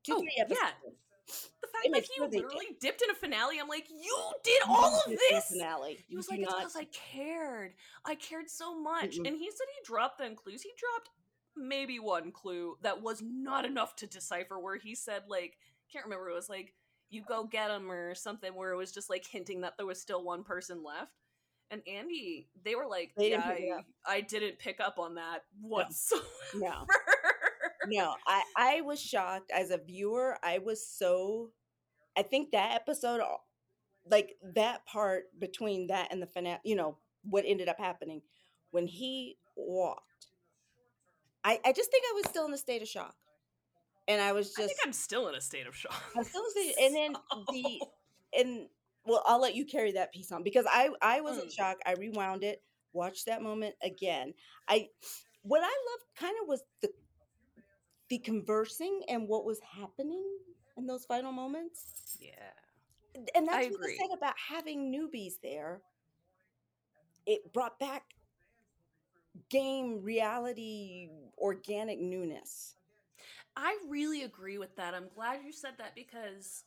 Two, 0.03 0.13
Oh, 0.15 0.19
three 0.21 0.33
yeah. 0.37 0.43
episodes. 0.43 0.73
in. 0.85 0.93
Fact 1.83 1.93
They 1.93 1.99
that 1.99 2.09
he 2.31 2.37
literally 2.37 2.77
dipped 2.79 3.01
in 3.01 3.09
a 3.09 3.15
finale, 3.15 3.59
I'm 3.59 3.67
like, 3.67 3.87
you 3.89 4.17
did 4.43 4.61
all 4.67 5.01
of 5.05 5.11
this. 5.11 5.45
finale. 5.47 6.03
He 6.07 6.15
was 6.15 6.29
like, 6.29 6.39
it's 6.39 6.53
because 6.53 6.75
I 6.75 6.87
cared. 7.13 7.73
I 8.05 8.15
cared 8.15 8.49
so 8.49 8.79
much. 8.79 9.17
Mm-mm. 9.17 9.27
And 9.27 9.37
he 9.37 9.49
said 9.51 9.67
he 9.67 9.85
dropped 9.85 10.17
them 10.19 10.35
clues. 10.35 10.61
He 10.61 10.71
dropped 10.77 11.09
maybe 11.55 11.99
one 11.99 12.31
clue 12.31 12.77
that 12.81 13.01
was 13.01 13.21
not 13.23 13.65
enough 13.65 13.95
to 13.97 14.07
decipher, 14.07 14.59
where 14.59 14.77
he 14.77 14.95
said, 14.95 15.23
like, 15.27 15.57
can't 15.91 16.05
remember, 16.05 16.29
it 16.29 16.35
was 16.35 16.49
like, 16.49 16.73
you 17.09 17.23
go 17.27 17.43
get 17.45 17.71
him 17.71 17.91
or 17.91 18.13
something, 18.15 18.53
where 18.53 18.71
it 18.71 18.77
was 18.77 18.91
just 18.91 19.09
like 19.09 19.25
hinting 19.25 19.61
that 19.61 19.77
there 19.77 19.85
was 19.87 19.99
still 19.99 20.23
one 20.23 20.43
person 20.43 20.83
left. 20.83 21.11
And 21.71 21.81
Andy, 21.87 22.47
they 22.63 22.75
were 22.75 22.87
like, 22.87 23.13
They 23.17 23.31
yeah, 23.31 23.37
didn't 23.37 23.57
pick 23.57 23.65
it 23.65 23.71
up. 23.77 23.85
I, 24.05 24.15
I 24.15 24.21
didn't 24.21 24.59
pick 24.59 24.79
up 24.79 24.97
on 24.99 25.15
that 25.15 25.43
whatsoever. 25.61 26.23
no, 26.55 26.85
no. 27.87 28.15
I 28.27 28.43
I 28.55 28.81
was 28.81 28.99
shocked 29.01 29.51
as 29.51 29.71
a 29.71 29.77
viewer. 29.77 30.37
I 30.43 30.59
was 30.59 30.85
so. 30.85 31.51
I 32.19 32.21
think 32.21 32.51
that 32.51 32.75
episode, 32.75 33.21
like 34.05 34.35
that 34.55 34.85
part 34.85 35.23
between 35.39 35.87
that 35.87 36.11
and 36.11 36.21
the 36.21 36.27
finale, 36.27 36.59
you 36.65 36.75
know, 36.75 36.97
what 37.23 37.45
ended 37.47 37.69
up 37.69 37.79
happening 37.79 38.21
when 38.71 38.87
he 38.87 39.37
walked. 39.55 40.27
I 41.45 41.61
I 41.63 41.71
just 41.71 41.89
think 41.89 42.03
I 42.09 42.13
was 42.15 42.25
still 42.29 42.45
in 42.45 42.53
a 42.53 42.57
state 42.57 42.81
of 42.81 42.89
shock, 42.89 43.15
and 44.09 44.21
I 44.21 44.33
was 44.33 44.47
I 44.57 44.63
just 44.63 44.75
think 44.75 44.79
I'm 44.85 44.91
still 44.91 45.29
in 45.29 45.35
a 45.35 45.39
state 45.39 45.65
of 45.65 45.77
shock. 45.77 46.03
I'm 46.17 46.25
still 46.25 46.41
in 46.41 46.47
a 46.47 46.73
state, 46.73 46.85
and 46.85 46.95
then 46.95 47.13
the 47.53 47.79
and 48.37 48.67
well, 49.05 49.23
I'll 49.25 49.39
let 49.39 49.55
you 49.55 49.65
carry 49.65 49.93
that 49.93 50.11
piece 50.11 50.29
on 50.33 50.43
because 50.43 50.65
I 50.69 50.89
I 51.01 51.21
was 51.21 51.37
in 51.37 51.45
Mm. 51.45 51.55
shock. 51.55 51.77
I 51.85 51.93
rewound 51.93 52.43
it, 52.43 52.61
watched 52.91 53.27
that 53.27 53.41
moment 53.41 53.75
again. 53.81 54.33
I 54.67 54.89
what 55.43 55.61
I 55.63 55.67
loved 55.67 56.03
kind 56.17 56.35
of 56.41 56.49
was 56.49 56.63
the 56.81 56.89
the 58.09 58.17
conversing 58.17 59.03
and 59.07 59.29
what 59.29 59.45
was 59.45 59.61
happening 59.61 60.25
in 60.79 60.87
those 60.87 61.05
final 61.05 61.31
moments. 61.33 62.19
yeah. 62.19 62.53
And 63.35 63.47
that's 63.47 63.67
I 63.67 63.69
what 63.69 63.81
agree. 63.81 63.95
I 64.01 64.07
said 64.07 64.17
about 64.17 64.35
having 64.37 64.91
newbies 64.91 65.39
there. 65.41 65.81
It 67.25 67.53
brought 67.53 67.79
back 67.79 68.15
game 69.49 70.01
reality 70.03 71.09
organic 71.37 71.99
newness. 71.99 72.75
I 73.55 73.77
really 73.87 74.23
agree 74.23 74.57
with 74.57 74.75
that. 74.77 74.93
I'm 74.93 75.09
glad 75.13 75.41
you 75.45 75.51
said 75.51 75.73
that 75.79 75.95
because 75.95 76.63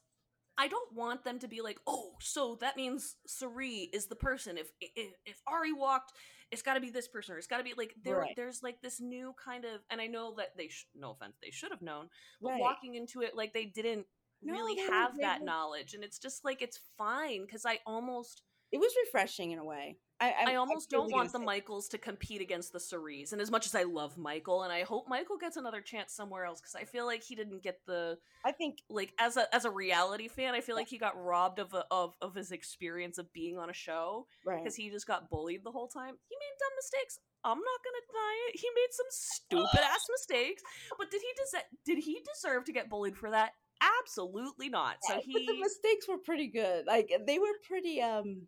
I 0.59 0.69
don't 0.69 0.93
want 0.95 1.25
them 1.25 1.39
to 1.41 1.49
be 1.49 1.63
like, 1.63 1.81
"Oh, 1.87 2.15
so 2.21 2.57
that 2.57 2.77
means 2.77 3.17
Cirie 3.27 3.91
is 3.93 4.07
the 4.07 4.17
person. 4.17 4.59
If 4.59 4.73
if, 4.81 5.15
if 5.27 5.43
Ari 5.47 5.73
walked, 5.73 6.13
it's 6.53 6.63
got 6.63 6.75
to 6.75 6.81
be 6.81 6.91
this 6.91 7.09
person. 7.09 7.35
Or 7.35 7.39
it's 7.39 7.49
got 7.49 7.59
to 7.59 7.65
be 7.65 7.75
like 7.77 7.95
there. 8.05 8.19
Right. 8.19 8.35
There's 8.37 8.63
like 8.63 8.81
this 8.83 9.01
new 9.01 9.35
kind 9.43 9.65
of, 9.65 9.81
and 9.91 10.01
I 10.01 10.07
know 10.07 10.35
that 10.37 10.49
they, 10.57 10.69
sh- 10.69 10.87
no 10.95 11.13
offense, 11.13 11.37
they 11.43 11.51
should 11.51 11.73
have 11.73 11.83
known, 11.83 12.09
but 12.41 12.51
Right. 12.51 12.61
walking 12.61 12.95
into 12.95 13.23
it 13.23 13.35
like 13.35 13.53
they 13.53 13.65
didn't 13.67 14.07
No, 14.43 14.55
really 14.55 14.77
they 14.77 14.83
have 14.93 15.17
they 15.17 15.23
that 15.23 15.43
knowledge, 15.43 15.95
and 15.95 16.05
it's 16.05 16.19
just 16.19 16.45
like 16.45 16.63
it's 16.63 16.79
fine 16.99 17.47
because 17.47 17.65
I 17.67 17.81
almost 17.87 18.43
It 18.73 18.79
was 18.79 18.93
refreshing 19.07 19.53
in 19.53 19.59
a 19.59 19.65
way. 19.65 19.99
I, 20.23 20.35
I, 20.47 20.53
I 20.53 20.55
almost 20.55 20.93
really 20.93 21.09
don't 21.09 21.13
want 21.13 21.33
the 21.33 21.39
say- 21.39 21.45
Michaels 21.45 21.89
to 21.89 21.99
compete 21.99 22.41
against 22.41 22.73
the 22.73 22.79
Ciries. 22.79 23.33
And 23.33 23.41
as 23.41 23.51
much 23.51 23.67
as 23.67 23.75
I 23.75 23.83
love 23.83 24.17
Michael, 24.17 24.63
and 24.63 24.73
I 24.73 24.83
hope 24.83 25.09
Michael 25.09 25.37
gets 25.37 25.57
another 25.57 25.81
chance 25.81 26.15
somewhere 26.15 26.45
else, 26.45 26.61
because 26.61 26.77
I 26.77 26.85
feel 26.85 27.07
like 27.07 27.23
he 27.23 27.35
didn't 27.35 27.63
get 27.63 27.81
the 27.87 28.19
I 28.45 28.53
think 28.53 28.79
like 28.89 29.13
as 29.19 29.37
a 29.37 29.53
as 29.55 29.65
a 29.65 29.71
reality 29.71 30.29
fan, 30.29 30.55
I 30.55 30.61
feel 30.61 30.77
like 30.77 30.89
he 30.89 30.99
got 30.99 31.21
robbed 31.21 31.59
of 31.59 31.75
a, 31.75 31.85
of 31.91 32.15
of 32.23 32.35
his 32.35 32.53
experience 32.53 33.19
of 33.19 33.33
being 33.33 33.59
on 33.59 33.69
a 33.69 33.75
show 33.75 34.27
right. 34.47 34.63
because 34.63 34.77
he 34.77 34.91
just 34.91 35.07
got 35.07 35.29
bullied 35.29 35.65
the 35.65 35.73
whole 35.73 35.89
time. 35.89 36.15
He 36.29 36.37
made 36.37 36.59
dumb 36.61 36.73
mistakes. 36.77 37.19
I'm 37.45 37.59
not 37.59 37.81
gonna 37.85 38.07
deny 38.07 38.49
it. 38.49 38.61
He 38.61 38.69
made 38.75 38.93
some 38.93 39.07
stupid 39.11 39.81
ass 39.85 40.05
mistakes, 40.11 40.63
but 40.97 41.11
did 41.11 41.21
he 41.21 41.29
des- 41.37 41.69
did 41.85 42.05
he 42.05 42.23
deserve 42.35 42.65
to 42.67 42.73
get 42.73 42.89
bullied 42.89 43.17
for 43.17 43.31
that? 43.31 43.53
Absolutely 44.01 44.69
not. 44.69 44.97
So 45.03 45.15
Yeah, 45.15 45.21
but 45.33 45.47
the 45.47 45.61
mistakes 45.61 46.09
were 46.09 46.19
pretty 46.19 46.47
good. 46.49 46.87
Like 46.87 47.11
they 47.27 47.39
were 47.39 47.55
pretty 47.67 48.01
um 48.01 48.47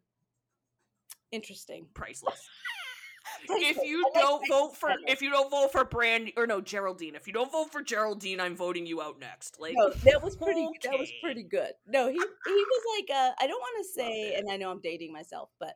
interesting. 1.34 1.86
priceless. 1.94 2.48
if 3.48 3.78
you 3.82 4.04
don't 4.14 4.46
vote 4.48 4.76
for 4.76 4.90
if 5.06 5.22
you 5.22 5.30
don't 5.30 5.50
vote 5.50 5.72
for 5.72 5.84
Brand 5.84 6.32
or 6.36 6.46
no 6.46 6.60
Geraldine, 6.60 7.14
if 7.14 7.26
you 7.26 7.32
don't 7.32 7.50
vote 7.50 7.72
for 7.72 7.82
Geraldine, 7.82 8.40
I'm 8.40 8.56
voting 8.56 8.86
you 8.86 9.00
out 9.02 9.18
next. 9.18 9.58
Like 9.60 9.74
no, 9.76 9.90
that 9.90 10.22
was 10.22 10.36
pretty. 10.36 10.68
That 10.82 10.98
was 10.98 11.10
pretty 11.22 11.42
good. 11.42 11.72
No, 11.86 12.06
he 12.06 12.14
he 12.14 12.18
was 12.20 12.82
like 12.98 13.10
uh, 13.16 13.32
I 13.40 13.46
don't 13.46 13.60
want 13.60 13.84
to 13.86 13.92
say, 13.92 14.34
and 14.34 14.50
I 14.50 14.56
know 14.56 14.70
I'm 14.70 14.80
dating 14.80 15.12
myself, 15.12 15.50
but 15.58 15.74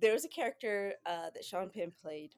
there 0.00 0.12
was 0.12 0.24
a 0.24 0.28
character 0.28 0.94
uh, 1.06 1.30
that 1.34 1.44
Sean 1.44 1.70
Penn 1.70 1.92
played 2.02 2.34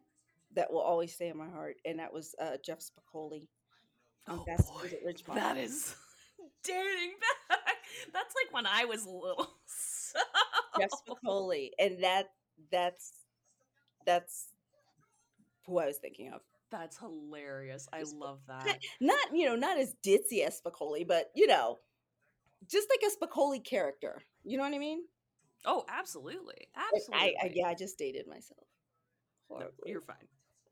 that 0.54 0.72
will 0.72 0.80
always 0.80 1.12
stay 1.12 1.28
in 1.28 1.36
my 1.36 1.48
heart, 1.48 1.76
and 1.84 1.98
that 1.98 2.12
was 2.12 2.34
uh, 2.40 2.56
Jeff 2.64 2.78
Spicoli 2.80 3.48
Oh, 4.28 4.44
boy. 4.44 4.56
Food 4.56 4.92
at 4.92 5.04
Ridgemont. 5.04 5.34
that 5.34 5.56
is 5.56 5.94
dating 6.62 7.14
back. 7.48 7.76
That's 8.12 8.34
like 8.34 8.52
when 8.52 8.66
I 8.66 8.84
was 8.84 9.06
little. 9.06 9.50
So. 10.74 10.80
Jeff 10.80 10.90
Spicoli, 11.08 11.70
and 11.78 12.04
that 12.04 12.26
that's 12.70 13.12
that's 14.06 14.48
who 15.66 15.78
I 15.78 15.86
was 15.86 15.96
thinking 15.96 16.30
of. 16.32 16.40
That's 16.70 16.98
hilarious. 16.98 17.88
I 17.92 18.04
love 18.14 18.40
that. 18.46 18.78
Not 19.00 19.18
you 19.32 19.46
know 19.46 19.56
not 19.56 19.78
as 19.78 19.94
ditzy 20.06 20.44
as 20.46 20.60
Spicoli, 20.60 21.08
but 21.08 21.30
you 21.34 21.46
know, 21.46 21.78
just 22.70 22.88
like 22.90 23.10
a 23.10 23.26
Spicoli 23.26 23.64
character. 23.64 24.20
You 24.44 24.58
know 24.58 24.62
what 24.64 24.74
I 24.74 24.78
mean? 24.78 25.00
Oh, 25.64 25.84
absolutely, 25.88 26.68
absolutely. 26.76 27.36
I, 27.42 27.46
I 27.46 27.52
yeah, 27.54 27.66
I 27.66 27.74
just 27.74 27.98
dated 27.98 28.26
myself. 28.28 28.66
No, 29.50 29.66
you're 29.86 30.00
fine. 30.00 30.16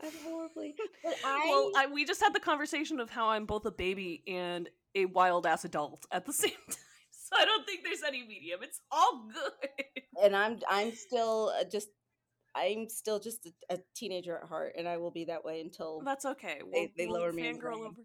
I'm 0.02 0.12
horribly. 0.24 0.74
But 1.02 1.14
I, 1.24 1.46
Well, 1.48 1.70
I, 1.76 1.86
we 1.86 2.04
just 2.04 2.20
had 2.20 2.34
the 2.34 2.40
conversation 2.40 3.00
of 3.00 3.10
how 3.10 3.28
I'm 3.28 3.46
both 3.46 3.64
a 3.64 3.70
baby 3.70 4.22
and 4.26 4.68
a 4.94 5.06
wild 5.06 5.46
ass 5.46 5.64
adult 5.64 6.06
at 6.10 6.26
the 6.26 6.32
same 6.34 6.50
time. 6.68 6.78
So 7.30 7.36
I 7.40 7.44
don't 7.44 7.66
think 7.66 7.82
there's 7.84 8.02
any 8.06 8.26
medium. 8.26 8.60
It's 8.62 8.80
all 8.90 9.28
good. 9.32 10.02
and 10.22 10.34
I'm 10.36 10.58
I'm 10.68 10.92
still 10.94 11.52
uh, 11.58 11.64
just 11.64 11.88
I'm 12.54 12.88
still 12.88 13.18
just 13.20 13.46
a, 13.46 13.74
a 13.74 13.78
teenager 13.94 14.38
at 14.38 14.48
heart, 14.48 14.74
and 14.78 14.88
I 14.88 14.96
will 14.96 15.10
be 15.10 15.24
that 15.26 15.44
way 15.44 15.60
until 15.60 16.02
That's 16.04 16.24
okay. 16.24 16.58
They- 16.58 16.64
We'll, 16.64 16.88
they 16.96 17.06
we'll 17.06 17.20
lower 17.20 17.32
me 17.32 17.42
fangirl 17.42 17.86
over. 17.86 18.02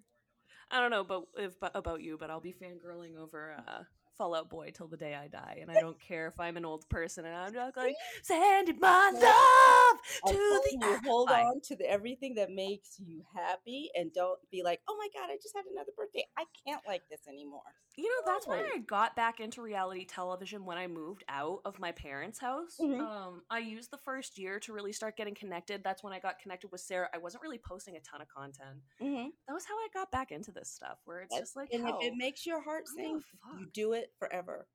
I 0.69 0.79
don't 0.79 0.91
know, 0.91 1.03
but 1.03 1.23
if 1.37 1.59
but 1.59 1.71
about 1.75 2.01
you, 2.01 2.17
but 2.17 2.29
I'll 2.29 2.39
be 2.41 2.53
fangirling 2.53 3.17
over 3.17 3.55
uh, 3.67 3.83
Fallout 4.21 4.51
Boy 4.51 4.71
till 4.71 4.85
the 4.85 4.97
day 4.97 5.15
I 5.15 5.27
die, 5.29 5.57
and 5.61 5.71
I 5.71 5.81
don't 5.81 5.99
care 5.99 6.27
if 6.27 6.39
I'm 6.39 6.55
an 6.55 6.63
old 6.63 6.87
person 6.89 7.25
and 7.25 7.35
I'm 7.35 7.51
just 7.51 7.75
like 7.75 7.95
sending 8.21 8.79
my 8.79 9.09
love 9.11 10.31
to 10.31 10.37
the. 10.37 10.85
you, 10.85 10.99
hold 11.03 11.31
on 11.31 11.59
to 11.61 11.75
the, 11.75 11.89
everything 11.89 12.35
that 12.35 12.51
makes 12.51 12.99
you 12.99 13.23
happy, 13.35 13.89
and 13.95 14.13
don't 14.13 14.37
be 14.51 14.61
like, 14.61 14.79
oh 14.87 14.95
my 14.95 15.07
god, 15.19 15.31
I 15.31 15.37
just 15.41 15.55
had 15.55 15.63
another 15.71 15.91
birthday. 15.97 16.23
I 16.37 16.43
can't 16.67 16.83
like 16.87 17.01
this 17.09 17.21
anymore. 17.27 17.61
You 17.97 18.05
know, 18.05 18.31
that's 18.31 18.47
why 18.47 18.59
I 18.59 18.77
got 18.77 19.15
back 19.15 19.39
into 19.39 19.61
reality 19.61 20.05
television 20.05 20.65
when 20.65 20.77
I 20.77 20.87
moved 20.87 21.23
out 21.27 21.59
of 21.65 21.79
my 21.79 21.91
parents' 21.91 22.39
house. 22.39 22.77
Mhm. 22.79 23.01
Um, 23.01 23.41
I 23.49 23.59
used 23.59 23.91
the 23.91 23.97
first 23.97 24.37
year 24.37 24.59
to 24.61 24.71
really 24.73 24.93
start 24.93 25.17
getting 25.17 25.35
connected. 25.35 25.83
That's 25.83 26.03
when 26.03 26.13
I 26.13 26.19
got 26.19 26.39
connected 26.39 26.71
with 26.71 26.81
Sarah. 26.81 27.09
I 27.13 27.17
wasn't 27.17 27.43
really 27.43 27.57
posting 27.57 27.97
a 27.97 27.99
ton 27.99 28.21
of 28.21 28.27
content. 28.29 28.79
Mm-hmm. 29.01 29.29
That 29.47 29.53
was 29.53 29.65
how 29.65 29.75
I 29.75 29.87
got 29.93 30.09
back 30.11 30.31
into 30.31 30.51
this 30.51 30.69
stuff, 30.69 30.99
where 31.05 31.21
it's 31.21 31.35
just 31.35 31.55
like, 31.55 31.69
and 31.73 31.89
if 31.89 31.95
it 32.01 32.13
makes 32.15 32.45
your 32.45 32.61
heart 32.61 32.85
I 32.97 33.01
don't 33.01 33.13
give 33.17 33.23
sing, 33.23 33.59
you 33.59 33.65
do 33.73 33.93
it 33.93 34.10
forever. 34.19 34.67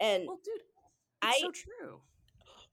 And 0.00 0.24
well, 0.26 0.38
dude, 0.44 0.54
it's 0.56 1.36
I 1.36 1.40
so 1.40 1.50
true. 1.50 2.00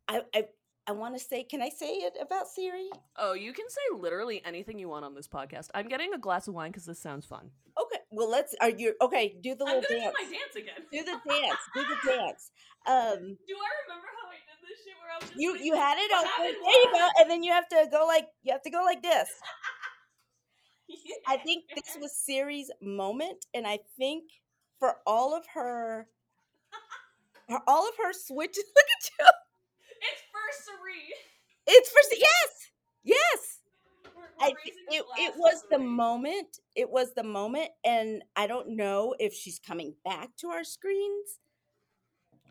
I 0.07 0.21
I, 0.33 0.45
I 0.87 0.93
want 0.93 1.17
to 1.17 1.23
say, 1.23 1.43
can 1.43 1.61
I 1.61 1.67
say 1.69 1.87
it 1.87 2.13
about 2.21 2.47
Cirie? 2.47 2.89
Oh, 3.17 3.33
you 3.33 3.51
can 3.51 3.65
say 3.69 3.99
literally 3.99 4.41
anything 4.45 4.79
you 4.79 4.87
want 4.87 5.03
on 5.03 5.15
this 5.15 5.27
podcast. 5.27 5.67
I'm 5.75 5.89
getting 5.89 6.13
a 6.13 6.17
glass 6.17 6.47
of 6.47 6.53
wine 6.53 6.71
because 6.71 6.85
this 6.85 6.99
sounds 6.99 7.25
fun. 7.25 7.51
Okay, 7.77 7.99
well 8.09 8.29
let's. 8.29 8.55
Are 8.61 8.69
you 8.69 8.93
okay? 9.01 9.35
Do 9.41 9.53
the 9.53 9.65
little 9.65 9.81
dance. 9.81 9.91
Do 9.91 10.25
my 10.25 10.31
dance 10.31 10.55
again. 10.55 10.85
Do 10.91 11.03
the 11.03 11.19
dance. 11.29 11.59
Do 11.75 11.81
the 11.81 12.11
dance. 12.15 12.51
Um, 12.87 13.37
Do 13.45 13.55
I 13.59 13.71
remember 13.83 14.07
how 14.15 14.29
I 14.31 14.39
did 14.47 14.63
this 14.63 14.79
shit 14.85 14.95
where 15.01 15.11
I 15.11 15.17
was 15.19 15.29
just 15.29 15.39
you 15.39 15.51
like, 15.51 15.63
you 15.63 15.75
had 15.75 15.97
it 15.97 16.09
"What 16.09 16.39
open. 16.39 16.55
There 16.63 16.81
you 16.83 16.91
go, 16.93 17.07
and 17.19 17.29
then 17.29 17.43
you 17.43 17.51
have 17.51 17.67
to 17.67 17.87
go 17.91 18.05
like 18.07 18.27
you 18.43 18.53
have 18.53 18.63
to 18.63 18.69
go 18.69 18.83
like 18.85 19.03
this. 19.03 19.29
I 21.27 21.35
think 21.35 21.65
this 21.75 21.97
was 21.99 22.15
Cirie's 22.15 22.71
moment, 22.81 23.45
and 23.53 23.67
I 23.67 23.79
think 23.97 24.23
for 24.79 24.95
all 25.05 25.35
of 25.35 25.45
her, 25.53 26.07
her 27.49 27.59
all 27.67 27.87
of 27.87 27.95
her 28.03 28.13
switches. 28.13 28.63
Look 28.75 28.85
at 28.99 29.09
you. 29.19 29.25
it's 30.01 30.21
for 30.31 30.63
Cirie. 30.63 31.13
It's 31.67 31.89
for 31.89 31.99
yes, 32.11 32.71
yes. 33.03 33.59
I 34.39 34.49
thi- 34.49 34.55
raising 34.65 34.83
a 34.89 34.95
it, 34.95 35.05
it 35.17 35.33
was 35.37 35.63
the 35.69 35.79
moment. 35.79 36.59
It 36.75 36.89
was 36.89 37.13
the 37.13 37.23
moment, 37.23 37.69
and 37.83 38.23
I 38.35 38.47
don't 38.47 38.69
know 38.69 39.15
if 39.19 39.33
she's 39.33 39.59
coming 39.59 39.95
back 40.05 40.29
to 40.37 40.49
our 40.49 40.63
screens. 40.63 41.39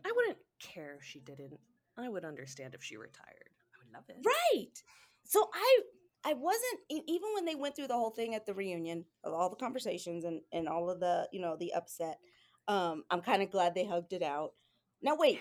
I 0.05 0.13
wouldn't 0.15 0.39
care 0.61 0.97
if 1.01 1.05
she 1.05 1.21
didn't. 1.21 1.59
I 1.97 2.09
would 2.09 2.25
understand 2.25 2.75
if 2.75 2.83
she 2.83 2.97
retired. 2.97 3.51
I 3.75 3.79
would 3.85 3.93
love 3.95 4.05
it. 4.09 4.17
Right. 4.25 4.83
So 5.25 5.49
I 5.53 5.81
I 6.27 6.33
wasn't 6.33 6.81
even 6.91 7.29
when 7.35 7.45
they 7.45 7.55
went 7.55 7.77
through 7.77 7.87
the 7.87 7.95
whole 7.95 8.11
thing 8.11 8.35
at 8.35 8.47
the 8.47 8.55
reunion 8.55 9.05
of 9.23 9.33
all 9.33 9.49
the 9.49 9.55
conversations 9.55 10.25
and 10.25 10.41
and 10.53 10.69
all 10.69 10.91
of 10.91 10.99
the 10.99 11.29
you 11.31 11.41
know 11.41 11.57
the 11.57 11.73
upset. 11.73 12.19
Um, 12.67 13.05
I'm 13.11 13.21
kind 13.21 13.43
of 13.45 13.53
glad 13.53 13.75
they 13.75 13.85
hugged 13.85 14.13
it 14.13 14.25
out. 14.25 14.55
Now 15.01 15.15
wait, 15.17 15.39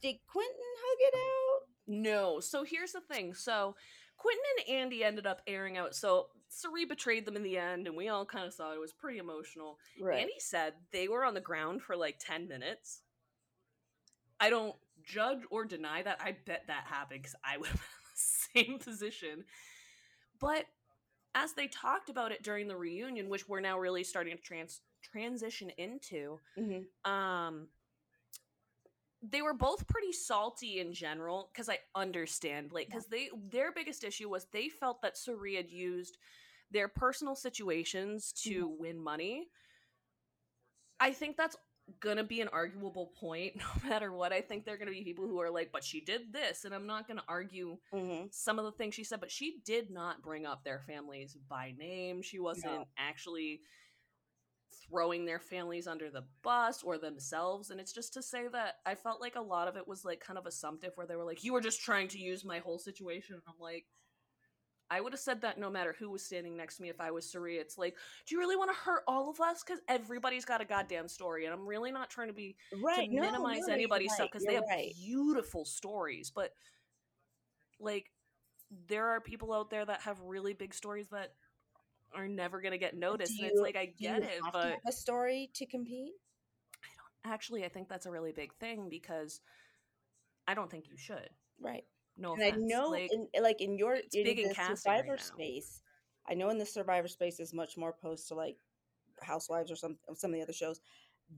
did, 0.00 0.16
Quentin 0.26 0.54
hug 0.54 0.98
it 1.00 1.14
out? 1.14 1.68
No. 1.86 2.40
So 2.40 2.64
here's 2.64 2.92
the 2.92 3.02
thing. 3.02 3.34
So 3.34 3.76
Quentin 4.16 4.42
and 4.66 4.76
Andy 4.78 5.04
ended 5.04 5.26
up 5.26 5.42
airing 5.46 5.76
out. 5.76 5.94
So 5.94 6.28
Cirie 6.48 6.86
betrayed 6.86 7.26
them 7.26 7.36
in 7.36 7.42
the 7.42 7.58
end, 7.58 7.86
and 7.86 7.94
we 7.94 8.08
all 8.08 8.24
kind 8.24 8.46
of 8.46 8.54
saw 8.54 8.72
it. 8.72 8.76
It 8.76 8.80
was 8.80 8.94
pretty 8.94 9.18
emotional. 9.18 9.78
Right. 10.00 10.20
Andy 10.20 10.38
said 10.38 10.72
they 10.90 11.06
were 11.06 11.26
on 11.26 11.34
the 11.34 11.40
ground 11.40 11.82
for 11.82 11.96
like 11.96 12.16
10 12.18 12.48
minutes. 12.48 13.02
I 14.40 14.48
don't 14.48 14.74
judge 15.02 15.40
or 15.50 15.66
deny 15.66 16.02
that. 16.02 16.18
I 16.24 16.34
bet 16.46 16.64
that 16.68 16.84
happened 16.86 17.20
because 17.20 17.36
I 17.44 17.58
would 17.58 17.68
have 17.68 17.76
been 18.54 18.64
in 18.64 18.72
the 18.72 18.78
same 18.78 18.78
position. 18.78 19.44
But 20.44 20.66
as 21.34 21.54
they 21.54 21.68
talked 21.68 22.10
about 22.10 22.30
it 22.32 22.42
during 22.42 22.68
the 22.68 22.76
reunion, 22.76 23.28
which 23.30 23.48
we're 23.48 23.60
now 23.60 23.78
really 23.78 24.04
starting 24.04 24.36
to 24.36 24.42
trans- 24.42 24.82
transition 25.02 25.70
into, 25.70 26.38
Mhm. 26.56 26.86
um, 27.08 27.70
they 29.22 29.40
were 29.40 29.54
both 29.54 29.86
pretty 29.88 30.12
salty 30.12 30.80
in 30.80 30.92
general 30.92 31.48
because 31.50 31.70
I 31.70 31.80
understand, 31.94 32.72
like, 32.72 32.88
because 32.88 33.06
they 33.06 33.30
their 33.34 33.72
biggest 33.72 34.04
issue 34.04 34.28
was 34.28 34.44
they 34.46 34.68
felt 34.68 35.00
that 35.00 35.16
Cirie 35.16 35.54
had 35.54 35.70
used 35.70 36.18
their 36.70 36.88
personal 36.88 37.34
situations 37.34 38.32
to 38.32 38.68
win 38.68 38.98
money. 38.98 39.50
I 41.00 41.12
think 41.12 41.36
that's 41.38 41.56
gonna 42.00 42.24
be 42.24 42.40
an 42.40 42.48
arguable 42.48 43.12
point 43.18 43.56
no 43.56 43.88
matter 43.88 44.12
what. 44.12 44.32
I 44.32 44.40
think 44.40 44.64
there 44.64 44.74
are 44.74 44.78
gonna 44.78 44.90
be 44.90 45.04
people 45.04 45.26
who 45.26 45.40
are 45.40 45.50
like, 45.50 45.70
but 45.72 45.84
she 45.84 46.00
did 46.00 46.32
this, 46.32 46.64
and 46.64 46.74
I'm 46.74 46.86
not 46.86 47.06
gonna 47.08 47.24
argue 47.28 47.78
Mhm. 47.92 48.32
some 48.34 48.58
of 48.58 48.64
the 48.64 48.72
things 48.72 48.94
she 48.94 49.04
said, 49.04 49.20
but 49.20 49.30
she 49.30 49.60
did 49.64 49.90
not 49.90 50.22
bring 50.22 50.46
up 50.46 50.64
their 50.64 50.80
families 50.80 51.36
by 51.48 51.72
name. 51.72 52.22
She 52.22 52.38
wasn't 52.38 52.64
No. 52.64 52.88
actually 52.96 53.62
throwing 54.88 55.24
their 55.24 55.38
families 55.38 55.86
under 55.86 56.10
the 56.10 56.26
bus 56.42 56.82
or 56.82 56.98
themselves. 56.98 57.70
And 57.70 57.80
it's 57.80 57.92
just 57.92 58.12
to 58.14 58.22
say 58.22 58.48
that 58.48 58.76
I 58.84 58.94
felt 58.94 59.20
like 59.20 59.36
a 59.36 59.40
lot 59.40 59.68
of 59.68 59.76
it 59.76 59.86
was 59.86 60.04
like 60.04 60.20
kind 60.20 60.38
of 60.38 60.46
assumptive, 60.46 60.92
where 60.96 61.06
they 61.06 61.16
were 61.16 61.24
like, 61.24 61.44
You 61.44 61.52
were 61.52 61.60
just 61.60 61.80
trying 61.82 62.08
to 62.08 62.18
use 62.18 62.44
my 62.44 62.58
whole 62.58 62.78
situation. 62.78 63.34
And 63.36 63.42
I'm 63.46 63.58
like, 63.60 63.86
I 64.90 65.00
would 65.00 65.12
have 65.12 65.20
said 65.20 65.40
that 65.40 65.58
no 65.58 65.70
matter 65.70 65.94
who 65.98 66.10
was 66.10 66.24
standing 66.24 66.56
next 66.56 66.76
to 66.76 66.82
me 66.82 66.88
if 66.88 67.00
I 67.00 67.10
was 67.10 67.30
Cirie. 67.30 67.56
It's 67.56 67.78
like, 67.78 67.96
do 68.26 68.34
you 68.34 68.38
really 68.40 68.56
want 68.56 68.70
to 68.70 68.76
hurt 68.76 69.02
all 69.08 69.30
of 69.30 69.40
us? 69.40 69.64
Because 69.64 69.80
everybody's 69.88 70.44
got 70.44 70.60
a 70.60 70.64
goddamn 70.64 71.08
story. 71.08 71.46
And 71.46 71.54
I'm 71.54 71.66
really 71.66 71.90
not 71.90 72.10
trying 72.10 72.28
to 72.28 72.34
be 72.34 72.56
Right. 72.72 73.08
to 73.08 73.16
no, 73.16 73.22
minimize 73.22 73.68
anybody's 73.68 74.12
stuff 74.12 74.28
because 74.30 74.44
they 74.46 74.54
have 74.54 74.64
right. 74.68 74.94
beautiful 74.96 75.64
stories 75.64 76.30
but 76.34 76.52
like 77.80 78.10
there 78.88 79.08
are 79.08 79.20
people 79.20 79.52
out 79.52 79.70
there 79.70 79.84
that 79.84 80.00
have 80.00 80.20
really 80.20 80.52
big 80.52 80.74
stories 80.74 81.08
that 81.08 81.34
are 82.14 82.28
never 82.28 82.60
going 82.60 82.72
to 82.72 82.78
get 82.78 82.96
noticed 82.96 83.36
Do 83.36 83.42
and 83.44 83.52
it's 83.52 83.60
like 83.60 83.76
i 83.76 83.86
get 83.86 84.22
you 84.22 84.28
it 84.28 84.40
but 84.52 84.78
a 84.86 84.92
story 84.92 85.50
to 85.54 85.66
compete? 85.66 86.12
I 86.82 86.88
don't 86.96 87.32
actually 87.32 87.64
i 87.64 87.68
think 87.68 87.88
that's 87.88 88.06
a 88.06 88.10
really 88.10 88.32
big 88.32 88.54
thing 88.54 88.88
because 88.88 89.40
i 90.46 90.54
don't 90.54 90.70
think 90.70 90.88
you 90.88 90.96
should 90.96 91.30
Right. 91.60 91.84
No 92.16 92.34
and 92.34 92.42
I 92.42 92.50
know, 92.56 92.88
like 92.90 93.10
in, 93.12 93.28
like 93.42 93.60
in 93.60 93.76
your 93.78 93.94
in 93.96 94.02
big 94.12 94.38
in 94.38 94.48
the 94.48 94.54
casting 94.54 94.92
right 94.92 95.04
survivor 95.04 95.16
now. 95.16 95.22
space, 95.22 95.82
I 96.28 96.34
know 96.34 96.50
in 96.50 96.58
the 96.58 96.66
survivor 96.66 97.08
space 97.08 97.40
is 97.40 97.52
much 97.52 97.76
more 97.76 97.90
opposed 97.90 98.28
to 98.28 98.34
like 98.34 98.56
Housewives 99.20 99.70
or 99.70 99.76
some 99.76 99.96
some 100.14 100.30
of 100.30 100.34
the 100.36 100.42
other 100.42 100.52
shows. 100.52 100.80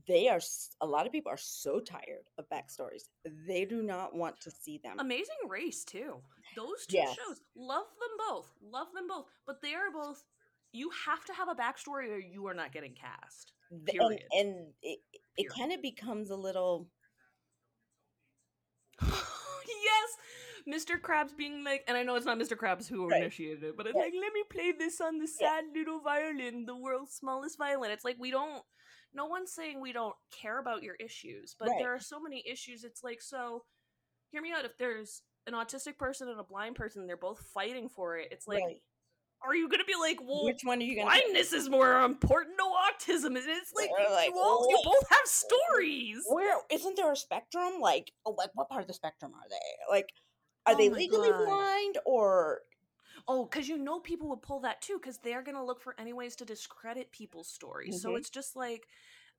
They 0.07 0.27
are 0.27 0.39
a 0.81 0.85
lot 0.85 1.05
of 1.05 1.11
people 1.11 1.31
are 1.31 1.37
so 1.37 1.79
tired 1.79 2.25
of 2.37 2.49
backstories. 2.49 3.03
They 3.47 3.65
do 3.65 3.81
not 3.81 4.15
want 4.15 4.39
to 4.41 4.51
see 4.51 4.79
them. 4.83 4.99
amazing 4.99 5.35
race 5.47 5.83
too 5.85 6.15
those 6.55 6.85
two 6.87 6.97
Yes. 6.97 7.15
shows 7.15 7.41
love 7.55 7.85
them 7.99 8.17
both 8.29 8.51
love 8.61 8.87
them 8.93 9.07
both 9.07 9.25
but 9.45 9.61
they 9.61 9.73
are 9.73 9.91
both 9.93 10.23
you 10.73 10.89
have 11.05 11.23
to 11.25 11.33
have 11.33 11.47
a 11.49 11.55
backstory 11.55 12.09
or 12.09 12.17
you 12.19 12.47
are 12.47 12.53
not 12.53 12.71
getting 12.71 12.93
cast 12.93 13.53
Th- 13.69 13.97
and 13.99 14.09
period. 14.09 14.21
and 14.31 14.73
it, 14.81 14.99
it 15.37 15.47
kind 15.49 15.71
of 15.71 15.81
becomes 15.81 16.29
a 16.29 16.35
little 16.35 16.87
yes, 19.01 20.09
Mr. 20.67 20.99
Krabs 20.99 21.35
being 21.35 21.63
like, 21.63 21.83
and 21.87 21.95
I 21.95 22.03
know 22.03 22.15
it's 22.15 22.25
not 22.25 22.37
Mr. 22.37 22.57
Krabs 22.57 22.87
who 22.87 23.07
Right. 23.07 23.21
initiated 23.21 23.63
it, 23.63 23.77
but 23.77 23.87
it's 23.87 23.95
like, 23.95 24.13
let 24.19 24.33
me 24.33 24.43
play 24.49 24.73
this 24.77 24.99
on 24.99 25.17
the 25.17 25.27
sad 25.27 25.65
little 25.73 25.99
violin, 26.01 26.65
the 26.65 26.75
world's 26.75 27.13
smallest 27.13 27.57
violin. 27.57 27.91
It's 27.91 28.03
like 28.03 28.17
we 28.19 28.31
don't. 28.31 28.63
No 29.13 29.25
one's 29.25 29.53
saying 29.53 29.79
we 29.79 29.93
don't 29.93 30.15
care 30.31 30.59
about 30.59 30.83
your 30.83 30.95
issues, 30.95 31.55
but 31.57 31.69
Right. 31.69 31.79
there 31.79 31.93
are 31.93 31.99
so 31.99 32.19
many 32.19 32.43
issues. 32.45 32.83
It's 32.83 33.03
like, 33.03 33.21
so 33.21 33.63
hear 34.31 34.41
me 34.41 34.51
out. 34.51 34.65
If 34.65 34.77
there's 34.77 35.23
an 35.47 35.53
autistic 35.53 35.97
person 35.97 36.27
and 36.27 36.39
a 36.39 36.43
blind 36.43 36.75
person, 36.75 37.07
they're 37.07 37.15
both 37.15 37.39
fighting 37.53 37.87
for 37.87 38.17
it. 38.17 38.27
It's 38.31 38.45
like, 38.47 38.63
right. 38.63 38.81
are 39.41 39.55
you 39.55 39.69
gonna 39.69 39.85
be 39.85 39.95
like, 39.95 40.19
well, 40.21 40.43
Which 40.43 40.61
one 40.63 40.79
are 40.79 40.83
you 40.83 40.95
gonna? 40.97 41.05
blindness 41.05 41.53
is 41.53 41.69
more 41.69 42.01
important 42.03 42.57
to 42.57 42.65
autism? 42.65 43.27
And 43.27 43.37
it's 43.37 43.71
like, 43.73 43.89
like, 44.11 44.29
you, 44.31 44.37
all, 44.37 44.67
you 44.69 44.77
oh. 44.79 44.91
both 44.91 45.09
have 45.09 45.25
stories. 45.25 46.23
Where 46.27 46.57
isn't 46.69 46.97
there 46.97 47.11
a 47.11 47.15
spectrum? 47.15 47.79
Like, 47.79 48.11
oh, 48.25 48.31
like 48.31 48.49
what 48.55 48.67
part 48.69 48.81
of 48.81 48.87
the 48.87 48.93
spectrum 48.93 49.31
are 49.33 49.47
they? 49.49 49.95
Like, 49.95 50.09
are 50.67 50.75
they 50.75 50.87
Oh 50.87 50.91
my 50.91 51.03
legally 51.03 51.31
God. 51.31 51.67
blind 51.71 51.97
or 52.05 52.61
Oh, 53.27 53.45
because 53.45 53.67
you 53.67 53.77
know 53.77 53.99
people 53.99 54.29
would 54.29 54.41
pull 54.41 54.59
that 54.61 54.81
too, 54.81 54.97
because 54.99 55.17
they're 55.19 55.41
gonna 55.41 55.63
look 55.63 55.81
for 55.81 55.95
any 55.99 56.13
ways 56.13 56.35
to 56.37 56.45
discredit 56.45 57.11
people's 57.11 57.47
stories. 57.49 57.97
So 57.97 58.15
Mhm. 58.15 58.15
it's 58.15 58.29
just 58.29 58.55
like 58.55 58.87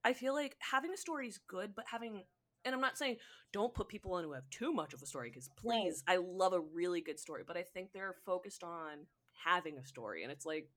I 0.05 0.12
feel 0.12 0.35
like 0.35 0.57
having 0.61 0.93
a 0.93 0.97
story 0.97 1.29
is 1.29 1.39
good, 1.39 1.74
but 1.74 1.87
having 1.89 2.24
and 2.64 2.74
I'm 2.74 2.81
not 2.81 2.99
saying 2.99 3.18
don't 3.53 3.74
put 3.74 3.89
people 3.89 4.18
in 4.18 4.24
who 4.24 4.33
have 4.33 4.49
too 4.51 4.72
much 4.72 4.95
of 4.95 5.03
a 5.03 5.07
story, 5.07 5.31
because 5.31 5.49
Right. 5.64 5.97
please, 5.97 6.03
I 6.09 6.16
love 6.16 6.53
a 6.53 6.61
really 6.61 7.01
good 7.01 7.18
story, 7.20 7.45
but 7.47 7.57
I 7.57 7.62
think 7.62 7.93
they're 7.93 8.16
focused 8.26 8.64
on 8.64 9.07
having 9.45 9.79
a 9.79 9.85
story, 9.85 10.22
and 10.24 10.33
it's 10.33 10.47
like 10.47 10.70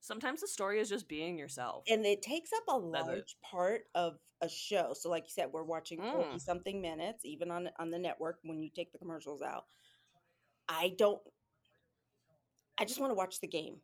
sometimes 0.00 0.42
the 0.42 0.48
story 0.48 0.80
is 0.80 0.88
just 0.90 1.08
being 1.08 1.38
yourself. 1.38 1.86
and 1.88 2.04
it 2.04 2.22
takes 2.22 2.50
up 2.52 2.64
a 2.68 2.76
large 2.78 3.36
part 3.42 3.82
of 3.94 4.18
a 4.40 4.48
show. 4.48 4.92
So, 4.92 5.08
like 5.08 5.24
you 5.24 5.30
said, 5.30 5.52
we're 5.52 5.62
watching 5.62 6.02
Mm. 6.02 6.06
forty 6.10 6.38
something 6.38 6.80
minutes, 6.80 7.24
even 7.24 7.50
on 7.50 7.70
on 7.78 7.90
the 7.90 7.98
network 7.98 8.38
when 8.42 8.60
you 8.60 8.70
take 8.74 8.92
the 8.92 8.98
commercials 8.98 9.42
out. 9.42 9.66
I 10.68 10.94
don't. 10.98 11.20
I 12.78 12.84
just 12.84 13.00
want 13.00 13.10
to 13.10 13.14
watch 13.14 13.40
the 13.40 13.46
game. 13.46 13.76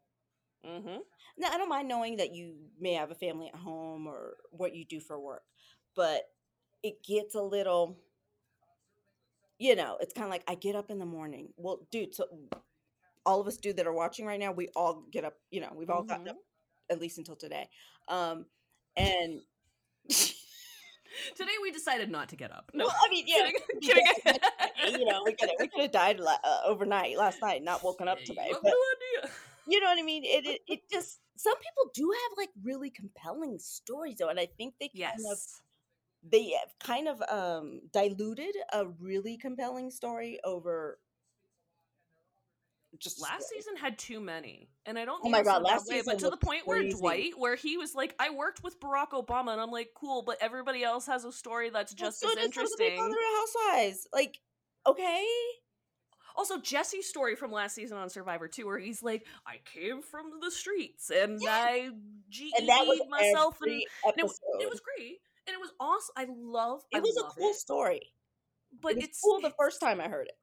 mm-hmm. 0.66 0.98
Now, 1.38 1.48
I 1.50 1.56
don't 1.58 1.68
mind 1.68 1.88
knowing 1.88 2.16
that 2.16 2.34
you 2.34 2.56
may 2.78 2.94
have 2.94 3.10
a 3.10 3.14
family 3.14 3.48
at 3.48 3.58
home 3.58 4.06
or 4.06 4.36
what 4.50 4.74
you 4.74 4.84
do 4.84 5.00
for 5.00 5.18
work, 5.18 5.42
but 5.96 6.22
it 6.82 7.02
gets 7.04 7.34
a 7.34 7.42
little. 7.42 7.98
You 9.58 9.76
know, 9.76 9.96
it's 10.00 10.12
kind 10.12 10.24
of 10.24 10.30
like 10.30 10.44
I 10.48 10.56
get 10.56 10.74
up 10.74 10.90
in 10.90 10.98
the 10.98 11.06
morning. 11.06 11.50
Well, 11.56 11.86
dude, 11.90 12.14
so 12.14 12.26
all 13.24 13.40
of 13.40 13.46
us 13.46 13.56
do 13.56 13.72
that 13.72 13.86
are 13.86 13.92
watching 13.92 14.26
right 14.26 14.40
now, 14.40 14.52
we 14.52 14.68
all 14.74 15.04
get 15.10 15.24
up. 15.24 15.34
You 15.50 15.60
know, 15.60 15.72
we've 15.74 15.90
all 15.90 16.02
gotten 16.02 16.28
up 16.28 16.36
at 16.90 17.00
least 17.00 17.18
until 17.18 17.36
today. 17.36 17.68
Um, 18.08 18.46
and 18.96 19.40
Today 21.36 21.52
we 21.62 21.70
decided 21.70 22.10
not 22.10 22.28
to 22.30 22.36
get 22.36 22.52
up. 22.52 22.70
No, 22.74 22.86
well, 22.86 22.94
I 23.04 23.10
mean, 23.10 23.24
yeah, 23.26 23.50
kidding, 23.50 23.60
we 23.74 23.80
kidding. 24.84 25.00
you 25.00 25.04
know, 25.06 25.22
we 25.24 25.34
could 25.34 25.50
we 25.58 25.68
could 25.68 25.82
have 25.82 25.92
died 25.92 26.20
la- 26.20 26.38
uh, 26.44 26.60
overnight 26.66 27.16
last 27.18 27.40
night, 27.40 27.62
not 27.62 27.82
woken 27.82 28.08
up 28.08 28.18
You 28.20 28.26
today. 28.26 28.48
have 28.52 28.62
But 28.62 28.72
no 28.72 28.78
idea. 29.24 29.32
you 29.66 29.80
know 29.80 29.88
what 29.88 29.98
I 29.98 30.02
mean? 30.02 30.22
It, 30.24 30.46
it 30.46 30.60
it 30.66 30.80
just 30.92 31.20
some 31.36 31.54
people 31.56 31.90
do 31.94 32.10
have 32.12 32.38
like 32.38 32.50
really 32.62 32.90
compelling 32.90 33.58
stories 33.58 34.16
though, 34.18 34.28
and 34.28 34.40
I 34.40 34.46
think 34.56 34.74
they 34.80 34.88
kind 34.88 35.14
of 35.30 35.38
they 36.30 36.50
have 36.50 36.72
kind 36.80 37.08
of 37.08 37.22
um 37.30 37.80
diluted 37.92 38.54
a 38.72 38.86
really 38.86 39.36
compelling 39.36 39.90
story 39.90 40.38
over 40.44 40.98
just 42.98 43.20
last 43.20 43.46
story. 43.46 43.60
season 43.60 43.76
had 43.76 43.98
too 43.98 44.20
many, 44.20 44.68
and 44.86 44.98
I 44.98 45.04
don't. 45.04 45.20
Oh 45.24 45.28
my 45.30 45.38
in 45.38 45.44
God, 45.44 45.62
last 45.62 45.88
way, 45.88 46.02
but 46.04 46.18
to 46.18 46.26
the 46.26 46.30
was 46.32 46.38
point 46.40 46.66
where. 46.66 46.88
Dwight, 46.90 47.32
where 47.38 47.56
he 47.56 47.76
was 47.76 47.94
like, 47.94 48.14
"I 48.18 48.30
worked 48.30 48.62
with 48.62 48.78
Barack 48.80 49.10
Obama," 49.10 49.52
and 49.52 49.60
I'm 49.60 49.70
like, 49.70 49.90
"Cool," 49.94 50.22
but 50.22 50.38
everybody 50.40 50.84
else 50.84 51.06
has 51.06 51.24
a 51.24 51.32
story 51.32 51.70
that's 51.70 51.92
Well, 51.98 52.08
just 52.10 52.20
so 52.20 52.28
as 52.28 52.34
did 52.36 52.54
some 52.54 52.64
of 52.64 52.70
the 52.70 52.76
people 52.78 52.86
interesting. 52.86 53.02
on 53.04 53.10
the 53.10 53.16
Real 53.16 53.36
Housewives. 53.76 54.08
Like, 54.12 54.38
okay, 54.86 55.24
Also, 56.34 56.58
Jesse's 56.60 57.06
story 57.08 57.36
from 57.36 57.52
last 57.52 57.74
season 57.74 57.98
on 57.98 58.08
Survivor 58.08 58.48
too, 58.48 58.64
where 58.66 58.78
he's 58.78 59.02
like, 59.02 59.26
"I 59.46 59.58
came 59.64 60.00
from 60.02 60.40
the 60.40 60.50
streets 60.50 61.10
and 61.10 61.38
Yeah. 61.42 61.50
I 61.50 61.90
GED'd 62.30 62.54
and 62.58 62.68
that 62.68 62.86
was 62.86 63.00
myself," 63.08 63.60
and, 63.60 63.70
and 63.72 63.80
it, 63.82 63.88
episode. 64.06 64.60
it 64.60 64.70
was 64.70 64.80
great, 64.80 65.18
and 65.46 65.54
it 65.54 65.60
was 65.60 65.72
awesome. 65.78 66.12
I 66.16 66.26
love. 66.30 66.82
It 66.90 66.96
I 66.98 67.00
was 67.00 67.16
a 67.18 67.24
cool 67.38 67.50
it, 67.50 67.56
story. 67.56 68.14
but 68.80 68.92
it 68.92 68.96
was 68.96 69.04
it's 69.04 69.20
cool 69.22 69.40
the 69.40 69.48
it's- 69.48 69.56
first 69.58 69.80
time 69.80 70.00
I 70.00 70.08
heard 70.08 70.28
it. 70.28 70.34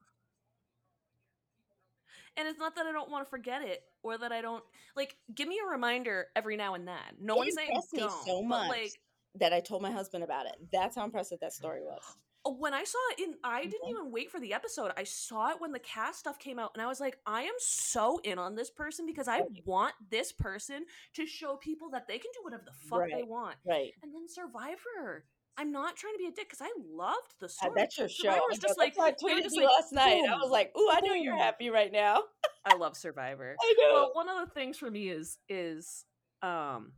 And 2.39 2.47
it's 2.47 2.57
not 2.57 2.75
that 2.75 2.85
I 2.85 2.91
don't 2.93 3.11
want 3.11 3.25
to 3.25 3.29
forget 3.29 3.61
it 3.61 3.83
or 4.01 4.17
that 4.17 4.31
I 4.31 4.41
don't 4.41 4.63
like. 4.95 5.17
Give 5.35 5.47
me 5.47 5.59
a 5.63 5.69
reminder 5.69 6.27
every 6.35 6.55
now 6.55 6.73
and 6.73 6.87
then. 6.87 6.95
No 7.19 7.35
It 7.35 7.37
one's 7.39 7.55
saying 7.55 7.69
me 7.93 7.99
don't, 7.99 8.25
so 8.25 8.41
but 8.41 8.47
much. 8.47 8.69
like 8.69 8.91
That 9.35 9.51
I 9.53 9.59
told 9.59 9.81
my 9.81 9.91
husband 9.91 10.23
about 10.23 10.45
it. 10.45 10.55
That's 10.71 10.95
how 10.95 11.03
impressive 11.03 11.39
that 11.41 11.51
story 11.53 11.81
was. 11.83 12.01
Oh, 12.45 12.55
when 12.55 12.73
I 12.73 12.85
saw 12.85 12.97
it 13.11 13.19
in 13.19 13.35
I 13.43 13.63
didn't 13.65 13.83
Mhm. 13.87 13.89
even 13.89 14.11
wait 14.13 14.31
for 14.31 14.39
the 14.39 14.53
episode. 14.53 14.93
I 14.95 15.03
saw 15.03 15.49
it 15.51 15.59
when 15.59 15.73
the 15.73 15.79
cast 15.79 16.19
stuff 16.19 16.39
came 16.39 16.57
out 16.57 16.71
and 16.73 16.81
I 16.81 16.87
was 16.87 17.01
like, 17.01 17.19
I 17.25 17.43
am 17.43 17.53
so 17.57 18.19
in 18.19 18.39
on 18.39 18.55
this 18.55 18.71
person 18.71 19.05
because 19.05 19.27
I 19.27 19.41
Right. 19.41 19.65
want 19.65 19.93
this 20.09 20.31
person 20.31 20.85
to 21.15 21.25
show 21.25 21.57
people 21.57 21.89
that 21.89 22.07
they 22.07 22.17
can 22.17 22.31
do 22.33 22.39
whatever 22.43 22.63
the 22.63 22.71
fuck 22.71 23.09
they 23.09 23.23
want. 23.23 23.57
Right. 23.65 23.93
And 24.01 24.15
then 24.15 24.29
Survivor. 24.29 25.25
I'm 25.59 25.73
not 25.73 25.97
trying 25.97 26.13
to 26.13 26.17
be 26.17 26.27
a 26.27 26.31
dick 26.31 26.49
because 26.49 26.61
I 26.61 26.71
loved 26.89 27.33
the 27.41 27.49
story. 27.49 27.73
that's 27.75 27.97
your 27.97 28.07
show. 28.07 28.29
I 28.29 28.35
know, 28.35 28.43
just 28.61 28.77
like 28.77 28.97
I 28.97 29.11
tweeted 29.11 29.43
just 29.43 29.55
you 29.57 29.63
like, 29.63 29.73
last 29.75 29.91
night. 29.91 30.23
I 30.29 30.35
was 30.37 30.49
like, 30.49 30.71
"Ooh, 30.77 30.89
I 30.89 31.01
know 31.01 31.13
you're 31.13 31.35
happy 31.35 31.69
right 31.69 31.91
now." 31.91 32.23
I 32.65 32.75
love 32.75 32.95
Survivor. 32.95 33.57
I 33.61 33.75
know. 33.77 33.93
Well, 33.93 34.11
one 34.13 34.29
of 34.29 34.47
the 34.47 34.53
things 34.53 34.77
for 34.77 34.89
me 34.89 35.09
is 35.09 35.37
is 35.49 36.05
um 36.41 36.93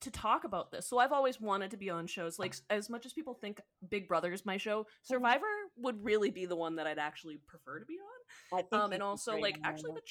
to 0.00 0.10
talk 0.10 0.42
about 0.42 0.72
this. 0.72 0.88
So 0.88 0.98
I've 0.98 1.12
always 1.12 1.40
wanted 1.40 1.70
to 1.70 1.76
be 1.76 1.88
on 1.88 2.08
shows. 2.08 2.36
Like 2.36 2.56
as 2.68 2.90
much 2.90 3.06
as 3.06 3.12
people 3.12 3.34
think 3.34 3.60
Big 3.88 4.08
Brother 4.08 4.32
is 4.32 4.44
my 4.44 4.56
show, 4.56 4.86
Survivor 5.02 5.46
would 5.76 6.04
really 6.04 6.30
be 6.30 6.46
the 6.46 6.56
one 6.56 6.74
that 6.76 6.88
I'd 6.88 6.98
actually 6.98 7.38
prefer 7.46 7.78
to 7.78 7.86
be 7.86 7.94
on. 7.94 8.58
I 8.58 8.62
think 8.62 8.82
Um, 8.82 8.92
and 8.92 9.02
also 9.04 9.36
like 9.36 9.58
actually 9.62 9.92
the 9.94 10.02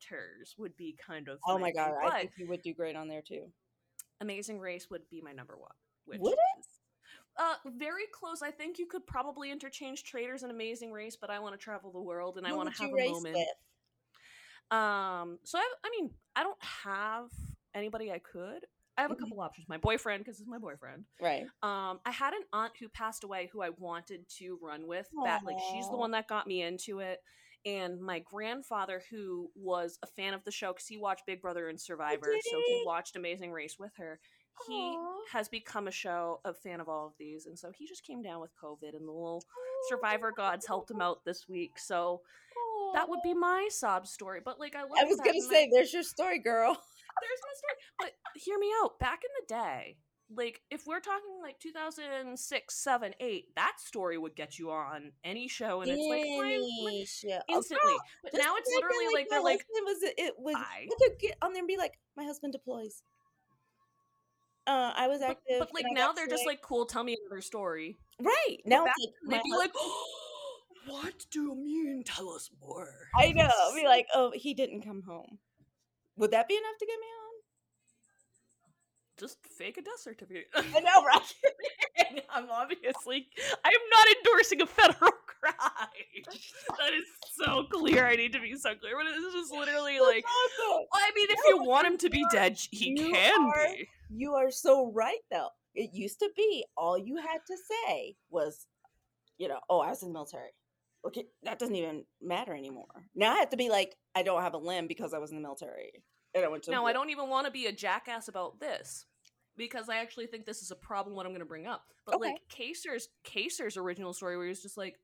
Traitors 0.00 0.56
would 0.58 0.76
be 0.76 0.96
kind 1.00 1.28
of 1.28 1.38
Oh 1.46 1.58
my 1.58 1.66
thing, 1.66 1.74
god, 1.76 1.94
I 2.02 2.04
but 2.04 2.12
think 2.14 2.32
you 2.38 2.48
would 2.48 2.62
do 2.62 2.74
great 2.74 2.96
on 2.96 3.06
there 3.06 3.22
too. 3.22 3.44
Amazing 4.20 4.58
Race 4.58 4.90
would 4.90 5.08
be 5.10 5.20
my 5.20 5.32
number 5.32 5.56
one. 5.56 5.70
Which 6.06 6.20
Would 6.20 6.32
is 6.57 6.57
uh 7.38 7.54
very 7.76 8.04
close. 8.12 8.42
I 8.42 8.50
think 8.50 8.78
you 8.78 8.86
could 8.86 9.06
probably 9.06 9.50
interchange 9.50 10.04
Traitors 10.04 10.42
and 10.42 10.50
Amazing 10.52 10.92
Race, 10.92 11.16
but 11.16 11.30
I 11.30 11.38
want 11.38 11.54
to 11.54 11.58
travel 11.58 11.92
the 11.92 12.00
world 12.00 12.36
and 12.36 12.46
I 12.46 12.52
want 12.52 12.74
to 12.74 12.82
have 12.82 12.90
a 12.92 13.08
moment. 13.08 13.36
with? 13.36 13.46
Um, 14.70 15.38
so 15.44 15.58
I, 15.58 15.66
I 15.84 15.90
mean, 15.90 16.10
I 16.36 16.42
don't 16.42 16.62
have 16.62 17.30
anybody 17.74 18.12
I 18.12 18.18
could. 18.18 18.66
I 18.96 19.02
have 19.02 19.12
a 19.12 19.14
Mhm. 19.14 19.20
couple 19.20 19.40
options. 19.40 19.68
My 19.68 19.78
boyfriend, 19.78 20.24
because 20.24 20.40
it's 20.40 20.48
my 20.48 20.58
boyfriend. 20.58 21.04
Right. 21.20 21.46
Um, 21.62 22.00
I 22.04 22.10
had 22.10 22.34
an 22.34 22.42
aunt 22.52 22.76
who 22.78 22.88
passed 22.88 23.22
away 23.24 23.48
who 23.52 23.62
I 23.62 23.70
wanted 23.70 24.28
to 24.38 24.58
run 24.60 24.86
with. 24.86 25.08
That 25.24 25.44
like 25.44 25.56
she's 25.70 25.88
the 25.88 25.96
one 25.96 26.10
that 26.10 26.26
got 26.26 26.46
me 26.46 26.62
into 26.62 26.98
it. 26.98 27.22
And 27.64 28.00
my 28.00 28.18
grandfather, 28.20 29.02
who 29.10 29.50
was 29.54 29.98
a 30.02 30.06
fan 30.06 30.34
of 30.34 30.44
the 30.44 30.50
show 30.52 30.72
because 30.72 30.86
he 30.86 30.96
watched 30.96 31.26
Big 31.26 31.40
Brother 31.40 31.68
and 31.68 31.80
Survivor, 31.80 32.34
so 32.50 32.60
he? 32.66 32.82
watched 32.86 33.16
Amazing 33.16 33.52
Race 33.52 33.78
with 33.78 33.92
her. 33.96 34.20
He 34.66 34.74
Aw. 34.74 35.20
has 35.32 35.48
become 35.48 35.88
a 35.88 35.92
show 35.92 36.40
a 36.44 36.52
fan 36.52 36.80
of 36.80 36.88
all 36.88 37.06
of 37.06 37.12
these, 37.18 37.46
and 37.46 37.58
so 37.58 37.70
he 37.70 37.86
just 37.86 38.04
came 38.04 38.22
down 38.22 38.40
with 38.40 38.50
COVID, 38.62 38.96
and 38.96 39.06
the 39.06 39.12
little 39.12 39.44
oh, 39.46 39.86
Survivor 39.88 40.32
gods 40.32 40.66
helped 40.66 40.90
him 40.90 41.00
out 41.00 41.24
this 41.24 41.48
week. 41.48 41.78
So 41.78 42.22
that 42.94 43.08
would 43.08 43.20
be 43.22 43.34
my 43.34 43.68
sob 43.70 44.06
story. 44.06 44.40
But 44.44 44.58
like 44.58 44.74
I 44.74 44.80
I 44.80 45.04
was 45.04 45.20
gonna 45.20 45.40
say, 45.40 45.62
like, 45.62 45.70
there's 45.72 45.92
your 45.92 46.02
story, 46.02 46.38
girl. 46.38 46.72
there's 47.22 47.40
my 47.42 47.54
story. 47.56 47.74
But 47.98 48.40
hear 48.40 48.58
me 48.58 48.70
out. 48.82 48.98
Back 48.98 49.20
in 49.24 49.30
the 49.40 49.54
day, 49.54 49.96
like 50.34 50.60
if 50.70 50.86
we're 50.86 51.00
talking 51.00 51.40
like 51.42 51.58
2006, 51.60 52.74
7, 52.74 53.14
8, 53.18 53.44
that 53.56 53.72
story 53.78 54.18
would 54.18 54.36
get 54.36 54.58
you 54.58 54.70
on 54.70 55.12
any 55.24 55.48
show, 55.48 55.80
and 55.80 55.90
it's 55.90 56.06
like 56.08 56.22
Any 56.22 57.04
shit. 57.06 57.42
Oh, 57.50 57.56
instantly. 57.56 57.92
girl, 57.92 57.98
but 58.24 58.34
now 58.34 58.54
it's 58.56 58.70
literally 58.74 59.14
like, 59.14 59.26
my 59.30 59.36
they're 59.36 59.44
like, 59.44 59.60
husband 59.60 59.86
was 59.86 59.98
it 60.02 60.34
was 60.38 60.56
could 60.98 61.18
get 61.18 61.36
on 61.42 61.52
there 61.52 61.60
and 61.60 61.68
be 61.68 61.76
like, 61.76 61.98
my 62.16 62.24
husband 62.24 62.52
deploys. 62.52 63.02
Uh, 64.68 64.92
I 64.94 65.08
was 65.08 65.22
active. 65.22 65.58
but 65.58 65.70
like 65.74 65.86
now 65.92 66.12
they're 66.12 66.26
just 66.28 66.44
like, 66.46 66.60
cool. 66.62 66.84
Tell 66.86 67.02
me 67.02 67.16
another 67.26 67.40
story. 67.40 67.96
right 68.20 68.58
now. 68.66 68.84
back 68.84 68.94
like, 69.26 69.42
they'd 69.42 69.48
be 69.50 69.56
like, 69.56 69.72
what 70.86 71.14
do 71.30 71.42
you 71.42 71.54
mean? 71.54 72.02
Tell 72.04 72.28
us 72.30 72.50
more. 72.60 72.88
I 73.18 73.32
know. 73.32 73.50
Be 73.74 73.84
like, 73.84 74.06
oh, 74.14 74.30
he 74.34 74.52
didn't 74.54 74.82
come 74.82 75.02
home. 75.02 75.38
Would 76.16 76.32
that 76.32 76.48
be 76.48 76.54
enough 76.56 76.78
to 76.78 76.86
get 76.86 76.98
me 76.98 77.06
on? 77.06 77.14
just 79.18 79.38
fake 79.58 79.76
a 79.78 79.82
death 79.82 79.98
certificate. 79.98 80.46
I 80.54 80.78
know, 80.80 81.04
right? 81.04 82.22
I'm 82.30 82.48
obviously 82.50 83.26
I 83.64 83.68
am 83.68 83.84
not 83.90 84.06
endorsing 84.16 84.60
a 84.60 84.66
federal 84.66 85.10
crime. 85.40 85.56
that 86.78 86.92
is 86.94 87.04
so 87.44 87.64
clear. 87.64 88.06
I 88.06 88.14
need 88.14 88.32
to 88.34 88.40
be 88.40 88.54
so 88.54 88.74
clear. 88.76 88.92
But 88.96 89.06
it's 89.12 89.34
just 89.34 89.52
literally 89.52 89.98
like 89.98 90.24
Awesome. 90.24 90.68
well, 90.68 90.86
I 90.94 91.10
mean, 91.16 91.26
if 91.30 91.38
No, 91.50 91.56
you 91.64 91.68
want 91.68 91.86
him 91.88 91.98
to 91.98 92.10
be 92.10 92.24
dead, 92.30 92.58
he 92.70 92.94
can 92.96 93.40
are- 93.42 93.66
be. 93.74 93.88
You 94.10 94.34
are 94.34 94.50
so 94.50 94.92
right, 94.92 95.20
though. 95.30 95.48
It 95.74 95.90
used 95.92 96.18
to 96.20 96.30
be 96.36 96.64
all 96.76 96.98
you 96.98 97.16
had 97.16 97.40
to 97.46 97.56
say 97.56 98.16
was, 98.30 98.66
you 99.36 99.48
know, 99.48 99.60
oh, 99.68 99.80
I 99.80 99.90
was 99.90 100.02
in 100.02 100.08
the 100.08 100.12
military. 100.12 100.50
Okay, 101.06 101.24
that 101.44 101.58
doesn't 101.58 101.76
even 101.76 102.04
matter 102.20 102.54
anymore. 102.54 103.06
Now 103.14 103.32
I 103.32 103.38
have 103.38 103.50
to 103.50 103.56
be 103.56 103.68
like, 103.68 103.94
I 104.14 104.22
don't 104.22 104.42
have 104.42 104.54
a 104.54 104.58
limb 104.58 104.88
because 104.88 105.14
I 105.14 105.18
was 105.18 105.30
in 105.30 105.36
the 105.36 105.42
military. 105.42 105.92
And 106.34 106.44
I 106.44 106.48
went 106.48 106.64
to 106.64 106.70
Now, 106.70 106.86
I 106.86 106.92
don't 106.92 107.10
even 107.10 107.28
want 107.28 107.46
to 107.46 107.52
be 107.52 107.66
a 107.66 107.72
jackass 107.72 108.28
about 108.28 108.60
this 108.60 109.06
because 109.56 109.88
I 109.88 109.98
actually 109.98 110.26
think 110.26 110.44
this 110.44 110.62
is 110.62 110.70
a 110.70 110.76
problem. 110.76 111.14
What 111.14 111.26
I'm 111.26 111.32
going 111.32 111.40
to 111.40 111.46
bring 111.46 111.66
up, 111.66 111.84
but 112.06 112.16
Okay. 112.16 112.30
like 112.30 112.40
Kaser's 112.50 113.08
Kaser's 113.24 113.76
original 113.76 114.12
story, 114.12 114.36
where 114.36 114.46
he 114.46 114.50
was 114.50 114.62
just 114.62 114.76
like, 114.76 114.98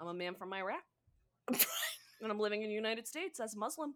"I'm 0.00 0.08
a 0.08 0.14
man 0.14 0.34
from 0.34 0.52
Iraq, 0.52 0.82
and 1.48 2.30
I'm 2.30 2.38
living 2.38 2.62
in 2.62 2.68
the 2.68 2.74
United 2.74 3.06
States 3.06 3.40
as 3.40 3.54
a 3.54 3.58
Muslim." 3.58 3.94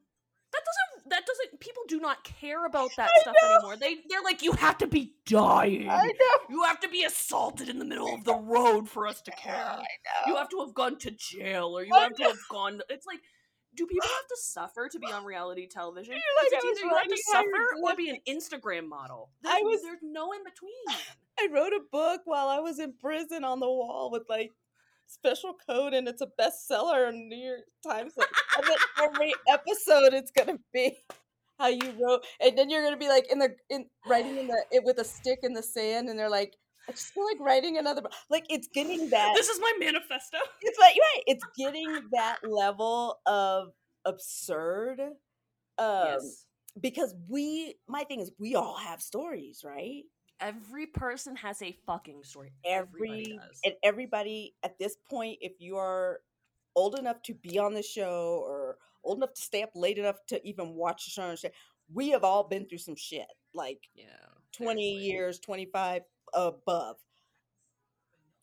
That 0.53 0.63
doesn't. 0.65 0.88
That 1.11 1.25
doesn't. 1.27 1.61
People 1.61 1.83
do 1.89 2.01
not 2.01 2.25
care 2.25 2.67
about 2.67 2.91
that 2.97 3.11
I 3.17 3.21
stuff 3.21 3.35
know. 3.43 3.55
anymore. 3.57 3.77
They 3.77 3.97
they're 4.09 4.23
like, 4.23 4.43
you 4.43 4.53
have 4.53 4.79
to 4.79 4.87
be 4.87 5.15
dying. 5.27 5.89
I 5.89 6.07
know. 6.07 6.37
You 6.51 6.63
have 6.65 6.81
to 6.81 6.89
be 6.89 7.05
assaulted 7.05 7.69
in 7.69 7.79
the 7.79 7.85
middle 7.85 8.15
of 8.15 8.25
the 8.25 8.35
road 8.35 8.89
for 8.89 9.07
us 9.07 9.21
to 9.23 9.31
care. 9.43 9.55
I 9.55 9.85
You 10.27 10.37
have 10.37 10.49
to 10.51 10.61
have 10.61 10.75
gone 10.75 10.99
to 10.99 11.11
jail, 11.11 11.77
or 11.79 11.85
you 11.85 11.93
I 11.95 12.01
have 12.05 12.15
to 12.17 12.25
have 12.25 12.39
gone. 12.51 12.81
It's 12.89 13.07
like, 13.07 13.21
do 13.77 13.87
people 13.87 14.09
have 14.09 14.29
to 14.29 14.37
suffer 14.39 14.89
to 14.91 14.99
be 14.99 15.07
on 15.07 15.25
reality 15.25 15.67
television? 15.69 16.15
Like, 16.15 16.23
it's 16.53 16.65
either 16.65 16.81
you 16.89 16.97
have 16.97 17.07
to 17.09 17.17
suffer 17.31 17.83
or 17.85 17.95
be 17.97 18.11
an. 18.11 18.19
Instagram 18.29 18.89
model. 18.89 19.31
I 19.47 19.61
was- 19.63 19.83
there's 19.83 19.99
no 20.03 20.33
in 20.33 20.41
between. 20.45 20.73
I 21.41 21.49
wrote 21.53 21.73
a 21.73 21.81
book 21.93 22.23
while 22.25 22.49
I 22.49 22.59
was 22.59 22.81
in 22.81 22.93
prison 22.95 23.45
on 23.45 23.61
the 23.61 23.69
wall 23.69 24.11
with 24.11 24.25
like 24.29 24.51
special 25.09 25.55
code, 25.69 25.95
and 25.95 26.07
it's 26.09 26.23
a 26.23 26.29
bestseller 26.41 27.09
in 27.09 27.29
New 27.29 27.37
York 27.37 27.61
Times. 27.87 28.15
Like, 28.17 28.29
and 28.57 28.67
then 28.67 28.77
every 29.03 29.35
episode, 29.49 30.15
it's 30.15 30.31
gonna 30.31 30.59
be 30.73 30.97
how 31.59 31.69
you 31.69 31.93
wrote, 32.01 32.25
and 32.41 32.57
then 32.57 32.71
you're 32.71 32.85
gonna 32.85 32.97
be 32.97 33.09
like 33.09 33.31
in 33.31 33.39
the 33.39 33.55
in 33.71 33.87
writing 34.07 34.37
in 34.37 34.47
the 34.47 34.65
it 34.71 34.85
with 34.85 34.99
a 34.99 35.05
stick 35.05 35.41
in 35.43 35.53
the 35.55 35.63
sand, 35.63 36.09
and 36.09 36.19
they're 36.19 36.31
like, 36.31 36.57
I 36.89 36.93
just 36.93 37.13
feel 37.13 37.25
like 37.25 37.41
writing 37.41 37.77
another 37.79 38.03
book. 38.03 38.13
Like 38.31 38.47
it's 38.49 38.69
getting 38.69 39.11
that. 39.11 39.33
this 39.35 39.49
is 39.49 39.61
my 39.61 39.73
manifesto. 39.79 40.39
it's 40.63 40.79
like 40.79 40.95
right. 40.97 41.23
It's 41.27 41.45
getting 41.57 42.09
that 42.13 42.39
level 42.43 43.19
of 43.27 43.69
absurd. 44.05 45.01
Um, 45.79 46.05
yes. 46.07 46.47
because 46.81 47.15
we, 47.29 47.77
my 47.87 48.05
thing 48.05 48.21
is, 48.21 48.33
we 48.39 48.57
all 48.57 48.77
have 48.77 49.01
stories, 49.01 49.63
right? 49.65 50.03
Every 50.41 50.87
person 50.87 51.35
has 51.37 51.61
a 51.63 51.77
fucking 51.87 52.23
story. 52.25 52.53
Everybody 52.65 53.21
every 53.23 53.37
does. 53.37 53.61
and 53.65 53.75
everybody 53.83 54.55
at 54.63 54.79
this 54.79 54.97
point 55.09 55.39
if 55.41 55.53
you 55.59 55.77
are 55.77 56.21
old 56.77 56.99
enough 56.99 57.23
to 57.23 57.35
be 57.35 57.59
on 57.59 57.75
the 57.75 57.83
show 57.83 58.45
or 58.47 58.79
old 59.03 59.19
enough 59.19 59.35
to 59.35 59.43
stay 59.43 59.63
up 59.63 59.71
late 59.75 59.99
enough 59.99 60.17
to 60.29 60.47
even 60.47 60.75
watch 60.75 61.05
the 61.05 61.11
show 61.11 61.29
and 61.29 61.39
shit, 61.39 61.55
we 61.93 62.11
have 62.11 62.25
all 62.25 62.45
been 62.45 62.67
through 62.67 62.79
some 62.79 62.97
shit 62.97 63.27
like 63.55 63.89
yeah. 63.95 64.05
20 64.53 64.81
seriously. 64.81 65.07
years 65.07 65.39
25 65.41 66.03
above 66.35 66.97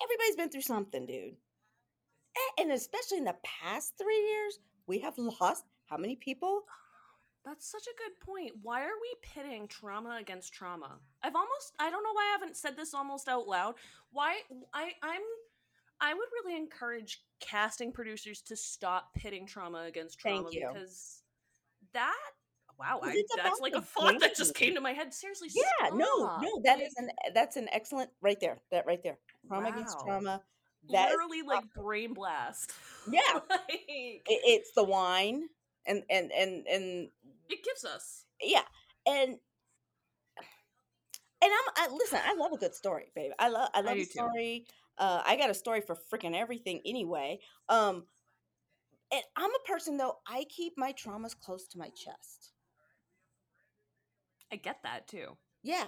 everybody's 0.03 0.35
been 0.35 0.49
through 0.49 0.61
something 0.61 1.05
dude 1.05 1.35
and 2.59 2.71
especially 2.71 3.17
in 3.17 3.23
the 3.23 3.35
past 3.43 3.93
three 3.97 4.27
years 4.27 4.59
we 4.87 4.99
have 4.99 5.13
lost 5.17 5.63
how 5.87 5.97
many 5.97 6.15
people 6.15 6.63
That's 7.45 7.69
such 7.69 7.83
a 7.83 7.95
good 7.97 8.19
point. 8.25 8.53
Why 8.63 8.81
are 8.81 8.97
we 8.99 9.15
pitting 9.21 9.67
trauma 9.67 10.17
against 10.19 10.51
trauma? 10.51 10.97
I've 11.21 11.35
almost 11.35 11.73
I 11.79 11.91
don't 11.91 12.03
know 12.03 12.13
why 12.13 12.23
I 12.29 12.31
haven't 12.39 12.57
said 12.57 12.75
this 12.75 12.93
almost 12.93 13.27
out 13.27 13.47
loud. 13.47 13.75
Why 14.11 14.39
I 14.73 14.91
I'm 15.03 15.21
I 16.01 16.13
would 16.13 16.27
really 16.43 16.57
encourage 16.57 17.21
casting 17.39 17.91
producers 17.91 18.41
to 18.43 18.55
stop 18.55 19.13
pitting 19.13 19.45
trauma 19.45 19.83
against 19.87 20.19
trauma 20.19 20.49
because 20.51 21.21
that 21.93 22.15
wow, 22.79 22.99
I, 23.03 23.23
that's 23.37 23.61
like 23.61 23.73
a 23.73 23.81
thought 23.81 24.19
that 24.19 24.35
just 24.35 24.55
came 24.55 24.73
to 24.75 24.81
my 24.81 24.91
head. 24.91 25.13
Seriously, 25.13 25.49
yeah 25.53 25.89
no 25.93 26.05
stop. 26.05 26.41
no 26.41 26.61
that 26.63 26.79
Like, 26.79 26.87
is 26.87 26.93
an 26.97 27.09
that's 27.33 27.57
an 27.57 27.67
excellent 27.71 28.09
right 28.21 28.39
there 28.41 28.57
that 28.71 28.85
right 28.87 29.01
there 29.03 29.17
trauma 29.47 29.69
against 29.69 29.99
trauma 29.99 30.41
that 30.91 31.09
literally 31.11 31.43
like 31.43 31.63
brain 31.75 32.13
blast. 32.13 32.71
Yeah. 33.11 33.39
like, 33.51 33.61
it, 33.69 34.21
it's 34.27 34.71
the 34.75 34.83
wine 34.83 35.47
and 35.85 36.03
and 36.09 36.31
and 36.31 36.65
and 36.67 37.09
it 37.49 37.63
gives 37.63 37.85
us. 37.85 38.25
yeah 38.41 38.63
and 39.07 39.37
and 41.41 41.51
i'm 41.51 41.91
I, 41.91 41.93
listen 41.93 42.19
i 42.25 42.35
love 42.35 42.51
a 42.51 42.57
good 42.57 42.73
story 42.75 43.11
babe 43.15 43.31
i 43.39 43.49
love 43.49 43.69
i 43.73 43.81
love 43.81 43.95
do 43.95 44.01
a 44.01 44.05
story 44.05 44.65
uh 44.97 45.21
i 45.25 45.35
got 45.35 45.49
a 45.49 45.53
story 45.53 45.81
for 45.81 45.97
freaking 46.11 46.35
everything 46.35 46.81
anyway 46.85 47.39
um 47.69 48.05
and 49.11 49.21
i'm 49.35 49.51
a 49.51 49.67
person 49.67 49.97
though 49.97 50.15
i 50.27 50.45
keep 50.49 50.73
my 50.77 50.93
traumas 50.93 51.37
close 51.39 51.67
to 51.67 51.77
my 51.77 51.89
chest 51.89 52.51
I 54.51 54.57
get 54.57 54.77
that 54.83 55.07
too. 55.07 55.35
yeah 55.63 55.85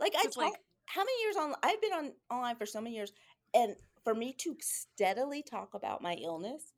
like 0.00 0.12
i 0.18 0.24
talk 0.24 0.36
like 0.36 0.54
how 0.86 1.00
many 1.02 1.22
years 1.22 1.36
on 1.36 1.54
i've 1.62 1.80
been 1.80 1.92
on 1.92 2.12
online 2.30 2.56
for 2.56 2.66
so 2.66 2.80
many 2.80 2.94
years 2.94 3.12
and 3.54 3.74
for 4.04 4.14
me 4.14 4.34
to 4.38 4.56
steadily 4.60 5.42
talk 5.42 5.74
about 5.74 6.02
my 6.02 6.14
illness 6.14 6.72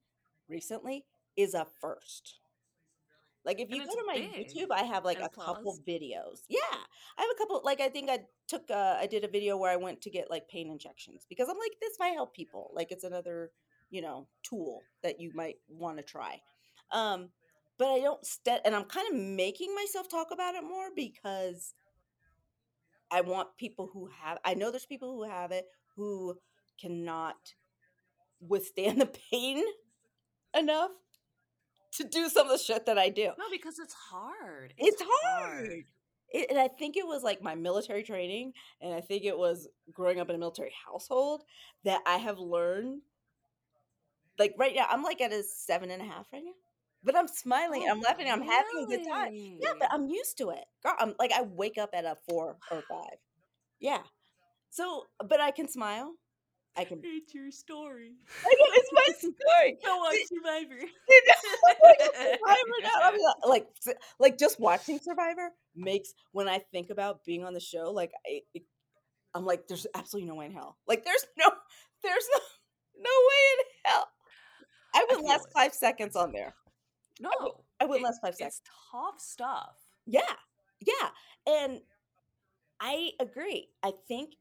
recently 0.48 1.04
is 1.36 1.54
a 1.54 1.66
first 1.80 2.40
like 3.44 3.60
if 3.60 3.68
And 3.68 3.76
you 3.76 3.86
go 3.86 3.92
to 3.92 4.04
my 4.06 4.16
youtube 4.16 4.68
i 4.70 4.82
have 4.82 5.04
like 5.04 5.20
a 5.20 5.28
couple 5.28 5.78
videos. 5.86 6.40
Yeah 6.48 6.60
i 7.18 7.22
have 7.22 7.30
a 7.34 7.38
couple 7.38 7.60
like 7.64 7.80
i 7.80 7.88
think 7.88 8.10
i 8.10 8.20
took 8.48 8.70
uh, 8.70 8.96
i 8.98 9.06
did 9.06 9.24
a 9.24 9.28
video 9.28 9.56
where 9.56 9.70
i 9.70 9.76
went 9.76 10.00
to 10.02 10.10
get 10.10 10.30
like 10.30 10.48
pain 10.48 10.70
injections 10.70 11.26
because 11.28 11.48
i'm 11.48 11.58
like 11.58 11.72
this 11.80 11.96
might 11.98 12.14
help 12.14 12.34
people. 12.34 12.70
Like 12.74 12.90
it's 12.90 13.04
another 13.04 13.50
you 13.90 14.02
know 14.02 14.26
tool 14.42 14.82
that 15.02 15.20
you 15.20 15.30
might 15.34 15.56
want 15.68 15.98
to 15.98 16.02
try. 16.02 16.40
Um 16.92 17.30
but 17.78 17.88
i 17.88 17.98
don't 18.00 18.24
st- 18.24 18.60
and 18.64 18.74
i'm 18.74 18.84
kind 18.84 19.06
of 19.12 19.18
making 19.20 19.74
myself 19.74 20.08
talk 20.08 20.28
about 20.32 20.54
it 20.54 20.62
more 20.64 20.88
because 20.94 21.74
I 23.10 23.20
want 23.20 23.56
people 23.58 23.88
who 23.92 24.08
have 24.22 24.38
I 24.44 24.54
know 24.54 24.70
there's 24.70 24.86
people 24.86 25.12
who 25.14 25.22
have 25.22 25.52
it 25.52 25.66
who 25.96 26.34
cannot 26.80 27.36
withstand 28.40 29.00
the 29.00 29.06
pain 29.30 29.62
enough 30.56 30.90
to 31.96 32.04
do 32.04 32.28
some 32.28 32.46
of 32.46 32.52
the 32.52 32.62
shit 32.62 32.86
that 32.86 32.98
I 32.98 33.08
do. 33.08 33.30
No, 33.38 33.44
because 33.50 33.78
it's 33.78 33.94
hard. 33.94 34.74
It's 34.76 35.02
hard. 35.06 35.84
it, 36.32 36.50
and 36.50 36.58
I 36.58 36.68
think 36.68 36.96
it 36.96 37.06
was 37.06 37.22
like 37.22 37.42
my 37.42 37.54
military 37.54 38.02
training, 38.02 38.52
and 38.80 38.92
I 38.92 39.00
think 39.00 39.24
it 39.24 39.36
was 39.36 39.68
growing 39.92 40.20
up 40.20 40.28
in 40.28 40.36
a 40.36 40.38
military 40.38 40.72
household 40.86 41.42
that 41.84 42.00
I 42.06 42.16
have 42.16 42.38
learned. 42.38 43.02
Like 44.38 44.54
right 44.58 44.74
now, 44.74 44.86
I'm 44.90 45.02
like 45.02 45.20
at 45.20 45.32
a 45.32 45.42
seven 45.42 45.90
and 45.90 46.02
a 46.02 46.04
half 46.04 46.26
right 46.32 46.42
now, 46.44 46.52
but 47.04 47.16
I'm 47.16 47.28
smiling, 47.28 47.84
Oh, 47.86 47.92
I'm 47.92 48.00
laughing, 48.00 48.28
I'm 48.28 48.42
having 48.42 48.84
a 48.84 48.86
good 48.86 49.06
time. 49.08 49.32
Yeah, 49.32 49.74
but? 49.78 49.88
I'm 49.92 50.08
used 50.08 50.36
to 50.38 50.50
it. 50.50 50.64
Girl, 50.82 50.94
I'm 50.98 51.14
like 51.18 51.30
I 51.32 51.42
wake 51.42 51.78
up 51.78 51.90
at 51.92 52.04
a 52.04 52.16
four 52.28 52.56
or 52.70 52.82
five. 52.88 53.18
Yeah. 53.78 54.00
So, 54.70 55.04
but 55.28 55.40
I 55.40 55.52
can 55.52 55.68
smile. 55.68 56.14
I 56.76 56.84
can. 56.84 57.00
It's 57.04 57.32
your 57.34 57.50
story. 57.50 58.12
I 58.44 58.48
know 58.48 58.66
it's 58.74 58.90
my 58.92 59.14
story. 59.18 59.78
Go 59.84 59.96
watch 59.98 60.16
Survivor. 60.28 60.80
like, 60.82 62.00
Survivor 62.00 62.78
now. 62.82 62.90
I'm 63.02 63.12
like, 63.14 63.24
oh 63.24 63.34
oh 63.44 63.48
like, 63.48 63.66
like 64.18 64.38
just 64.38 64.58
watching 64.58 64.98
Survivor 65.00 65.50
makes 65.76 66.14
when 66.32 66.48
I 66.48 66.58
think 66.72 66.90
about 66.90 67.24
being 67.24 67.44
on 67.44 67.54
the 67.54 67.60
show, 67.60 67.90
like 67.92 68.12
I, 68.26 68.40
it, 68.54 68.62
I'm 69.34 69.44
like, 69.44 69.68
there's 69.68 69.86
absolutely 69.94 70.28
no 70.28 70.36
way 70.36 70.46
in 70.46 70.52
hell. 70.52 70.78
Like, 70.88 71.04
there's 71.04 71.24
no, 71.38 71.46
there's 72.02 72.26
no, 72.34 72.40
no 73.04 73.10
way 73.10 73.42
in 73.58 73.64
hell. 73.92 74.06
I 74.94 75.00
I 75.00 75.04
wouldn't 75.08 75.26
last 75.28 75.46
it. 75.46 75.52
five 75.52 75.72
seconds 75.74 76.16
on 76.16 76.32
there. 76.32 76.54
No, 77.20 77.30
I 77.80 77.84
wouldn't 77.84 78.02
it- 78.02 78.04
last 78.04 78.20
five 78.22 78.34
seconds. 78.34 78.60
It's 78.60 78.70
tough 78.92 79.20
stuff. 79.20 79.76
Yeah, 80.06 80.20
yeah, 80.80 81.10
and 81.46 81.80
I 82.80 83.10
agree. 83.20 83.68
I 83.82 83.92
think. 84.08 84.34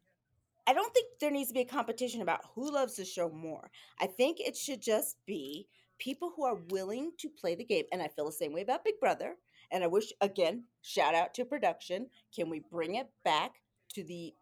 I 0.66 0.74
don't 0.74 0.94
think 0.94 1.08
there 1.20 1.32
needs 1.32 1.50
to 1.50 1.54
be 1.54 1.62
a 1.62 1.66
competition 1.66 2.22
about 2.22 2.42
who 2.56 2.72
loves 2.72 2.96
the 2.96 3.06
show 3.06 3.30
more. 3.30 3.70
I 4.00 4.08
think 4.08 4.40
it 4.40 4.56
should 4.56 4.82
just 4.82 5.18
be 5.26 5.68
people 6.00 6.34
who 6.36 6.46
are 6.46 6.60
willing 6.70 7.12
to 7.20 7.30
play 7.30 7.56
the 7.56 7.66
game. 7.66 7.86
And 7.92 8.02
I 8.02 8.08
feel 8.08 8.26
the 8.26 8.32
same 8.32 8.54
way 8.54 8.62
about 8.62 8.86
Big 8.86 9.00
Brother. 9.00 9.36
And 9.72 9.84
I 9.84 9.88
wish, 9.88 10.14
again, 10.22 10.64
shout 10.82 11.16
out 11.16 11.34
to 11.36 11.46
production. 11.46 12.08
Can 12.36 12.50
we 12.50 12.62
bring 12.72 12.96
it 12.96 13.08
back 13.24 13.56
to 13.96 14.04
the 14.04 14.34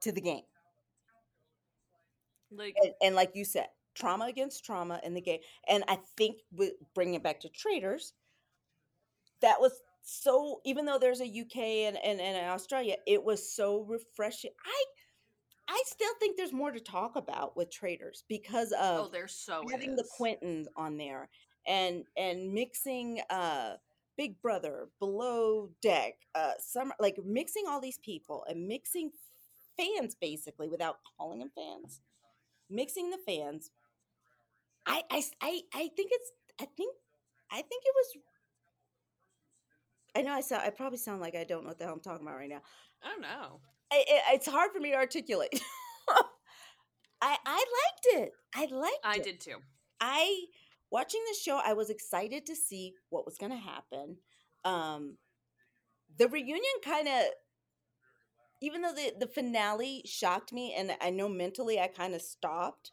to 0.00 0.12
the 0.12 0.20
game? 0.20 0.42
Like, 2.50 2.76
And, 2.82 2.92
and 3.02 3.14
like 3.14 3.32
you 3.34 3.44
said, 3.44 3.66
trauma 3.94 4.26
against 4.26 4.64
trauma 4.64 5.00
in 5.02 5.14
the 5.14 5.20
game. 5.20 5.40
And 5.68 5.84
I 5.88 5.98
think 6.16 6.36
with 6.52 6.72
bringing 6.94 7.14
it 7.14 7.22
back 7.22 7.40
to 7.40 7.48
traitors, 7.48 8.12
that 9.40 9.60
was 9.60 9.72
so. 10.06 10.60
Even 10.64 10.84
though 10.84 10.98
there's 10.98 11.20
a 11.20 11.26
UK 11.26 11.56
and 11.88 11.98
and, 12.02 12.20
and 12.20 12.50
Australia, 12.50 12.96
it 13.06 13.22
was 13.22 13.52
so 13.54 13.80
refreshing. 13.82 14.52
I 14.64 14.84
I 15.68 15.82
still 15.86 16.12
think 16.20 16.36
there's 16.36 16.52
more 16.52 16.70
to 16.70 16.80
talk 16.80 17.16
about 17.16 17.56
with 17.56 17.70
traitors 17.70 18.24
because 18.28 18.72
of 18.72 19.00
oh, 19.00 19.04
of 19.06 19.12
there 19.12 19.28
so 19.28 19.62
having 19.70 19.96
the 19.96 20.04
is. 20.04 20.12
Quentins 20.18 20.66
on 20.76 20.96
there 20.96 21.28
and 21.66 22.04
and 22.16 22.52
mixing 22.52 23.20
uh 23.30 23.74
Big 24.16 24.40
Brother, 24.40 24.88
Below 24.98 25.70
Deck, 25.82 26.14
uh 26.34 26.52
summer 26.58 26.94
like 27.00 27.16
mixing 27.24 27.64
all 27.68 27.80
these 27.80 27.98
people 27.98 28.44
and 28.48 28.68
mixing 28.68 29.10
fans 29.76 30.14
basically 30.20 30.68
without 30.68 30.98
calling 31.18 31.40
them 31.40 31.50
fans. 31.54 32.00
Mixing 32.70 33.10
the 33.10 33.18
fans. 33.26 33.70
I 34.86 35.02
I 35.10 35.22
I, 35.40 35.60
I 35.74 35.90
think 35.96 36.10
it's 36.12 36.32
I 36.60 36.66
think 36.76 36.94
I 37.50 37.56
think 37.56 37.82
it 37.84 37.94
was 37.94 38.22
I 40.16 40.22
know 40.22 40.32
I 40.32 40.40
sound 40.40 40.62
I 40.64 40.70
probably 40.70 40.98
sound 40.98 41.20
like 41.20 41.34
I 41.34 41.44
don't 41.44 41.62
know 41.62 41.68
what 41.68 41.78
the 41.78 41.84
hell 41.84 41.92
I'm 41.92 42.00
talking 42.00 42.26
about 42.26 42.38
right 42.38 42.48
now. 42.48 42.62
I 43.04 43.08
don't 43.08 43.20
know. 43.20 43.60
I, 43.92 44.04
I, 44.30 44.34
it's 44.34 44.48
hard 44.48 44.70
for 44.72 44.80
me 44.80 44.90
to 44.90 44.96
articulate. 44.96 45.60
I 47.20 47.36
I 47.44 47.56
liked 47.56 48.22
it. 48.22 48.32
I 48.54 48.66
liked 48.74 48.94
it. 48.94 49.00
I 49.04 49.16
it. 49.16 49.22
did 49.22 49.40
too. 49.40 49.56
I 50.00 50.44
watching 50.90 51.20
the 51.28 51.38
show, 51.38 51.60
I 51.62 51.74
was 51.74 51.90
excited 51.90 52.46
to 52.46 52.56
see 52.56 52.94
what 53.10 53.26
was 53.26 53.36
going 53.36 53.52
to 53.52 53.58
happen. 53.58 54.16
Um, 54.64 55.16
the 56.18 56.28
reunion 56.28 56.62
kind 56.82 57.08
of, 57.08 57.24
even 58.62 58.80
though 58.80 58.94
the 58.94 59.12
the 59.18 59.26
finale 59.26 60.02
shocked 60.06 60.52
me, 60.52 60.74
and 60.76 60.92
I 61.00 61.10
know 61.10 61.28
mentally 61.28 61.78
I 61.78 61.88
kind 61.88 62.14
of 62.14 62.22
stopped 62.22 62.92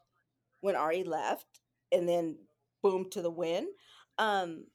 when 0.60 0.76
Arie 0.76 1.04
left, 1.04 1.62
and 1.92 2.08
then 2.08 2.38
boom 2.82 3.10
to 3.12 3.22
the 3.22 3.32
win. 3.32 3.68
Um, 4.18 4.66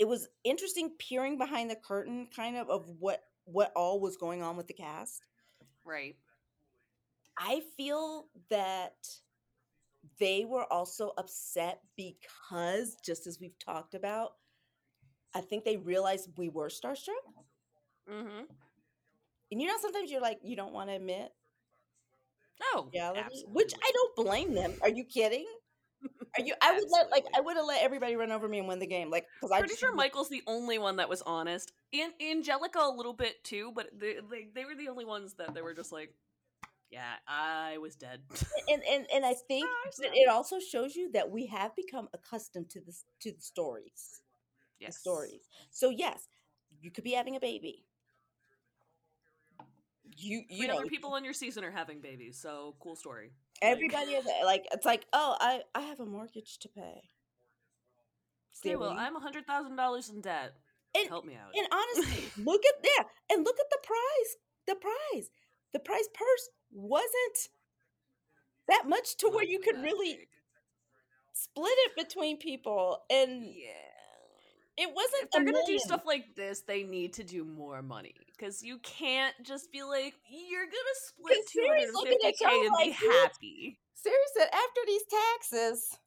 it 0.00 0.08
was 0.08 0.26
interesting 0.42 0.90
peering 0.98 1.38
behind 1.38 1.70
the 1.70 1.76
curtain, 1.76 2.26
kind 2.34 2.56
of 2.56 2.68
of 2.68 2.88
what 2.98 3.22
what 3.44 3.72
all 3.76 4.00
was 4.00 4.16
going 4.16 4.42
on 4.42 4.56
with 4.56 4.66
the 4.66 4.74
cast. 4.74 5.22
Right. 5.84 6.16
I 7.38 7.62
feel 7.76 8.26
that 8.48 8.96
they 10.18 10.44
were 10.44 10.70
also 10.72 11.12
upset 11.18 11.80
because, 11.96 12.96
just 13.04 13.26
as 13.26 13.38
we've 13.40 13.58
talked 13.58 13.94
about, 13.94 14.32
I 15.34 15.42
think 15.42 15.64
they 15.64 15.76
realized 15.76 16.30
we 16.36 16.48
were 16.48 16.68
starstruck. 16.68 17.22
Mm-hmm. 18.10 18.44
And 19.52 19.60
you 19.60 19.68
know, 19.68 19.76
sometimes 19.80 20.10
you're 20.10 20.20
like, 20.20 20.40
you 20.42 20.56
don't 20.56 20.72
want 20.72 20.88
to 20.88 20.96
admit 20.96 21.32
Oh, 22.74 22.88
reality, 22.92 23.20
absolutely. 23.20 23.52
which 23.52 23.74
I 23.74 23.90
don't 23.92 24.16
blame 24.16 24.54
them. 24.54 24.74
Are 24.82 24.88
you 24.88 25.04
kidding? 25.04 25.46
Are 26.38 26.44
you? 26.44 26.54
I 26.62 26.74
would 26.74 26.84
let 26.90 27.10
like 27.10 27.26
I 27.36 27.40
would 27.40 27.56
have 27.56 27.66
let 27.66 27.82
everybody 27.82 28.16
run 28.16 28.30
over 28.30 28.48
me 28.48 28.58
and 28.58 28.68
win 28.68 28.78
the 28.78 28.86
game, 28.86 29.10
like 29.10 29.26
because 29.40 29.52
I 29.52 29.58
Pretty 29.60 29.72
just 29.72 29.80
sure 29.80 29.94
Michael's 29.94 30.28
the 30.28 30.42
only 30.46 30.78
one 30.78 30.96
that 30.96 31.08
was 31.08 31.22
honest. 31.22 31.72
And 31.92 32.12
Angelica 32.20 32.78
a 32.80 32.94
little 32.94 33.12
bit 33.12 33.42
too, 33.42 33.72
but 33.74 33.88
they, 33.98 34.16
they 34.30 34.48
they 34.54 34.64
were 34.64 34.74
the 34.76 34.88
only 34.88 35.04
ones 35.04 35.34
that 35.34 35.54
they 35.54 35.62
were 35.62 35.74
just 35.74 35.92
like, 35.92 36.14
yeah, 36.90 37.14
I 37.26 37.78
was 37.78 37.96
dead. 37.96 38.20
and 38.68 38.82
and 38.88 39.06
and 39.12 39.26
I 39.26 39.34
think 39.48 39.66
it 39.98 40.28
also 40.28 40.58
shows 40.60 40.94
you 40.94 41.10
that 41.12 41.30
we 41.30 41.46
have 41.46 41.74
become 41.74 42.08
accustomed 42.12 42.70
to 42.70 42.80
this 42.80 43.04
to 43.20 43.32
the 43.32 43.40
stories. 43.40 44.22
the 44.78 44.86
yes. 44.86 44.98
stories. 44.98 45.48
So 45.70 45.90
yes, 45.90 46.28
you 46.80 46.90
could 46.90 47.04
be 47.04 47.12
having 47.12 47.36
a 47.36 47.40
baby. 47.40 47.84
You 50.16 50.42
you 50.48 50.58
Three 50.58 50.66
know 50.66 50.78
other 50.78 50.86
people 50.86 51.16
in 51.16 51.24
your 51.24 51.32
season 51.32 51.64
are 51.64 51.70
having 51.70 52.00
babies, 52.00 52.38
so 52.40 52.74
cool 52.80 52.96
story. 52.96 53.30
Everybody 53.62 54.12
is 54.12 54.26
eh, 54.26 54.44
like 54.44 54.66
it's 54.72 54.84
like 54.86 55.06
oh 55.12 55.36
I 55.40 55.62
I 55.74 55.82
have 55.82 56.00
a 56.00 56.06
mortgage 56.06 56.58
to 56.60 56.68
pay. 56.68 57.02
Okay, 58.64 58.76
well, 58.76 58.90
I'm 58.90 59.16
a 59.16 59.20
hundred 59.20 59.46
thousand 59.46 59.76
dollars 59.76 60.10
in 60.10 60.20
debt. 60.20 60.52
and 60.94 61.08
Help 61.08 61.24
me 61.24 61.34
out. 61.34 61.52
and 61.56 61.66
honestly, 61.72 62.24
look 62.44 62.62
at 62.66 62.84
yeah, 62.84 63.04
and 63.34 63.44
look 63.44 63.56
at 63.58 63.70
the 63.70 63.78
prize. 63.82 64.36
The 64.66 64.74
prize, 64.74 65.30
the 65.72 65.78
prize 65.78 66.08
purse 66.14 66.48
wasn't 66.72 67.48
that 68.68 68.84
much 68.86 69.16
to 69.18 69.28
where 69.28 69.44
you 69.44 69.58
could 69.60 69.82
really 69.82 70.28
split 71.32 71.72
it 71.86 71.96
between 71.96 72.36
people, 72.36 72.98
and 73.10 73.42
Yeah. 73.44 73.70
it 74.76 74.94
wasn't. 74.94 75.22
If 75.24 75.30
they're 75.30 75.44
gonna 75.44 75.66
do 75.66 75.78
stuff 75.78 76.02
like 76.04 76.34
this, 76.36 76.60
they 76.60 76.82
need 76.82 77.14
to 77.14 77.24
do 77.24 77.44
more 77.44 77.82
money 77.82 78.14
because 78.40 78.62
you 78.62 78.78
can't 78.78 79.34
just 79.42 79.70
be 79.70 79.82
like, 79.82 80.14
"You're 80.28 80.64
gonna 80.64 80.98
split 81.06 81.38
two 81.52 81.60
hundred 81.60 81.76
Cirie's 81.76 81.88
and 81.88 81.94
looking 81.94 82.18
fifty 82.22 82.44
k 82.44 82.50
and 82.50 82.62
be 82.62 82.68
like, 82.70 82.96
"Bitch." 82.96 83.22
happy." 83.22 83.78
Said 83.94 84.44
after 84.44 84.80
these 84.86 85.02
taxes. 85.04 85.98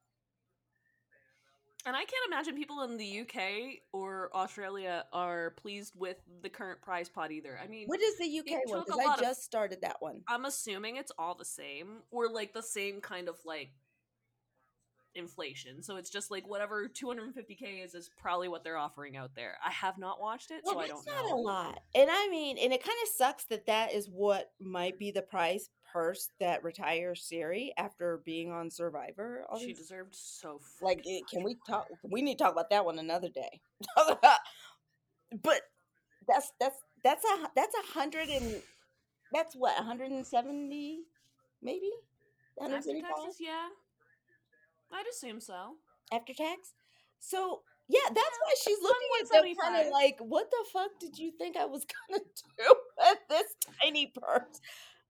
And 1.85 1.97
I 1.97 1.99
can't 1.99 2.25
imagine 2.27 2.55
people 2.55 2.81
in 2.83 2.95
the 2.95 3.19
UK 3.19 3.81
or 3.91 4.29
Australia 4.33 5.05
are 5.11 5.51
pleased 5.51 5.93
with 5.97 6.15
the 6.41 6.47
current 6.47 6.81
prize 6.81 7.09
pot 7.09 7.29
either. 7.29 7.59
I 7.61 7.67
mean, 7.67 7.87
What 7.87 7.99
is 7.99 8.17
the 8.17 8.39
UK 8.39 8.61
one? 8.67 8.83
Because 8.85 8.99
I 8.99 9.03
lot 9.03 9.17
of- 9.19 9.25
just 9.25 9.43
started 9.43 9.81
that 9.81 10.01
one. 10.01 10.23
I'm 10.29 10.45
assuming 10.45 10.95
it's 10.95 11.11
all 11.17 11.35
the 11.35 11.43
same 11.43 12.03
or 12.09 12.29
like 12.29 12.53
the 12.53 12.63
same 12.63 13.01
kind 13.01 13.27
of 13.27 13.35
like 13.43 13.71
inflation. 15.15 15.81
So 15.83 15.95
it's 15.97 16.09
just 16.09 16.31
like 16.31 16.47
whatever 16.47 16.87
250k 16.87 17.83
is 17.85 17.93
is 17.95 18.09
probably 18.17 18.47
what 18.47 18.63
they're 18.63 18.77
offering 18.77 19.15
out 19.17 19.31
there. 19.35 19.55
I 19.65 19.71
have 19.71 19.97
not 19.97 20.19
watched 20.21 20.51
it, 20.51 20.61
Well, 20.63 20.75
so 20.75 20.79
I 20.81 20.87
don't 20.87 21.05
not 21.05 21.25
know. 21.25 21.35
a 21.35 21.37
lot. 21.37 21.79
And 21.95 22.09
I 22.11 22.27
mean, 22.29 22.57
and 22.57 22.73
it 22.73 22.83
kind 22.83 22.97
of 23.03 23.09
sucks 23.09 23.45
that 23.45 23.65
that 23.67 23.93
is 23.93 24.07
what 24.07 24.51
might 24.59 24.97
be 24.97 25.11
the 25.11 25.21
price 25.21 25.69
purse 25.91 26.29
that 26.39 26.63
retires 26.63 27.23
Cirie 27.23 27.73
after 27.77 28.21
being 28.25 28.51
on 28.51 28.71
Survivor. 28.71 29.45
All 29.49 29.59
She 29.59 29.67
these- 29.67 29.77
deserved 29.79 30.15
so 30.15 30.59
like, 30.81 31.03
eh, 31.07 31.19
much 31.21 31.31
can 31.31 31.43
we 31.43 31.57
talk? 31.67 31.87
We 32.03 32.21
need 32.21 32.37
to 32.37 32.43
talk 32.43 32.53
about 32.53 32.69
that 32.71 32.83
one 32.85 32.97
another 32.99 33.29
day. 33.29 33.61
but 35.43 35.61
that's 36.27 36.51
that's 36.59 36.77
that's 37.03 37.23
a 37.25 37.47
that's 37.55 37.75
a 37.75 37.91
hundred 37.93 38.29
and 38.29 38.61
that's 39.33 39.55
what 39.55 39.75
170 39.77 40.99
maybe 41.61 41.91
After 42.59 42.71
175 42.71 43.09
taxes, 43.25 43.37
yeah. 43.39 43.67
I'd 44.93 45.05
assume 45.11 45.39
so. 45.41 45.75
after 46.11 46.33
tax. 46.33 46.73
So 47.19 47.61
yeah, 47.89 48.07
that's 48.07 48.17
why 48.17 48.55
she's 48.63 48.81
looking 48.81 49.07
at 49.21 49.29
them 49.29 49.55
kind 49.61 49.85
of 49.85 49.91
like, 49.91 50.17
what 50.19 50.49
the 50.49 50.65
fuck 50.71 50.91
did 50.99 51.17
you 51.17 51.31
think 51.37 51.57
I 51.57 51.65
was 51.65 51.85
gonna 52.09 52.23
do 52.57 52.75
with 52.97 53.17
this 53.29 53.55
tiny 53.81 54.07
purse? 54.07 54.61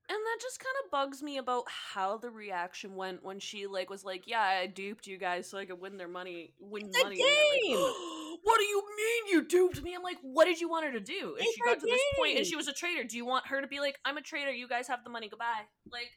And 0.10 0.18
that 0.18 0.38
just 0.41 0.60
kind 0.60 0.76
of 0.84 0.91
bugs 0.91 1.23
me 1.23 1.38
about 1.38 1.64
how 1.69 2.18
the 2.18 2.30
reaction 2.30 2.95
went 2.95 3.23
when 3.23 3.39
she 3.39 3.68
like 3.68 3.89
was 3.89 4.03
like, 4.03 4.27
"Yeah, 4.27 4.41
I 4.41 4.68
duped 4.68 5.07
you 5.07 5.18
guys 5.18 5.49
so 5.49 5.57
I 5.57 5.65
could 5.65 5.80
win 5.80 5.97
their 5.97 6.10
money, 6.10 6.53
win 6.60 6.88
It's 6.88 7.03
money." 7.03 7.22
and 7.22 7.26
they're 7.26 7.76
like, 7.77 7.95
game! 7.95 8.39
what 8.43 8.57
do 8.57 8.65
you 8.65 8.84
mean 8.97 9.34
you 9.34 9.47
duped 9.47 9.81
me? 9.81 9.95
I'm 9.95 10.03
like, 10.03 10.18
what 10.22 10.43
did 10.43 10.60
you 10.60 10.68
want 10.68 10.85
her 10.85 10.91
to 10.91 10.99
do? 10.99 11.38
If 11.39 11.45
It's 11.45 11.53
she 11.55 11.61
got 11.61 11.80
to 11.80 11.85
this 11.85 12.01
point 12.18 12.38
and 12.38 12.45
she 12.45 12.57
was 12.57 12.68
a 12.68 12.73
traitor, 12.73 13.05
do 13.05 13.15
you 13.15 13.26
want 13.26 13.47
her 13.47 13.61
to 13.61 13.68
be 13.68 13.80
like, 13.80 13.97
"I'm 14.03 14.18
a 14.18 14.22
traitor, 14.22 14.51
you 14.51 14.68
guys 14.68 14.89
have 14.89 15.05
the 15.05 15.10
money, 15.10 15.30
goodbye"? 15.30 15.64
Like, 15.89 16.11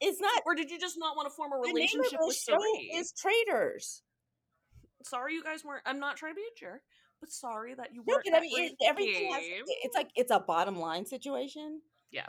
It's 0.00 0.20
not. 0.20 0.42
or 0.46 0.54
did 0.54 0.70
you 0.70 0.78
just 0.78 0.98
not 0.98 1.16
want 1.16 1.28
to 1.28 1.34
form 1.34 1.52
a 1.52 1.56
The 1.56 1.66
name 1.66 1.70
of 1.70 1.74
relationship 1.76 2.20
the 2.20 2.26
with 2.26 2.36
show 2.36 2.58
is 2.94 3.12
Traitors. 3.12 4.02
Sorry, 5.02 5.34
you 5.34 5.42
guys 5.42 5.64
weren't. 5.64 5.82
I'm 5.86 5.98
not 5.98 6.16
trying 6.16 6.32
to 6.32 6.36
be 6.36 6.42
a 6.42 6.58
jerk, 6.58 6.82
but 7.20 7.30
sorry 7.30 7.74
that 7.74 7.94
you 7.94 8.02
No, 8.06 8.14
weren't 8.14 8.26
but 8.30 8.38
I 8.38 8.40
mean, 8.40 8.64
it, 8.64 8.72
everything 8.86 9.32
has. 9.32 9.42
It's 9.82 9.94
like 9.94 10.10
it's 10.14 10.30
a 10.30 10.40
bottom 10.40 10.78
line 10.78 11.06
situation. 11.06 11.80
Yeah. 12.10 12.26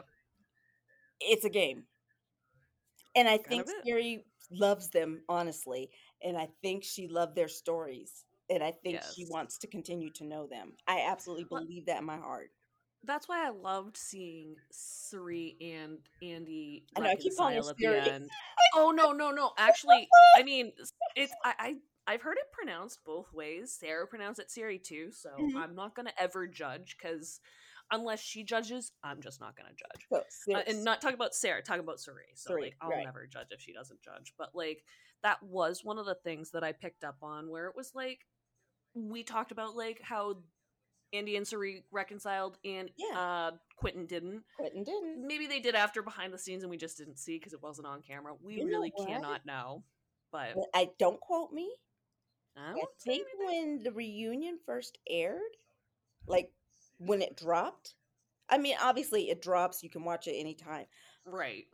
It's 1.20 1.46
a 1.46 1.50
game, 1.50 1.84
and 3.16 3.28
I 3.28 3.38
Kind 3.38 3.66
think. 3.66 3.86
Cirie 3.86 4.26
loves 4.50 4.90
them 4.90 5.22
honestly, 5.30 5.90
and 6.24 6.38
I 6.38 6.50
think 6.62 6.84
she 6.84 7.08
loved 7.08 7.36
their 7.36 7.48
stories, 7.48 8.26
and 8.50 8.64
I 8.64 8.72
think 8.84 9.00
she 9.16 9.26
wants 9.30 9.58
to 9.60 9.68
continue 9.68 10.10
to 10.14 10.26
know 10.26 10.48
them. 10.48 10.74
I 10.88 11.06
absolutely 11.10 11.46
believe 11.46 11.86
that 11.86 12.00
in 12.00 12.06
my 12.06 12.18
heart. 12.18 12.50
That's 13.04 13.28
why 13.28 13.46
I 13.46 13.50
loved 13.50 13.98
seeing 13.98 14.56
Cirie 14.72 15.58
and 15.60 15.98
Andy 16.22 16.86
I 16.96 17.02
know, 17.02 17.10
I 17.10 17.16
keep 17.16 17.36
calling 17.36 17.58
at 17.58 17.78
the 17.78 17.86
end. 17.88 18.30
Oh 18.74 18.92
no, 18.92 19.12
no, 19.12 19.32
no! 19.32 19.52
Actually, 19.58 20.08
I 20.38 20.44
mean, 20.44 20.72
it's 21.16 21.34
I, 21.44 21.54
I 21.60 21.76
I've 22.08 22.22
heard 22.22 22.38
it 22.38 22.46
pronounced 22.54 23.00
both 23.06 23.34
ways. 23.34 23.76
Sarah 23.78 24.08
pronounced 24.08 24.40
it 24.40 24.50
Cirie 24.50 24.80
too, 24.80 25.12
so 25.12 25.30
Mhm. 25.38 25.56
I'm 25.58 25.76
not 25.76 25.94
gonna 25.94 26.14
ever 26.18 26.48
judge 26.48 26.96
because 26.98 27.42
unless 27.92 28.22
she 28.22 28.44
judges, 28.44 28.94
I'm 29.04 29.22
just 29.22 29.42
not 29.42 29.58
gonna 29.58 29.74
judge. 29.74 30.08
Uh, 30.54 30.62
and 30.68 30.86
not 30.86 31.02
talk 31.02 31.14
about 31.14 31.36
Sarah, 31.36 31.62
talk 31.62 31.80
about 31.80 32.00
Cirie. 32.00 32.32
So 32.36 32.52
Cirie, 32.52 32.62
like, 32.64 32.76
I'll 32.82 32.92
right. 32.92 33.06
never 33.06 33.28
judge 33.28 33.48
if 33.52 33.60
she 33.60 33.74
doesn't 33.74 34.02
judge. 34.02 34.34
But 34.38 34.56
like, 34.56 34.84
that 35.24 35.42
was 35.44 35.84
one 35.84 35.98
of 35.98 36.06
the 36.06 36.16
things 36.16 36.52
that 36.52 36.64
I 36.64 36.72
picked 36.72 37.04
up 37.04 37.18
on 37.22 37.50
where 37.50 37.68
it 37.68 37.76
was 37.76 37.92
like, 37.94 38.26
we 38.94 39.24
talked 39.24 39.52
about 39.52 39.76
like 39.76 40.00
how 40.02 40.38
Andy 41.14 41.36
and 41.38 41.48
Cirie 41.48 41.84
reconciled 41.92 42.58
and 42.64 42.92
Yeah. 42.98 43.20
uh 43.20 43.52
Quentin 43.76 44.06
didn't. 44.06 44.44
Quentin 44.58 44.84
didn't. 44.84 45.26
Maybe 45.26 45.48
they 45.48 45.60
did 45.60 45.76
after 45.76 46.02
behind 46.02 46.34
the 46.34 46.38
scenes 46.38 46.64
and 46.64 46.70
we 46.70 46.78
just 46.78 46.98
didn't 46.98 47.18
see 47.18 47.38
because 47.38 47.54
it 47.54 47.62
wasn't 47.62 47.88
on 47.88 48.02
camera. 48.02 48.34
We 48.42 48.56
You 48.62 48.68
really 48.68 48.92
what? 48.96 49.08
cannot 49.08 49.46
know. 49.46 49.84
But 50.32 50.56
But 50.56 50.66
I 50.74 50.90
don't 51.00 51.20
quote 51.20 51.52
me. 51.52 51.74
I 52.56 52.72
I 52.74 52.84
think 53.04 53.28
when 53.40 53.82
the 53.84 53.92
reunion 53.92 54.60
first 54.66 54.98
aired, 55.10 55.58
like 56.28 56.52
when 56.98 57.22
it 57.22 57.36
dropped, 57.38 57.96
I 58.50 58.58
mean, 58.58 58.76
obviously 58.82 59.30
it 59.30 59.42
drops, 59.42 59.82
you 59.84 59.90
can 59.90 60.04
watch 60.04 60.28
it 60.28 60.34
anytime. 60.34 60.86
right. 61.26 61.66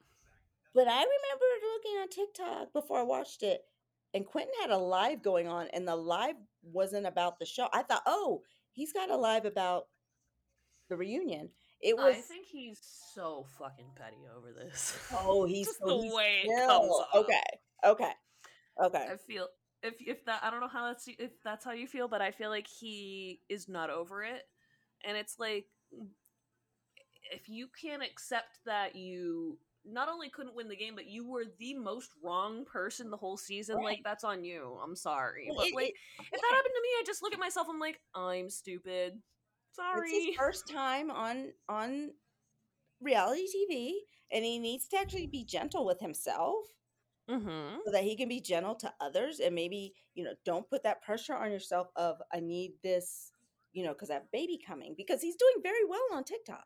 But 0.74 0.88
I 0.88 1.00
remember 1.00 1.46
looking 1.74 1.98
on 2.02 2.10
TikTok 2.10 2.74
before 2.74 3.00
I 3.00 3.04
watched 3.04 3.42
it, 3.42 3.66
and 4.14 4.26
Quentin 4.28 4.54
had 4.62 4.70
a 4.70 4.78
live 4.78 5.24
going 5.24 5.48
on, 5.48 5.68
and 5.70 5.88
the 5.88 5.96
live 5.96 6.36
wasn't 6.62 7.08
about 7.08 7.40
the 7.40 7.46
show. 7.46 7.68
I 7.74 7.82
thought, 7.82 8.04
oh, 8.06 8.44
he's 8.78 8.94
got 8.94 9.10
a 9.10 9.18
live 9.18 9.46
about 9.46 9.86
the 10.88 10.96
reunion. 10.96 11.50
It 11.82 11.98
was 11.98 12.16
I 12.16 12.22
think 12.22 12.46
he's 12.46 12.80
so 13.14 13.46
fucking 13.58 13.92
petty 13.96 14.26
over 14.36 14.54
this. 14.54 14.98
oh, 15.14 15.46
he's 15.48 15.66
just 15.66 15.80
so 15.80 15.88
the 15.88 16.04
he's 16.04 16.14
way 16.14 16.44
it 16.46 16.68
comes 16.68 16.90
off. 16.90 17.08
Okay, 17.16 17.44
okay, 17.84 18.12
okay. 18.84 19.08
I 19.12 19.18
feel 19.18 19.48
if 19.84 19.96
if 20.00 20.24
that 20.26 20.44
I 20.44 20.52
don't 20.52 20.62
know 20.62 20.68
how 20.68 20.86
that's 20.88 21.08
if 21.08 21.32
that's 21.44 21.66
how 21.66 21.72
you 21.72 21.88
feel, 21.88 22.08
but 22.08 22.22
I 22.22 22.32
feel 22.32 22.50
like 22.50 22.68
he 22.68 23.42
is 23.50 23.68
not 23.68 23.90
over 23.90 24.24
it, 24.24 24.44
and 25.04 25.18
it's 25.18 25.38
like 25.40 25.66
if 27.32 27.50
you 27.50 27.68
can't 27.80 28.04
accept 28.04 28.60
that 28.66 28.96
you 28.96 29.58
not 29.90 30.10
only 30.10 30.30
couldn't 30.30 30.56
win 30.56 30.68
the 30.68 30.76
game, 30.76 30.96
but 30.96 31.08
you 31.08 31.26
were 31.26 31.46
the 31.60 31.74
most 31.74 32.12
wrong 32.24 32.66
person 32.66 33.10
the 33.10 33.18
whole 33.18 33.38
season, 33.38 33.78
Right. 33.78 33.86
like 33.86 34.04
that's 34.04 34.24
on 34.24 34.44
you. 34.44 34.78
I'm 34.84 34.96
sorry, 34.96 35.50
but 35.56 35.68
it- 35.68 35.76
like 35.76 35.90
it- 35.90 35.96
if 36.20 36.42
that 36.42 36.52
happened 36.52 36.74
to 36.76 36.82
me, 36.82 36.90
I 37.00 37.04
just 37.06 37.22
look 37.22 37.34
at 37.34 37.40
myself. 37.40 37.68
I'm 37.70 37.80
like, 37.80 38.02
I'm 38.14 38.50
stupid. 38.50 39.22
Sorry. 39.72 40.10
It's 40.10 40.26
his 40.28 40.36
first 40.38 40.68
time 40.68 41.12
on 41.12 41.54
on 41.70 42.14
reality 43.00 43.46
TV, 43.48 43.94
and 44.32 44.44
he 44.44 44.60
needs 44.60 44.88
to 44.90 44.98
actually 44.98 45.28
be 45.28 45.44
gentle 45.46 45.86
with 45.86 46.00
himself 46.00 46.66
mm-hmm. 47.30 47.78
so 47.86 47.92
that 47.92 48.04
he 48.04 48.16
can 48.16 48.28
be 48.28 48.42
gentle 48.42 48.76
to 48.76 48.94
others, 49.00 49.40
and 49.40 49.54
maybe 49.56 49.94
you 50.16 50.24
know 50.24 50.34
don't 50.46 50.70
put 50.70 50.84
that 50.84 51.02
pressure 51.02 51.36
on 51.36 51.52
yourself 51.52 51.90
of 51.96 52.22
I 52.34 52.40
need 52.40 52.74
this, 52.84 53.32
you 53.74 53.84
know, 53.84 53.94
because 53.94 54.10
I 54.10 54.16
have 54.16 54.32
baby 54.32 54.58
coming 54.66 54.96
because 54.98 55.22
he's 55.22 55.36
doing 55.36 55.62
very 55.64 55.86
well 55.88 56.08
on 56.14 56.24
TikTok. 56.24 56.66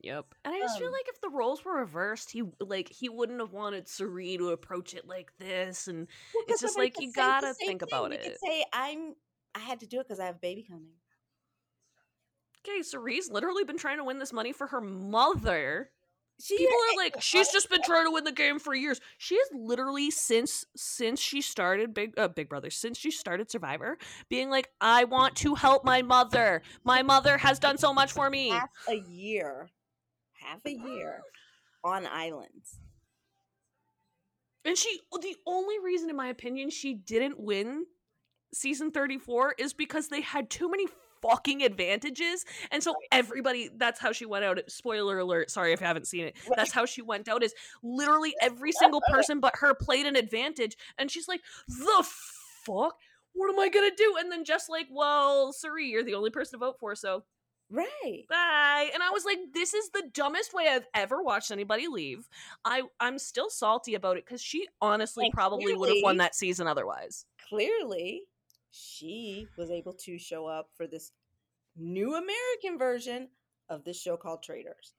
Yep. 0.00 0.34
And 0.44 0.54
I 0.54 0.58
just 0.60 0.78
feel 0.78 0.86
Um, 0.88 0.92
like 0.92 1.08
if 1.08 1.20
the 1.20 1.28
roles 1.28 1.64
were 1.64 1.74
reversed, 1.74 2.30
he 2.30 2.42
like 2.60 2.88
he 2.88 3.08
wouldn't 3.08 3.40
have 3.40 3.52
wanted 3.52 3.88
Cirie 3.88 4.36
to 4.38 4.50
approach 4.50 4.94
it 4.94 5.06
like 5.06 5.36
this, 5.38 5.88
and 5.88 6.06
Well, 6.34 6.44
It's 6.48 6.60
just 6.60 6.78
like, 6.78 7.00
you 7.00 7.12
gotta 7.12 7.52
think 7.54 7.80
thing. 7.80 7.88
about 7.88 8.12
You 8.12 8.18
could 8.18 8.38
say 8.38 8.64
I'm 8.72 9.14
I 9.54 9.60
had 9.60 9.80
to 9.80 9.86
do 9.86 9.98
it 10.00 10.06
because 10.06 10.20
I 10.20 10.26
have 10.26 10.36
a 10.36 10.38
baby 10.40 10.62
coming. 10.68 10.92
okay, 12.66 12.82
Cirie's 12.82 13.30
literally 13.30 13.64
been 13.64 13.78
trying 13.78 13.98
to 13.98 14.04
win 14.04 14.18
this 14.18 14.32
money 14.32 14.52
for 14.52 14.66
her 14.68 14.80
mother. 14.80 15.90
She 16.40 16.56
People 16.56 16.76
are 16.76 16.96
like, 16.96 17.16
she's 17.20 17.48
just 17.50 17.68
been 17.68 17.82
trying 17.82 18.04
to 18.06 18.12
win 18.12 18.22
the 18.22 18.30
game 18.30 18.60
for 18.60 18.72
years. 18.74 19.00
She 19.16 19.36
has 19.36 19.48
literally 19.52 20.10
since 20.12 20.64
since 20.76 21.18
she 21.20 21.40
started 21.42 21.92
Big 21.94 22.16
uh, 22.16 22.28
Big 22.28 22.48
Brother, 22.48 22.70
since 22.70 22.96
she 22.96 23.10
started 23.10 23.50
Survivor, 23.50 23.98
being 24.28 24.48
like, 24.48 24.70
I 24.80 25.04
want 25.04 25.34
to 25.36 25.56
help 25.56 25.84
my 25.84 26.02
mother. 26.02 26.62
My 26.84 27.02
mother 27.02 27.38
has 27.38 27.58
done 27.58 27.76
so 27.78 27.92
much 27.92 28.12
for 28.12 28.30
me. 28.30 28.50
half 28.50 28.70
a 28.88 28.94
year, 29.10 29.68
half 30.48 30.60
a 30.66 30.72
year 30.72 31.20
on 31.84 32.06
islands. 32.06 32.78
And 34.64 34.76
she, 34.76 35.00
the 35.20 35.36
only 35.46 35.78
reason, 35.78 36.10
in 36.10 36.16
my 36.16 36.28
opinion, 36.28 36.70
she 36.70 36.94
didn't 36.94 37.38
win 37.38 37.84
season 38.52 38.90
34 38.90 39.54
is 39.58 39.72
because 39.72 40.08
they 40.08 40.20
had 40.20 40.50
too 40.50 40.70
many 40.70 40.86
fucking 41.22 41.62
advantages. 41.62 42.44
And 42.70 42.82
so 42.82 42.94
everybody, 43.10 43.70
that's 43.76 44.00
how 44.00 44.12
she 44.12 44.26
went 44.26 44.44
out. 44.44 44.58
Spoiler 44.68 45.18
alert. 45.18 45.50
Sorry 45.50 45.72
if 45.72 45.80
you 45.80 45.86
haven't 45.86 46.06
seen 46.06 46.26
it. 46.26 46.36
That's 46.56 46.72
how 46.72 46.86
she 46.86 47.02
went 47.02 47.28
out 47.28 47.42
is 47.42 47.54
literally 47.82 48.34
every 48.40 48.72
single 48.72 49.02
person 49.10 49.40
but 49.40 49.56
her 49.56 49.74
played 49.74 50.06
an 50.06 50.16
advantage. 50.16 50.76
And 50.98 51.10
she's 51.10 51.28
like, 51.28 51.40
the 51.66 52.06
fuck? 52.64 52.98
What 53.34 53.52
am 53.52 53.58
I 53.58 53.68
going 53.68 53.88
to 53.88 53.96
do? 53.96 54.16
And 54.18 54.32
then 54.32 54.44
just 54.44 54.68
like, 54.68 54.86
well, 54.90 55.52
Cirie, 55.52 55.88
you're 55.88 56.02
the 56.02 56.14
only 56.14 56.30
person 56.30 56.58
to 56.58 56.66
vote 56.66 56.78
for. 56.78 56.94
So 56.94 57.24
Right. 57.70 58.24
bye. 58.28 58.90
And 58.94 59.02
I 59.02 59.10
was 59.10 59.24
like, 59.24 59.38
this 59.52 59.74
is 59.74 59.90
the 59.90 60.04
dumbest 60.14 60.54
way 60.54 60.68
I've 60.68 60.86
ever 60.94 61.22
watched 61.22 61.50
anybody 61.50 61.86
leave. 61.88 62.28
I 62.64 62.82
I'm 63.00 63.18
still 63.18 63.50
salty 63.50 63.94
about 63.94 64.16
it 64.16 64.24
because 64.24 64.40
she 64.42 64.66
honestly 64.80 65.26
And 65.26 65.34
probably 65.34 65.74
would 65.74 65.88
have 65.88 65.98
won 66.02 66.16
that 66.18 66.34
season 66.34 66.66
otherwise. 66.66 67.26
Clearly, 67.48 68.22
she 68.70 69.46
was 69.58 69.70
able 69.70 69.92
to 70.04 70.18
show 70.18 70.46
up 70.46 70.70
for 70.76 70.86
this 70.86 71.12
new 71.76 72.14
American 72.14 72.78
version 72.78 73.28
of 73.68 73.84
this 73.84 74.00
show 74.00 74.16
called 74.16 74.42
Traitors. 74.42 74.94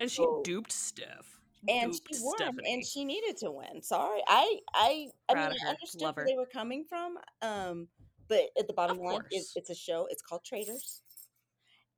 And 0.00 0.10
she 0.10 0.22
Oh. 0.22 0.42
duped 0.42 0.72
Steph. 0.72 1.40
And 1.68 1.92
Duped 1.92 2.14
she 2.14 2.22
won, 2.22 2.36
Stephanie. 2.36 2.72
and 2.74 2.86
she 2.86 3.04
needed 3.04 3.36
to 3.38 3.50
win. 3.50 3.82
Sorry, 3.82 4.20
I, 4.28 4.58
I, 4.72 5.08
I 5.28 5.32
Proud 5.32 5.50
mean, 5.50 5.58
I 5.66 5.70
understood 5.70 6.02
where 6.02 6.12
her. 6.16 6.24
they 6.26 6.36
were 6.36 6.46
coming 6.46 6.84
from. 6.88 7.18
Um, 7.42 7.88
but 8.28 8.50
at 8.58 8.68
the 8.68 8.72
bottom 8.72 8.98
Of 8.98 9.04
line, 9.04 9.20
it, 9.30 9.44
it's 9.56 9.70
a 9.70 9.74
show. 9.74 10.06
It's 10.10 10.22
called 10.22 10.44
Traitors. 10.44 11.02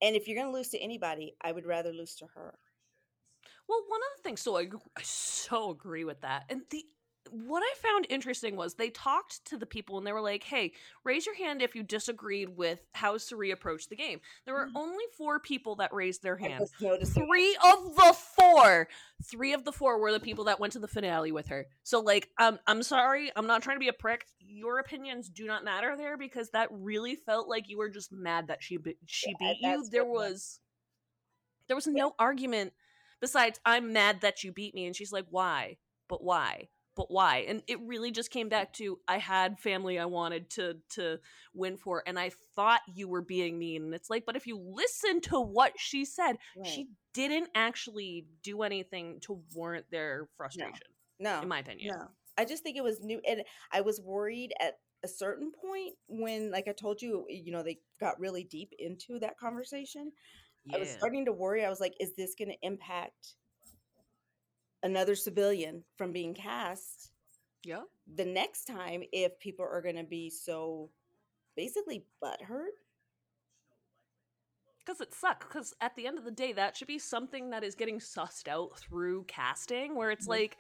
And 0.01 0.17
if 0.17 0.29
you're 0.29 0.41
gonna 0.41 0.53
lose 0.57 0.69
to 0.71 0.79
anybody, 0.79 1.35
I 1.41 1.53
would 1.53 1.67
rather 1.67 1.93
lose 1.93 2.15
to 2.17 2.27
her. 2.35 2.59
Well, 3.69 3.85
one 3.87 4.01
of 4.01 4.17
the 4.17 4.23
things, 4.23 4.41
so 4.41 4.57
I, 4.57 4.69
I 4.97 5.03
so 5.03 5.71
agree 5.71 6.05
with 6.05 6.21
that. 6.23 6.45
And 6.49 6.63
the 6.71 6.85
what 7.31 7.63
I 7.63 7.75
found 7.77 8.07
interesting 8.09 8.57
was 8.57 8.75
they 8.75 8.91
talked 8.91 9.45
to 9.47 9.57
the 9.57 9.67
people 9.67 9.99
and 9.99 10.07
they 10.07 10.13
were 10.13 10.21
like, 10.21 10.43
"Hey, 10.45 10.73
raise 11.05 11.27
your 11.27 11.35
hand 11.35 11.63
if 11.63 11.75
you 11.75 11.83
disagreed 11.83 12.51
with 12.57 12.81
how 12.95 13.17
Cirie 13.19 13.51
approached 13.51 13.89
the 13.91 13.97
game." 13.97 14.21
There 14.45 14.55
were 14.55 14.67
Mhm. 14.67 14.73
only 14.77 15.05
four 15.17 15.39
people 15.41 15.77
that 15.77 15.93
raised 15.93 16.23
their 16.23 16.37
hand. 16.37 16.61
just 16.61 16.81
noticed 16.81 17.17
it. 17.17 17.25
Three 17.27 17.57
of 17.57 17.95
the 17.97 18.13
four, 18.37 18.89
three 19.25 19.53
of 19.53 19.65
the 19.65 19.73
four 19.73 19.99
were 19.99 20.13
the 20.13 20.21
people 20.21 20.45
that 20.45 20.59
went 20.61 20.73
to 20.75 20.79
the 20.79 20.89
finale 20.89 21.33
with 21.33 21.49
her. 21.49 21.67
So, 21.83 22.01
like, 22.01 22.31
um, 22.39 22.59
I'm 22.67 22.83
sorry, 22.83 23.31
I'm 23.37 23.47
not 23.47 23.63
trying 23.63 23.77
to 23.77 23.81
be 23.81 23.89
a 23.89 23.93
prick. 23.93 24.27
Your 24.39 24.79
opinions 24.79 25.29
do 25.29 25.47
not 25.47 25.65
matter 25.65 25.97
there 25.97 26.17
because 26.17 26.51
that 26.51 26.69
really 26.73 27.15
felt 27.17 27.49
like 27.49 27.69
you 27.69 27.79
were 27.79 27.91
just 27.91 28.11
mad 28.13 28.49
that 28.49 28.63
she 28.63 28.77
be- 28.77 28.99
she 29.07 29.31
Yeah, 29.31 29.37
beat 29.39 29.59
you. 29.61 29.89
There 29.91 30.05
was 30.05 30.61
there 31.67 31.77
was 31.77 31.87
no 31.87 32.15
argument 32.19 32.73
besides 33.21 33.61
I'm 33.65 33.93
mad 33.93 34.23
that 34.23 34.43
you 34.43 34.53
beat 34.53 34.75
me, 34.75 34.87
and 34.87 34.97
she's 34.97 35.13
like, 35.13 35.27
why? 35.29 35.77
But 36.09 36.23
why? 36.23 36.71
But 36.99 37.13
why? 37.13 37.45
And 37.47 37.63
it 37.69 37.79
really 37.83 38.11
just 38.11 38.33
came 38.33 38.49
back 38.49 38.73
to 38.75 38.99
I 39.07 39.19
had 39.19 39.61
family 39.61 40.01
I 40.01 40.07
wanted 40.07 40.51
to 40.51 40.79
to 40.97 41.21
win 41.55 41.77
for, 41.77 42.03
and 42.05 42.19
I 42.19 42.33
thought 42.57 42.81
you 42.93 43.07
were 43.07 43.23
being 43.23 43.57
mean. 43.57 43.85
And 43.85 43.95
it's 43.95 44.11
like, 44.11 44.27
but 44.27 44.35
if 44.35 44.49
you 44.49 44.59
listen 44.59 45.21
to 45.23 45.41
what 45.41 45.75
she 45.79 46.05
said, 46.05 46.39
Right. 46.57 46.67
she 46.67 46.89
didn't 47.15 47.51
actually 47.55 48.27
do 48.43 48.63
anything 48.63 49.21
to 49.21 49.41
warrant 49.55 49.87
their 49.93 50.29
frustration, 50.37 50.89
no, 51.21 51.41
in 51.41 51.47
my 51.47 51.61
opinion. 51.61 51.95
No, 51.97 52.09
I 52.37 52.45
just 52.45 52.65
think 52.65 52.77
it 52.77 52.83
was 52.83 52.99
new, 53.01 53.21
and 53.25 53.45
I 53.71 53.81
was 53.81 54.01
worried 54.01 54.53
at 54.61 54.75
a 55.05 55.09
certain 55.09 55.53
point 55.53 55.95
when, 56.09 56.51
like 56.51 56.67
I 56.67 56.73
told 56.73 57.01
you, 57.01 57.27
you 57.29 57.53
know, 57.53 57.63
they 57.63 57.79
got 58.01 58.19
really 58.19 58.43
deep 58.43 58.73
into 58.77 59.21
that 59.21 59.39
conversation. 59.39 60.11
Yeah. 60.65 60.79
I 60.79 60.81
was 60.81 60.91
starting 60.91 61.27
to 61.27 61.33
worry. 61.33 61.65
I 61.65 61.71
was 61.71 61.79
like, 61.79 61.95
is 62.01 62.17
this 62.17 62.35
going 62.37 62.49
to 62.49 62.67
impact 62.67 63.37
another 64.83 65.15
civilian 65.15 65.85
from 65.97 66.13
being 66.13 66.35
cast 66.35 67.11
Yeah. 67.65 67.83
the 68.07 68.25
next 68.25 68.65
time 68.65 69.03
if 69.13 69.39
people 69.41 69.65
are 69.65 69.83
going 69.83 69.97
to 69.97 70.05
be 70.05 70.31
so 70.31 70.91
basically 71.57 72.07
butthurt? 72.23 72.77
Because 74.79 75.01
it 75.01 75.13
sucks. 75.13 75.47
Because 75.47 75.75
at 75.81 75.95
the 75.97 76.07
end 76.07 76.19
of 76.19 76.25
the 76.25 76.31
day, 76.31 76.53
that 76.53 76.77
should 76.77 76.89
be 76.89 76.99
something 76.99 77.51
that 77.51 77.65
is 77.65 77.75
getting 77.75 77.99
sussed 77.99 78.49
out 78.49 78.79
through 78.79 79.25
casting, 79.25 79.95
where 79.95 80.11
it's 80.11 80.27
Mhm. 80.27 80.31
like 80.31 80.59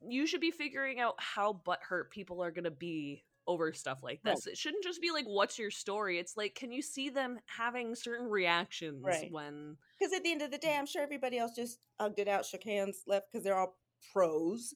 you 0.00 0.26
should 0.26 0.40
be 0.40 0.50
figuring 0.50 1.00
out 1.00 1.14
how 1.20 1.52
butthurt 1.52 2.10
people 2.10 2.42
are 2.42 2.50
going 2.50 2.64
to 2.64 2.70
be 2.70 3.24
over 3.46 3.72
stuff 3.72 4.02
like 4.02 4.22
Right. 4.24 4.36
this. 4.36 4.46
It 4.46 4.56
shouldn't 4.58 4.84
just 4.84 5.00
be 5.00 5.10
like, 5.10 5.24
what's 5.26 5.58
your 5.58 5.70
story? 5.70 6.18
It's 6.18 6.36
like, 6.36 6.54
can 6.54 6.72
you 6.72 6.82
see 6.82 7.10
them 7.10 7.38
having 7.46 7.94
certain 7.94 8.28
reactions 8.28 9.04
Right. 9.04 9.30
when. 9.30 9.76
Because 9.98 10.12
at 10.12 10.22
the 10.22 10.32
end 10.32 10.42
of 10.42 10.50
the 10.50 10.58
day, 10.58 10.76
I'm 10.76 10.86
sure 10.86 11.02
everybody 11.02 11.38
else 11.38 11.52
just 11.52 11.78
hugged 12.00 12.18
it 12.18 12.28
out, 12.28 12.44
shook 12.44 12.64
hands, 12.64 13.02
left 13.06 13.30
because 13.30 13.44
they're 13.44 13.56
all 13.58 13.78
pros 14.12 14.74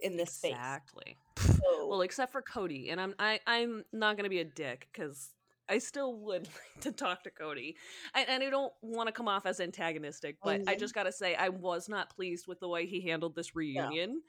in 0.00 0.16
this 0.16 0.34
space. 0.34 0.56
Exactly. 0.56 1.18
So, 1.38 1.88
Well, 1.88 2.02
except 2.02 2.32
for 2.32 2.42
Cody, 2.42 2.90
and 2.90 3.00
I'm 3.00 3.14
I 3.18 3.40
I'm 3.46 3.84
not 3.92 4.16
gonna 4.16 4.28
be 4.28 4.40
a 4.40 4.44
dick 4.44 4.88
because 4.92 5.34
I 5.68 5.78
still 5.78 6.18
would 6.20 6.44
like 6.76 6.82
to 6.82 6.92
talk 6.92 7.22
to 7.24 7.30
Cody, 7.30 7.76
I, 8.14 8.22
and 8.22 8.42
I 8.42 8.50
don't 8.50 8.72
want 8.82 9.08
to 9.08 9.12
come 9.12 9.28
off 9.28 9.46
as 9.46 9.60
antagonistic, 9.60 10.38
but 10.42 10.62
I 10.66 10.74
Mhm. 10.74 10.80
just 10.80 10.94
gotta 10.94 11.12
say 11.12 11.34
I 11.34 11.48
was 11.48 11.88
not 11.88 12.10
pleased 12.14 12.46
with 12.46 12.60
the 12.60 12.68
way 12.68 12.86
he 12.86 13.00
handled 13.00 13.34
this 13.34 13.54
reunion. 13.56 14.22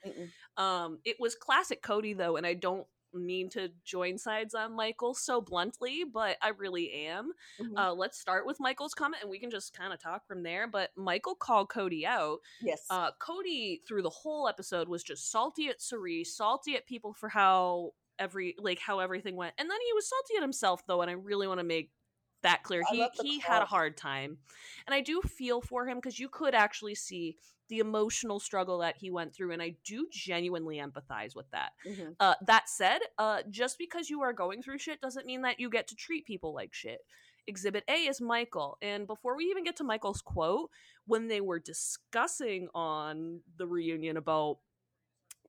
Um, 0.56 1.00
it 1.04 1.16
was 1.20 1.34
classic 1.34 1.82
Cody 1.82 2.14
though, 2.14 2.36
and 2.36 2.46
I 2.46 2.54
don't 2.54 2.86
mean 3.14 3.48
to 3.50 3.70
join 3.84 4.18
sides 4.18 4.54
on 4.54 4.74
Michael 4.74 5.14
so 5.14 5.40
bluntly, 5.40 6.04
but 6.04 6.36
I 6.42 6.48
really 6.48 6.92
am. 7.06 7.32
Mhm. 7.60 7.78
Uh, 7.78 7.92
let's 7.92 8.18
start 8.18 8.46
with 8.46 8.60
Michael's 8.60 8.94
comment, 8.94 9.22
and 9.22 9.30
we 9.30 9.38
can 9.38 9.50
just 9.50 9.72
kind 9.72 9.92
of 9.92 10.00
talk 10.00 10.26
from 10.26 10.42
there. 10.42 10.66
But 10.66 10.90
Michael 10.96 11.34
called 11.34 11.68
Cody 11.68 12.06
out 12.06 12.38
yes. 12.60 12.86
uh, 12.90 13.12
Cody 13.18 13.80
through 13.86 14.02
the 14.02 14.10
whole 14.10 14.48
episode 14.48 14.88
was 14.88 15.02
just 15.02 15.30
salty 15.30 15.68
at 15.68 15.80
Cirie's, 15.80 16.34
salty 16.34 16.76
at 16.76 16.86
people 16.86 17.12
for 17.12 17.28
how 17.28 17.92
every 18.18 18.54
like 18.58 18.78
how 18.78 18.98
everything 19.00 19.36
went, 19.36 19.54
and 19.58 19.70
then 19.70 19.78
he 19.86 19.92
was 19.92 20.08
salty 20.08 20.36
at 20.36 20.42
himself 20.42 20.86
though, 20.86 21.02
and 21.02 21.10
I 21.10 21.14
really 21.14 21.46
want 21.46 21.60
to 21.60 21.64
make 21.64 21.90
that 22.42 22.62
clear. 22.62 22.82
I 22.90 22.94
he 22.94 23.08
he 23.22 23.38
had 23.40 23.62
a 23.62 23.66
hard 23.66 23.96
time, 23.96 24.38
and 24.86 24.94
I 24.94 25.00
do 25.00 25.20
feel 25.22 25.60
for 25.60 25.86
him 25.86 25.98
because 25.98 26.18
you 26.18 26.28
could 26.28 26.54
actually 26.54 26.94
see 26.94 27.36
the 27.68 27.78
emotional 27.78 28.38
struggle 28.38 28.78
that 28.78 28.96
he 28.98 29.10
went 29.10 29.34
through, 29.34 29.52
and 29.52 29.62
I 29.62 29.76
do 29.84 30.06
genuinely 30.10 30.76
empathize 30.76 31.34
with 31.34 31.50
that. 31.52 31.72
Mhm. 31.86 32.16
Uh, 32.20 32.34
that 32.46 32.68
said, 32.68 33.00
uh, 33.18 33.42
just 33.48 33.78
because 33.78 34.10
you 34.10 34.20
are 34.20 34.32
going 34.32 34.62
through 34.62 34.78
shit 34.78 35.00
doesn't 35.00 35.26
mean 35.26 35.42
that 35.42 35.58
you 35.58 35.70
get 35.70 35.88
to 35.88 35.94
treat 35.94 36.26
people 36.26 36.52
like 36.52 36.74
shit. 36.74 37.00
Exhibit 37.46 37.84
A 37.88 38.06
is 38.06 38.20
Michael. 38.20 38.78
And 38.82 39.06
before 39.06 39.36
we 39.36 39.44
even 39.46 39.64
get 39.64 39.76
to 39.76 39.84
Michael's 39.84 40.22
quote, 40.22 40.70
when 41.06 41.28
they 41.28 41.40
were 41.40 41.58
discussing 41.58 42.68
on 42.74 43.40
the 43.56 43.66
reunion 43.66 44.16
about 44.16 44.58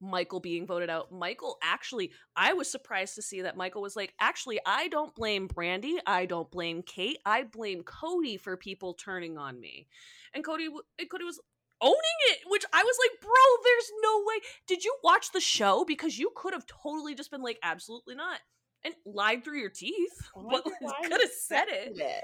Michael 0.04 0.42
being 0.42 0.68
voted 0.68 0.90
out, 0.90 1.12
Michael 1.12 1.58
actually, 1.64 2.12
I 2.36 2.54
was 2.54 2.70
surprised 2.70 3.16
to 3.16 3.22
see 3.22 3.42
that 3.44 3.56
Michael 3.58 3.82
was 3.82 3.96
like, 3.96 4.14
actually, 4.20 4.60
I 4.66 4.90
don't 4.90 5.16
blame 5.16 5.48
Brandi. 5.48 5.96
I 6.06 6.26
don't 6.26 6.52
blame 6.52 6.84
Kate. 6.84 7.20
I 7.26 7.44
blame 7.44 7.84
Cody 7.84 8.38
for 8.38 8.58
people 8.58 8.94
turning 8.94 9.38
on 9.38 9.60
me. 9.60 9.88
And 10.34 10.44
Cody, 10.44 10.68
and 11.00 11.10
Cody 11.10 11.24
was 11.24 11.40
owning 11.82 12.20
it, 12.32 12.40
which 12.48 12.66
I 12.74 12.84
was 12.84 12.98
like, 13.04 13.22
bro, 13.22 13.32
there's 13.64 13.92
no 14.02 14.24
way. 14.26 14.36
Did 14.68 14.84
you 14.84 14.96
watch 15.04 15.32
the 15.32 15.40
show? 15.40 15.86
Because 15.86 16.20
you 16.20 16.32
could 16.36 16.54
have 16.54 16.66
totally 16.66 17.16
just 17.16 17.32
been 17.32 17.42
like, 17.42 17.60
absolutely 17.64 18.16
not. 18.16 18.40
And 18.84 18.94
lied 19.06 19.44
through 19.44 19.60
your 19.60 19.70
teeth. 19.70 20.12
I 20.36 20.42
But 20.42 20.66
wonder 20.66 20.72
why 20.82 20.94
could 21.04 21.22
have 21.22 21.32
said 21.32 21.66
it. 21.70 21.98
it. 21.98 22.24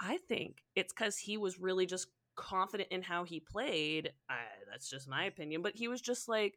I 0.00 0.18
think 0.28 0.58
it's 0.76 0.92
because 0.92 1.18
he 1.18 1.36
was 1.36 1.58
really 1.58 1.86
just 1.86 2.06
confident 2.36 2.88
in 2.90 3.02
how 3.02 3.24
he 3.24 3.40
played. 3.40 4.12
I, 4.28 4.36
that's 4.70 4.88
just 4.88 5.08
my 5.08 5.24
opinion. 5.24 5.62
But 5.62 5.76
he 5.76 5.88
was 5.88 6.00
just 6.00 6.28
like, 6.28 6.56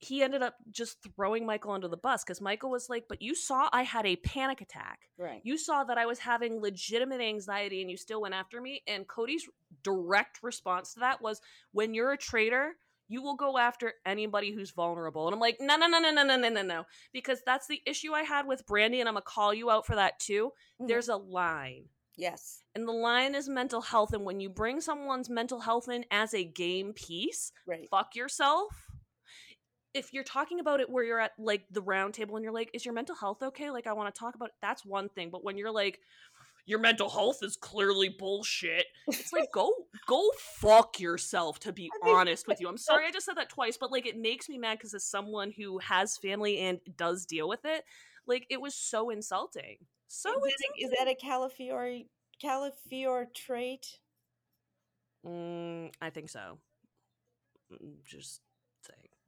he 0.00 0.22
ended 0.22 0.42
up 0.42 0.54
just 0.70 0.98
throwing 1.16 1.44
Michael 1.44 1.72
under 1.72 1.88
the 1.88 1.96
bus 1.96 2.22
because 2.24 2.40
Michael 2.40 2.70
was 2.70 2.88
like, 2.88 3.04
But 3.08 3.20
you 3.22 3.34
saw 3.34 3.68
I 3.72 3.82
had 3.82 4.06
a 4.06 4.16
panic 4.16 4.60
attack. 4.60 5.00
Right. 5.18 5.40
You 5.44 5.58
saw 5.58 5.84
that 5.84 5.98
I 5.98 6.06
was 6.06 6.20
having 6.20 6.60
legitimate 6.60 7.20
anxiety 7.20 7.80
and 7.82 7.90
you 7.90 7.96
still 7.96 8.20
went 8.20 8.34
after 8.34 8.60
me. 8.60 8.82
And 8.86 9.08
Cody's 9.08 9.44
direct 9.82 10.42
response 10.42 10.94
to 10.94 11.00
that 11.00 11.20
was, 11.22 11.40
When 11.72 11.94
you're 11.94 12.12
a 12.12 12.16
traitor, 12.18 12.76
you 13.08 13.22
will 13.22 13.36
go 13.36 13.56
after 13.58 13.94
anybody 14.04 14.52
who's 14.52 14.70
vulnerable. 14.70 15.26
And 15.26 15.34
I'm 15.34 15.40
like, 15.40 15.56
no, 15.60 15.76
no, 15.76 15.86
no, 15.86 15.98
no, 15.98 16.10
no, 16.12 16.22
no, 16.24 16.36
no, 16.36 16.48
no, 16.50 16.62
no. 16.62 16.84
Because 17.12 17.40
that's 17.46 17.66
the 17.66 17.80
issue 17.86 18.12
I 18.12 18.22
had 18.22 18.46
with 18.46 18.66
Brandi, 18.66 19.00
and 19.00 19.08
I'm 19.08 19.14
gonna 19.14 19.22
call 19.22 19.54
you 19.54 19.70
out 19.70 19.86
for 19.86 19.94
that 19.96 20.18
too. 20.20 20.52
Mhm. 20.80 20.88
There's 20.88 21.08
a 21.08 21.16
line. 21.16 21.88
yes. 22.16 22.62
And 22.74 22.86
the 22.86 22.92
line 22.92 23.34
is 23.36 23.48
mental 23.48 23.80
health. 23.80 24.12
And 24.12 24.24
when 24.24 24.40
you 24.40 24.48
bring 24.50 24.80
someone's 24.80 25.30
mental 25.30 25.60
health 25.60 25.88
in 25.88 26.04
as 26.10 26.34
a 26.34 26.44
game 26.44 26.92
piece, 26.92 27.52
Right. 27.64 27.88
fuck 27.88 28.14
yourself. 28.16 28.87
If 29.94 30.12
you're 30.12 30.24
talking 30.24 30.60
about 30.60 30.80
it 30.80 30.90
where 30.90 31.02
you're 31.02 31.20
at 31.20 31.32
like 31.38 31.64
the 31.70 31.80
round 31.80 32.14
table 32.14 32.36
and 32.36 32.44
you're 32.44 32.52
like, 32.52 32.70
is 32.74 32.84
your 32.84 32.94
mental 32.94 33.16
health 33.16 33.42
okay? 33.42 33.70
Like, 33.70 33.86
I 33.86 33.92
want 33.92 34.14
to 34.14 34.18
talk 34.18 34.34
about 34.34 34.50
it. 34.50 34.54
That's 34.60 34.84
one 34.84 35.08
thing. 35.08 35.30
But 35.30 35.44
when 35.44 35.56
you're 35.56 35.70
like, 35.70 36.00
your 36.68 36.78
mental 36.78 37.08
health 37.08 37.38
is 37.42 37.56
clearly 37.56 38.10
bullshit. 38.10 38.84
It's 39.06 39.32
like 39.32 39.50
go 39.54 39.72
go 40.06 40.30
fuck 40.36 41.00
yourself 41.00 41.58
to 41.60 41.72
be 41.72 41.90
honest 42.02 42.46
with 42.46 42.60
you. 42.60 42.68
I'm 42.68 42.76
sorry 42.76 43.06
I 43.06 43.10
just 43.10 43.24
said 43.24 43.38
that 43.38 43.48
twice, 43.48 43.78
but 43.78 43.90
like 43.90 44.06
it 44.06 44.18
makes 44.18 44.50
me 44.50 44.58
mad 44.58 44.76
because 44.76 44.92
as 44.92 45.04
someone 45.04 45.50
who 45.50 45.78
has 45.78 46.18
family 46.18 46.58
and 46.58 46.78
does 46.98 47.24
deal 47.24 47.48
with 47.48 47.64
it, 47.64 47.84
like 48.26 48.46
it 48.50 48.60
was 48.60 48.74
so 48.74 49.08
insulting. 49.08 49.78
So 50.08 50.30
is, 50.30 50.54
that 50.58 50.68
a, 50.68 50.84
is 50.84 50.90
that 50.98 51.08
a 51.08 51.14
Calafiore 51.14 52.04
Calafiore 52.42 53.32
trait? 53.34 53.98
Mm, 55.26 55.90
I 56.02 56.10
think 56.10 56.28
so. 56.28 56.58
Mm, 57.72 58.04
Just 58.04 58.42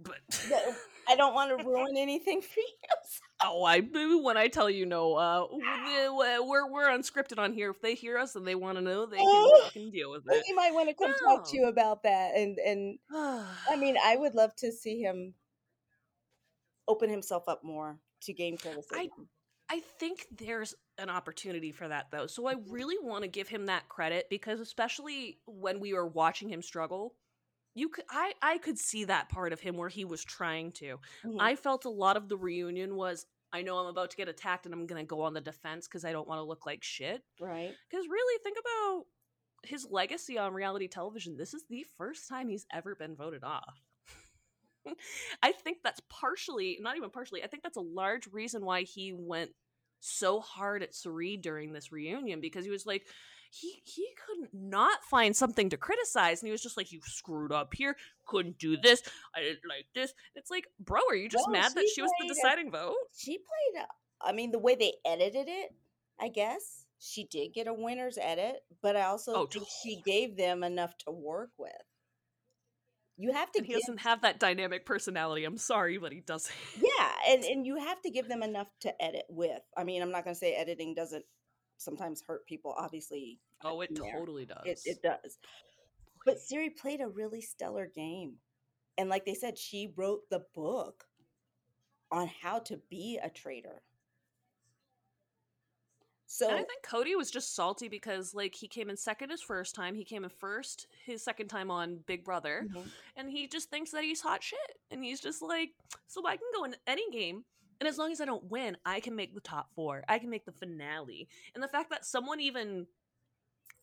but 0.03 0.19
I 1.09 1.17
don't 1.17 1.35
want 1.35 1.59
to 1.59 1.65
ruin 1.67 1.97
anything 1.97 2.41
for 2.41 2.61
you. 2.61 2.67
oh, 3.45 3.65
I 3.65 3.81
when 3.81 4.37
I 4.37 4.49
tell 4.49 4.71
you 4.71 4.87
no, 4.87 5.15
uh, 5.15 5.47
we- 5.53 6.41
we're 6.41 6.71
we're 6.71 6.89
unscripted 6.89 7.39
on 7.39 7.53
here. 7.53 7.71
If 7.71 7.81
they 7.81 7.95
hear 7.95 8.19
us 8.19 8.37
and 8.37 8.47
they 8.47 8.55
want 8.55 8.79
to 8.79 8.83
know, 8.83 9.07
they 9.07 9.17
can 9.19 9.27
Oh. 9.29 9.61
fucking 9.65 9.91
deal 9.91 10.11
with 10.11 10.23
it. 10.29 10.45
you 10.49 10.55
might 10.57 10.73
want 10.75 10.89
to 10.89 10.95
come 10.95 11.13
talk 11.25 11.49
to 11.51 11.57
you 11.57 11.67
about 11.67 12.03
that. 12.05 12.35
And 12.37 12.59
and 12.59 12.99
I 13.13 13.77
mean, 13.77 13.97
I 14.03 14.17
would 14.17 14.35
love 14.35 14.55
to 14.57 14.71
see 14.73 15.01
him 15.01 15.35
open 16.89 17.11
himself 17.11 17.45
up 17.49 17.63
more 17.63 17.99
to 18.23 18.33
gain 18.33 18.57
criticism. 18.57 19.11
I 19.73 19.81
think 20.01 20.27
there's 20.37 20.75
an 20.99 21.09
opportunity 21.11 21.71
for 21.71 21.87
that 21.87 22.07
though. 22.11 22.27
So 22.27 22.47
I 22.49 22.57
really 22.69 22.97
want 23.01 23.23
to 23.23 23.29
give 23.29 23.47
him 23.49 23.67
that 23.67 23.89
credit 23.89 24.27
because 24.29 24.59
especially 24.59 25.39
when 25.47 25.79
we 25.79 25.93
were 25.95 26.09
watching 26.09 26.49
him 26.49 26.61
struggle, 26.61 27.15
you 27.75 27.89
could 27.89 28.05
I 28.11 28.35
I 28.43 28.59
could 28.59 28.79
see 28.79 29.05
that 29.05 29.29
part 29.29 29.53
of 29.53 29.61
him 29.61 29.77
where 29.77 29.89
he 29.89 30.05
was 30.05 30.25
trying 30.25 30.73
to. 30.73 30.99
Mhm. 31.25 31.37
I 31.41 31.57
felt 31.57 31.85
a 31.85 31.91
lot 31.91 32.17
of 32.17 32.29
the 32.29 32.37
reunion 32.37 32.97
was 32.97 33.27
I 33.53 33.63
know 33.63 33.79
I'm 33.79 33.87
about 33.87 34.11
to 34.11 34.17
get 34.17 34.29
attacked 34.29 34.65
and 34.67 34.75
I'm 34.75 34.87
going 34.87 35.03
to 35.03 35.07
go 35.07 35.23
on 35.23 35.35
the 35.35 35.41
defense 35.41 35.89
cuz 35.89 36.05
I 36.05 36.13
don't 36.13 36.29
want 36.29 36.39
to 36.39 36.45
look 36.45 36.67
like 36.67 36.83
shit. 36.83 37.23
right. 37.41 37.77
Cuz 37.91 38.07
really 38.09 38.43
think 38.43 38.59
about 38.59 39.07
his 39.65 39.87
legacy 39.91 40.39
on 40.39 40.55
reality 40.55 40.89
television. 40.89 41.37
This 41.37 41.53
is 41.55 41.65
the 41.69 41.85
first 41.97 42.29
time 42.29 42.49
he's 42.49 42.67
ever 42.73 42.95
been 42.95 43.15
voted 43.17 43.45
off. 43.45 43.83
I 45.43 45.53
think 45.53 45.79
that's 45.83 46.01
partially, 46.09 46.79
not 46.81 46.97
even 46.97 47.11
partially, 47.11 47.43
I 47.45 47.47
think 47.47 47.63
that's 47.63 47.77
a 47.77 47.83
large 47.83 48.27
reason 48.29 48.65
why 48.65 48.83
he 48.83 49.13
went 49.13 49.51
so 50.01 50.41
hard 50.41 50.83
at 50.83 50.95
Cirie 50.95 51.37
during 51.37 51.73
this 51.73 51.93
reunion 51.93 52.41
because 52.41 52.65
he 52.65 52.71
was 52.71 52.87
like, 52.87 53.07
he 53.51 53.83
he 53.85 54.07
could 54.27 54.49
not 54.53 55.05
find 55.05 55.35
something 55.37 55.69
to 55.71 55.77
criticize, 55.77 56.41
and 56.41 56.47
he 56.49 56.53
was 56.53 56.63
just 56.63 56.77
like, 56.77 56.93
"You 56.93 57.01
screwed 57.05 57.53
up 57.53 57.75
here, 57.75 57.97
couldn't 58.27 58.59
do 58.59 58.77
this, 58.77 59.03
I 59.35 59.41
didn't 59.41 59.69
like 59.69 59.87
this." 59.95 60.15
It's 60.35 60.51
like, 60.51 60.67
bro, 60.79 61.01
are 61.11 61.17
you 61.17 61.29
just 61.29 61.47
No, 61.49 61.53
mad 61.53 61.75
that 61.75 61.89
she 61.89 61.95
she 61.95 62.03
was 62.03 62.11
the 62.19 62.25
played 62.27 62.31
a- 62.31 62.35
deciding 62.35 62.71
vote? 62.71 62.95
She 63.17 63.39
played. 63.39 63.83
A, 63.83 63.87
I 64.27 64.33
mean, 64.33 64.51
the 64.53 64.59
way 64.59 64.75
they 64.77 64.95
edited 65.05 65.49
it, 65.49 65.75
I 66.21 66.29
guess 66.29 66.87
she 66.99 67.25
did 67.25 67.53
get 67.55 67.67
a 67.67 67.75
winner's 67.75 68.19
edit, 68.19 68.63
but 68.83 68.97
I 68.97 69.03
also 69.05 69.33
Oh, 69.35 69.47
think 69.47 69.67
she 69.83 70.01
gave 70.05 70.37
them 70.37 70.63
enough 70.63 70.97
to 70.99 71.11
work 71.11 71.51
with. 71.59 71.73
You 73.17 73.33
have 73.33 73.53
to 73.53 73.59
And 73.59 73.67
he 73.67 73.73
give, 73.73 73.81
doesn't 73.83 74.01
have 74.01 74.23
that 74.23 74.39
dynamic 74.41 74.87
personality. 74.87 75.45
I'm 75.45 75.59
sorry, 75.59 75.99
but 75.99 76.13
he 76.13 76.21
doesn't. 76.21 76.55
yeah, 76.75 77.13
and 77.29 77.45
and 77.45 77.67
you 77.67 77.77
have 77.77 78.01
to 78.03 78.11
give 78.11 78.29
them 78.29 78.43
enough 78.43 78.69
to 78.81 79.03
edit 79.03 79.27
with. 79.29 79.61
I 79.77 79.85
mean, 79.85 80.03
I'm 80.03 80.11
not 80.11 80.25
going 80.25 80.35
to 80.35 80.39
say 80.39 80.55
editing 80.55 80.95
doesn't 80.95 81.25
sometimes 81.81 82.23
hurt 82.27 82.47
people. 82.47 82.75
Obviously, 82.79 83.39
Oh, 83.63 83.81
it 83.81 83.95
totally 83.95 84.47
does. 84.47 84.63
It, 84.65 84.81
it 84.85 85.03
does. 85.03 85.39
But 86.25 86.41
Cirie 86.41 86.71
played 86.71 87.01
a 87.01 87.09
really 87.09 87.41
stellar 87.41 87.87
game. 87.87 88.35
And 88.99 89.09
like 89.09 89.25
they 89.25 89.35
said, 89.35 89.57
she 89.59 89.93
wrote 89.97 90.29
the 90.31 90.45
book 90.55 91.05
on 92.11 92.29
how 92.43 92.59
to 92.61 92.79
be 92.91 93.19
a 93.23 93.31
traitor. 93.31 93.83
So 96.27 96.47
And 96.47 96.55
I 96.57 96.63
think 96.63 96.83
Cody 96.85 97.17
was 97.17 97.31
just 97.31 97.57
salty 97.57 97.89
because 97.89 98.35
like 98.35 98.55
he 98.55 98.69
came 98.69 98.89
in 98.89 98.97
second 98.97 99.31
his 99.31 99.43
first 99.43 99.75
time, 99.75 99.95
he 99.95 100.05
came 100.05 100.23
in 100.23 100.31
first 100.31 100.87
his 101.05 101.25
second 101.25 101.49
time 101.49 101.71
on 101.71 101.99
Big 102.07 102.25
Brother, 102.25 102.67
Mhm. 102.71 102.89
and 103.17 103.31
he 103.31 103.49
just 103.49 103.69
thinks 103.69 103.91
that 103.91 104.05
he's 104.05 104.21
hot 104.21 104.43
shit. 104.43 104.81
And 104.91 105.03
he's 105.03 105.21
just 105.21 105.43
like, 105.43 105.71
so 106.07 106.25
I 106.27 106.37
can 106.37 106.47
go 106.55 106.65
in 106.65 106.77
any 106.87 107.11
game, 107.11 107.45
and 107.81 107.89
as 107.89 107.99
long 107.99 108.13
as 108.13 108.21
I 108.21 108.25
don't 108.27 108.45
win, 108.51 108.77
I 108.85 109.01
can 109.01 109.17
make 109.17 109.35
the 109.35 109.41
top 109.41 109.71
four. 109.75 110.05
I 110.09 110.19
can 110.19 110.31
make 110.31 110.45
the 110.45 110.53
finale. 110.53 111.29
And 111.55 111.63
the 111.65 111.69
fact 111.69 111.91
that 111.91 112.05
someone 112.05 112.39
even 112.41 112.87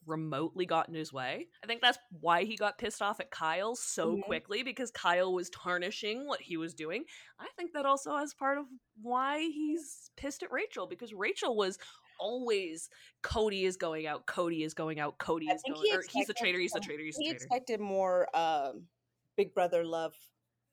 remotely 0.06 0.65
got 0.65 0.88
in 0.88 0.95
his 0.95 1.11
way, 1.11 1.48
I 1.64 1.68
think 1.68 1.82
that's 1.82 1.98
why 2.22 2.45
he 2.45 2.56
got 2.56 2.78
pissed 2.78 3.02
off 3.02 3.19
at 3.19 3.30
Kyle 3.30 3.76
so 3.76 4.15
Mhm. 4.15 4.24
quickly 4.24 4.64
because 4.64 4.90
Kyle 4.91 5.34
was 5.34 5.49
tarnishing 5.49 6.26
what 6.28 6.40
he 6.41 6.56
was 6.56 6.74
doing. 6.74 7.03
I 7.40 7.48
think 7.57 7.74
that 7.74 7.86
also 7.86 8.15
is 8.18 8.34
part 8.34 8.57
of 8.57 8.68
why 9.02 9.40
he's 9.41 10.10
pissed 10.15 10.44
at 10.44 10.52
Rachel 10.52 10.88
because 10.88 11.14
Rachel 11.14 11.56
was 11.57 11.78
always 12.19 12.90
Cody 13.22 13.65
is 13.65 13.76
going 13.76 14.07
out, 14.07 14.26
Cody 14.28 14.64
is 14.64 14.74
going 14.74 14.99
out, 14.99 15.18
Cody 15.18 15.49
I 15.52 15.56
is 15.56 15.61
going 15.64 15.76
he 15.82 15.90
he's 15.90 15.91
the 15.91 15.99
expected 15.99 16.38
traitor, 16.38 16.60
he's 16.60 16.72
the 16.72 16.76
some- 16.76 16.84
traitor, 16.84 17.03
he's 17.03 17.15
the 17.18 17.24
he 17.24 17.30
traitor. 17.32 17.44
expected 17.44 17.80
more 17.82 18.36
um, 18.36 18.88
Big 19.36 19.53
Brother 19.53 19.84
love 19.84 20.15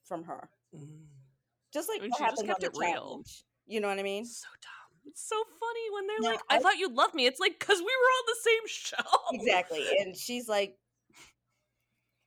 from 0.05 0.23
her. 0.25 0.49
Mm. 0.73 1.07
Just 1.75 1.89
like 1.89 2.01
And 2.01 2.11
what 2.11 2.19
she 2.19 2.25
just 2.25 2.47
kept 2.47 2.63
it 2.63 2.73
real. 2.79 3.23
You 3.67 3.81
know 3.81 3.89
what 3.89 3.99
I 3.99 4.03
mean? 4.03 4.25
So 4.25 4.47
dumb. 4.63 4.71
It's 5.07 5.29
so 5.29 5.37
funny 5.61 5.81
when 5.93 6.07
they're 6.07 6.21
Now, 6.21 6.29
like, 6.31 6.41
I, 6.49 6.57
I- 6.57 6.59
thought 6.61 6.79
you'd 6.79 6.93
love 6.95 7.13
me. 7.15 7.27
It's 7.27 7.41
like, 7.41 7.59
because 7.59 7.79
we 7.79 7.85
were 7.85 7.89
on 7.91 8.25
the 8.27 8.37
same 8.41 8.67
show. 8.67 9.19
Exactly. 9.33 9.85
And 10.01 10.17
she's 10.17 10.49
like, 10.49 10.79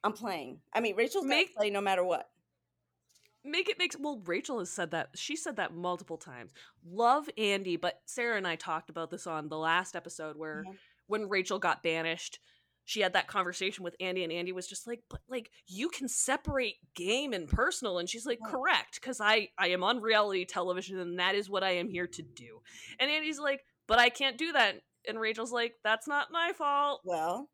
I'm 0.04 0.14
playing. 0.14 0.60
I 0.74 0.80
mean, 0.82 0.96
Rachel's 0.96 1.24
gonna 1.24 1.36
Make- 1.36 1.56
play 1.56 1.70
no 1.70 1.82
matter 1.82 2.04
what. 2.04 2.30
Make 3.44 3.70
it 3.70 3.80
makes 3.80 3.96
well, 3.98 4.22
Rachel 4.26 4.60
has 4.60 4.70
said 4.70 4.92
that. 4.92 5.10
She 5.16 5.36
said 5.38 5.56
that 5.56 5.74
multiple 5.74 6.18
times. 6.18 6.52
Love 6.86 7.30
Andy, 7.38 7.78
but 7.78 8.02
Sarah 8.06 8.36
and 8.38 8.46
I 8.48 8.58
talked 8.58 8.90
about 8.90 9.10
this 9.10 9.26
on 9.26 9.48
the 9.48 9.58
last 9.58 9.96
episode 9.96 10.36
where 10.38 10.64
Mhm. 10.68 10.78
when 11.08 11.30
Rachel 11.30 11.58
got 11.58 11.82
banished, 11.82 12.40
she 12.88 13.02
had 13.02 13.14
that 13.14 13.28
conversation 13.28 13.84
with 13.84 13.98
Andy, 14.00 14.24
and 14.24 14.32
Andy 14.32 14.54
was 14.54 14.66
just 14.66 14.88
like, 14.88 15.04
"But 15.10 15.20
like, 15.28 15.52
you 15.68 15.90
can 15.90 16.08
separate 16.08 16.78
game 16.96 17.34
and 17.34 17.50
personal," 17.50 17.98
and 17.98 18.08
she's 18.08 18.26
like, 18.26 18.40
"Correct, 18.46 18.96
because 18.96 19.20
I 19.20 19.50
I 19.58 19.68
am 19.68 19.84
on 19.84 20.00
reality 20.00 20.46
television, 20.46 20.98
and 20.98 21.20
that 21.20 21.36
is 21.36 21.50
what 21.50 21.66
I 21.66 21.72
am 21.72 21.90
here 21.90 22.08
to 22.08 22.22
do." 22.22 22.62
And 22.98 23.12
Andy's 23.12 23.40
like, 23.40 23.66
"But 23.88 24.00
I 24.00 24.08
can't 24.08 24.38
do 24.38 24.54
that," 24.54 24.84
and 25.06 25.20
Rachel's 25.20 25.52
like, 25.52 25.76
"That's 25.84 26.08
not 26.08 26.32
my 26.32 26.54
fault." 26.58 27.02
Well, 27.04 27.50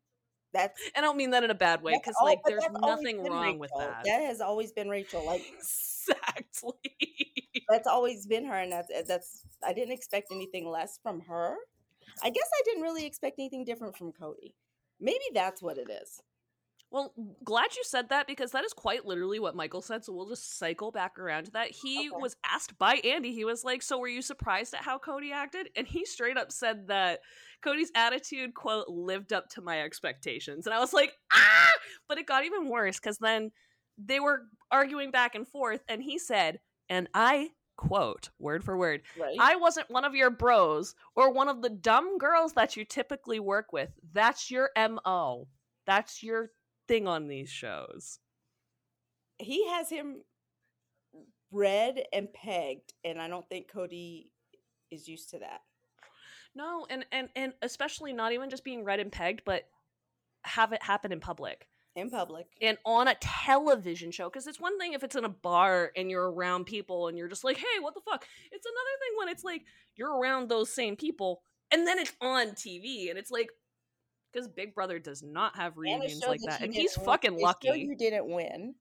that's 0.52 0.80
I 0.96 1.00
don't 1.00 1.16
mean 1.16 1.30
that 1.30 1.42
in 1.42 1.50
a 1.50 1.54
bad 1.54 1.82
way, 1.82 1.98
because 2.00 2.14
like, 2.22 2.38
there's 2.46 2.62
nothing 2.70 3.24
wrong 3.24 3.58
with 3.58 3.72
that. 3.76 4.04
That 4.04 4.22
has 4.22 4.40
always 4.40 4.70
been 4.70 4.88
Rachel. 4.88 5.26
Like 5.26 5.42
exactly. 5.58 6.74
that's 7.68 7.88
always 7.88 8.24
been 8.24 8.44
her, 8.44 8.56
and 8.56 8.70
that's 8.70 8.88
that's. 9.08 9.42
I 9.66 9.72
didn't 9.72 9.94
expect 9.94 10.28
anything 10.30 10.68
less 10.68 11.00
from 11.02 11.22
her. 11.22 11.56
I 12.22 12.30
guess 12.30 12.48
I 12.54 12.62
didn't 12.66 12.82
really 12.82 13.04
expect 13.04 13.40
anything 13.40 13.64
different 13.64 13.96
from 13.96 14.12
Cody. 14.12 14.54
Maybe 15.00 15.24
that's 15.32 15.62
what 15.62 15.78
it 15.78 15.90
is. 15.90 16.20
Well, 16.90 17.12
glad 17.42 17.74
you 17.74 17.82
said 17.84 18.10
that 18.10 18.28
because 18.28 18.52
that 18.52 18.64
is 18.64 18.72
quite 18.72 19.04
literally 19.04 19.40
what 19.40 19.56
Michael 19.56 19.82
said. 19.82 20.04
So 20.04 20.12
we'll 20.12 20.28
just 20.28 20.58
cycle 20.58 20.92
back 20.92 21.18
around 21.18 21.46
to 21.46 21.50
that. 21.52 21.72
He 21.72 22.08
Okay. 22.08 22.20
was 22.20 22.36
asked 22.48 22.78
by 22.78 22.94
Andy, 23.04 23.32
he 23.32 23.44
was 23.44 23.64
like, 23.64 23.82
So 23.82 23.98
were 23.98 24.06
you 24.06 24.22
surprised 24.22 24.74
at 24.74 24.84
how 24.84 24.98
Cody 24.98 25.32
acted? 25.32 25.70
And 25.74 25.88
he 25.88 26.04
straight 26.04 26.36
up 26.36 26.52
said 26.52 26.86
that 26.86 27.20
Cody's 27.62 27.90
attitude, 27.96 28.54
quote, 28.54 28.88
lived 28.88 29.32
up 29.32 29.48
to 29.50 29.60
my 29.60 29.82
expectations. 29.82 30.66
And 30.66 30.74
I 30.74 30.78
was 30.78 30.92
like, 30.92 31.12
Ah! 31.32 31.72
But 32.08 32.18
it 32.18 32.26
got 32.26 32.44
even 32.44 32.68
worse 32.68 33.00
because 33.00 33.18
then 33.18 33.50
they 33.98 34.20
were 34.20 34.42
arguing 34.70 35.10
back 35.10 35.34
and 35.34 35.48
forth. 35.48 35.82
And 35.88 36.00
he 36.00 36.18
said, 36.18 36.60
and 36.88 37.08
I 37.12 37.48
quote, 37.76 38.30
word 38.38 38.64
for 38.64 38.76
word, 38.76 39.02
Right. 39.18 39.36
I 39.40 39.56
wasn't 39.56 39.90
one 39.90 40.04
of 40.04 40.14
your 40.14 40.30
bros 40.30 40.94
or 41.14 41.32
one 41.32 41.48
of 41.48 41.62
the 41.62 41.70
dumb 41.70 42.18
girls 42.18 42.52
that 42.54 42.76
you 42.76 42.84
typically 42.84 43.40
work 43.40 43.72
with. 43.72 43.90
That's 44.12 44.50
your 44.50 44.70
MO. 44.76 45.48
That's 45.86 46.22
your 46.22 46.50
thing 46.88 47.06
on 47.06 47.28
these 47.28 47.50
shows. 47.50 48.20
he 49.38 49.66
has 49.68 49.90
him 49.90 50.22
read 51.50 52.04
and 52.12 52.32
pegged, 52.32 52.94
and 53.04 53.20
I 53.20 53.28
don't 53.28 53.48
think 53.48 53.68
Cody 53.68 54.30
is 54.90 55.08
used 55.08 55.30
to 55.30 55.38
that. 55.40 55.62
No, 56.54 56.86
and 56.88 57.04
and 57.10 57.28
and 57.34 57.52
especially 57.62 58.12
not 58.12 58.32
even 58.32 58.48
just 58.50 58.64
being 58.64 58.84
read 58.84 59.00
and 59.00 59.10
pegged, 59.10 59.42
but 59.44 59.64
have 60.44 60.72
it 60.72 60.82
happen 60.82 61.10
in 61.10 61.20
public 61.20 61.66
In 61.96 62.10
public. 62.10 62.46
and 62.60 62.76
on 62.84 63.08
a 63.08 63.14
television 63.20 64.10
show. 64.10 64.28
Because 64.28 64.46
it's 64.46 64.60
one 64.60 64.78
thing 64.78 64.94
if 64.94 65.02
it's 65.04 65.16
in 65.16 65.24
a 65.24 65.28
bar 65.28 65.92
and 65.96 66.10
you're 66.10 66.30
around 66.30 66.64
people 66.64 67.08
and 67.08 67.16
you're 67.16 67.28
just 67.28 67.44
like, 67.44 67.56
hey, 67.56 67.80
what 67.80 67.94
the 67.94 68.00
fuck? 68.00 68.26
It's 68.50 68.66
another 68.66 68.98
thing 69.00 69.18
when 69.18 69.28
it's 69.28 69.44
like 69.44 69.62
you're 69.96 70.18
around 70.18 70.48
those 70.48 70.74
same 70.74 70.96
people 70.96 71.42
and 71.70 71.86
then 71.86 71.98
it's 71.98 72.12
on 72.20 72.48
TV 72.48 73.10
and 73.10 73.18
it's 73.18 73.30
like. 73.30 73.48
Because 74.32 74.48
Big 74.48 74.74
Brother 74.74 74.98
does 74.98 75.22
not 75.22 75.54
have 75.54 75.76
reunions 75.76 76.20
like 76.26 76.40
that 76.40 76.58
that, 76.58 76.62
and 76.62 76.74
he's 76.74 76.96
win- 76.96 77.06
fucking 77.06 77.38
lucky. 77.40 77.68
You 77.68 77.94
didn't 77.96 78.26
win. 78.28 78.74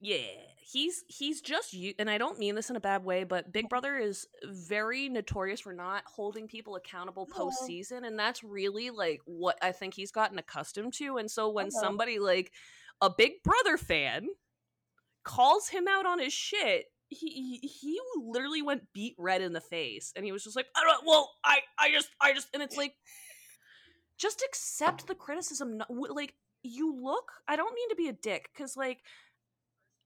Yeah, 0.00 0.18
he's 0.62 1.04
he's 1.08 1.40
just 1.40 1.72
you, 1.72 1.92
and 1.98 2.08
I 2.08 2.18
don't 2.18 2.38
mean 2.38 2.54
this 2.54 2.70
in 2.70 2.76
a 2.76 2.80
bad 2.80 3.04
way, 3.04 3.24
but 3.24 3.52
Big 3.52 3.68
Brother 3.68 3.98
is 3.98 4.26
very 4.44 5.08
notorious 5.08 5.60
for 5.60 5.72
not 5.72 6.04
holding 6.06 6.46
people 6.46 6.76
accountable 6.76 7.28
Hello. 7.32 7.50
postseason, 7.50 8.06
and 8.06 8.18
that's 8.18 8.44
really 8.44 8.90
like 8.90 9.20
what 9.24 9.58
I 9.60 9.72
think 9.72 9.94
he's 9.94 10.12
gotten 10.12 10.38
accustomed 10.38 10.92
to. 10.94 11.16
And 11.18 11.30
so 11.30 11.50
when 11.50 11.66
Hello. 11.66 11.80
somebody 11.80 12.18
like 12.18 12.52
a 13.00 13.10
Big 13.10 13.42
Brother 13.42 13.76
fan 13.76 14.28
calls 15.24 15.68
him 15.68 15.88
out 15.88 16.06
on 16.06 16.18
his 16.18 16.32
shit, 16.32 16.86
he 17.08 17.58
he, 17.60 17.68
he 17.68 18.00
literally 18.16 18.62
went 18.62 18.92
beat 18.92 19.16
red 19.18 19.42
in 19.42 19.52
the 19.52 19.60
face, 19.60 20.12
and 20.14 20.24
he 20.24 20.32
was 20.32 20.44
just 20.44 20.56
like, 20.56 20.66
I 20.76 20.84
don't, 20.84 21.06
well, 21.06 21.32
I 21.44 21.58
I 21.78 21.90
just 21.90 22.10
I 22.20 22.32
just, 22.32 22.48
and 22.54 22.62
it's 22.62 22.76
like, 22.76 22.94
just 24.16 24.42
accept 24.48 25.06
the 25.06 25.14
criticism. 25.14 25.82
Like 25.90 26.34
you 26.62 26.94
look, 26.94 27.32
I 27.48 27.56
don't 27.56 27.74
mean 27.74 27.88
to 27.88 27.96
be 27.96 28.08
a 28.08 28.12
dick, 28.12 28.50
because 28.54 28.76
like. 28.76 29.00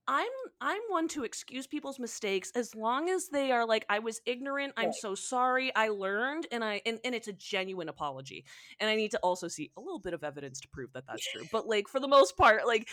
I'm 0.07 0.31
I'm 0.61 0.81
one 0.87 1.07
to 1.09 1.23
excuse 1.23 1.67
people's 1.67 1.99
mistakes 1.99 2.51
as 2.55 2.73
long 2.73 3.09
as 3.09 3.27
they 3.29 3.51
are 3.51 3.65
like 3.65 3.85
I 3.89 3.99
was 3.99 4.21
ignorant, 4.25 4.73
I'm 4.77 4.93
so 4.93 5.15
sorry, 5.15 5.73
I 5.75 5.89
learned 5.89 6.47
and 6.51 6.63
I 6.63 6.81
and, 6.85 6.99
and 7.03 7.13
it's 7.13 7.27
a 7.27 7.33
genuine 7.33 7.89
apology. 7.89 8.45
And 8.79 8.89
I 8.89 8.95
need 8.95 9.11
to 9.11 9.19
also 9.19 9.47
see 9.47 9.71
a 9.77 9.81
little 9.81 9.99
bit 9.99 10.13
of 10.13 10.23
evidence 10.23 10.61
to 10.61 10.67
prove 10.69 10.93
that 10.93 11.05
that's 11.07 11.27
true. 11.27 11.45
But 11.51 11.67
like 11.67 11.87
for 11.87 11.99
the 11.99 12.07
most 12.07 12.37
part, 12.37 12.65
like 12.65 12.87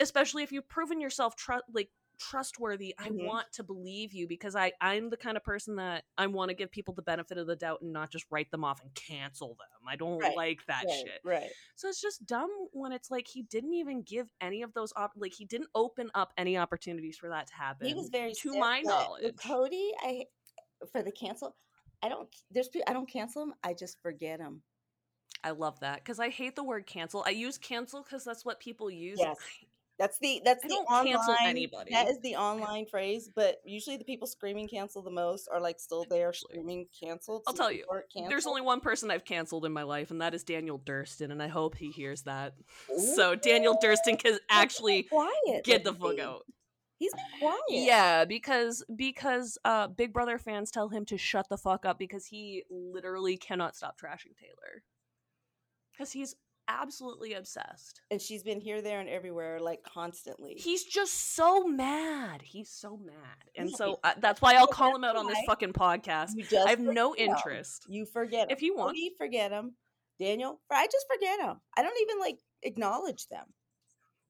especially 0.00 0.42
if 0.42 0.52
you've 0.52 0.68
proven 0.68 1.00
yourself 1.00 1.36
tru- 1.36 1.62
like 1.72 1.88
trustworthy, 2.18 2.94
I 2.98 3.10
Mhm. 3.10 3.24
want 3.24 3.52
to 3.52 3.62
believe 3.62 4.12
you 4.12 4.26
because 4.26 4.54
I 4.56 4.72
I'm 4.80 5.10
the 5.10 5.16
kind 5.16 5.36
of 5.36 5.44
person 5.44 5.76
that 5.76 6.04
I 6.16 6.26
want 6.26 6.50
to 6.50 6.54
give 6.54 6.70
people 6.70 6.94
the 6.94 7.02
benefit 7.02 7.38
of 7.38 7.46
the 7.46 7.56
doubt 7.56 7.80
and 7.82 7.92
not 7.92 8.10
just 8.10 8.26
write 8.30 8.50
them 8.50 8.64
off 8.64 8.80
and 8.82 8.94
cancel 8.94 9.54
them. 9.54 9.88
I 9.88 9.96
don't 9.96 10.18
Right, 10.18 10.36
like 10.36 10.66
that 10.66 10.84
right, 10.86 11.06
shit. 11.06 11.20
right. 11.24 11.50
So 11.76 11.88
it's 11.88 12.00
just 12.00 12.26
dumb 12.26 12.50
when 12.72 12.92
it's 12.92 13.10
like 13.10 13.26
he 13.28 13.42
didn't 13.42 13.74
even 13.74 14.02
give 14.02 14.28
any 14.40 14.62
of 14.62 14.74
those 14.74 14.92
op- 14.96 15.12
like 15.16 15.32
he 15.32 15.44
didn't 15.44 15.70
open 15.74 16.10
up 16.14 16.32
any 16.36 16.58
opportunities 16.58 17.16
for 17.16 17.28
that 17.30 17.46
to 17.48 17.54
happen. 17.54 17.86
He 17.86 17.94
was 17.94 18.08
very 18.10 18.34
to 18.34 18.58
my 18.58 18.80
knowledge. 18.82 19.22
With 19.24 19.40
Cody, 19.40 19.92
I 20.00 20.26
for 20.92 21.02
the 21.02 21.12
cancel. 21.12 21.56
I 22.02 22.08
don't. 22.08 22.28
There's. 22.50 22.68
I 22.86 22.92
don't 22.92 23.08
cancel 23.10 23.42
him. 23.42 23.54
I 23.64 23.74
just 23.74 24.00
forget 24.00 24.38
him. 24.40 24.62
I 25.44 25.50
love 25.50 25.78
that 25.80 25.96
because 26.02 26.18
I 26.18 26.30
hate 26.30 26.56
the 26.56 26.64
word 26.64 26.86
cancel. 26.86 27.22
I 27.26 27.30
use 27.30 27.58
cancel 27.58 28.02
because 28.02 28.24
that's 28.24 28.44
what 28.44 28.58
people 28.58 28.90
use. 28.90 29.18
Yes. 29.20 29.36
That's 29.98 30.18
the 30.20 30.40
that's 30.44 30.64
I 30.64 30.68
the 30.68 30.74
online. 30.74 31.06
cancel 31.12 31.36
anybody. 31.42 31.92
That 31.92 32.08
is 32.08 32.20
the 32.20 32.36
online 32.36 32.86
phrase, 32.86 33.28
but 33.34 33.56
usually 33.64 33.96
the 33.96 34.04
people 34.04 34.28
screaming 34.28 34.68
cancel 34.68 35.02
the 35.02 35.10
most 35.10 35.48
are 35.52 35.60
like 35.60 35.80
still 35.80 36.04
there 36.08 36.32
screaming 36.32 36.86
canceled. 36.98 37.42
I'll 37.48 37.54
tell 37.54 37.72
you, 37.72 37.84
There's 38.28 38.46
only 38.46 38.60
one 38.62 38.80
person 38.80 39.10
I've 39.10 39.24
canceled 39.24 39.64
in 39.64 39.72
my 39.72 39.82
life, 39.82 40.12
and 40.12 40.20
that 40.20 40.34
is 40.34 40.44
Daniel 40.44 40.78
Durston, 40.78 41.32
and 41.32 41.42
I 41.42 41.48
hope 41.48 41.76
he 41.76 41.90
hears 41.90 42.22
that. 42.22 42.54
So 43.16 43.34
Daniel 43.34 43.76
Durston 43.82 44.18
can 44.18 44.38
actually 44.48 45.02
quiet. 45.04 45.64
get 45.64 45.82
the 45.82 45.92
fuck 45.92 46.20
out. 46.20 46.42
He's 46.98 47.12
been 47.14 47.24
quiet. 47.40 47.62
Yeah, 47.68 48.24
because 48.24 48.84
because 48.94 49.58
uh 49.64 49.88
Big 49.88 50.12
Brother 50.12 50.38
fans 50.38 50.70
tell 50.70 50.88
him 50.88 51.04
to 51.06 51.18
shut 51.18 51.48
the 51.48 51.58
fuck 51.58 51.84
up 51.84 51.98
because 51.98 52.26
he 52.26 52.64
literally 52.70 53.36
cannot 53.36 53.74
stop 53.74 53.96
trashing 53.98 54.36
Taylor. 54.38 54.82
Cuz 55.96 56.12
he's 56.12 56.34
absolutely 56.68 57.34
obsessed. 57.34 58.00
and 58.10 58.20
she's 58.20 58.42
been 58.42 58.60
here, 58.60 58.82
there, 58.82 59.00
and 59.00 59.08
everywhere, 59.08 59.58
like 59.60 59.82
constantly. 59.82 60.54
He's 60.54 60.84
just 60.84 61.34
so 61.34 61.64
mad. 61.64 62.42
He's 62.42 62.70
so 62.70 62.96
mad. 62.96 63.14
And 63.56 63.70
so 63.70 63.98
uh, 64.04 64.12
that's 64.18 64.40
why 64.40 64.54
I'll 64.54 64.66
call 64.66 64.94
him 64.94 65.04
out 65.04 65.16
on 65.16 65.26
this 65.26 65.38
fucking 65.46 65.72
podcast. 65.72 66.30
I 66.54 66.70
have 66.70 66.80
no 66.80 67.10
forget 67.10 67.26
him. 67.26 67.34
interest. 67.34 67.86
You 67.88 68.04
forget 68.06 68.50
him. 68.50 68.56
If 68.56 68.62
you 68.62 68.76
want 68.76 68.90
Cody, 68.90 69.12
forget 69.18 69.50
him. 69.50 69.74
Daniel, 70.20 70.60
I 70.70 70.86
just 70.86 71.06
forget 71.12 71.40
him. 71.40 71.56
I 71.76 71.82
don't 71.82 71.98
even 72.02 72.18
like 72.20 72.38
acknowledge 72.62 73.26
them. 73.28 73.44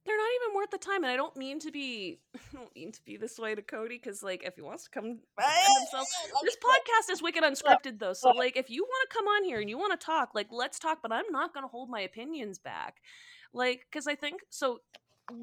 They're 0.09 0.17
not 0.17 0.29
even 0.43 0.57
worth 0.57 0.71
the 0.71 0.79
time 0.79 1.05
and 1.05 1.13
i 1.13 1.17
don't 1.17 1.37
mean 1.37 1.59
to 1.61 1.71
be 1.71 2.19
i 2.37 2.57
don't 2.57 2.75
mean 2.75 2.91
to 2.91 3.01
be 3.05 3.17
this 3.17 3.39
way 3.39 3.55
to 3.55 3.63
cody 3.63 4.01
because 4.03 4.23
like 4.23 4.43
if 4.45 4.55
he 4.57 4.63
wants 4.63 4.85
to 4.85 4.91
come 4.91 5.05
himself 5.85 6.07
this 6.43 6.57
podcast 6.57 7.13
is 7.13 7.23
wicked 7.23 7.43
unscripted 7.43 7.99
though 7.99 8.13
so 8.13 8.31
like 8.31 8.57
if 8.57 8.71
you 8.71 8.83
want 8.83 9.11
to 9.11 9.17
come 9.17 9.27
on 9.27 9.45
here 9.45 9.61
and 9.61 9.69
you 9.69 9.79
want 9.79 9.99
to 9.99 10.05
talk 10.05 10.31
like 10.35 10.49
let's 10.51 10.79
talk 10.79 10.99
but 11.03 11.13
i'm 11.13 11.31
not 11.31 11.53
going 11.55 11.65
to 11.65 11.69
hold 11.69 11.89
my 11.91 12.01
opinions 12.01 12.59
back. 12.59 12.97
Like 13.55 13.87
because 13.91 14.07
i 14.07 14.15
think 14.15 14.41
so 14.51 14.81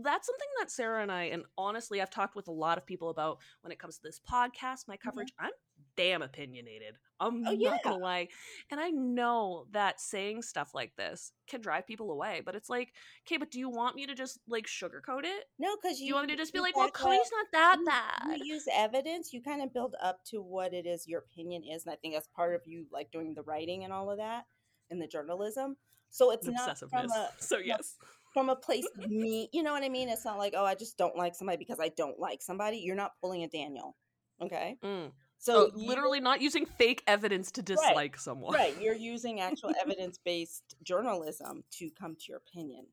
that's 0.03 0.27
something 0.27 0.47
that 0.59 0.71
sarah 0.71 1.01
and 1.01 1.11
i 1.11 1.23
and 1.23 1.43
honestly 1.57 2.01
i've 2.01 2.09
talked 2.09 2.35
with 2.35 2.47
a 2.47 2.51
lot 2.51 2.77
of 2.77 2.85
people 2.85 3.09
about 3.09 3.39
when 3.61 3.71
it 3.71 3.79
comes 3.79 3.95
to 3.95 4.01
this 4.03 4.19
podcast 4.19 4.87
my 4.87 4.97
coverage. 4.97 5.31
I'm 5.39 5.51
damn 5.97 6.21
opinionated 6.21 6.95
i'm 7.19 7.45
Oh, 7.47 7.51
not 7.53 7.83
gonna 7.83 7.97
lie 7.97 8.27
and 8.71 8.79
i 8.79 8.89
know 8.89 9.65
that 9.71 10.01
saying 10.01 10.41
stuff 10.41 10.73
like 10.73 10.95
this 10.97 11.31
can 11.47 11.61
drive 11.61 11.87
people 11.87 12.11
away 12.11 12.41
but 12.45 12.55
it's 12.55 12.69
like 12.69 12.91
okay 13.25 13.37
but 13.37 13.51
do 13.51 13.59
you 13.59 13.69
want 13.69 13.95
me 13.95 14.05
to 14.05 14.13
just 14.15 14.39
like 14.47 14.65
sugarcoat 14.65 15.23
it 15.23 15.45
No, 15.57 15.75
because 15.81 15.99
you, 15.99 16.07
you 16.07 16.13
want 16.15 16.27
me 16.27 16.33
to 16.35 16.41
just 16.41 16.53
be 16.53 16.59
like 16.59 16.75
well 16.75 16.89
cody's 16.91 17.31
not 17.31 17.47
that 17.53 17.77
you- 17.79 17.85
bad 17.85 18.37
You 18.39 18.53
use 18.55 18.65
evidence. 18.73 19.31
You 19.33 19.41
kind 19.41 19.61
of 19.61 19.73
build 19.73 19.95
up 20.03 20.19
to 20.31 20.41
what 20.41 20.73
it 20.73 20.85
is 20.85 21.07
your 21.07 21.19
opinion 21.19 21.63
is, 21.63 21.85
and 21.85 21.93
I 21.93 21.95
think 21.97 22.13
that's 22.15 22.27
part 22.35 22.55
of 22.55 22.61
you 22.65 22.85
like 22.91 23.11
doing 23.11 23.33
the 23.33 23.43
writing 23.43 23.83
and 23.85 23.93
all 23.93 24.09
of 24.11 24.17
that 24.17 24.45
and 24.89 25.01
the 25.01 25.07
journalism. 25.07 25.77
So 26.09 26.31
it's 26.31 26.47
not 26.47 26.77
from 26.77 27.09
a 27.11 27.29
so 27.39 27.57
no, 27.57 27.61
yes 27.63 27.95
from 28.33 28.49
a 28.49 28.55
place 28.55 28.85
of 29.01 29.09
me. 29.09 29.49
You 29.53 29.63
know 29.63 29.71
what 29.71 29.83
I 29.83 29.89
mean? 29.89 30.09
It's 30.09 30.25
not 30.25 30.37
like 30.37 30.53
oh, 30.57 30.65
I 30.65 30.75
just 30.75 30.97
don't 30.97 31.15
like 31.15 31.35
somebody 31.35 31.57
because 31.57 31.79
I 31.79 31.89
don't 31.95 32.19
like 32.19 32.41
somebody. 32.41 32.77
You're 32.79 32.95
not 32.97 33.11
pulling 33.21 33.43
a 33.43 33.47
Daniel. 33.47 33.95
Okay, 34.41 34.77
Mm. 34.83 35.11
Oh, 35.47 35.53
so 35.53 35.71
oh, 35.73 35.79
literally 35.79 36.19
not 36.19 36.41
using 36.41 36.65
fake 36.65 37.03
evidence 37.07 37.51
to 37.51 37.61
dislike 37.61 38.17
someone 38.17 38.53
Right. 38.53 38.75
You're 38.81 38.95
using 38.95 39.39
actual 39.39 39.73
evidence 39.81 40.17
based 40.17 40.75
journalism 40.83 41.63
to 41.77 41.89
come 41.99 42.15
to 42.15 42.25
your 42.27 42.37
opinion. 42.37 42.87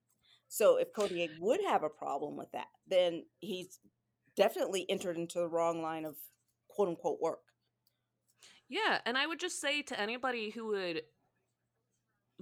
So 0.48 0.76
if 0.76 0.92
Cody 0.92 1.30
would 1.40 1.60
have 1.66 1.82
a 1.82 1.88
problem 1.88 2.36
with 2.36 2.52
that, 2.52 2.66
then 2.86 3.24
he's 3.40 3.78
definitely 4.36 4.84
entered 4.88 5.16
into 5.16 5.38
the 5.38 5.48
wrong 5.48 5.82
line 5.82 6.04
of 6.04 6.16
quote 6.68 6.88
unquote 6.88 7.20
work. 7.20 7.40
Yeah, 8.68 8.98
and 9.04 9.16
I 9.18 9.26
would 9.26 9.40
just 9.40 9.60
say 9.60 9.82
to 9.82 10.00
anybody 10.00 10.50
who 10.50 10.66
would 10.68 11.02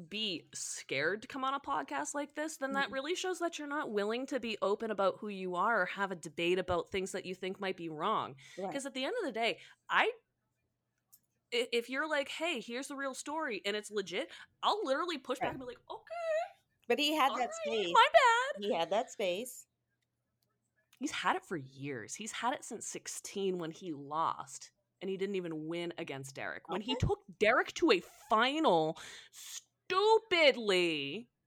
be 0.09 0.49
scared 0.55 1.23
to 1.23 1.29
come 1.29 1.45
on 1.45 1.55
a 1.55 1.61
podcast 1.61 2.15
like 2.15 2.35
this, 2.35 2.57
then 2.57 2.73
that 2.75 2.91
Mhm. 2.91 2.93
really 2.93 3.15
shows 3.15 3.39
that 3.41 3.59
you're 3.59 3.69
not 3.69 3.91
willing 3.91 4.27
to 4.27 4.41
be 4.41 4.57
open 4.63 4.91
about 4.91 5.19
who 5.19 5.29
you 5.29 5.55
are 5.57 5.83
or 5.83 5.87
have 5.87 6.11
a 6.11 6.17
debate 6.17 6.59
about 6.59 6.91
things 6.91 7.13
that 7.13 7.27
you 7.27 7.35
think 7.35 7.61
might 7.61 7.77
be 7.77 7.89
wrong. 7.89 8.37
Right. 8.57 8.71
Because 8.71 8.87
at 8.87 8.95
the 8.95 9.05
end 9.05 9.15
of 9.21 9.25
the 9.27 9.33
day, 9.33 9.59
I 9.89 10.11
if 11.53 11.89
you're 11.91 12.09
like, 12.09 12.29
"Hey, 12.29 12.61
here's 12.61 12.89
the 12.89 12.97
real 12.97 13.15
story," 13.15 13.61
and 13.65 13.77
it's 13.77 13.91
legit, 13.91 14.31
I'll 14.63 14.85
literally 14.85 15.19
push 15.19 15.41
back 15.41 15.51
and 15.51 15.61
be 15.61 15.67
like, 15.67 15.81
"Okay, 15.91 16.05
But 16.89 16.99
he 16.99 17.15
had 17.15 17.35
that 17.37 17.51
right, 17.51 17.55
space. 17.55 17.93
my 17.93 18.09
bad." 18.13 18.57
He 18.57 18.73
had 18.73 18.91
that 18.91 19.11
space. 19.11 19.67
He's 20.99 21.11
had 21.13 21.37
it 21.37 21.45
for 21.45 21.57
years. 21.57 22.15
He's 22.15 22.33
had 22.33 22.53
it 22.53 22.65
since 22.65 22.87
16 22.87 23.59
when 23.59 23.71
he 23.71 23.93
lost 23.93 24.73
and 25.01 25.09
he 25.09 25.17
didn't 25.17 25.37
even 25.37 25.67
win 25.67 25.95
against 25.97 26.35
Derek. 26.35 26.69
When 26.69 26.83
he 26.83 26.95
took 26.95 27.21
Derek 27.39 27.73
to 27.75 27.91
a 27.93 28.01
final 28.01 28.99
stupidly. 29.91 31.29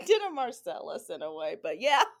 He 0.00 0.06
did 0.06 0.22
a 0.22 0.30
Marcellus 0.30 1.10
in 1.10 1.22
a 1.22 1.32
way, 1.32 1.56
but 1.62 1.80
yeah. 1.80 2.02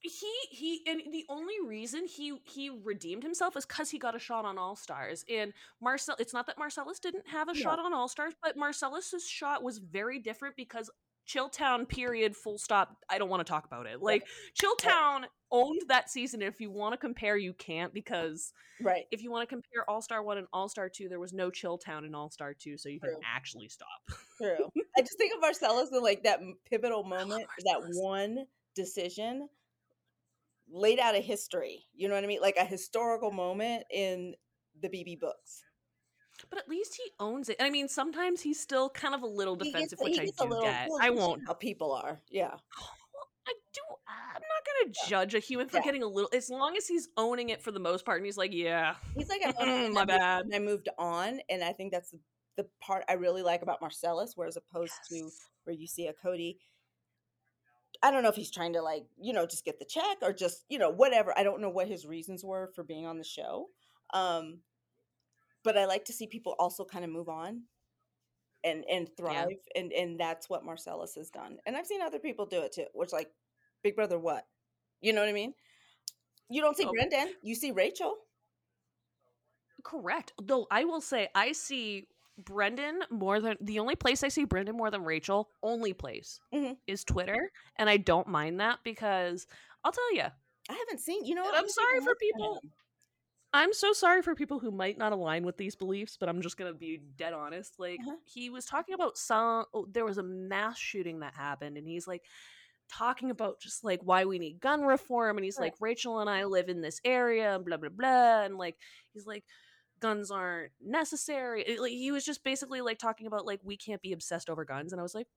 He 0.00 0.32
he 0.50 0.82
and 0.86 1.02
the 1.12 1.24
only 1.28 1.54
reason 1.66 2.06
he 2.06 2.38
he 2.44 2.70
redeemed 2.70 3.24
himself 3.24 3.56
is 3.56 3.64
cuz 3.64 3.90
he 3.90 3.98
got 3.98 4.14
a 4.14 4.20
shot 4.20 4.44
on 4.44 4.56
All 4.58 4.76
Stars. 4.76 5.24
And 5.28 5.52
Marcel 5.80 6.14
it's 6.20 6.32
not 6.32 6.46
that 6.46 6.58
Marcellus 6.58 7.00
didn't 7.00 7.26
have 7.28 7.48
a 7.48 7.54
No. 7.54 7.60
shot 7.60 7.78
on 7.80 7.92
All 7.92 8.06
Stars, 8.06 8.34
but 8.40 8.56
Marcellus's 8.56 9.28
shot 9.28 9.64
was 9.64 9.78
very 9.78 10.20
different 10.20 10.54
because 10.54 10.90
Chilltown 11.26 11.88
period 11.88 12.36
full 12.36 12.58
stop. 12.58 12.96
I 13.08 13.18
don't 13.18 13.28
want 13.28 13.44
to 13.44 13.50
talk 13.50 13.64
about 13.64 13.86
it. 13.86 14.02
Like 14.02 14.26
Chilltown 14.60 15.24
owned 15.50 15.82
that 15.88 16.10
season. 16.10 16.42
If 16.42 16.60
you 16.60 16.70
want 16.70 16.92
to 16.92 16.96
compare, 16.96 17.36
you 17.36 17.52
can't 17.52 17.92
because 17.92 18.52
Right. 18.80 19.06
if 19.10 19.22
you 19.22 19.30
want 19.30 19.48
to 19.48 19.52
compare 19.52 19.88
All 19.88 20.02
Star 20.02 20.22
1 20.22 20.38
and 20.38 20.46
All 20.52 20.68
Star 20.68 20.88
2, 20.88 21.08
there 21.08 21.20
was 21.20 21.32
no 21.32 21.50
Chilltown 21.50 22.06
in 22.06 22.14
All 22.14 22.30
Star 22.30 22.54
2, 22.54 22.76
so 22.76 22.88
you 22.88 23.00
can 23.00 23.16
actually 23.24 23.68
stop. 23.68 23.88
True. 24.38 24.70
I 24.96 25.00
just 25.00 25.18
think 25.18 25.34
of 25.34 25.40
Marcellus 25.40 25.90
in 25.92 26.02
like 26.02 26.24
that 26.24 26.40
pivotal 26.70 27.02
oh, 27.04 27.08
moment, 27.08 27.46
that 27.64 27.80
one 27.94 28.46
decision 28.74 29.48
laid 30.70 30.98
out 30.98 31.14
a 31.14 31.20
history. 31.20 31.86
You 31.94 32.08
know 32.08 32.14
what 32.14 32.24
I 32.24 32.26
mean? 32.26 32.40
Like 32.40 32.56
a 32.56 32.64
historical 32.64 33.30
moment 33.30 33.84
in 33.90 34.34
the 34.80 34.88
BB 34.88 35.20
books. 35.20 35.62
But 36.50 36.58
at 36.58 36.68
least 36.68 36.94
he 36.96 37.10
owns 37.18 37.48
it. 37.48 37.56
I 37.60 37.70
mean, 37.70 37.88
sometimes 37.88 38.40
he's 38.40 38.60
still 38.60 38.88
kind 38.90 39.14
of 39.14 39.22
a 39.22 39.26
little 39.26 39.56
gets- 39.56 39.72
defensive, 39.72 39.98
he 40.00 40.04
which 40.10 40.18
I 40.20 40.24
gets 40.26 40.36
do 40.38 40.58
get. 40.62 40.88
I 41.00 41.10
won't. 41.10 41.42
How 41.46 41.54
people 41.54 41.92
are. 41.92 42.20
Yeah. 42.30 42.54
I 43.48 43.52
do. 43.72 43.80
I'm 44.08 44.42
not 44.42 44.64
gonna 44.66 44.92
judge 45.08 45.34
a 45.34 45.38
human 45.38 45.68
for 45.68 45.76
Yeah. 45.78 45.84
getting 45.84 46.02
a 46.02 46.06
little, 46.08 46.30
as 46.34 46.50
long 46.50 46.76
as 46.76 46.86
he's 46.88 47.08
owning 47.16 47.50
it 47.50 47.62
for 47.62 47.70
the 47.70 47.78
most 47.78 48.04
part, 48.04 48.18
and 48.18 48.26
he's 48.26 48.36
like, 48.36 48.52
"Yeah, 48.52 48.96
He's 49.16 49.28
like, 49.28 49.40
I 49.46 49.54
owned 49.60 49.70
it, 49.70 49.84
and 49.86 49.94
My 49.94 50.00
moved- 50.00 50.08
bad. 50.08 50.46
I 50.52 50.58
moved 50.58 50.88
on. 50.98 51.40
And 51.48 51.62
I 51.62 51.72
think 51.72 51.92
that's 51.92 52.10
the, 52.10 52.18
the 52.56 52.66
part 52.80 53.04
I 53.08 53.12
really 53.14 53.42
like 53.42 53.62
about 53.62 53.80
Marcellus, 53.80 54.32
whereas 54.34 54.56
opposed 54.56 54.94
to 55.10 55.30
where 55.64 55.74
you 55.76 55.86
see 55.86 56.08
a 56.08 56.12
Cody. 56.12 56.58
I 58.02 58.10
don't 58.10 58.22
know 58.22 58.28
if 58.28 58.36
he's 58.36 58.50
trying 58.50 58.72
to 58.74 58.82
like, 58.82 59.04
you 59.16 59.32
know, 59.32 59.46
just 59.46 59.64
get 59.64 59.78
the 59.78 59.84
check 59.86 60.18
or 60.22 60.32
just, 60.32 60.64
you 60.68 60.78
know, 60.78 60.90
whatever. 60.90 61.32
I 61.38 61.42
don't 61.44 61.60
know 61.60 61.70
what 61.70 61.88
his 61.88 62.04
reasons 62.04 62.44
were 62.44 62.70
for 62.74 62.82
being 62.84 63.06
on 63.06 63.16
the 63.18 63.24
show. 63.24 63.68
Um, 64.12 64.58
but 65.66 65.76
I 65.76 65.84
like 65.84 66.06
to 66.06 66.12
see 66.14 66.26
people 66.26 66.54
also 66.58 66.84
kind 66.84 67.04
of 67.04 67.10
move 67.10 67.28
on 67.28 67.64
and 68.64 68.84
and 68.88 69.14
thrive. 69.16 69.50
And 69.74 69.92
and 69.92 70.18
that's 70.18 70.48
what 70.48 70.64
Marcellus 70.64 71.14
has 71.16 71.28
done. 71.30 71.58
And 71.66 71.76
I've 71.76 71.86
seen 71.86 72.00
other 72.00 72.18
people 72.18 72.46
do 72.46 72.62
it 72.62 72.72
too, 72.72 72.86
which 72.94 73.12
like 73.12 73.30
Big 73.82 73.94
Brother 73.96 74.18
what? 74.18 74.46
You 75.02 75.12
know 75.12 75.20
what 75.20 75.28
I 75.28 75.32
mean? 75.34 75.52
You 76.48 76.62
don't 76.62 76.76
see 76.76 76.86
Oh. 76.86 76.92
Brendon, 76.92 77.34
you 77.42 77.54
see 77.54 77.72
Rachel. 77.72 78.16
correct." 79.84 80.32
Though 80.42 80.66
I 80.70 80.84
will 80.84 81.00
say, 81.00 81.28
I 81.34 81.52
see 81.52 82.08
Brendon 82.38 83.02
more 83.10 83.40
than 83.40 83.56
the 83.60 83.78
only 83.78 83.94
place 83.96 84.22
I 84.24 84.28
see 84.28 84.44
Brendon 84.44 84.76
more 84.76 84.90
than 84.90 85.04
Rachel. 85.04 85.50
Only 85.62 85.92
place 85.92 86.40
Mhm. 86.52 86.76
is 86.86 87.04
Twitter, 87.04 87.50
and 87.76 87.88
I 87.88 87.96
don't 87.96 88.26
mind 88.28 88.60
that 88.60 88.80
because 88.84 89.46
I'll 89.84 89.92
tell 89.92 90.12
you, 90.14 90.24
I 90.68 90.72
haven't 90.72 90.98
seen, 90.98 91.24
you 91.24 91.34
know, 91.36 91.44
what, 91.44 91.54
I'm 91.56 91.68
sorry 91.68 92.00
for 92.00 92.14
people- 92.16 92.60
him. 92.62 92.72
I'm 93.58 93.72
so 93.72 93.92
sorry 93.92 94.22
for 94.22 94.34
people 94.34 94.58
who 94.58 94.70
might 94.70 94.98
not 94.98 95.12
align 95.12 95.44
with 95.44 95.56
these 95.56 95.74
beliefs, 95.74 96.16
but 96.18 96.28
I'm 96.28 96.42
just 96.42 96.56
gonna 96.56 96.74
be 96.74 96.98
dead 97.16 97.32
honest. 97.32 97.78
Like 97.78 98.00
Uh-huh. 98.00 98.16
he 98.24 98.50
was 98.50 98.66
talking 98.66 98.94
about 98.94 99.16
some, 99.16 99.64
oh, 99.72 99.86
there 99.90 100.04
was 100.04 100.18
a 100.18 100.22
mass 100.22 100.78
shooting 100.78 101.20
that 101.20 101.34
happened, 101.34 101.76
and 101.78 101.86
he's 101.88 102.06
like 102.06 102.24
talking 102.88 103.30
about 103.30 103.58
just 103.60 103.82
like 103.82 104.00
why 104.02 104.24
we 104.26 104.38
need 104.38 104.60
gun 104.60 104.82
reform, 104.82 105.38
and 105.38 105.44
he's 105.44 105.58
Right. 105.58 105.66
like 105.72 105.74
Rachel 105.80 106.20
and 106.20 106.28
I 106.30 106.44
live 106.44 106.68
in 106.68 106.82
this 106.82 107.00
area, 107.04 107.58
blah 107.58 107.78
blah 107.78 107.88
blah, 107.88 108.42
and 108.42 108.56
like 108.58 108.76
he's 109.12 109.26
like 109.26 109.44
guns 110.00 110.30
aren't 110.30 110.72
necessary. 110.80 111.62
It- 111.62 111.80
like 111.80 111.92
he 111.92 112.12
was 112.12 112.24
just 112.24 112.44
basically 112.44 112.82
like 112.82 112.98
talking 112.98 113.26
about 113.26 113.46
like 113.46 113.60
we 113.64 113.76
can't 113.78 114.02
be 114.02 114.12
obsessed 114.12 114.50
over 114.50 114.64
guns, 114.66 114.92
and 114.92 115.00
I 115.00 115.02
was 115.02 115.14
like, 115.14 115.28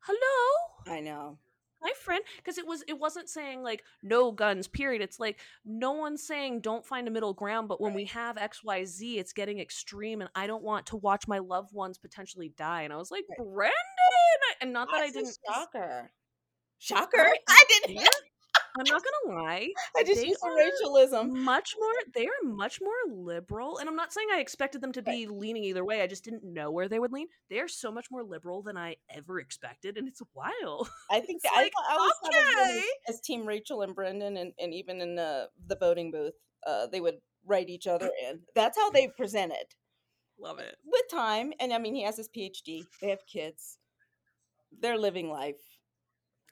hello 0.00 0.94
I 0.96 1.00
know. 1.00 1.38
My 1.82 1.92
friend 2.02 2.22
because 2.36 2.58
it 2.58 2.66
was 2.66 2.82
it 2.88 2.98
wasn't 2.98 3.28
saying 3.28 3.62
like 3.62 3.84
no 4.02 4.32
guns 4.32 4.66
period 4.66 5.02
it's 5.02 5.20
like 5.20 5.38
no 5.64 5.92
one's 5.92 6.22
saying 6.22 6.60
don't 6.60 6.84
find 6.84 7.06
a 7.06 7.10
middle 7.10 7.34
ground 7.34 7.68
but 7.68 7.80
when 7.80 7.92
we 7.94 8.06
have 8.06 8.36
xyz 8.36 9.18
it's 9.18 9.32
getting 9.32 9.60
extreme 9.60 10.20
and 10.20 10.30
i 10.34 10.46
don't 10.46 10.62
want 10.62 10.86
to 10.86 10.96
watch 10.96 11.28
my 11.28 11.38
loved 11.38 11.72
ones 11.72 11.98
potentially 11.98 12.52
die 12.56 12.82
and 12.82 12.92
i 12.92 12.96
was 12.96 13.10
like 13.10 13.24
Right. 13.28 13.46
brendon 13.46 13.72
and 14.62 14.72
not 14.72 14.88
that 14.90 15.02
i 15.02 15.10
didn't 15.10 15.36
shocker. 15.46 16.10
Shocker? 16.78 17.18
Right. 17.18 17.38
I 17.48 17.64
didn't. 17.68 18.04
I'm 18.78 18.84
not 18.84 19.02
gonna 19.02 19.38
lie 19.38 19.68
I 19.96 20.04
just 20.04 20.24
used 20.24 20.40
racialism. 20.44 21.44
much 21.44 21.74
more 21.78 21.92
they 22.14 22.26
are 22.26 22.42
much 22.44 22.80
more 22.80 23.16
liberal 23.16 23.78
and 23.78 23.88
i'm 23.88 23.96
not 23.96 24.12
saying 24.12 24.28
i 24.32 24.40
expected 24.40 24.80
them 24.80 24.92
to 24.92 25.02
be 25.02 25.26
leaning 25.26 25.64
either 25.64 25.84
way 25.84 26.02
i 26.02 26.06
just 26.06 26.24
didn't 26.24 26.44
know 26.44 26.70
where 26.70 26.88
they 26.88 26.98
would 26.98 27.12
lean 27.12 27.28
they 27.50 27.58
are 27.60 27.68
so 27.68 27.90
much 27.90 28.06
more 28.10 28.22
liberal 28.22 28.62
than 28.62 28.76
i 28.76 28.96
ever 29.10 29.40
expected 29.40 29.96
and 29.96 30.08
it's 30.08 30.22
wild 30.34 30.88
I 31.10 31.20
think 31.26 31.42
that 31.42 31.52
I, 31.54 31.62
like, 31.62 31.72
I 31.90 31.96
thought 31.96 32.34
of 32.34 32.70
okay. 32.70 32.82
as, 33.08 33.20
Team 33.20 33.46
Rachel 33.46 33.82
and 33.82 33.94
Brendon, 33.94 34.36
and, 34.36 34.52
and 34.58 34.74
even 34.74 35.00
in 35.00 35.14
the 35.14 35.48
the 35.66 35.76
voting 35.76 36.10
booth, 36.10 36.34
uh, 36.66 36.86
they 36.86 37.00
would 37.00 37.16
write 37.44 37.68
each 37.68 37.86
other 37.86 38.10
in. 38.28 38.40
That's 38.54 38.76
how 38.76 38.90
they 38.90 39.08
presented 39.08 39.74
love 40.38 40.58
it 40.58 40.76
with 40.84 41.02
time. 41.10 41.52
And 41.60 41.72
I 41.72 41.78
mean, 41.78 41.94
he 41.94 42.02
has 42.02 42.16
his 42.16 42.28
PhD. 42.28 42.84
They 43.00 43.10
have 43.10 43.26
kids. 43.26 43.78
They're 44.80 44.98
living 44.98 45.30
life. 45.30 45.75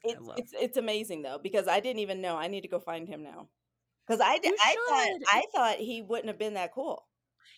It's 0.04 0.28
it's 0.36 0.52
it's 0.60 0.76
amazing 0.76 1.22
though 1.22 1.38
because 1.42 1.66
I 1.68 1.80
didn't 1.80 2.00
even 2.00 2.20
know. 2.20 2.36
I 2.36 2.48
need 2.48 2.60
to 2.62 2.68
go 2.68 2.78
find 2.80 3.08
him 3.08 3.22
now 3.22 3.48
because 4.06 4.20
I 4.20 4.38
did. 4.38 4.54
I 4.60 4.76
thought. 4.88 5.20
I 5.32 5.42
thought 5.54 5.76
he 5.78 6.02
wouldn't 6.02 6.28
have 6.28 6.38
been 6.38 6.54
that 6.54 6.72
cool. 6.74 7.06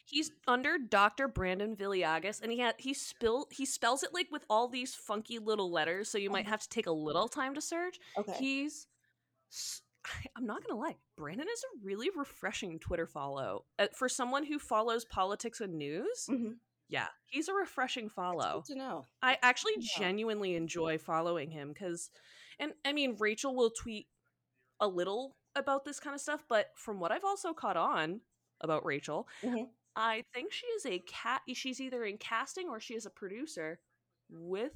He's 0.05 0.31
under 0.47 0.79
Dr. 0.79 1.27
Brendon 1.27 1.75
Villegas, 1.77 2.41
and 2.41 2.53
he 2.53 2.59
had 2.61 2.75
he 2.79 2.95
spill 2.95 3.47
he 3.51 3.65
spells 3.67 4.03
it 4.05 4.15
like 4.15 4.29
with 4.31 4.45
all 4.49 4.69
these 4.69 4.95
funky 4.95 5.39
little 5.39 5.71
letters, 5.71 6.09
so 6.09 6.19
you 6.19 6.31
might 6.31 6.47
Mhm. 6.47 6.51
have 6.51 6.63
to 6.63 6.69
take 6.69 6.87
a 6.87 6.93
little 6.93 7.29
time 7.29 7.55
to 7.55 7.61
search. 7.61 7.99
Okay. 8.17 8.35
He's 8.39 8.87
I'm 10.37 10.47
not 10.47 10.63
gonna 10.65 10.79
lie, 10.81 10.97
Brandon 11.17 11.49
is 11.53 11.65
a 11.65 11.85
really 11.85 12.11
refreshing 12.17 12.79
Twitter 12.79 13.07
follow 13.09 13.65
uh, 13.79 13.89
for 13.93 14.09
someone 14.09 14.45
who 14.45 14.59
follows 14.61 15.05
politics 15.05 15.61
and 15.61 15.75
news. 15.77 16.27
Mhm. 16.31 16.59
Yeah, 16.89 17.09
he's 17.27 17.49
a 17.49 17.53
refreshing 17.55 18.09
follow. 18.09 18.63
Good 18.65 18.75
to 18.75 18.79
know. 18.79 19.07
I 19.21 19.39
actually 19.43 19.73
Yeah. 19.79 19.99
genuinely 19.99 20.55
enjoy 20.55 20.99
following 20.99 21.51
him 21.51 21.73
because, 21.73 22.11
and 22.59 22.73
I 22.85 22.93
mean, 22.93 23.17
Rachel 23.19 23.55
will 23.55 23.71
tweet 23.71 24.09
a 24.81 24.89
little 24.89 25.37
about 25.55 25.85
this 25.85 26.01
kind 26.01 26.15
of 26.15 26.21
stuff, 26.21 26.45
but 26.49 26.67
from 26.77 27.01
what 27.01 27.13
I've 27.13 27.25
also 27.25 27.53
caught 27.53 27.77
on 27.77 28.21
about 28.61 28.85
Rachel, 28.85 29.29
Mhm. 29.43 29.71
I 29.95 30.25
think 30.35 30.53
she 30.53 30.67
is 30.67 30.85
a 30.85 30.99
cat. 31.01 31.43
She's 31.55 31.81
either 31.81 32.05
in 32.05 32.19
casting 32.19 32.69
or 32.69 32.81
she 32.81 32.95
is 32.95 33.07
a 33.07 33.11
producer 33.11 33.81
with 34.29 34.73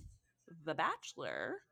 The 0.65 0.75
Bachelor 0.75 1.63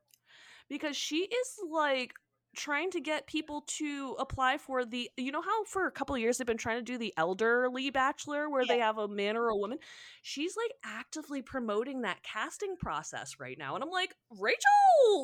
because 0.69 0.97
she 0.97 1.25
is 1.25 1.59
like 1.71 2.13
trying 2.57 2.91
to 2.91 3.01
get 3.01 3.27
people 3.27 3.63
to 3.67 4.17
apply 4.19 4.59
for 4.59 4.85
the 4.85 5.11
you 5.17 5.31
know 5.31 5.43
how 5.43 5.65
for 5.65 5.87
a 5.87 5.91
couple 5.91 6.15
of 6.15 6.21
years 6.21 6.39
they've 6.39 6.47
been 6.47 6.57
trying 6.57 6.79
to 6.79 6.83
do 6.83 6.97
the 6.99 7.13
elderly 7.17 7.91
bachelor 7.91 8.49
where 8.49 8.65
they 8.67 8.79
have 8.79 8.97
a 8.99 9.07
man 9.07 9.37
or 9.37 9.49
a 9.49 9.57
woman 9.57 9.79
she's 10.23 10.57
like 10.57 10.73
actively 10.83 11.43
promoting 11.43 12.01
that 12.03 12.23
casting 12.23 12.75
process 12.77 13.39
right 13.39 13.59
now 13.59 13.75
and 13.75 13.85
i'm 13.85 13.91
like 13.91 14.15
rachel 14.41 15.18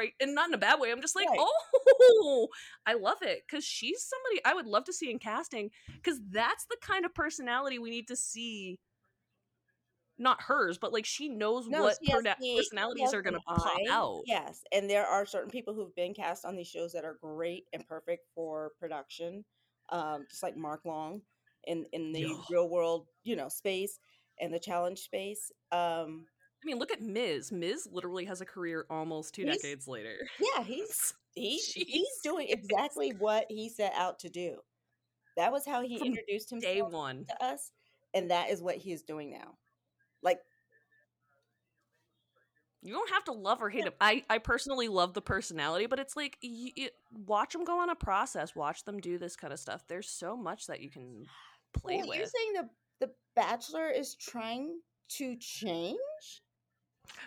right 0.00 0.12
and 0.20 0.34
not 0.34 0.48
in 0.48 0.54
a 0.54 0.58
bad 0.58 0.80
way 0.80 0.90
i'm 0.90 1.00
just 1.00 1.14
like 1.16 1.28
Right. 1.28 1.38
oh 1.40 2.48
i 2.86 2.94
love 2.94 3.18
it 3.22 3.42
because 3.46 3.64
she's 3.64 4.02
somebody 4.02 4.44
i 4.44 4.54
would 4.54 4.66
love 4.66 4.84
to 4.84 4.92
see 4.92 5.10
in 5.10 5.18
casting 5.18 5.70
because 6.02 6.20
that's 6.30 6.66
the 6.66 6.76
kind 6.82 7.04
of 7.04 7.14
personality 7.14 7.78
we 7.78 7.90
need 7.90 8.08
to 8.08 8.16
see 8.16 8.78
not 10.18 10.40
hers 10.42 10.76
but 10.78 10.92
like 10.92 11.06
she 11.06 11.28
knows 11.28 11.66
No, 11.68 11.82
what 11.82 11.96
she 12.04 12.12
perna- 12.12 12.34
the- 12.40 12.56
personalities 12.58 13.14
are 13.14 13.22
going 13.22 13.34
to 13.34 13.40
pop 13.40 13.78
out 13.90 14.22
Yes, 14.26 14.62
and 14.72 14.88
there 14.88 15.06
are 15.06 15.24
certain 15.24 15.50
people 15.50 15.72
who've 15.74 15.94
been 15.94 16.12
cast 16.14 16.44
on 16.44 16.56
these 16.56 16.68
shows 16.68 16.92
that 16.92 17.04
are 17.04 17.16
great 17.22 17.64
and 17.72 17.86
perfect 17.88 18.26
for 18.34 18.72
production, 18.78 19.44
um, 19.88 20.26
just 20.28 20.42
like 20.42 20.56
Mark 20.56 20.82
Long 20.84 21.22
in 21.64 21.86
in 21.92 22.12
the 22.12 22.26
real 22.50 22.68
world, 22.68 23.06
you 23.24 23.34
know, 23.34 23.48
space 23.48 23.98
and 24.40 24.52
the 24.52 24.58
challenge 24.58 24.98
space. 25.00 25.50
Um, 25.72 26.26
I 26.62 26.66
mean, 26.66 26.78
look 26.78 26.90
at 26.92 27.00
Miz. 27.00 27.50
Miz 27.50 27.88
literally 27.90 28.26
has 28.26 28.40
a 28.40 28.44
career 28.46 28.84
almost 28.90 29.34
two 29.34 29.42
He's- 29.44 29.56
decades 29.62 29.88
later. 29.88 30.16
Yeah, 30.38 30.62
he's 30.64 31.14
he, 31.34 31.56
he's 31.58 32.08
doing 32.22 32.48
exactly 32.50 33.10
what 33.18 33.46
he 33.48 33.68
set 33.68 33.92
out 33.94 34.18
to 34.20 34.28
do. 34.28 34.56
That 35.36 35.52
was 35.52 35.64
how 35.64 35.80
he 35.82 35.96
From 35.98 36.08
introduced 36.08 36.50
Day 36.60 36.74
himself 36.76 36.92
one. 36.92 37.24
to 37.28 37.44
us, 37.44 37.70
and 38.14 38.30
that 38.30 38.50
is 38.50 38.60
what 38.60 38.76
he 38.76 38.92
is 38.92 39.02
doing 39.02 39.30
now. 39.30 39.54
Like, 40.22 40.40
You 42.82 42.92
don't 42.92 43.10
have 43.10 43.24
to 43.24 43.32
love 43.32 43.62
or 43.62 43.70
hate 43.70 43.84
him. 43.84 43.92
I, 44.00 44.22
I 44.28 44.38
personally 44.38 44.88
love 44.88 45.14
the 45.14 45.22
personality, 45.22 45.86
but 45.86 45.98
it's 45.98 46.16
like 46.16 46.36
you, 46.42 46.70
you, 46.76 46.88
watch 47.26 47.52
them 47.52 47.64
go 47.64 47.78
on 47.78 47.90
a 47.90 47.94
process. 47.94 48.54
Watch 48.56 48.84
them 48.84 48.98
do 49.00 49.16
this 49.18 49.36
kind 49.36 49.52
of 49.52 49.60
stuff. 49.60 49.84
There's 49.88 50.08
so 50.10 50.36
much 50.36 50.66
that 50.66 50.80
you 50.80 50.90
can 50.90 51.24
play 51.72 51.98
well, 51.98 52.06
you're 52.06 52.24
with. 52.24 52.32
saying 52.36 52.52
the 52.54 53.06
the 53.06 53.12
Bachelor 53.36 53.88
is 53.88 54.14
trying 54.16 54.78
to 55.10 55.36
change? 55.36 55.98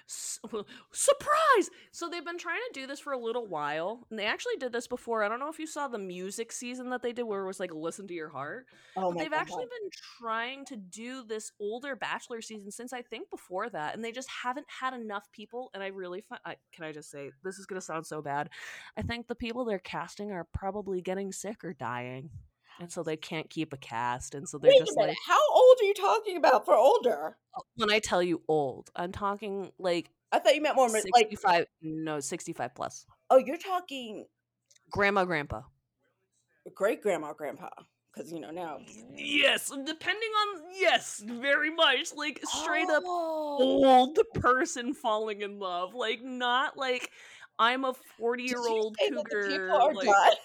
Surprise! 0.08 1.70
So 1.92 2.10
they've 2.10 2.26
been 2.26 2.38
trying 2.38 2.60
to 2.72 2.80
do 2.80 2.88
this 2.88 3.00
for 3.00 3.14
a 3.14 3.18
little 3.18 3.48
while, 3.48 4.06
and 4.10 4.20
they 4.20 4.26
actually 4.26 4.58
did 4.58 4.72
this 4.72 4.88
before. 4.88 5.24
I 5.24 5.30
don't 5.30 5.40
know 5.40 5.50
if 5.50 5.60
you 5.60 5.68
saw 5.68 5.88
the 5.88 5.98
music 5.98 6.52
season 6.52 6.90
that 6.90 7.02
they 7.02 7.14
did, 7.14 7.24
where 7.24 7.44
it 7.44 7.48
was 7.48 7.60
like 7.60 7.74
"Listen 7.74 8.08
to 8.08 8.14
Your 8.14 8.30
Heart." 8.30 8.68
Oh 8.96 9.12
But 9.12 9.20
they've 9.20 9.32
god! 9.32 9.40
actually 9.40 9.66
been 9.66 9.90
trying 10.20 10.66
to 10.66 10.76
do 10.76 11.24
this 11.24 11.52
older 11.60 11.96
Bachelor 11.96 12.42
season 12.42 12.72
since 12.72 12.94
I 12.94 13.02
think 13.02 13.30
before 13.30 13.70
that, 13.70 13.96
and 13.96 14.04
they 14.04 14.12
just 14.12 14.30
haven't 14.30 14.68
had 14.70 14.94
enough 14.94 15.32
people. 15.32 15.70
And 15.74 15.82
I 15.84 15.88
really, 15.88 16.22
fi- 16.22 16.40
I, 16.46 16.56
can 16.72 16.86
I 16.86 16.92
just 16.92 17.10
say 17.10 17.32
this 17.44 17.58
is 17.58 17.66
gonna 17.66 17.82
sound 17.82 18.06
so 18.06 18.22
bad? 18.22 18.50
I 18.98 19.02
think 19.02 19.28
the 19.28 19.36
people 19.36 19.66
they're 19.66 19.80
casting 19.80 20.32
are 20.32 20.48
probably 20.54 21.02
getting 21.02 21.32
sick 21.32 21.64
or 21.64 21.74
dying, 21.74 22.30
and 22.80 22.92
so 22.92 23.04
they 23.04 23.18
can't 23.18 23.50
keep 23.50 23.74
a 23.74 23.78
cast, 23.78 24.36
and 24.36 24.48
so 24.48 24.58
they're 24.58 24.72
Wait 24.72 24.80
just 24.86 24.98
like, 24.98 25.16
How 25.28 25.40
old 25.54 25.78
are 25.82 25.86
you 25.86 25.94
talking 25.94 26.38
about 26.38 26.66
for 26.66 26.76
older? 26.76 27.38
Oh, 27.58 27.62
when 27.76 27.92
I 27.92 28.00
tell 28.00 28.22
you 28.24 28.42
old, 28.48 28.90
I'm 28.96 29.12
talking 29.12 29.72
like 29.78 30.10
I 30.32 30.40
thought 30.40 30.56
you 30.56 30.62
meant 30.62 30.76
more 30.76 30.90
mid- 30.90 31.04
like. 31.14 31.26
65, 31.30 31.66
no, 31.82 32.20
65 32.20 32.74
plus. 32.76 33.06
Oh, 33.30 33.38
you're 33.38 33.58
talking 33.58 34.26
Grandma, 34.92 35.26
grandpa. 35.26 35.62
great 36.76 37.02
grandma, 37.02 37.34
grandpa, 37.34 37.70
because 38.14 38.32
you 38.32 38.40
know 38.40 38.52
now. 38.52 38.80
Yes, 39.16 39.70
depending 39.70 40.30
on 40.30 40.64
yes, 40.80 41.22
very 41.26 41.70
much 41.70 42.14
like 42.16 42.40
straight 42.46 42.90
up 42.90 43.04
Oh. 43.06 43.84
old 43.86 44.20
person 44.36 44.94
falling 44.94 45.42
in 45.42 45.60
love, 45.60 45.94
like 45.94 46.22
not 46.24 46.78
like 46.78 47.12
I'm 47.60 47.86
a 47.86 47.94
forty 48.18 48.44
year 48.44 48.58
old 48.60 48.96
say 49.00 49.10
that 49.10 49.16
the 49.18 49.24
cougar. 49.30 49.48
people 49.50 49.76
are 49.82 49.94
like? 49.94 50.38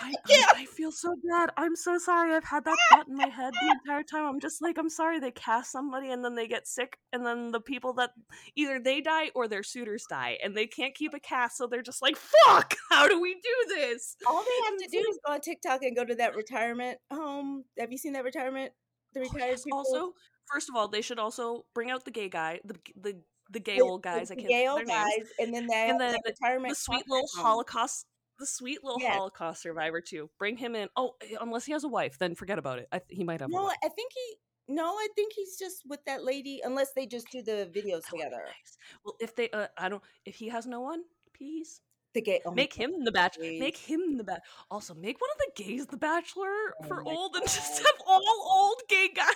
I, 0.00 0.14
Yeah. 0.28 0.44
I, 0.54 0.62
I 0.62 0.64
feel 0.66 0.92
so 0.92 1.14
bad. 1.28 1.50
I'm 1.56 1.74
so 1.76 1.98
sorry. 1.98 2.34
I've 2.34 2.44
had 2.44 2.64
that 2.64 2.76
thought 2.90 3.08
in 3.08 3.16
my 3.16 3.28
head 3.28 3.52
the 3.60 3.70
entire 3.84 4.02
time. 4.02 4.24
I'm 4.26 4.40
just 4.40 4.62
like, 4.62 4.78
I'm 4.78 4.88
sorry. 4.90 5.18
They 5.18 5.30
cast 5.30 5.72
somebody 5.72 6.10
and 6.10 6.24
then 6.24 6.34
they 6.34 6.46
get 6.48 6.66
sick, 6.66 6.98
and 7.12 7.24
then 7.26 7.50
the 7.50 7.60
people 7.60 7.92
that 7.94 8.10
either 8.56 8.78
they 8.80 9.00
die 9.00 9.30
or 9.34 9.48
their 9.48 9.62
suitors 9.62 10.04
die, 10.08 10.38
and 10.42 10.56
they 10.56 10.66
can't 10.66 10.94
keep 10.94 11.14
a 11.14 11.20
cast, 11.20 11.56
so 11.56 11.66
they're 11.66 11.82
just 11.82 12.00
like, 12.02 12.16
fuck. 12.16 12.74
How 12.90 13.08
do 13.08 13.20
we 13.20 13.34
do 13.34 13.74
this? 13.74 14.16
All 14.26 14.42
they 14.42 14.64
have 14.70 14.78
to 14.78 14.88
do 14.90 14.98
is 14.98 15.18
go 15.26 15.32
on 15.34 15.40
TikTok 15.40 15.82
and 15.82 15.96
go 15.96 16.04
to 16.04 16.14
that 16.16 16.34
retirement 16.36 16.98
home. 17.12 17.64
Have 17.78 17.90
you 17.92 17.98
seen 17.98 18.12
that 18.14 18.24
retirement? 18.24 18.72
The 19.14 19.20
Oh, 19.20 19.22
retired 19.32 19.50
yes, 19.50 19.64
people. 19.64 19.78
Also, 19.78 20.12
first 20.52 20.68
of 20.68 20.76
all, 20.76 20.86
they 20.88 21.00
should 21.02 21.18
also 21.18 21.64
bring 21.74 21.90
out 21.90 22.04
the 22.04 22.10
gay 22.10 22.28
guy, 22.28 22.60
the 22.64 22.76
the 23.00 23.20
the 23.50 23.60
gay 23.60 23.76
the- 23.76 23.82
old 23.82 24.02
guys. 24.02 24.28
the 24.28 24.34
I 24.34 24.36
can't 24.36 24.48
gay 24.48 24.68
old 24.68 24.80
their 24.80 24.86
names. 24.86 24.98
guys, 25.18 25.26
and 25.38 25.54
then 25.54 25.66
they 25.66 25.88
And 25.88 25.98
then 26.00 26.12
that 26.12 26.20
retirement. 26.26 26.70
the 26.70 26.74
sweet 26.74 27.04
little 27.08 27.26
home. 27.34 27.44
Holocaust, 27.44 28.04
the 28.38 28.46
sweet 28.46 28.82
little 28.84 29.00
Yes. 29.00 29.14
Holocaust 29.16 29.62
survivor 29.62 30.00
too. 30.00 30.30
Bring 30.38 30.56
him 30.56 30.74
in. 30.74 30.88
Oh, 30.96 31.14
eh, 31.22 31.36
unless 31.40 31.64
he 31.64 31.72
has 31.72 31.84
a 31.84 31.88
wife, 31.88 32.18
then 32.18 32.34
forget 32.34 32.58
about 32.58 32.78
it. 32.78 32.88
I, 32.92 32.98
th- 32.98 33.16
he 33.16 33.24
might 33.24 33.40
have. 33.40 33.50
No. 33.50 33.66
I 33.68 33.88
think 33.88 34.12
he. 34.14 34.36
No, 34.70 34.84
I 34.86 35.08
think 35.16 35.32
he's 35.34 35.56
just 35.58 35.82
with 35.88 36.04
that 36.04 36.24
lady. 36.24 36.60
Unless 36.62 36.92
they 36.92 37.06
just 37.06 37.26
do 37.32 37.42
the 37.42 37.70
videos 37.74 38.02
That 38.02 38.10
together. 38.12 38.42
nice. 38.44 38.76
Well, 39.04 39.14
if 39.18 39.34
they, 39.34 39.48
uh, 39.50 39.68
I 39.78 39.88
don't. 39.88 40.02
If 40.26 40.34
he 40.36 40.48
has 40.50 40.66
no 40.66 40.80
one, 40.80 41.02
please 41.36 41.80
The 42.14 42.20
gay. 42.20 42.40
oh 42.44 42.50
make 42.50 42.76
God, 42.76 42.84
him 42.84 43.04
the 43.04 43.12
bachelor. 43.12 43.44
please. 43.44 43.60
Make 43.60 43.76
him 43.78 44.16
the 44.18 44.24
bachelor. 44.24 44.42
Also, 44.70 44.94
make 44.94 45.18
one 45.20 45.30
of 45.30 45.38
the 45.38 45.62
gays 45.64 45.86
the 45.86 45.96
bachelor 45.96 46.52
Oh 46.82 46.86
for 46.86 47.02
old, 47.02 47.34
and 47.36 47.44
just 47.44 47.78
have 47.78 47.96
all 48.06 48.22
old 48.50 48.82
gay 48.90 49.08
guys. 49.14 49.34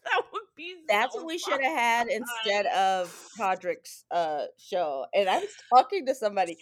That 0.04 0.22
would 0.32 0.42
be. 0.56 0.76
That's 0.88 1.14
so 1.14 1.20
what 1.20 1.26
we 1.26 1.38
should 1.38 1.60
have 1.62 1.78
had 1.78 2.08
instead 2.08 2.66
of 2.66 3.30
Todrick's 3.38 4.04
uh 4.10 4.44
show. 4.58 5.06
And 5.14 5.28
I 5.28 5.38
was 5.38 5.48
talking 5.72 6.06
to 6.06 6.14
somebody, 6.14 6.58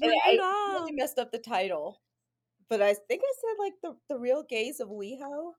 and 0.00 0.12
I 0.24 0.38
up. 0.42 0.80
really 0.80 0.92
messed 0.92 1.18
up 1.18 1.32
the 1.32 1.38
title, 1.38 2.00
but 2.68 2.80
I 2.80 2.94
think 2.94 3.22
I 3.24 3.32
said 3.40 3.62
like 3.62 3.72
the 3.82 3.96
the 4.08 4.18
real 4.18 4.44
gays 4.48 4.80
of 4.80 4.88
WeHo. 4.88 5.52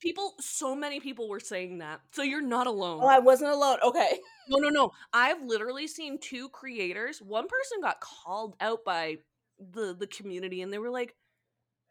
People, 0.00 0.34
so 0.40 0.74
many 0.74 0.98
people 0.98 1.28
were 1.28 1.40
saying 1.40 1.78
that. 1.78 2.00
So 2.12 2.22
you're 2.22 2.40
not 2.40 2.66
alone. 2.66 3.00
Oh, 3.02 3.06
I 3.06 3.18
wasn't 3.18 3.50
alone. 3.50 3.78
Okay. 3.82 4.18
no, 4.48 4.58
no, 4.58 4.70
no. 4.70 4.92
I've 5.12 5.42
literally 5.42 5.86
seen 5.86 6.18
two 6.18 6.48
creators. 6.48 7.20
One 7.20 7.46
person 7.46 7.82
got 7.82 8.00
called 8.00 8.56
out 8.60 8.78
by 8.84 9.18
the 9.58 9.94
the 9.94 10.06
community, 10.06 10.62
and 10.62 10.72
they 10.72 10.78
were 10.78 10.90
like, 10.90 11.14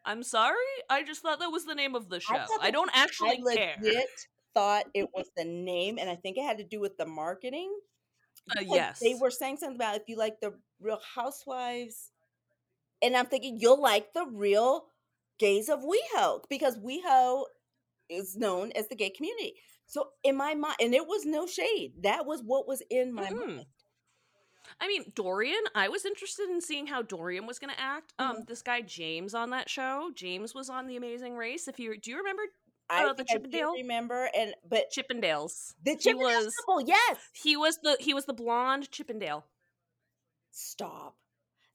"I'm 0.03 0.23
sorry. 0.23 0.55
I 0.89 1.03
just 1.03 1.21
thought 1.21 1.39
that 1.39 1.51
was 1.51 1.65
the 1.65 1.75
name 1.75 1.95
of 1.95 2.09
the 2.09 2.19
show. 2.19 2.35
thought 2.35 2.59
I, 2.61 2.71
don't 2.71 2.89
I 2.93 3.03
actually 3.03 3.55
care." 3.55 3.77
Thought 4.57 4.85
it 4.93 5.09
was 5.13 5.29
the 5.35 5.45
name, 5.45 5.97
and 5.99 6.09
I 6.09 6.15
think 6.15 6.37
it 6.37 6.43
had 6.45 6.57
to 6.57 6.63
do 6.63 6.79
with 6.79 6.97
the 6.97 7.05
marketing. 7.05 7.71
Uh, 8.57 8.61
yes, 8.61 8.99
They 8.99 9.13
were 9.15 9.31
saying 9.31 9.57
something 9.57 9.75
about 9.75 9.95
if 9.97 10.07
you 10.07 10.17
like 10.17 10.39
the 10.41 10.53
Real 10.79 10.99
Housewives, 11.15 12.11
and 13.01 13.15
I'm 13.15 13.27
thinking 13.27 13.57
you'll 13.59 13.81
like 13.81 14.13
the 14.13 14.25
real 14.25 14.85
gays 15.39 15.69
of 15.69 15.81
WeHo 15.81 16.43
because 16.49 16.77
WeHo 16.77 17.45
is 18.09 18.35
known 18.37 18.71
as 18.75 18.87
the 18.87 18.95
gay 18.95 19.09
community. 19.09 19.55
So 19.87 20.09
in 20.23 20.35
my 20.37 20.55
mind, 20.55 20.75
and 20.81 20.93
it 20.93 21.07
was 21.07 21.25
no 21.25 21.47
shade. 21.47 21.93
That 22.03 22.25
was 22.25 22.41
what 22.43 22.67
was 22.67 22.81
in 22.89 23.13
my 23.13 23.29
Mm-mm. 23.29 23.55
mind. 23.55 23.65
I 24.81 24.87
mean, 24.87 25.11
Dorian, 25.15 25.63
I 25.75 25.87
was 25.89 26.05
interested 26.05 26.49
in 26.49 26.61
seeing 26.61 26.87
how 26.87 27.01
Dorian 27.01 27.45
was 27.47 27.59
going 27.59 27.73
to 27.73 27.79
act. 27.79 28.13
Um, 28.19 28.37
Mhm. 28.37 28.47
this 28.47 28.61
guy 28.61 28.81
James 28.81 29.33
on 29.33 29.49
that 29.51 29.69
show, 29.69 30.11
James 30.13 30.53
was 30.53 30.69
on 30.69 30.87
The 30.87 30.97
Amazing 30.97 31.35
Race. 31.35 31.67
If 31.67 31.79
you 31.79 31.97
do 31.97 32.11
you 32.11 32.17
remember 32.17 32.43
I 32.89 33.05
Uh, 33.05 33.13
the 33.13 33.25
Chippendale? 33.25 33.73
remember, 33.73 34.29
and 34.35 34.53
but 34.67 34.91
Chippendales? 34.91 35.73
the 35.83 35.95
he 35.99 36.13
was 36.13 36.55
couple, 36.65 36.81
yes. 36.87 37.17
he 37.33 37.57
was 37.57 37.79
the 37.83 37.97
he 37.99 38.13
was 38.13 38.25
the 38.25 38.33
blonde 38.33 38.89
Chippendale. 38.91 39.45
Stop. 40.51 41.15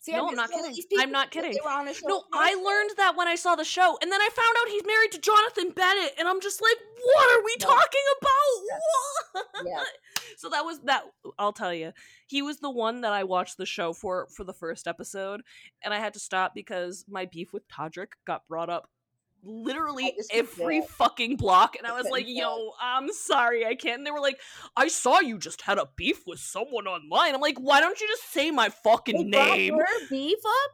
See, 0.01 0.11
No, 0.13 0.27
I 0.27 0.31
I'm 0.31 0.35
not 0.35 0.51
kidding. 0.51 0.75
I'm 0.99 1.13
not 1.13 1.31
kidding. 1.31 1.53
They 1.53 1.61
were 1.65 1.71
on 1.71 1.87
a 1.87 1.95
show 1.95 2.09
No, 2.09 2.25
I 2.33 2.55
learned 2.55 2.91
that 2.97 3.17
when 3.17 3.29
I 3.29 3.37
saw 3.37 3.55
the 3.55 3.65
show, 3.65 3.97
and 4.03 4.11
then 4.11 4.21
I 4.21 4.29
found 4.35 4.57
out 4.61 4.69
he's 4.69 4.85
married 4.85 5.13
to 5.13 5.21
Jonathan 5.21 5.71
Bennett, 5.71 6.15
and 6.19 6.27
I'm 6.27 6.41
just 6.41 6.61
like, 6.61 6.77
what 7.05 7.39
are 7.39 7.45
we 7.45 7.55
talking 7.57 8.01
about? 8.21 8.65
Yes. 8.69 8.81
What? 9.33 9.67
Yes. 9.67 9.87
So 10.39 10.49
that 10.49 10.65
was 10.65 10.81
that. 10.85 11.05
I'll 11.39 11.53
tell 11.53 11.75
you, 11.75 11.93
he 12.27 12.43
was 12.43 12.59
the 12.59 12.71
one 12.71 13.03
that 13.03 13.13
I 13.13 13.23
watched 13.23 13.59
the 13.59 13.67
show 13.67 13.93
for 13.93 14.27
for 14.35 14.45
the 14.45 14.55
first 14.55 14.89
episode, 14.89 15.43
and 15.85 15.93
I 15.93 15.99
had 15.99 16.15
to 16.15 16.21
stop 16.21 16.53
because 16.55 17.05
my 17.07 17.27
beef 17.27 17.53
with 17.53 17.69
Todrick 17.69 18.13
got 18.27 18.49
brought 18.49 18.71
up 18.71 18.89
literally 19.43 20.15
every 20.33 20.83
fucking 20.83 21.37
block, 21.37 21.77
and 21.77 21.87
I 21.87 21.93
was 21.93 22.09
like, 22.11 22.27
"Yo, 22.29 22.73
I'm 22.81 23.13
sorry, 23.13 23.67
I 23.67 23.75
can't." 23.75 23.99
And 23.99 24.07
they 24.07 24.11
were 24.11 24.21
like, 24.21 24.41
"I 24.77 24.89
saw 24.89 25.21
you 25.21 25.39
just 25.39 25.63
had 25.63 25.79
a 25.79 25.89
beef 25.97 26.27
with 26.27 26.39
someone 26.41 26.87
online." 26.87 27.35
I'm 27.35 27.41
like, 27.41 27.59
"Why 27.59 27.81
don't 27.81 28.01
you 28.01 28.07
just 28.09 28.33
say 28.33 28.51
my 28.51 28.69
fucking 28.69 29.31
They 29.31 29.39
name?" 29.39 29.77
your 29.77 29.87
beef 30.11 30.39
up. 30.45 30.71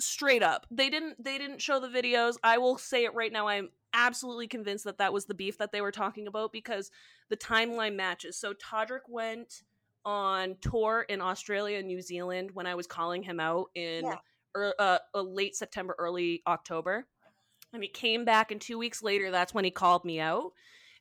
straight 0.00 0.42
up 0.42 0.66
they 0.72 0.90
didn't 0.90 1.22
they 1.22 1.38
didn't 1.38 1.62
show 1.62 1.78
the 1.78 1.88
videos 1.88 2.34
i 2.42 2.58
will 2.58 2.76
say 2.76 3.04
it 3.04 3.14
right 3.14 3.32
now 3.32 3.46
i'm 3.46 3.70
absolutely 3.94 4.48
convinced 4.48 4.84
that 4.84 4.98
that 4.98 5.12
was 5.12 5.24
the 5.26 5.34
beef 5.34 5.56
that 5.56 5.70
they 5.70 5.80
were 5.80 5.92
talking 5.92 6.26
about 6.26 6.52
because 6.52 6.90
the 7.30 7.36
timeline 7.36 7.94
matches 7.94 8.36
so 8.36 8.52
todrick 8.54 9.02
went 9.08 9.62
on 10.04 10.56
tour 10.60 11.06
in 11.08 11.20
australia 11.20 11.78
and 11.78 11.86
new 11.86 12.02
zealand 12.02 12.50
when 12.54 12.66
i 12.66 12.74
was 12.74 12.88
calling 12.88 13.22
him 13.22 13.38
out 13.38 13.66
in 13.76 14.04
Yeah. 14.04 14.16
er, 14.56 14.74
uh, 14.80 14.98
uh, 15.14 15.22
late 15.22 15.54
september 15.54 15.94
early 15.96 16.42
october 16.46 17.06
and 17.74 17.82
he 17.82 17.88
came 17.88 18.24
back 18.24 18.50
and 18.50 18.60
two 18.60 18.78
weeks 18.78 19.02
later 19.02 19.30
that's 19.30 19.52
when 19.52 19.64
he 19.64 19.70
called 19.70 20.04
me 20.04 20.20
out 20.20 20.52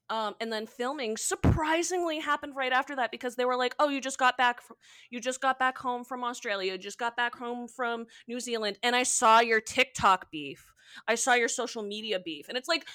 um, 0.09 0.35
and 0.41 0.51
then 0.51 0.67
filming 0.67 1.15
surprisingly 1.17 2.19
happened 2.19 2.55
right 2.55 2.73
after 2.73 2.95
that 2.97 3.09
because 3.09 3.35
they 3.35 3.45
were 3.45 3.55
like, 3.55 3.73
"Oh, 3.79 3.87
you 3.87 4.01
just 4.01 4.19
got 4.19 4.37
back, 4.37 4.61
from, 4.61 4.75
you 5.09 5.21
just 5.21 5.41
got 5.41 5.57
back 5.57 5.77
home 5.77 6.03
from 6.03 6.23
Australia, 6.23 6.73
you 6.73 6.77
just 6.77 6.99
got 6.99 7.15
back 7.15 7.35
home 7.35 7.67
from 7.67 8.05
New 8.27 8.39
Zealand, 8.39 8.77
and 8.83 8.95
I 8.95 9.03
saw 9.03 9.39
your 9.39 9.61
TikTok 9.61 10.29
beef, 10.29 10.73
I 11.07 11.15
saw 11.15 11.33
your 11.33 11.47
social 11.47 11.83
media 11.83 12.19
beef," 12.19 12.49
and 12.49 12.57
it's 12.57 12.67
like, 12.67 12.85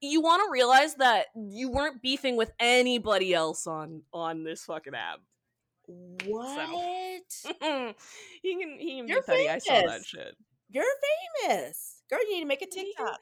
you 0.00 0.20
want 0.20 0.42
to 0.44 0.50
realize 0.50 0.94
that 0.96 1.26
you 1.34 1.70
weren't 1.70 2.02
beefing 2.02 2.36
with 2.36 2.52
anybody 2.58 3.34
else 3.34 3.66
on 3.66 4.02
on 4.12 4.42
this 4.42 4.64
fucking 4.64 4.94
app. 4.94 5.20
What? 5.86 7.22
he 8.42 8.56
can 8.58 8.78
he 8.78 8.96
can 8.96 9.08
You're 9.08 9.20
be 9.20 9.26
petty. 9.26 9.48
I 9.48 9.58
saw 9.58 9.86
that 9.86 10.04
shit. 10.04 10.36
You're 10.68 10.84
famous. 11.44 12.02
Girl, 12.10 12.18
you 12.28 12.34
need 12.34 12.40
to 12.40 12.46
make 12.46 12.62
a 12.62 12.66
TikTok. 12.66 13.18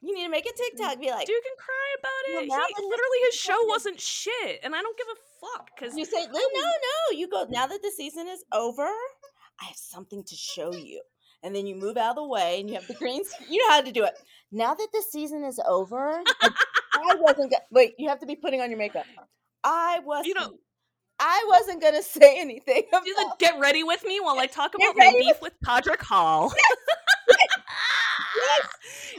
You 0.00 0.14
need 0.14 0.24
to 0.24 0.30
make 0.30 0.46
a 0.46 0.52
TikTok. 0.56 1.00
Be 1.00 1.10
like, 1.10 1.26
Dude 1.26 1.42
can 1.42 1.56
cry 1.58 1.96
about 1.98 2.42
it. 2.44 2.48
now 2.48 2.64
he, 2.68 2.74
literally, 2.82 3.18
his 3.26 3.34
show 3.34 3.56
wasn't 3.66 4.00
shit, 4.00 4.60
and 4.62 4.74
I 4.74 4.80
don't 4.82 4.96
give 4.96 5.06
a 5.10 5.46
fuck 5.56 5.70
because 5.74 5.96
you 5.96 6.04
say, 6.04 6.24
no, 6.26 6.32
no, 6.32 6.60
no. 6.62 7.16
You 7.18 7.28
go, 7.28 7.46
now 7.50 7.66
that 7.66 7.82
the 7.82 7.90
season 7.96 8.28
is 8.28 8.44
over, 8.52 8.84
I 8.84 9.64
have 9.66 9.76
something 9.76 10.22
to 10.24 10.34
show 10.36 10.72
you. 10.74 11.02
And 11.42 11.54
then 11.54 11.66
you 11.66 11.76
move 11.76 11.96
out 11.96 12.10
of 12.10 12.16
the 12.16 12.26
way 12.26 12.58
and 12.60 12.68
you 12.68 12.74
have 12.74 12.86
the 12.88 12.94
green 12.94 13.24
screen. 13.24 13.48
You 13.52 13.64
know 13.64 13.70
how 13.72 13.80
to 13.80 13.92
do 13.92 14.04
it. 14.04 14.14
Now 14.50 14.74
that 14.74 14.88
the 14.92 15.02
season 15.08 15.44
is 15.44 15.60
over, 15.68 16.20
I, 16.42 16.50
I 16.94 17.14
wasn't. 17.20 17.50
Go- 17.52 17.58
Wait, 17.70 17.94
you 17.96 18.08
have 18.08 18.18
to 18.20 18.26
be 18.26 18.34
putting 18.34 18.60
on 18.60 18.70
your 18.70 18.78
makeup. 18.78 19.06
I 19.62 20.00
wasn't. 20.04 20.26
You 20.26 20.34
know- 20.34 20.54
I 21.20 21.44
wasn't 21.48 21.82
gonna 21.82 22.02
say 22.02 22.38
anything. 22.38 22.84
You 23.04 23.14
said, 23.16 23.24
About, 23.26 23.38
Get 23.38 23.58
ready 23.58 23.82
with 23.82 24.04
me 24.04 24.20
while 24.20 24.38
I 24.38 24.46
talk 24.46 24.74
about 24.74 24.94
my 24.96 25.12
beef 25.18 25.36
with 25.42 25.54
Todrick 25.64 26.00
Hall. 26.00 26.52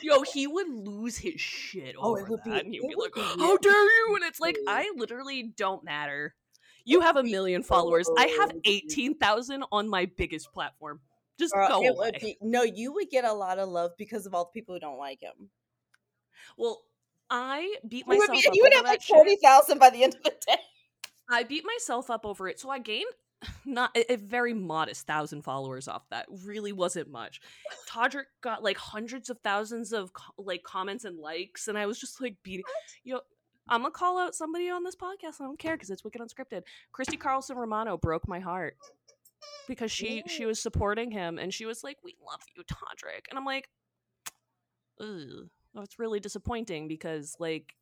Yo, 0.02 0.22
he 0.22 0.48
would 0.48 0.70
lose 0.70 1.18
his 1.18 1.40
shit 1.42 1.96
Oh, 2.00 2.12
over 2.12 2.20
it 2.22 2.30
would 2.30 2.44
be- 2.44 2.50
that, 2.52 2.66
and 2.66 2.74
he'd 2.74 2.88
be 2.88 2.96
like, 2.96 3.14
be 3.14 3.22
"How 3.22 3.58
dare 3.58 3.74
you?" 4.08 4.16
And 4.16 4.24
it's 4.24 4.40
like, 4.40 4.58
I 4.68 4.92
literally 4.96 5.44
don't 5.58 5.84
matter. 5.84 6.36
You 6.86 7.02
have 7.02 7.18
a 7.18 7.24
million 7.24 7.64
followers. 7.64 8.10
I 8.18 8.26
have 8.40 8.52
eighteen 8.66 9.16
thousand 9.18 9.64
on 9.72 9.90
my 9.90 10.06
biggest 10.06 10.52
platform. 10.54 11.02
Just 11.38 11.54
Girl, 11.54 11.68
go 11.68 11.88
away. 11.88 12.12
be 12.20 12.38
no. 12.42 12.64
You 12.64 12.94
would 12.94 13.10
get 13.10 13.26
a 13.26 13.34
lot 13.34 13.60
of 13.60 13.70
love 13.70 13.92
because 13.98 14.26
of 14.26 14.34
all 14.34 14.46
the 14.46 14.60
people 14.60 14.76
who 14.76 14.80
don't 14.80 14.98
like 14.98 15.22
him. 15.22 15.50
Well, 16.58 16.82
I 17.30 17.76
beat 17.88 18.00
You 18.08 18.18
would, 18.18 18.20
myself 18.30 18.42
be, 18.42 18.48
up 18.48 18.56
you 18.56 18.64
would 18.64 18.74
have 18.74 18.86
like 18.86 19.02
forty 19.04 19.36
thousand 19.36 19.78
by 19.80 19.90
the 19.90 20.04
end 20.04 20.16
of 20.16 20.24
the 20.24 20.34
day. 20.48 20.56
I 21.30 21.44
beat 21.44 21.66
myself 21.66 22.10
up 22.10 22.26
over 22.26 22.48
it, 22.48 22.60
so 22.60 22.70
I 22.70 22.80
gained 22.80 23.12
not 23.66 23.96
a, 23.96 24.14
a 24.14 24.16
very 24.18 24.54
modest 24.54 25.08
thousand 25.08 25.44
followers 25.44 25.88
off 25.88 26.04
that. 26.10 26.26
Really 26.44 26.72
wasn't 26.72 27.10
much. 27.10 27.42
Todrick 27.88 28.26
got 28.42 28.64
like 28.64 28.78
hundreds 28.78 29.30
of 29.30 29.40
thousands 29.40 29.94
of 29.94 30.14
co- 30.14 30.34
like 30.38 30.64
comments 30.64 31.06
and 31.06 31.18
likes, 31.18 31.68
and 31.68 31.78
I 31.78 31.86
was 31.86 32.00
just 32.00 32.22
like 32.22 32.36
beating. 32.44 32.66
You 33.04 33.16
know, 33.16 33.22
I'm 33.68 33.82
gonna 33.82 33.92
call 33.92 34.18
out 34.18 34.36
somebody 34.36 34.70
on 34.70 34.84
this 34.84 34.96
podcast. 34.96 35.40
I 35.40 35.46
don't 35.46 35.60
care 35.60 35.76
because 35.76 35.90
it's 35.90 36.04
wicked 36.04 36.22
unscripted. 36.22 36.64
Christy 36.92 37.18
Carlson 37.18 37.58
Romano 37.58 37.98
broke 37.98 38.28
my 38.28 38.40
heart 38.40 38.76
because 39.68 39.92
she 39.92 40.24
she 40.28 40.46
was 40.46 40.62
supporting 40.62 41.12
him, 41.12 41.38
and 41.38 41.54
she 41.54 41.66
was 41.66 41.84
like, 41.84 41.98
"We 42.04 42.16
love 42.26 42.42
you, 42.56 42.64
Todrick," 42.64 43.28
and 43.30 43.38
I'm 43.38 43.46
like, 43.46 43.70
"Ugh." 45.00 45.50
Well, 45.74 45.84
it's 45.84 46.00
really 46.00 46.20
disappointing 46.20 46.88
because 46.88 47.36
like 47.40 47.76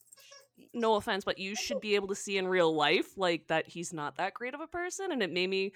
no 0.73 0.95
offense, 0.95 1.23
but 1.23 1.37
you 1.37 1.55
should 1.55 1.79
be 1.81 1.95
able 1.95 2.07
to 2.07 2.15
see 2.15 2.37
in 2.37 2.47
real 2.47 2.73
life 2.73 3.17
like 3.17 3.47
that 3.47 3.67
he's 3.67 3.93
not 3.93 4.17
that 4.17 4.33
great 4.33 4.53
of 4.53 4.61
a 4.61 4.67
person, 4.67 5.11
and 5.11 5.21
it 5.21 5.31
made 5.31 5.49
me 5.49 5.71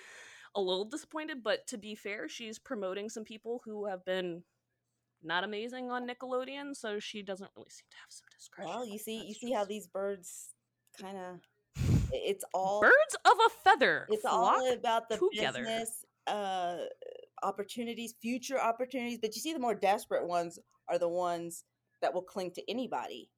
a 0.56 0.62
little 0.62 0.86
disappointed. 0.86 1.44
But 1.44 1.68
to 1.68 1.78
be 1.78 1.96
fair, 1.96 2.28
she's 2.28 2.60
promoting 2.60 3.10
some 3.10 3.24
people 3.24 3.62
who 3.66 3.88
have 3.88 4.04
been 4.06 4.44
not 5.24 5.44
amazing 5.44 5.92
on 5.92 6.08
Nickelodeon, 6.08 6.76
so 6.76 7.00
she 7.00 7.22
doesn't 7.22 7.52
really 7.56 7.70
seem 7.70 7.86
to 7.92 7.98
have 7.98 8.10
some 8.10 8.28
discretion. 8.36 8.70
Well, 8.74 8.86
you 8.86 8.98
see, 8.98 9.24
you 9.26 9.34
see 9.34 9.52
how 9.52 9.66
these 9.66 9.88
birds 9.88 10.50
kind 11.00 11.18
of. 11.18 11.40
It's 12.12 12.44
all. 12.54 12.82
birds 12.82 13.16
of 13.24 13.38
a 13.46 13.50
feather 13.64 14.06
It's 14.10 14.26
all 14.26 14.74
about 14.74 15.08
the 15.08 15.18
together. 15.18 15.60
business 15.64 16.06
uh 16.28 16.78
opportunities, 17.44 18.14
future 18.22 18.60
opportunities. 18.60 19.20
But 19.22 19.36
you 19.36 19.42
see, 19.42 19.54
the 19.54 19.60
more 19.60 19.76
desperate 19.76 20.28
ones 20.28 20.60
are 20.90 21.00
the 21.00 21.08
ones 21.08 21.64
that 22.02 22.14
will 22.14 22.22
cling 22.22 22.52
to 22.52 22.70
anybody. 22.70 23.30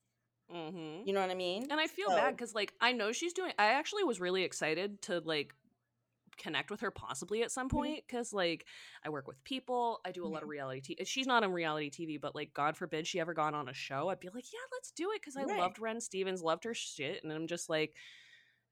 Mm-hmm. 0.53 1.07
You 1.07 1.13
know 1.13 1.21
what 1.21 1.29
I 1.31 1.35
mean? 1.35 1.67
And 1.71 1.79
I 1.79 1.87
feel 1.87 2.09
bad 2.09 2.31
because 2.35 2.53
like 2.53 2.73
I 2.79 2.91
know 2.91 3.11
she's 3.11 3.33
doing. 3.33 3.51
I 3.57 3.65
actually 3.73 4.03
was 4.03 4.19
really 4.19 4.43
excited 4.43 5.01
to 5.03 5.19
like 5.25 5.53
connect 6.37 6.71
with 6.71 6.81
her 6.81 6.91
possibly 6.91 7.43
at 7.43 7.51
some 7.51 7.67
Mm-hmm. 7.67 7.77
point 7.77 8.03
because 8.07 8.33
like 8.33 8.65
I 9.05 9.09
work 9.09 9.27
with 9.27 9.43
people. 9.43 9.99
I 10.05 10.11
do 10.11 10.25
a 10.25 10.27
lot 10.27 10.43
of 10.43 10.49
reality. 10.49 10.95
TV. 10.95 11.07
She's 11.07 11.27
not 11.27 11.43
on 11.43 11.51
reality 11.51 11.89
TV, 11.89 12.19
but 12.19 12.35
like 12.35 12.53
God 12.53 12.77
forbid 12.77 13.07
she 13.07 13.19
ever 13.19 13.33
got 13.33 13.53
on 13.53 13.69
a 13.69 13.73
show, 13.73 14.09
I'd 14.09 14.19
be 14.19 14.29
like, 14.33 14.45
yeah, 14.53 14.59
let's 14.71 14.91
do 14.91 15.11
it 15.11 15.21
because 15.21 15.37
I 15.37 15.43
Right. 15.45 15.59
loved 15.59 15.79
Ren 15.79 15.99
Stevens, 16.01 16.41
loved 16.43 16.63
her 16.65 16.73
shit, 16.73 17.23
and 17.23 17.31
I'm 17.31 17.47
just 17.47 17.69
like, 17.69 17.95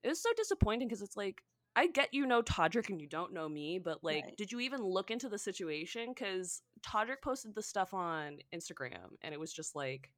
it 0.02 0.08
was 0.08 0.22
so 0.22 0.30
disappointing 0.36 0.88
because 0.88 1.02
it's 1.02 1.16
like. 1.16 1.42
I 1.74 1.86
get 1.86 2.12
you 2.12 2.26
know 2.26 2.42
Todrick 2.42 2.90
and 2.90 3.00
you 3.00 3.06
don't 3.06 3.32
know 3.32 3.48
me, 3.48 3.78
but 3.78 4.04
like, 4.04 4.24
Right. 4.24 4.36
did 4.36 4.52
you 4.52 4.60
even 4.60 4.82
look 4.82 5.10
into 5.10 5.30
the 5.30 5.38
situation? 5.38 6.10
Because 6.14 6.60
Todrick 6.86 7.22
posted 7.22 7.54
the 7.54 7.62
stuff 7.62 7.94
on 7.94 8.40
Instagram, 8.54 9.16
and 9.22 9.32
it 9.32 9.40
was 9.40 9.54
just 9.54 9.74
like 9.74 10.10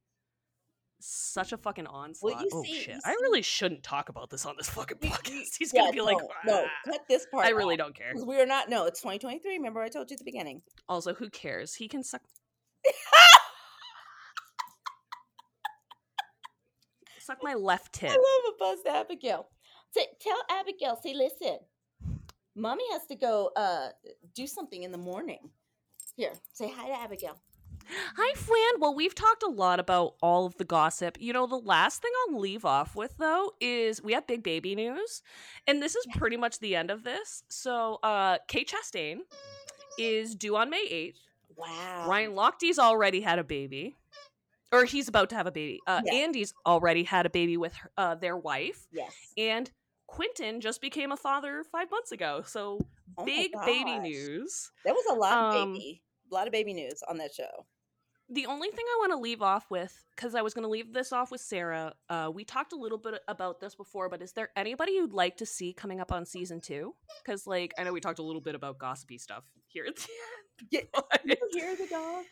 such 1.07 1.51
a 1.53 1.57
fucking 1.57 1.87
onslaught. 1.87 2.41
you 2.41 2.49
oh 2.53 2.63
see- 2.63 2.81
shit! 2.81 2.95
you 2.95 2.99
I 3.05 3.11
really 3.21 3.41
shouldn't 3.41 3.83
talk 3.83 4.09
about 4.09 4.29
this 4.29 4.45
on 4.45 4.55
this 4.57 4.69
fucking 4.77 4.97
You- 5.01 5.09
you- 5.09 5.13
podcast. 5.15 5.55
He's 5.59 5.71
yeah, 5.73 5.81
gonna 5.81 5.93
be 5.93 6.01
like, 6.01 6.17
no, 6.45 6.53
no, 6.53 6.65
"Ah." 6.65 6.91
cut 6.91 7.01
this 7.07 7.25
part. 7.31 7.45
I 7.45 7.49
really 7.49 7.73
out, 7.75 7.79
don't 7.79 7.95
care. 7.95 8.13
'cause 8.13 8.25
we 8.25 8.39
are 8.39 8.45
not. 8.45 8.69
No, 8.69 8.85
it's 8.85 8.99
2023. 9.01 9.57
Remember, 9.57 9.81
I 9.81 9.89
told 9.89 10.09
you 10.09 10.15
at 10.15 10.19
the 10.19 10.25
beginning. 10.25 10.61
Also, 10.89 11.13
who 11.13 11.29
cares? 11.29 11.75
He 11.75 11.87
can 11.87 12.03
suck 12.03 12.21
suck 17.19 17.39
my 17.41 17.53
left 17.55 18.03
I 18.03 18.07
love 18.09 18.17
a 18.17 18.57
buzz 18.59 18.81
to 18.83 18.91
Abigail. 18.91 19.47
Say, 19.91 20.05
tell 20.19 20.37
Abigail, 20.49 20.99
say, 21.01 21.13
listen, 21.13 21.57
mommy 22.55 22.83
has 22.91 23.05
to 23.07 23.15
go 23.15 23.51
uh 23.55 23.89
do 24.33 24.45
something 24.47 24.83
in 24.83 24.91
the 24.91 24.97
morning. 24.97 25.49
Here, 26.15 26.31
say 26.53 26.71
hi 26.73 26.87
to 26.87 26.93
Abigail. 27.01 27.39
Hi, 27.87 28.33
Fran. 28.35 28.79
Well, 28.79 28.95
we've 28.95 29.13
talked 29.15 29.43
a 29.43 29.47
lot 29.49 29.79
about 29.79 30.15
all 30.21 30.45
of 30.45 30.55
the 30.57 30.63
gossip. 30.65 31.17
You 31.19 31.33
know, 31.33 31.45
the 31.47 31.55
last 31.57 32.01
thing 32.01 32.11
I'll 32.29 32.39
leave 32.39 32.65
off 32.65 32.95
with 32.95 33.17
though 33.17 33.53
is 33.61 34.01
we 34.01 34.13
have 34.13 34.25
big 34.27 34.43
baby 34.43 34.75
news, 34.75 35.21
and 35.67 35.81
this 35.81 35.95
is 35.95 36.05
pretty 36.15 36.37
much 36.37 36.59
the 36.59 36.75
end 36.75 36.89
of 36.91 37.03
this. 37.03 37.43
So, 37.49 37.99
uh, 38.03 38.39
Kate 38.47 38.71
Chastain 38.71 39.19
is 39.99 40.35
due 40.35 40.55
on 40.55 40.69
May 40.69 40.85
eighth. 40.89 41.19
Wow. 41.55 42.05
Ryan 42.07 42.31
Lochte's 42.35 42.79
already 42.79 43.21
had 43.21 43.39
a 43.39 43.43
baby, 43.43 43.95
or 44.71 44.85
he's 44.85 45.07
about 45.07 45.29
to 45.29 45.35
have 45.35 45.47
a 45.47 45.51
baby. 45.51 45.79
Uh, 45.87 46.01
Yeah. 46.05 46.13
Andy's 46.15 46.53
already 46.65 47.03
had 47.03 47.25
a 47.25 47.29
baby 47.29 47.55
with 47.55 47.73
her, 47.75 47.91
uh, 47.97 48.15
their 48.15 48.35
wife, 48.35 48.87
Yes. 48.91 49.13
and 49.37 49.71
Quentin 50.07 50.59
just 50.61 50.81
became 50.81 51.11
a 51.11 51.17
father 51.17 51.63
five 51.71 51.89
months 51.91 52.11
ago. 52.11 52.41
So 52.45 52.79
Oh 53.17 53.23
big 53.25 53.51
baby 53.65 53.99
news. 53.99 54.71
There 54.83 54.93
was 54.93 55.05
a 55.09 55.13
lot 55.13 55.37
of 55.37 55.55
Um, 55.61 55.73
baby, 55.73 56.01
a 56.31 56.33
lot 56.33 56.47
of 56.47 56.51
baby 56.51 56.73
news 56.73 57.01
on 57.07 57.17
that 57.17 57.33
show. 57.33 57.65
The 58.29 58.47
only 58.47 58.69
thing 58.69 58.85
I 58.87 58.97
want 58.99 59.11
to 59.11 59.19
leave 59.19 59.43
off 59.43 59.69
with, 59.69 60.03
because 60.15 60.33
I 60.33 60.41
was 60.41 60.55
going 60.55 60.63
to 60.63 60.69
leave 60.69 60.91
this 60.93 61.13
off 61.13 61.29
with 61.29 61.41
Sarah, 61.41 61.93
uh, 62.09 62.31
we 62.33 62.43
talked 62.43 62.73
a 62.73 62.75
little 62.75 62.97
bit 62.97 63.21
about 63.27 63.59
this 63.59 63.75
before, 63.75 64.09
but 64.09 64.21
is 64.23 64.31
there 64.31 64.49
anybody 64.55 64.93
you'd 64.93 65.13
like 65.13 65.37
to 65.37 65.45
see 65.45 65.73
coming 65.73 65.99
up 65.99 66.11
on 66.11 66.25
season 66.25 66.59
two? 66.59 66.95
Because, 67.23 67.45
like, 67.45 67.73
I 67.77 67.83
know 67.83 67.93
we 67.93 67.99
talked 68.01 68.17
a 68.17 68.23
little 68.23 68.41
bit 68.41 68.55
about 68.55 68.79
gossipy 68.79 69.19
stuff 69.19 69.43
here 69.67 69.85
at 69.87 69.95
the 69.95 70.01
end. 70.01 70.67
Yeah, 70.71 70.81
but- 71.11 71.21
You 71.25 71.35
hear 71.53 71.75
the 71.75 71.85
dog? 71.87 72.23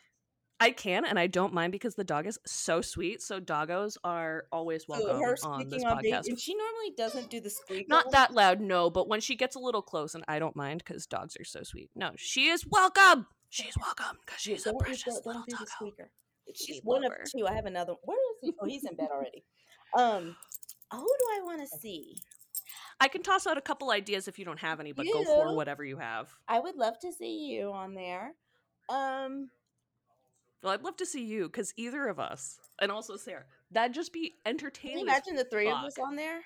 I 0.60 0.70
can, 0.70 1.04
and 1.04 1.18
I 1.18 1.26
don't 1.26 1.52
mind 1.52 1.72
because 1.72 1.94
the 1.96 2.04
dog 2.04 2.26
is 2.26 2.38
so 2.46 2.80
sweet. 2.80 3.20
So 3.20 3.40
doggos 3.40 3.96
are 4.04 4.44
always 4.52 4.86
welcome 4.88 5.36
So 5.36 5.48
on 5.50 5.68
this 5.68 5.82
on 5.84 5.98
podcast. 5.98 6.28
and 6.28 6.38
she 6.40 6.54
normally 6.54 6.92
doesn't 6.96 7.28
do 7.28 7.40
the 7.40 7.50
squeak. 7.50 7.88
Not 7.88 8.12
that 8.12 8.32
loud, 8.32 8.60
no, 8.60 8.88
but 8.88 9.08
when 9.08 9.20
she 9.20 9.34
gets 9.36 9.56
a 9.56 9.58
little 9.58 9.82
close, 9.82 10.14
and 10.14 10.24
I 10.28 10.38
don't 10.38 10.54
mind 10.56 10.82
because 10.84 11.06
dogs 11.06 11.36
are 11.38 11.44
so 11.44 11.64
sweet. 11.64 11.90
No, 11.94 12.12
she 12.16 12.46
is 12.46 12.64
welcome. 12.66 13.26
She's 13.54 13.76
welcome 13.78 14.18
because 14.26 14.40
she's 14.40 14.66
a 14.66 14.72
don't- 14.72 14.80
precious 14.80 15.04
don't- 15.04 15.14
don't 15.14 15.26
little 15.26 15.42
do 15.46 15.50
the 15.52 15.56
doggo. 15.58 15.70
squeaker. 15.70 16.10
She's 16.56 16.80
one 16.82 17.02
love 17.02 17.12
of 17.12 17.18
her. 17.18 17.24
two. 17.24 17.46
I 17.46 17.54
have 17.54 17.66
another. 17.66 17.94
Where 18.02 18.18
is 18.18 18.38
he? 18.42 18.54
Oh, 18.60 18.66
he's 18.66 18.84
in 18.84 18.96
bed 18.96 19.10
already. 19.12 19.44
Um, 19.96 20.36
who 20.90 20.98
do 20.98 21.26
I 21.34 21.40
want 21.44 21.60
to 21.60 21.66
see? 21.78 22.20
I 23.00 23.06
can 23.06 23.22
toss 23.22 23.46
out 23.46 23.56
a 23.56 23.60
couple 23.60 23.92
ideas 23.92 24.26
if 24.26 24.40
you 24.40 24.44
don't 24.44 24.58
have 24.58 24.80
any, 24.80 24.90
but 24.90 25.06
go 25.06 25.24
for 25.24 25.54
whatever 25.54 25.84
you 25.84 25.98
have. 25.98 26.36
I 26.48 26.58
would 26.58 26.74
love 26.74 26.98
to 27.00 27.12
see 27.12 27.46
you 27.46 27.70
on 27.70 27.94
there. 27.94 28.34
Um, 28.88 29.50
Well, 30.62 30.72
I'd 30.72 30.82
love 30.82 30.96
to 30.96 31.06
see 31.06 31.22
you 31.24 31.44
because 31.48 31.72
either 31.76 32.08
of 32.08 32.18
us, 32.18 32.58
and 32.80 32.90
also 32.90 33.16
Sarah, 33.16 33.44
that'd 33.70 33.94
just 33.94 34.12
be 34.12 34.30
can 34.30 34.38
entertaining. 34.46 34.98
you 34.98 35.04
imagine 35.04 35.36
the 35.36 35.44
three 35.44 35.68
of 35.70 35.76
us 35.84 35.96
on 35.98 36.16
there? 36.16 36.42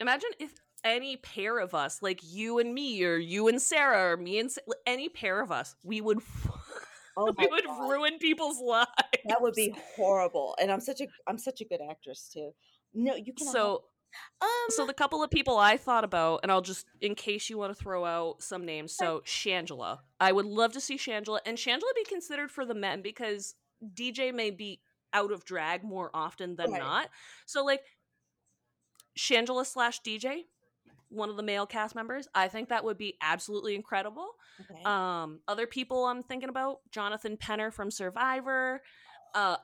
Imagine 0.00 0.30
if 0.38 0.60
any 0.84 1.16
pair 1.16 1.58
of 1.58 1.74
us, 1.74 2.00
like 2.02 2.20
you 2.22 2.58
and 2.58 2.72
me, 2.74 3.04
or 3.04 3.16
you 3.16 3.48
and 3.48 3.60
Sarah, 3.60 4.12
or 4.12 4.16
me 4.16 4.38
and 4.38 4.50
Sa- 4.50 4.60
any 4.86 5.08
pair 5.08 5.40
of 5.40 5.50
us, 5.52 5.74
we 5.82 6.00
would, 6.00 6.18
Oh 7.16 7.34
we 7.36 7.46
would 7.46 7.64
God. 7.64 7.88
ruin 7.90 8.18
people's 8.18 8.60
lives. 8.60 8.88
That 9.28 9.42
would 9.42 9.54
be 9.54 9.74
horrible. 9.96 10.54
And 10.60 10.70
I'm 10.70 10.80
such 10.80 11.00
a 11.00 11.06
I'm 11.26 11.38
such 11.38 11.60
a 11.60 11.64
good 11.64 11.80
actress 11.90 12.30
too. 12.32 12.52
No, 12.94 13.14
you 13.16 13.32
can. 13.32 13.48
So, 13.48 13.84
um, 14.40 14.48
so 14.70 14.86
the 14.86 14.94
couple 14.94 15.22
of 15.22 15.30
people 15.30 15.58
I 15.58 15.76
thought 15.76 16.04
about, 16.04 16.40
and 16.42 16.50
I'll 16.52 16.62
just, 16.62 16.86
in 17.00 17.14
case 17.14 17.50
you 17.50 17.58
want 17.58 17.76
to 17.76 17.82
throw 17.82 18.04
out 18.04 18.42
some 18.42 18.64
names. 18.64 18.92
So 18.94 19.22
Shangela, 19.26 19.98
I 20.20 20.32
would 20.32 20.46
love 20.46 20.72
to 20.74 20.80
see 20.80 20.96
Shangela, 20.96 21.40
and 21.44 21.58
Shangela 21.58 21.92
be 21.96 22.04
considered 22.04 22.50
for 22.50 22.64
the 22.64 22.74
men 22.74 23.02
because 23.02 23.54
DJ 23.94 24.32
may 24.32 24.50
be 24.50 24.80
out 25.12 25.32
of 25.32 25.44
drag 25.44 25.82
more 25.84 26.10
often 26.14 26.56
than 26.56 26.70
Right. 26.70 26.78
not. 26.80 27.08
So 27.46 27.64
like 27.64 27.80
Shangela 29.18 29.66
slash 29.66 30.00
DJ, 30.02 30.44
one 31.10 31.30
of 31.30 31.36
the 31.36 31.42
male 31.42 31.66
cast 31.66 31.94
members, 31.94 32.28
I 32.34 32.48
think 32.48 32.68
that 32.68 32.84
would 32.84 32.98
be 32.98 33.16
absolutely 33.20 33.74
incredible. 33.74 34.28
okay. 34.60 34.82
Um, 34.84 35.40
other 35.48 35.66
people 35.66 36.06
I'm 36.06 36.22
thinking 36.22 36.48
about: 36.48 36.80
Jonathan 36.90 37.36
Penner 37.36 37.72
from 37.72 37.90
Survivor, 37.90 38.82
uh, 39.34 39.56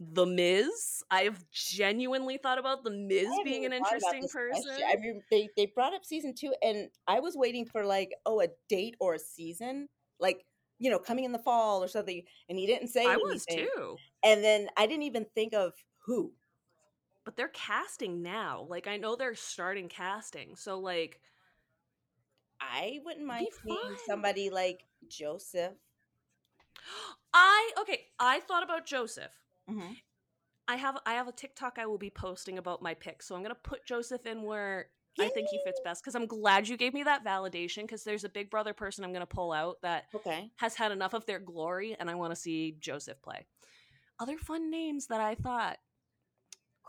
The 0.00 0.26
Miz. 0.26 1.02
I've 1.10 1.44
genuinely 1.52 2.38
thought 2.38 2.58
about 2.58 2.84
The 2.84 2.90
Miz 2.90 3.28
being 3.44 3.64
an 3.64 3.72
even 3.72 3.84
thought 3.84 3.98
about 3.98 4.14
interesting 4.14 4.28
person. 4.28 4.62
question. 4.62 4.86
I 4.88 4.96
mean, 4.96 5.22
they 5.30 5.48
they 5.56 5.66
brought 5.66 5.94
up 5.94 6.04
season 6.04 6.34
two, 6.38 6.54
and 6.62 6.88
I 7.06 7.20
was 7.20 7.36
waiting 7.36 7.66
for 7.66 7.84
like, 7.84 8.10
oh, 8.26 8.40
a 8.40 8.48
date 8.68 8.96
or 9.00 9.14
a 9.14 9.18
season, 9.18 9.88
like 10.18 10.44
you 10.80 10.90
know, 10.90 10.98
coming 10.98 11.24
in 11.24 11.32
the 11.32 11.38
fall 11.38 11.84
or 11.84 11.88
something. 11.88 12.22
And 12.48 12.58
he 12.58 12.66
didn't 12.66 12.88
say. 12.88 13.06
I 13.06 13.16
was 13.16 13.44
too, 13.44 13.96
And 14.24 14.42
then 14.42 14.68
I 14.76 14.86
didn't 14.86 15.04
even 15.04 15.26
think 15.34 15.52
of 15.54 15.74
who. 16.06 16.32
But 17.30 17.36
they're 17.36 17.46
casting 17.48 18.22
now. 18.22 18.66
Like 18.68 18.88
I 18.88 18.96
know 18.96 19.14
they're 19.14 19.36
starting 19.36 19.88
casting, 19.88 20.56
so 20.56 20.80
like 20.80 21.20
I 22.60 22.98
wouldn't 23.04 23.24
mind 23.24 23.46
seeing 23.62 23.96
somebody 24.04 24.50
like 24.50 24.80
Joseph. 25.06 25.74
I 27.32 27.70
okay. 27.82 28.00
I 28.18 28.40
thought 28.40 28.64
about 28.64 28.84
Joseph. 28.84 29.30
Mhm. 29.68 29.96
I 30.66 30.74
have 30.74 30.98
I 31.06 31.12
have 31.12 31.28
a 31.28 31.32
TikTok 31.32 31.78
I 31.78 31.86
will 31.86 31.98
be 31.98 32.10
posting 32.10 32.58
about 32.58 32.82
my 32.82 32.94
pick, 32.94 33.22
so 33.22 33.36
I'm 33.36 33.42
gonna 33.42 33.54
put 33.54 33.86
Joseph 33.86 34.26
in 34.26 34.42
where 34.42 34.86
I 35.20 35.28
think 35.28 35.48
he 35.50 35.60
fits 35.64 35.80
best 35.84 36.02
because 36.02 36.16
I'm 36.16 36.26
glad 36.26 36.66
you 36.68 36.76
gave 36.76 36.94
me 36.94 37.04
that 37.04 37.24
validation 37.24 37.82
because 37.82 38.02
there's 38.02 38.24
a 38.24 38.28
Big 38.28 38.50
Brother 38.50 38.72
person 38.74 39.04
I'm 39.04 39.12
gonna 39.12 39.24
pull 39.24 39.52
out 39.52 39.82
that 39.82 40.06
Okay. 40.16 40.50
has 40.56 40.74
had 40.74 40.90
enough 40.90 41.14
of 41.14 41.26
their 41.26 41.38
glory, 41.38 41.94
and 42.00 42.10
I 42.10 42.16
want 42.16 42.32
to 42.32 42.36
see 42.36 42.76
Joseph 42.80 43.22
play. 43.22 43.46
Other 44.18 44.36
fun 44.36 44.68
names 44.68 45.06
that 45.06 45.20
I 45.20 45.36
thought. 45.36 45.78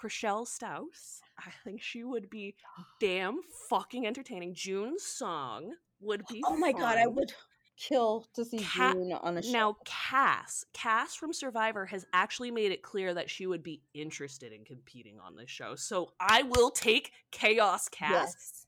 Chrishell 0.02 0.48
Stause. 0.48 1.22
I 1.38 1.52
think 1.64 1.82
she 1.82 2.03
would 2.03 2.30
be 2.30 2.56
damn 2.99 3.40
fucking 3.69 4.06
entertaining. 4.07 4.53
June's 4.53 5.03
song 5.03 5.73
would 5.99 6.23
be. 6.30 6.41
Oh 6.45 6.57
my 6.57 6.72
god, 6.72 6.98
I 6.98 7.07
would 7.07 7.32
kill 7.78 8.28
to 8.36 8.45
see 8.45 8.60
Cat- 8.60 8.94
June 8.94 9.11
on 9.11 9.38
a 9.38 9.44
show. 9.44 9.52
Now, 9.52 9.78
Cass, 9.86 10.65
Cass 10.73 11.15
from 11.15 11.34
Survivor 11.34 11.86
has 11.86 12.06
actually 12.14 12.52
made 12.52 12.72
it 12.72 12.84
clear 12.84 13.14
that 13.14 13.30
she 13.30 13.48
would 13.48 13.64
be 13.64 13.82
interested 13.94 14.52
in 14.53 14.64
competing 14.65 15.19
on 15.19 15.36
this 15.36 15.49
show. 15.49 15.76
So 15.76 16.14
I 16.19 16.44
will 16.44 16.69
take 16.72 17.11
Chaos 17.32 17.90
Cass. 17.90 18.11
Yes. 18.11 18.65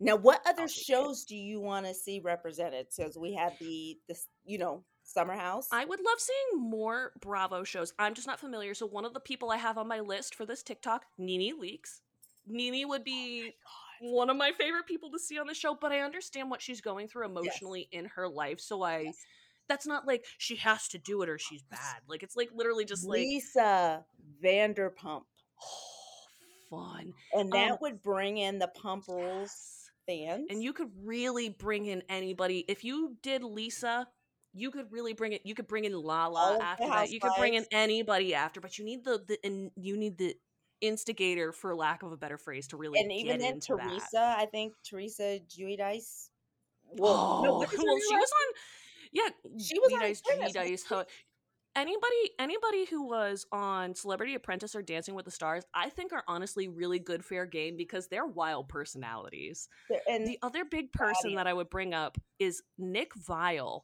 Now, 0.00 0.16
what 0.16 0.40
other 0.46 0.62
I'll 0.62 0.66
it. 0.66 0.70
shows 0.70 1.24
do 1.24 1.36
you 1.36 1.60
want 1.60 1.86
to 1.86 1.94
see 1.94 2.20
represented? 2.20 2.86
Because 2.96 3.18
we 3.18 3.34
have 3.34 3.52
the 3.58 3.98
this, 4.08 4.26
you 4.44 4.58
know, 4.58 4.84
Summer 5.08 5.34
House. 5.34 5.68
I 5.72 5.84
would 5.84 6.00
love 6.00 6.18
seeing 6.20 6.62
more 6.62 7.12
Bravo 7.20 7.64
shows. 7.64 7.92
I'm 7.98 8.14
just 8.14 8.26
not 8.26 8.38
familiar. 8.38 8.74
So 8.74 8.86
one 8.86 9.04
of 9.06 9.14
the 9.14 9.20
people 9.20 9.50
I 9.50 9.56
have 9.56 9.78
on 9.78 9.88
my 9.88 10.00
list 10.00 10.34
for 10.34 10.44
this 10.44 10.62
TikTok, 10.62 11.06
NeNe 11.18 11.58
Leakes. 11.58 12.00
NeNe 12.46 12.86
would 12.88 13.04
be 13.04 13.54
one 14.00 14.30
of 14.30 14.36
my 14.36 14.52
favorite 14.52 14.86
people 14.86 15.10
to 15.10 15.18
see 15.18 15.38
on 15.38 15.46
the 15.46 15.54
show, 15.54 15.74
but 15.74 15.92
I 15.92 16.00
understand 16.00 16.50
what 16.50 16.60
she's 16.62 16.80
going 16.80 17.08
through 17.08 17.26
emotionally 17.26 17.88
in 17.90 18.04
her 18.06 18.28
life. 18.28 18.60
So 18.60 18.82
I 18.82 18.98
Yes. 19.00 19.16
that's 19.68 19.86
not 19.86 20.06
like 20.06 20.24
she 20.38 20.56
has 20.56 20.88
to 20.88 20.98
do 20.98 21.22
it 21.22 21.28
or 21.28 21.38
she's 21.38 21.62
bad. 21.62 22.02
Like 22.06 22.22
it's 22.22 22.36
like 22.36 22.50
literally 22.54 22.84
just 22.84 23.08
like 23.08 23.20
Lisa 23.20 24.04
Vanderpump, 24.42 25.24
fun. 26.70 27.12
and 27.32 27.52
that 27.52 27.72
Um, 27.72 27.78
would 27.80 28.02
bring 28.02 28.38
in 28.38 28.58
the 28.58 28.68
Pump 28.68 29.08
Rules 29.08 29.50
Yes. 29.50 29.90
fans. 30.06 30.46
And 30.50 30.62
you 30.62 30.72
could 30.72 30.90
really 31.02 31.48
bring 31.50 31.86
in 31.86 32.02
anybody. 32.08 32.64
If 32.68 32.84
you 32.84 33.16
did 33.22 33.42
Lisa, 33.42 34.08
you 34.52 34.70
could 34.70 34.90
really 34.90 35.12
bring 35.12 35.32
it. 35.32 35.42
You 35.44 35.54
could 35.54 35.68
bring 35.68 35.84
in 35.84 35.92
Lala 35.92 36.56
the 36.58 36.64
after 36.64 36.86
that. 36.86 37.10
You 37.10 37.20
could 37.20 37.32
bring 37.38 37.54
in 37.54 37.64
anybody 37.70 38.34
after, 38.34 38.60
but 38.60 38.78
you 38.78 38.84
need 38.84 39.04
the, 39.04 39.22
the 39.26 39.38
and 39.44 39.70
you 39.76 39.96
need 39.96 40.18
the 40.18 40.34
instigator, 40.80 41.52
for 41.52 41.74
lack 41.74 42.02
of 42.02 42.12
a 42.12 42.16
better 42.16 42.38
phrase, 42.38 42.68
to 42.68 42.76
really 42.76 43.00
and 43.00 43.12
even 43.12 43.38
then, 43.38 43.60
Teresa, 43.60 44.06
that. 44.12 44.38
I 44.38 44.46
think 44.46 44.74
Teresa 44.84 45.38
Giudice. 45.48 46.28
oh, 47.00 47.42
no, 47.44 47.54
what 47.54 47.68
oh, 47.68 47.72
is 47.72 47.78
her 47.78 47.84
well, 47.84 47.98
she 48.08 48.16
was 48.16 48.30
on. 48.30 48.54
Yeah, 49.10 49.28
She 49.58 49.78
was 49.78 49.92
on 49.92 50.00
Dice, 50.00 50.20
Apprentice, 50.20 50.52
Dice. 50.52 50.84
wasn't 50.90 51.08
Anybody, 51.76 52.30
anybody 52.40 52.86
who 52.86 53.06
was 53.06 53.46
on 53.52 53.94
Celebrity 53.94 54.34
Apprentice 54.34 54.74
or 54.74 54.82
Dancing 54.82 55.14
with 55.14 55.24
the 55.24 55.30
Stars, 55.30 55.64
I 55.72 55.90
think 55.90 56.12
are 56.12 56.24
honestly 56.26 56.66
really 56.66 56.98
good 56.98 57.24
fair 57.24 57.46
game 57.46 57.76
because 57.76 58.08
they're 58.08 58.26
wild 58.26 58.68
personalities. 58.68 59.68
And 60.10 60.26
The 60.26 60.38
other 60.42 60.64
big 60.64 60.92
person 60.92 61.14
audience. 61.26 61.36
that 61.38 61.46
I 61.46 61.52
would 61.52 61.70
bring 61.70 61.94
up 61.94 62.18
is 62.40 62.62
Nick 62.78 63.14
Viall 63.14 63.82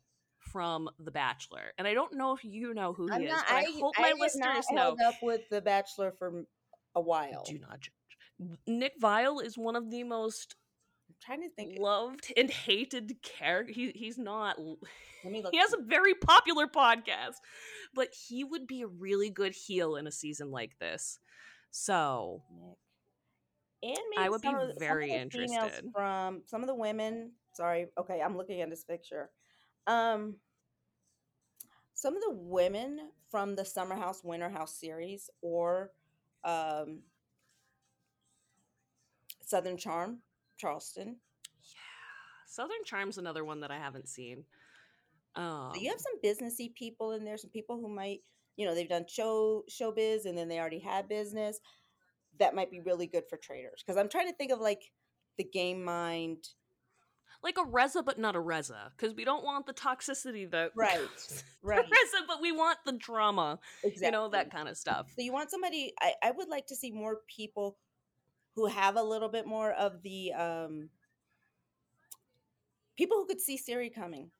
from 0.54 0.88
The 1.00 1.10
Bachelor, 1.10 1.72
and 1.78 1.88
I 1.88 1.94
don't 1.94 2.14
know 2.14 2.32
if 2.32 2.44
you 2.44 2.74
know 2.74 2.92
who 2.92 3.06
he 3.08 3.12
I'm 3.12 3.22
is, 3.22 3.28
not, 3.28 3.44
but 3.48 3.54
I, 3.56 3.58
I, 3.62 3.72
hope 3.80 3.94
I 3.98 4.02
my 4.02 4.12
listeners 4.20 4.66
know. 4.70 4.96
up 5.04 5.16
with 5.20 5.40
The 5.50 5.60
Bachelor 5.60 6.12
for 6.16 6.44
a 6.94 7.00
while. 7.00 7.42
Do 7.44 7.58
not 7.58 7.80
judge. 7.80 8.58
Nick 8.68 8.92
Viall 9.02 9.44
is 9.44 9.58
one 9.58 9.74
of 9.74 9.90
the 9.90 10.04
most 10.04 10.54
I'm 11.08 11.16
trying 11.20 11.42
to 11.42 11.48
think. 11.50 11.80
loved 11.80 12.32
and 12.36 12.48
hated 12.48 13.16
character. 13.24 13.72
He, 13.72 13.90
he's 13.96 14.16
not. 14.16 14.60
Let 14.60 15.32
me 15.32 15.42
look. 15.42 15.52
He 15.52 15.58
has 15.58 15.72
a 15.72 15.82
very 15.82 16.14
popular 16.14 16.68
podcast, 16.68 17.34
but 17.92 18.10
he 18.28 18.44
would 18.44 18.68
be 18.68 18.82
a 18.82 18.86
really 18.86 19.30
good 19.30 19.54
heel 19.54 19.96
in 19.96 20.06
a 20.06 20.12
season 20.12 20.52
like 20.52 20.78
this. 20.78 21.18
So 21.72 22.42
Nick. 22.60 22.78
And 23.82 23.98
I 24.16 24.30
would 24.30 24.40
be 24.40 24.48
of 24.48 24.54
the- 24.54 24.60
some 24.60 24.70
of 24.70 24.78
very 24.78 25.10
interested. 25.10 25.90
From 25.92 26.42
some 26.46 26.62
of 26.62 26.68
the 26.68 26.74
women, 26.76 27.32
sorry, 27.54 27.86
okay, 27.98 28.22
I'm 28.22 28.36
looking 28.36 28.60
at 28.62 28.70
this 28.70 28.84
picture. 28.84 29.30
Um, 29.86 30.36
some 31.94 32.16
of 32.16 32.22
the 32.22 32.32
women 32.32 33.10
from 33.30 33.54
the 33.56 33.64
Summer 33.64 33.94
House 33.96 34.22
Winter 34.22 34.48
House 34.48 34.78
series 34.78 35.30
or 35.40 35.90
um, 36.44 37.00
Southern 39.40 39.76
Charm, 39.76 40.18
Charleston. 40.58 41.16
yeah, 41.62 42.46
Southern 42.46 42.84
Charm's 42.84 43.18
another 43.18 43.44
one 43.44 43.60
that 43.60 43.70
I 43.70 43.78
haven't 43.78 44.08
seen. 44.08 44.44
Um, 45.36 45.70
So 45.74 45.80
you 45.80 45.90
have 45.90 46.00
some 46.00 46.20
businessy 46.22 46.74
people 46.74 47.12
in 47.12 47.24
there, 47.24 47.36
some 47.36 47.50
people 47.50 47.76
who 47.80 47.88
might, 47.88 48.20
you 48.56 48.66
know, 48.66 48.74
they've 48.74 48.88
done 48.88 49.06
show 49.08 49.64
showbiz 49.70 50.26
and 50.26 50.36
then 50.36 50.48
they 50.48 50.58
already 50.60 50.78
had 50.78 51.08
business. 51.08 51.58
That 52.38 52.54
might 52.54 52.70
be 52.70 52.80
really 52.80 53.06
good 53.06 53.24
for 53.28 53.36
Traitors 53.36 53.82
because 53.84 53.98
I'm 53.98 54.08
trying 54.08 54.28
to 54.28 54.34
think 54.34 54.52
of 54.52 54.60
like 54.60 54.82
the 55.38 55.44
game 55.44 55.82
mind. 55.84 56.48
Like 57.44 57.58
a 57.58 57.64
Reza, 57.64 58.02
but 58.02 58.18
not 58.18 58.34
a 58.34 58.40
Reza, 58.40 58.90
because 58.96 59.14
we 59.14 59.24
don't 59.24 59.44
want 59.44 59.66
the 59.66 59.74
toxicity 59.74 60.50
that 60.50 60.72
Right, 60.76 60.98
right. 61.62 61.78
Reza, 61.78 62.24
but 62.26 62.40
we 62.40 62.50
want 62.52 62.78
the 62.86 62.92
drama, 62.92 63.58
Exactly. 63.84 64.06
you 64.06 64.10
know 64.12 64.28
that 64.30 64.50
kind 64.50 64.66
of 64.68 64.76
stuff. 64.78 65.08
So 65.14 65.20
you 65.22 65.32
want 65.32 65.50
somebody? 65.50 65.92
I, 66.00 66.14
I 66.22 66.30
would 66.30 66.48
like 66.48 66.66
to 66.68 66.74
see 66.74 66.90
more 66.90 67.18
people 67.28 67.76
who 68.56 68.66
have 68.66 68.96
a 68.96 69.02
little 69.02 69.28
bit 69.28 69.46
more 69.46 69.72
of 69.72 70.00
the 70.02 70.32
um 70.32 70.88
people 72.96 73.16
who 73.18 73.26
could 73.26 73.40
see 73.40 73.56
Cirie 73.56 73.90
coming. 73.90 74.30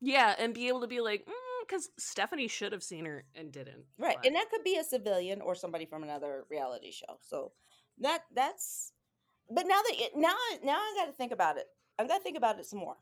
Yeah, 0.00 0.34
and 0.38 0.52
be 0.54 0.68
able 0.68 0.82
to 0.82 0.86
be 0.86 1.00
like, 1.00 1.26
because 1.66 1.88
Stephanie 1.98 2.46
should 2.48 2.72
have 2.72 2.82
seen 2.82 3.06
her 3.06 3.24
and 3.34 3.50
didn't. 3.50 3.84
Right. 3.98 4.16
but- 4.18 4.26
And 4.26 4.36
that 4.36 4.50
could 4.50 4.62
be 4.62 4.76
a 4.76 4.84
civilian 4.84 5.40
or 5.40 5.54
somebody 5.54 5.86
from 5.86 6.02
another 6.02 6.44
reality 6.50 6.92
show. 6.92 7.18
So 7.22 7.52
that 7.98 8.24
that's 8.34 8.92
but 9.50 9.66
now 9.66 9.80
that 9.82 9.92
it, 9.96 10.12
now 10.16 10.34
now 10.62 10.76
I 10.76 10.94
got 10.98 11.06
to 11.06 11.12
think 11.12 11.32
about 11.32 11.56
it. 11.56 11.66
I've 11.98 12.08
got 12.08 12.18
to 12.18 12.22
think 12.22 12.36
about 12.36 12.58
it 12.58 12.66
some 12.66 12.80
more. 12.80 12.96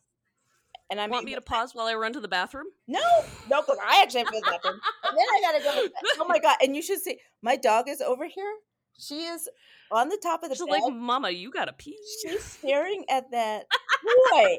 And 0.90 1.00
I 1.00 1.06
want 1.06 1.24
mean, 1.24 1.32
me 1.32 1.34
to 1.36 1.40
pause 1.40 1.74
while 1.74 1.86
I 1.86 1.94
run 1.94 2.12
to 2.12 2.20
the 2.20 2.28
bathroom? 2.28 2.66
No, 2.86 3.00
no, 3.48 3.62
because 3.62 3.78
I 3.82 4.02
actually 4.02 4.20
have 4.20 4.28
to 4.28 4.32
go 4.34 4.40
to 4.40 4.44
the 4.44 4.50
bathroom. 4.50 4.80
And 5.04 5.16
then 5.16 5.26
I 5.26 5.40
gotta 5.40 5.64
go. 5.64 5.88
Oh 6.20 6.26
my 6.28 6.38
god! 6.38 6.56
And 6.62 6.76
you 6.76 6.82
should 6.82 7.00
see 7.00 7.18
my 7.40 7.56
dog 7.56 7.88
is 7.88 8.00
over 8.02 8.26
here. 8.26 8.52
She 8.98 9.22
is 9.24 9.48
on 9.90 10.08
the 10.10 10.18
top 10.22 10.42
of 10.42 10.50
the 10.50 10.54
She's 10.56 10.66
bed. 10.66 10.80
like, 10.82 10.92
Mama, 10.94 11.30
you 11.30 11.50
gotta 11.50 11.72
pee. 11.72 11.96
She's 12.22 12.44
staring 12.44 13.04
at 13.08 13.30
that 13.30 13.64
boy. 14.04 14.58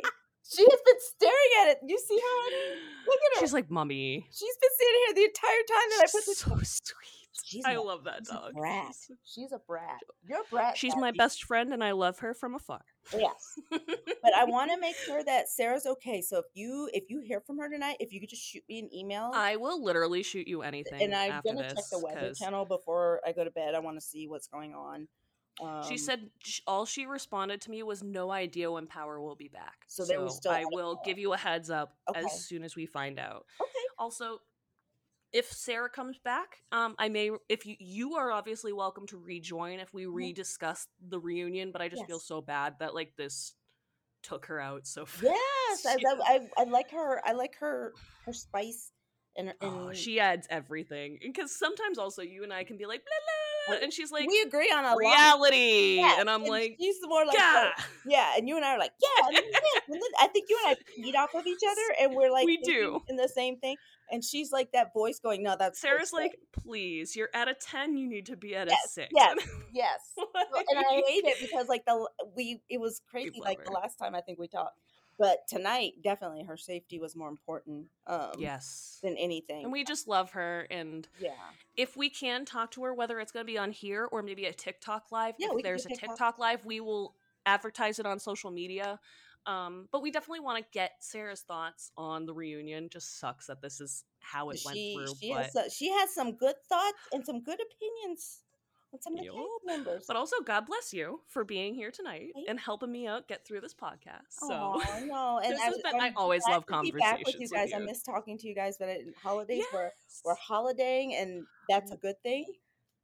She 0.50 0.64
has 0.64 0.80
been 0.86 0.96
staring 1.00 1.52
at 1.62 1.68
it. 1.72 1.78
You 1.88 2.00
see 2.00 2.18
her? 2.20 2.76
Look 3.08 3.20
at 3.32 3.40
her. 3.40 3.46
She's 3.46 3.54
like, 3.54 3.70
Mommy. 3.70 4.26
She's 4.32 4.58
been 4.58 4.70
sitting 4.78 5.02
here 5.06 5.16
the 5.16 5.24
entire 5.26 5.64
time 5.70 5.90
that 5.90 6.00
I 6.00 6.02
put 6.04 6.12
She's 6.12 6.26
this. 6.26 6.40
so 6.40 6.56
sweet. 6.56 7.23
She's 7.44 7.66
I 7.66 7.74
a- 7.74 7.82
love 7.82 8.04
that 8.04 8.20
She's 8.20 8.30
a 8.30 8.34
dog. 8.34 8.54
brat. 8.54 8.96
She's- 9.24 9.52
a 9.52 9.60
brat. 9.60 10.00
You're 10.28 10.42
a 10.42 10.44
brat. 10.50 10.78
She's 10.78 10.96
my 10.96 11.12
best 11.12 11.44
friend, 11.44 11.74
and 11.74 11.84
I 11.84 11.92
love 11.92 12.20
her 12.20 12.34
from 12.34 12.54
afar. 12.56 12.84
Yes, 13.12 13.60
but 13.70 14.34
I 14.36 14.46
want 14.46 14.72
to 14.72 14.78
make 14.80 14.96
sure 14.96 15.24
that 15.24 15.50
Sarah's 15.50 15.86
okay. 15.86 16.22
So 16.22 16.38
if 16.40 16.46
you 16.54 16.90
if 16.94 17.10
you 17.10 17.20
hear 17.22 17.42
from 17.42 17.58
her 17.58 17.70
tonight, 17.70 17.98
if 18.00 18.14
you 18.14 18.20
could 18.20 18.30
just 18.30 18.44
shoot 18.44 18.64
me 18.70 18.80
an 18.80 18.94
email, 18.94 19.32
I 19.34 19.56
will 19.58 19.84
literally 19.84 20.24
shoot 20.24 20.48
you 20.48 20.62
anything. 20.62 21.02
and 21.02 21.14
I'm 21.16 21.42
gonna 21.46 21.64
this, 21.64 21.74
check 21.74 21.84
the 21.92 22.00
weather 22.00 22.20
'cause 22.30 22.40
channel 22.40 22.66
before 22.66 23.20
I 23.26 23.32
go 23.32 23.44
to 23.44 23.52
bed. 23.52 23.76
I 23.76 23.80
want 23.80 23.98
to 23.98 24.02
see 24.02 24.28
what's 24.28 24.48
going 24.48 24.74
on. 24.76 25.08
Um, 25.62 25.84
She 25.88 25.98
said 25.98 26.32
sh- 26.40 26.62
all 26.66 26.86
she 26.86 27.06
responded 27.06 27.62
to 27.62 27.70
me 27.72 27.84
was 27.84 28.02
no 28.02 28.32
idea 28.32 28.72
when 28.72 28.88
power 28.88 29.22
will 29.22 29.36
be 29.36 29.50
back. 29.50 29.84
So 29.88 30.04
were 30.20 30.30
still 30.30 30.52
I 30.52 30.66
will 30.66 31.00
give 31.06 31.20
you 31.20 31.34
a 31.34 31.38
heads 31.38 31.70
up 31.70 31.96
Okay. 32.10 32.22
as 32.22 32.46
soon 32.46 32.64
as 32.64 32.76
we 32.76 32.86
find 32.88 33.20
out. 33.20 33.46
"Okay, 33.62 33.70
Also, 34.00 34.42
if 35.34 35.52
Sarah 35.52 35.90
comes 35.90 36.18
back, 36.24 36.58
um, 36.72 36.96
I 37.00 37.10
may 37.10 37.32
if 37.50 37.66
you 37.66 37.76
you 37.80 38.14
are 38.16 38.32
obviously 38.32 38.72
welcome 38.72 39.08
to 39.08 39.18
rejoin 39.18 39.80
if 39.80 39.94
we 39.94 40.06
Mhm. 40.06 40.36
rediscuss 40.36 40.88
the 41.10 41.20
reunion. 41.20 41.72
But 41.72 41.82
I 41.82 41.90
just 41.90 42.06
feel 42.06 42.20
so 42.20 42.40
bad 42.42 42.76
that 42.80 42.94
like 42.94 43.16
this 43.18 43.56
took 44.22 44.46
her 44.46 44.60
out 44.60 44.86
so 44.88 45.06
fast. 45.06 45.24
yes, 45.24 45.86
I, 45.86 45.98
I, 46.26 46.40
I, 46.58 46.64
like 46.66 46.92
her. 46.92 47.22
I 47.26 47.34
like 47.34 47.56
her 47.60 47.94
her 48.26 48.34
spice 48.34 48.92
and, 49.36 49.50
and 49.50 49.58
Oh, 49.62 49.92
she 49.94 50.20
adds 50.20 50.48
everything 50.50 51.18
because 51.22 51.54
sometimes 51.56 51.98
also 51.98 52.22
you 52.22 52.44
and 52.44 52.54
I 52.54 52.64
can 52.64 52.78
be 52.78 52.86
like 52.86 53.02
blah, 53.04 53.12
blah, 53.26 53.53
and 53.82 53.94
she's 53.94 54.12
like 54.12 54.28
we 54.28 54.42
agree 54.42 54.72
on 54.76 54.86
a 54.86 54.96
reality, 54.98 55.96
Yes, 55.96 56.20
and 56.20 56.30
I'm 56.30 56.44
like, 56.46 56.76
she's 56.80 56.98
more 57.04 57.26
like, 57.26 57.38
yeah, 57.38 57.70
yeah, 58.06 58.34
and 58.38 58.48
you 58.48 58.56
and 58.56 58.66
I 58.66 58.76
are 58.76 58.80
like, 58.80 58.92
yeah, 59.02 59.28
and 59.28 59.36
then 59.38 59.44
and 59.90 60.02
I 60.20 60.28
think 60.28 60.50
you 60.50 60.58
and 60.66 60.76
I 60.78 61.02
feed 61.02 61.16
off 61.16 61.34
of 61.36 61.46
each 61.48 61.62
other, 61.70 61.82
and 62.02 62.16
we're 62.16 62.32
like, 62.32 62.46
We 62.46 62.58
do. 62.58 63.02
in 63.10 63.16
the 63.16 63.28
same 63.30 63.58
thing. 63.58 63.76
And 64.12 64.24
she's 64.24 64.52
like 64.52 64.74
that 64.74 64.94
voice 64.94 65.20
going, 65.20 65.42
no, 65.42 65.56
that's 65.58 65.80
Sarah's 65.80 66.10
sick." 66.10 66.20
like, 66.20 66.36
please, 66.52 67.16
you're 67.16 67.30
at 67.34 67.48
a 67.48 67.54
ten, 67.56 67.98
you 67.98 68.08
need 68.08 68.26
to 68.28 68.36
be 68.36 68.54
at 68.56 68.68
a 68.68 68.76
six. 68.88 69.10
yes, 69.16 69.32
And 69.42 69.52
yes. 69.74 70.00
And 70.18 70.78
I 70.80 71.02
hate 71.08 71.24
it 71.26 71.38
because 71.42 71.68
like 71.68 71.86
the 71.86 72.08
we 72.36 72.62
it 72.70 72.80
was 72.80 73.02
crazy 73.10 73.40
like 73.42 73.64
the 73.64 73.72
last 73.72 73.96
time 73.98 74.14
I 74.14 74.22
think 74.22 74.38
we 74.40 74.48
talked, 74.48 74.78
but 75.18 75.48
tonight 75.48 75.94
definitely 76.04 76.44
her 76.44 76.58
safety 76.58 77.00
was 77.00 77.16
more 77.16 77.30
important 77.30 77.88
um 78.08 78.32
yes, 78.38 79.00
than 79.04 79.18
anything. 79.18 79.64
and 79.64 79.72
we 79.72 79.84
just 79.84 80.08
love 80.08 80.32
her, 80.32 80.68
and 80.72 81.08
yeah 81.20 81.32
if 81.76 81.98
we 81.98 82.10
can 82.10 82.46
talk 82.46 82.72
to 82.72 82.84
her, 82.84 82.94
whether 82.94 83.20
it's 83.20 83.32
going 83.32 83.46
to 83.46 83.52
be 83.52 83.58
on 83.58 83.72
here 83.72 84.08
or 84.12 84.22
maybe 84.22 84.46
a 84.46 84.54
TikTok 84.54 85.06
live, 85.12 85.34
Yeah, 85.40 85.48
if 85.48 85.54
we 85.56 85.62
can 85.64 85.70
do 85.70 85.70
there's 85.72 85.86
a 85.86 85.90
TikTok. 85.90 86.10
TikTok 86.10 86.38
live, 86.40 86.64
we 86.66 86.80
will 86.82 87.16
advertise 87.46 87.98
it 88.00 88.06
on 88.06 88.20
social 88.20 88.52
media. 88.52 89.00
Um, 89.46 89.90
but 89.92 90.02
we 90.02 90.12
definitely 90.12 90.40
want 90.42 90.64
to 90.64 90.70
get 90.72 90.92
Sarah's 91.00 91.42
thoughts 91.42 91.92
on 91.98 92.26
the 92.26 92.34
reunion. 92.34 92.90
Just 92.90 93.20
sucks 93.20 93.48
that 93.48 93.62
this 93.62 93.82
is 93.82 94.06
how 94.20 94.52
it 94.52 94.62
went 94.64 94.78
through. 94.78 95.16
she 95.20 95.34
but 95.34 95.44
has 95.46 95.54
so- 95.54 95.68
she 95.70 95.90
has 95.92 96.14
some 96.14 96.34
good 96.38 96.56
thoughts 96.70 97.00
and 97.12 97.26
some 97.26 97.42
good 97.42 97.60
opinions 97.60 98.43
on 98.94 99.02
some 99.02 99.14
of 99.14 99.20
the 99.20 99.26
cast 99.30 99.66
members. 99.66 100.06
but 100.08 100.16
also 100.16 100.38
God 100.46 100.66
bless 100.66 100.94
you 100.94 101.22
for 101.28 101.44
being 101.44 101.74
here 101.74 101.92
tonight 101.92 102.32
Thank 102.34 102.48
and 102.50 102.60
helping 102.60 102.92
me 102.92 103.08
out 103.08 103.28
get 103.28 103.46
through 103.46 103.62
this 103.62 103.74
podcast. 103.74 104.30
So 104.30 104.54
Aw, 104.54 105.00
no, 105.06 105.40
and 105.44 105.54
This 105.54 105.62
I, 105.62 105.66
has 105.66 105.78
been- 105.84 106.00
I 106.02 106.12
always 106.16 106.44
love 106.48 106.66
be 106.68 106.92
back 106.92 107.20
with 107.20 107.40
you 107.40 107.48
conversations 107.48 107.52
with 107.52 107.52
guys. 107.52 107.74
I 107.74 107.80
miss 107.80 108.04
talking 108.04 108.38
to 108.38 108.48
you 108.48 108.56
guys, 108.56 108.78
but 108.80 108.90
holidays 109.22 109.64
were 109.74 109.84
Yes. 109.84 110.22
we're 110.24 110.36
holidaying, 110.36 111.16
and 111.16 111.46
that's 111.70 111.92
a 111.92 111.96
mm-hmm. 111.96 112.08
good 112.08 112.22
thing. 112.24 112.46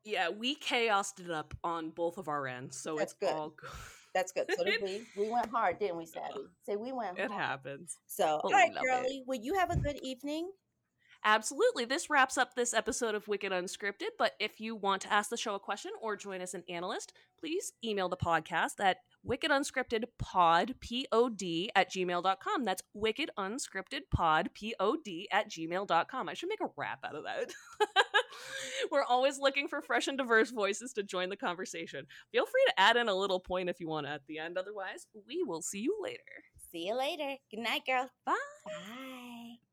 yeah, 0.06 0.30
we 0.30 0.56
chaosed 0.56 1.20
it 1.20 1.30
up 1.32 1.54
on 1.64 1.90
both 1.90 2.18
of 2.18 2.28
our 2.30 2.48
ends, 2.48 2.78
so 2.78 2.96
That's 2.96 3.14
it's 3.14 3.20
good. 3.20 3.34
all 3.34 3.50
good. 3.50 3.70
That's 4.14 4.32
good. 4.32 4.46
So 4.58 4.64
did 4.64 4.82
we. 4.84 5.02
We 5.18 5.30
went 5.30 5.50
hard, 5.52 5.78
didn't 5.80 5.98
we, 5.98 6.06
Savvy? 6.06 6.48
Say 6.66 6.76
we 6.78 6.92
went 6.92 7.20
It 7.20 7.30
hard. 7.30 7.42
happens. 7.42 7.98
So, 8.08 8.40
all 8.44 8.50
But 8.50 8.70
we 8.70 8.76
love 8.76 8.84
it. 8.84 8.88
girlie. 9.04 9.24
Well, 9.28 9.40
you 9.40 9.54
have 9.56 9.70
a 9.70 9.76
good 9.78 10.00
evening. 10.02 10.50
Absolutely. 11.24 11.86
This 11.86 12.10
wraps 12.10 12.38
up 12.38 12.56
this 12.56 12.74
episode 12.74 13.16
of 13.16 13.28
Wicked 13.28 13.52
Unscripted. 13.52 14.12
But 14.18 14.34
if 14.40 14.60
you 14.60 14.76
want 14.76 15.02
to 15.04 15.14
ask 15.14 15.30
the 15.30 15.38
show 15.38 15.56
a 15.56 15.60
question 15.60 15.92
or 16.02 16.16
join 16.16 16.42
us 16.42 16.50
as 16.50 16.54
an 16.56 16.64
analyst, 16.70 17.14
please 17.40 17.74
email 17.84 18.10
the 18.10 18.18
podcast 18.18 18.80
at 18.80 18.98
wicked 19.24 19.52
unscripted 19.52 20.06
pod 20.18 20.70
at 20.72 21.92
gmail.com 21.92 22.64
that's 22.64 22.84
wicked 22.94 23.30
unscripted 23.38 24.00
pod 24.14 24.50
p-o-d 24.54 25.28
at 25.30 25.50
gmail.com 25.50 26.30
i 26.30 26.34
should 26.34 26.48
make 26.48 26.62
a 26.62 26.70
rap 26.78 27.00
out 27.04 27.16
of 27.16 27.26
that 27.26 27.52
we're 28.92 29.04
always 29.04 29.38
looking 29.38 29.68
for 29.68 29.82
fresh 29.82 30.08
and 30.08 30.18
diverse 30.18 30.52
voices 30.52 30.94
to 30.94 31.04
join 31.04 31.28
the 31.28 31.36
conversation 31.36 32.06
feel 32.32 32.46
free 32.46 32.64
to 32.68 32.80
add 32.80 32.96
in 32.96 33.10
a 33.10 33.14
little 33.14 33.42
point 33.42 33.70
if 33.70 33.82
you 33.82 33.90
want 33.90 34.08
at 34.08 34.22
the 34.30 34.40
end 34.40 34.58
otherwise 34.58 35.06
we 35.28 35.44
will 35.44 35.62
see 35.62 35.80
you 35.80 36.00
later 36.02 36.22
See 36.72 36.86
you 36.86 36.96
later. 36.96 37.38
Good 37.50 37.62
night, 37.62 37.86
girl. 37.86 38.10
Bye. 38.26 38.36
Bye. 38.66 39.69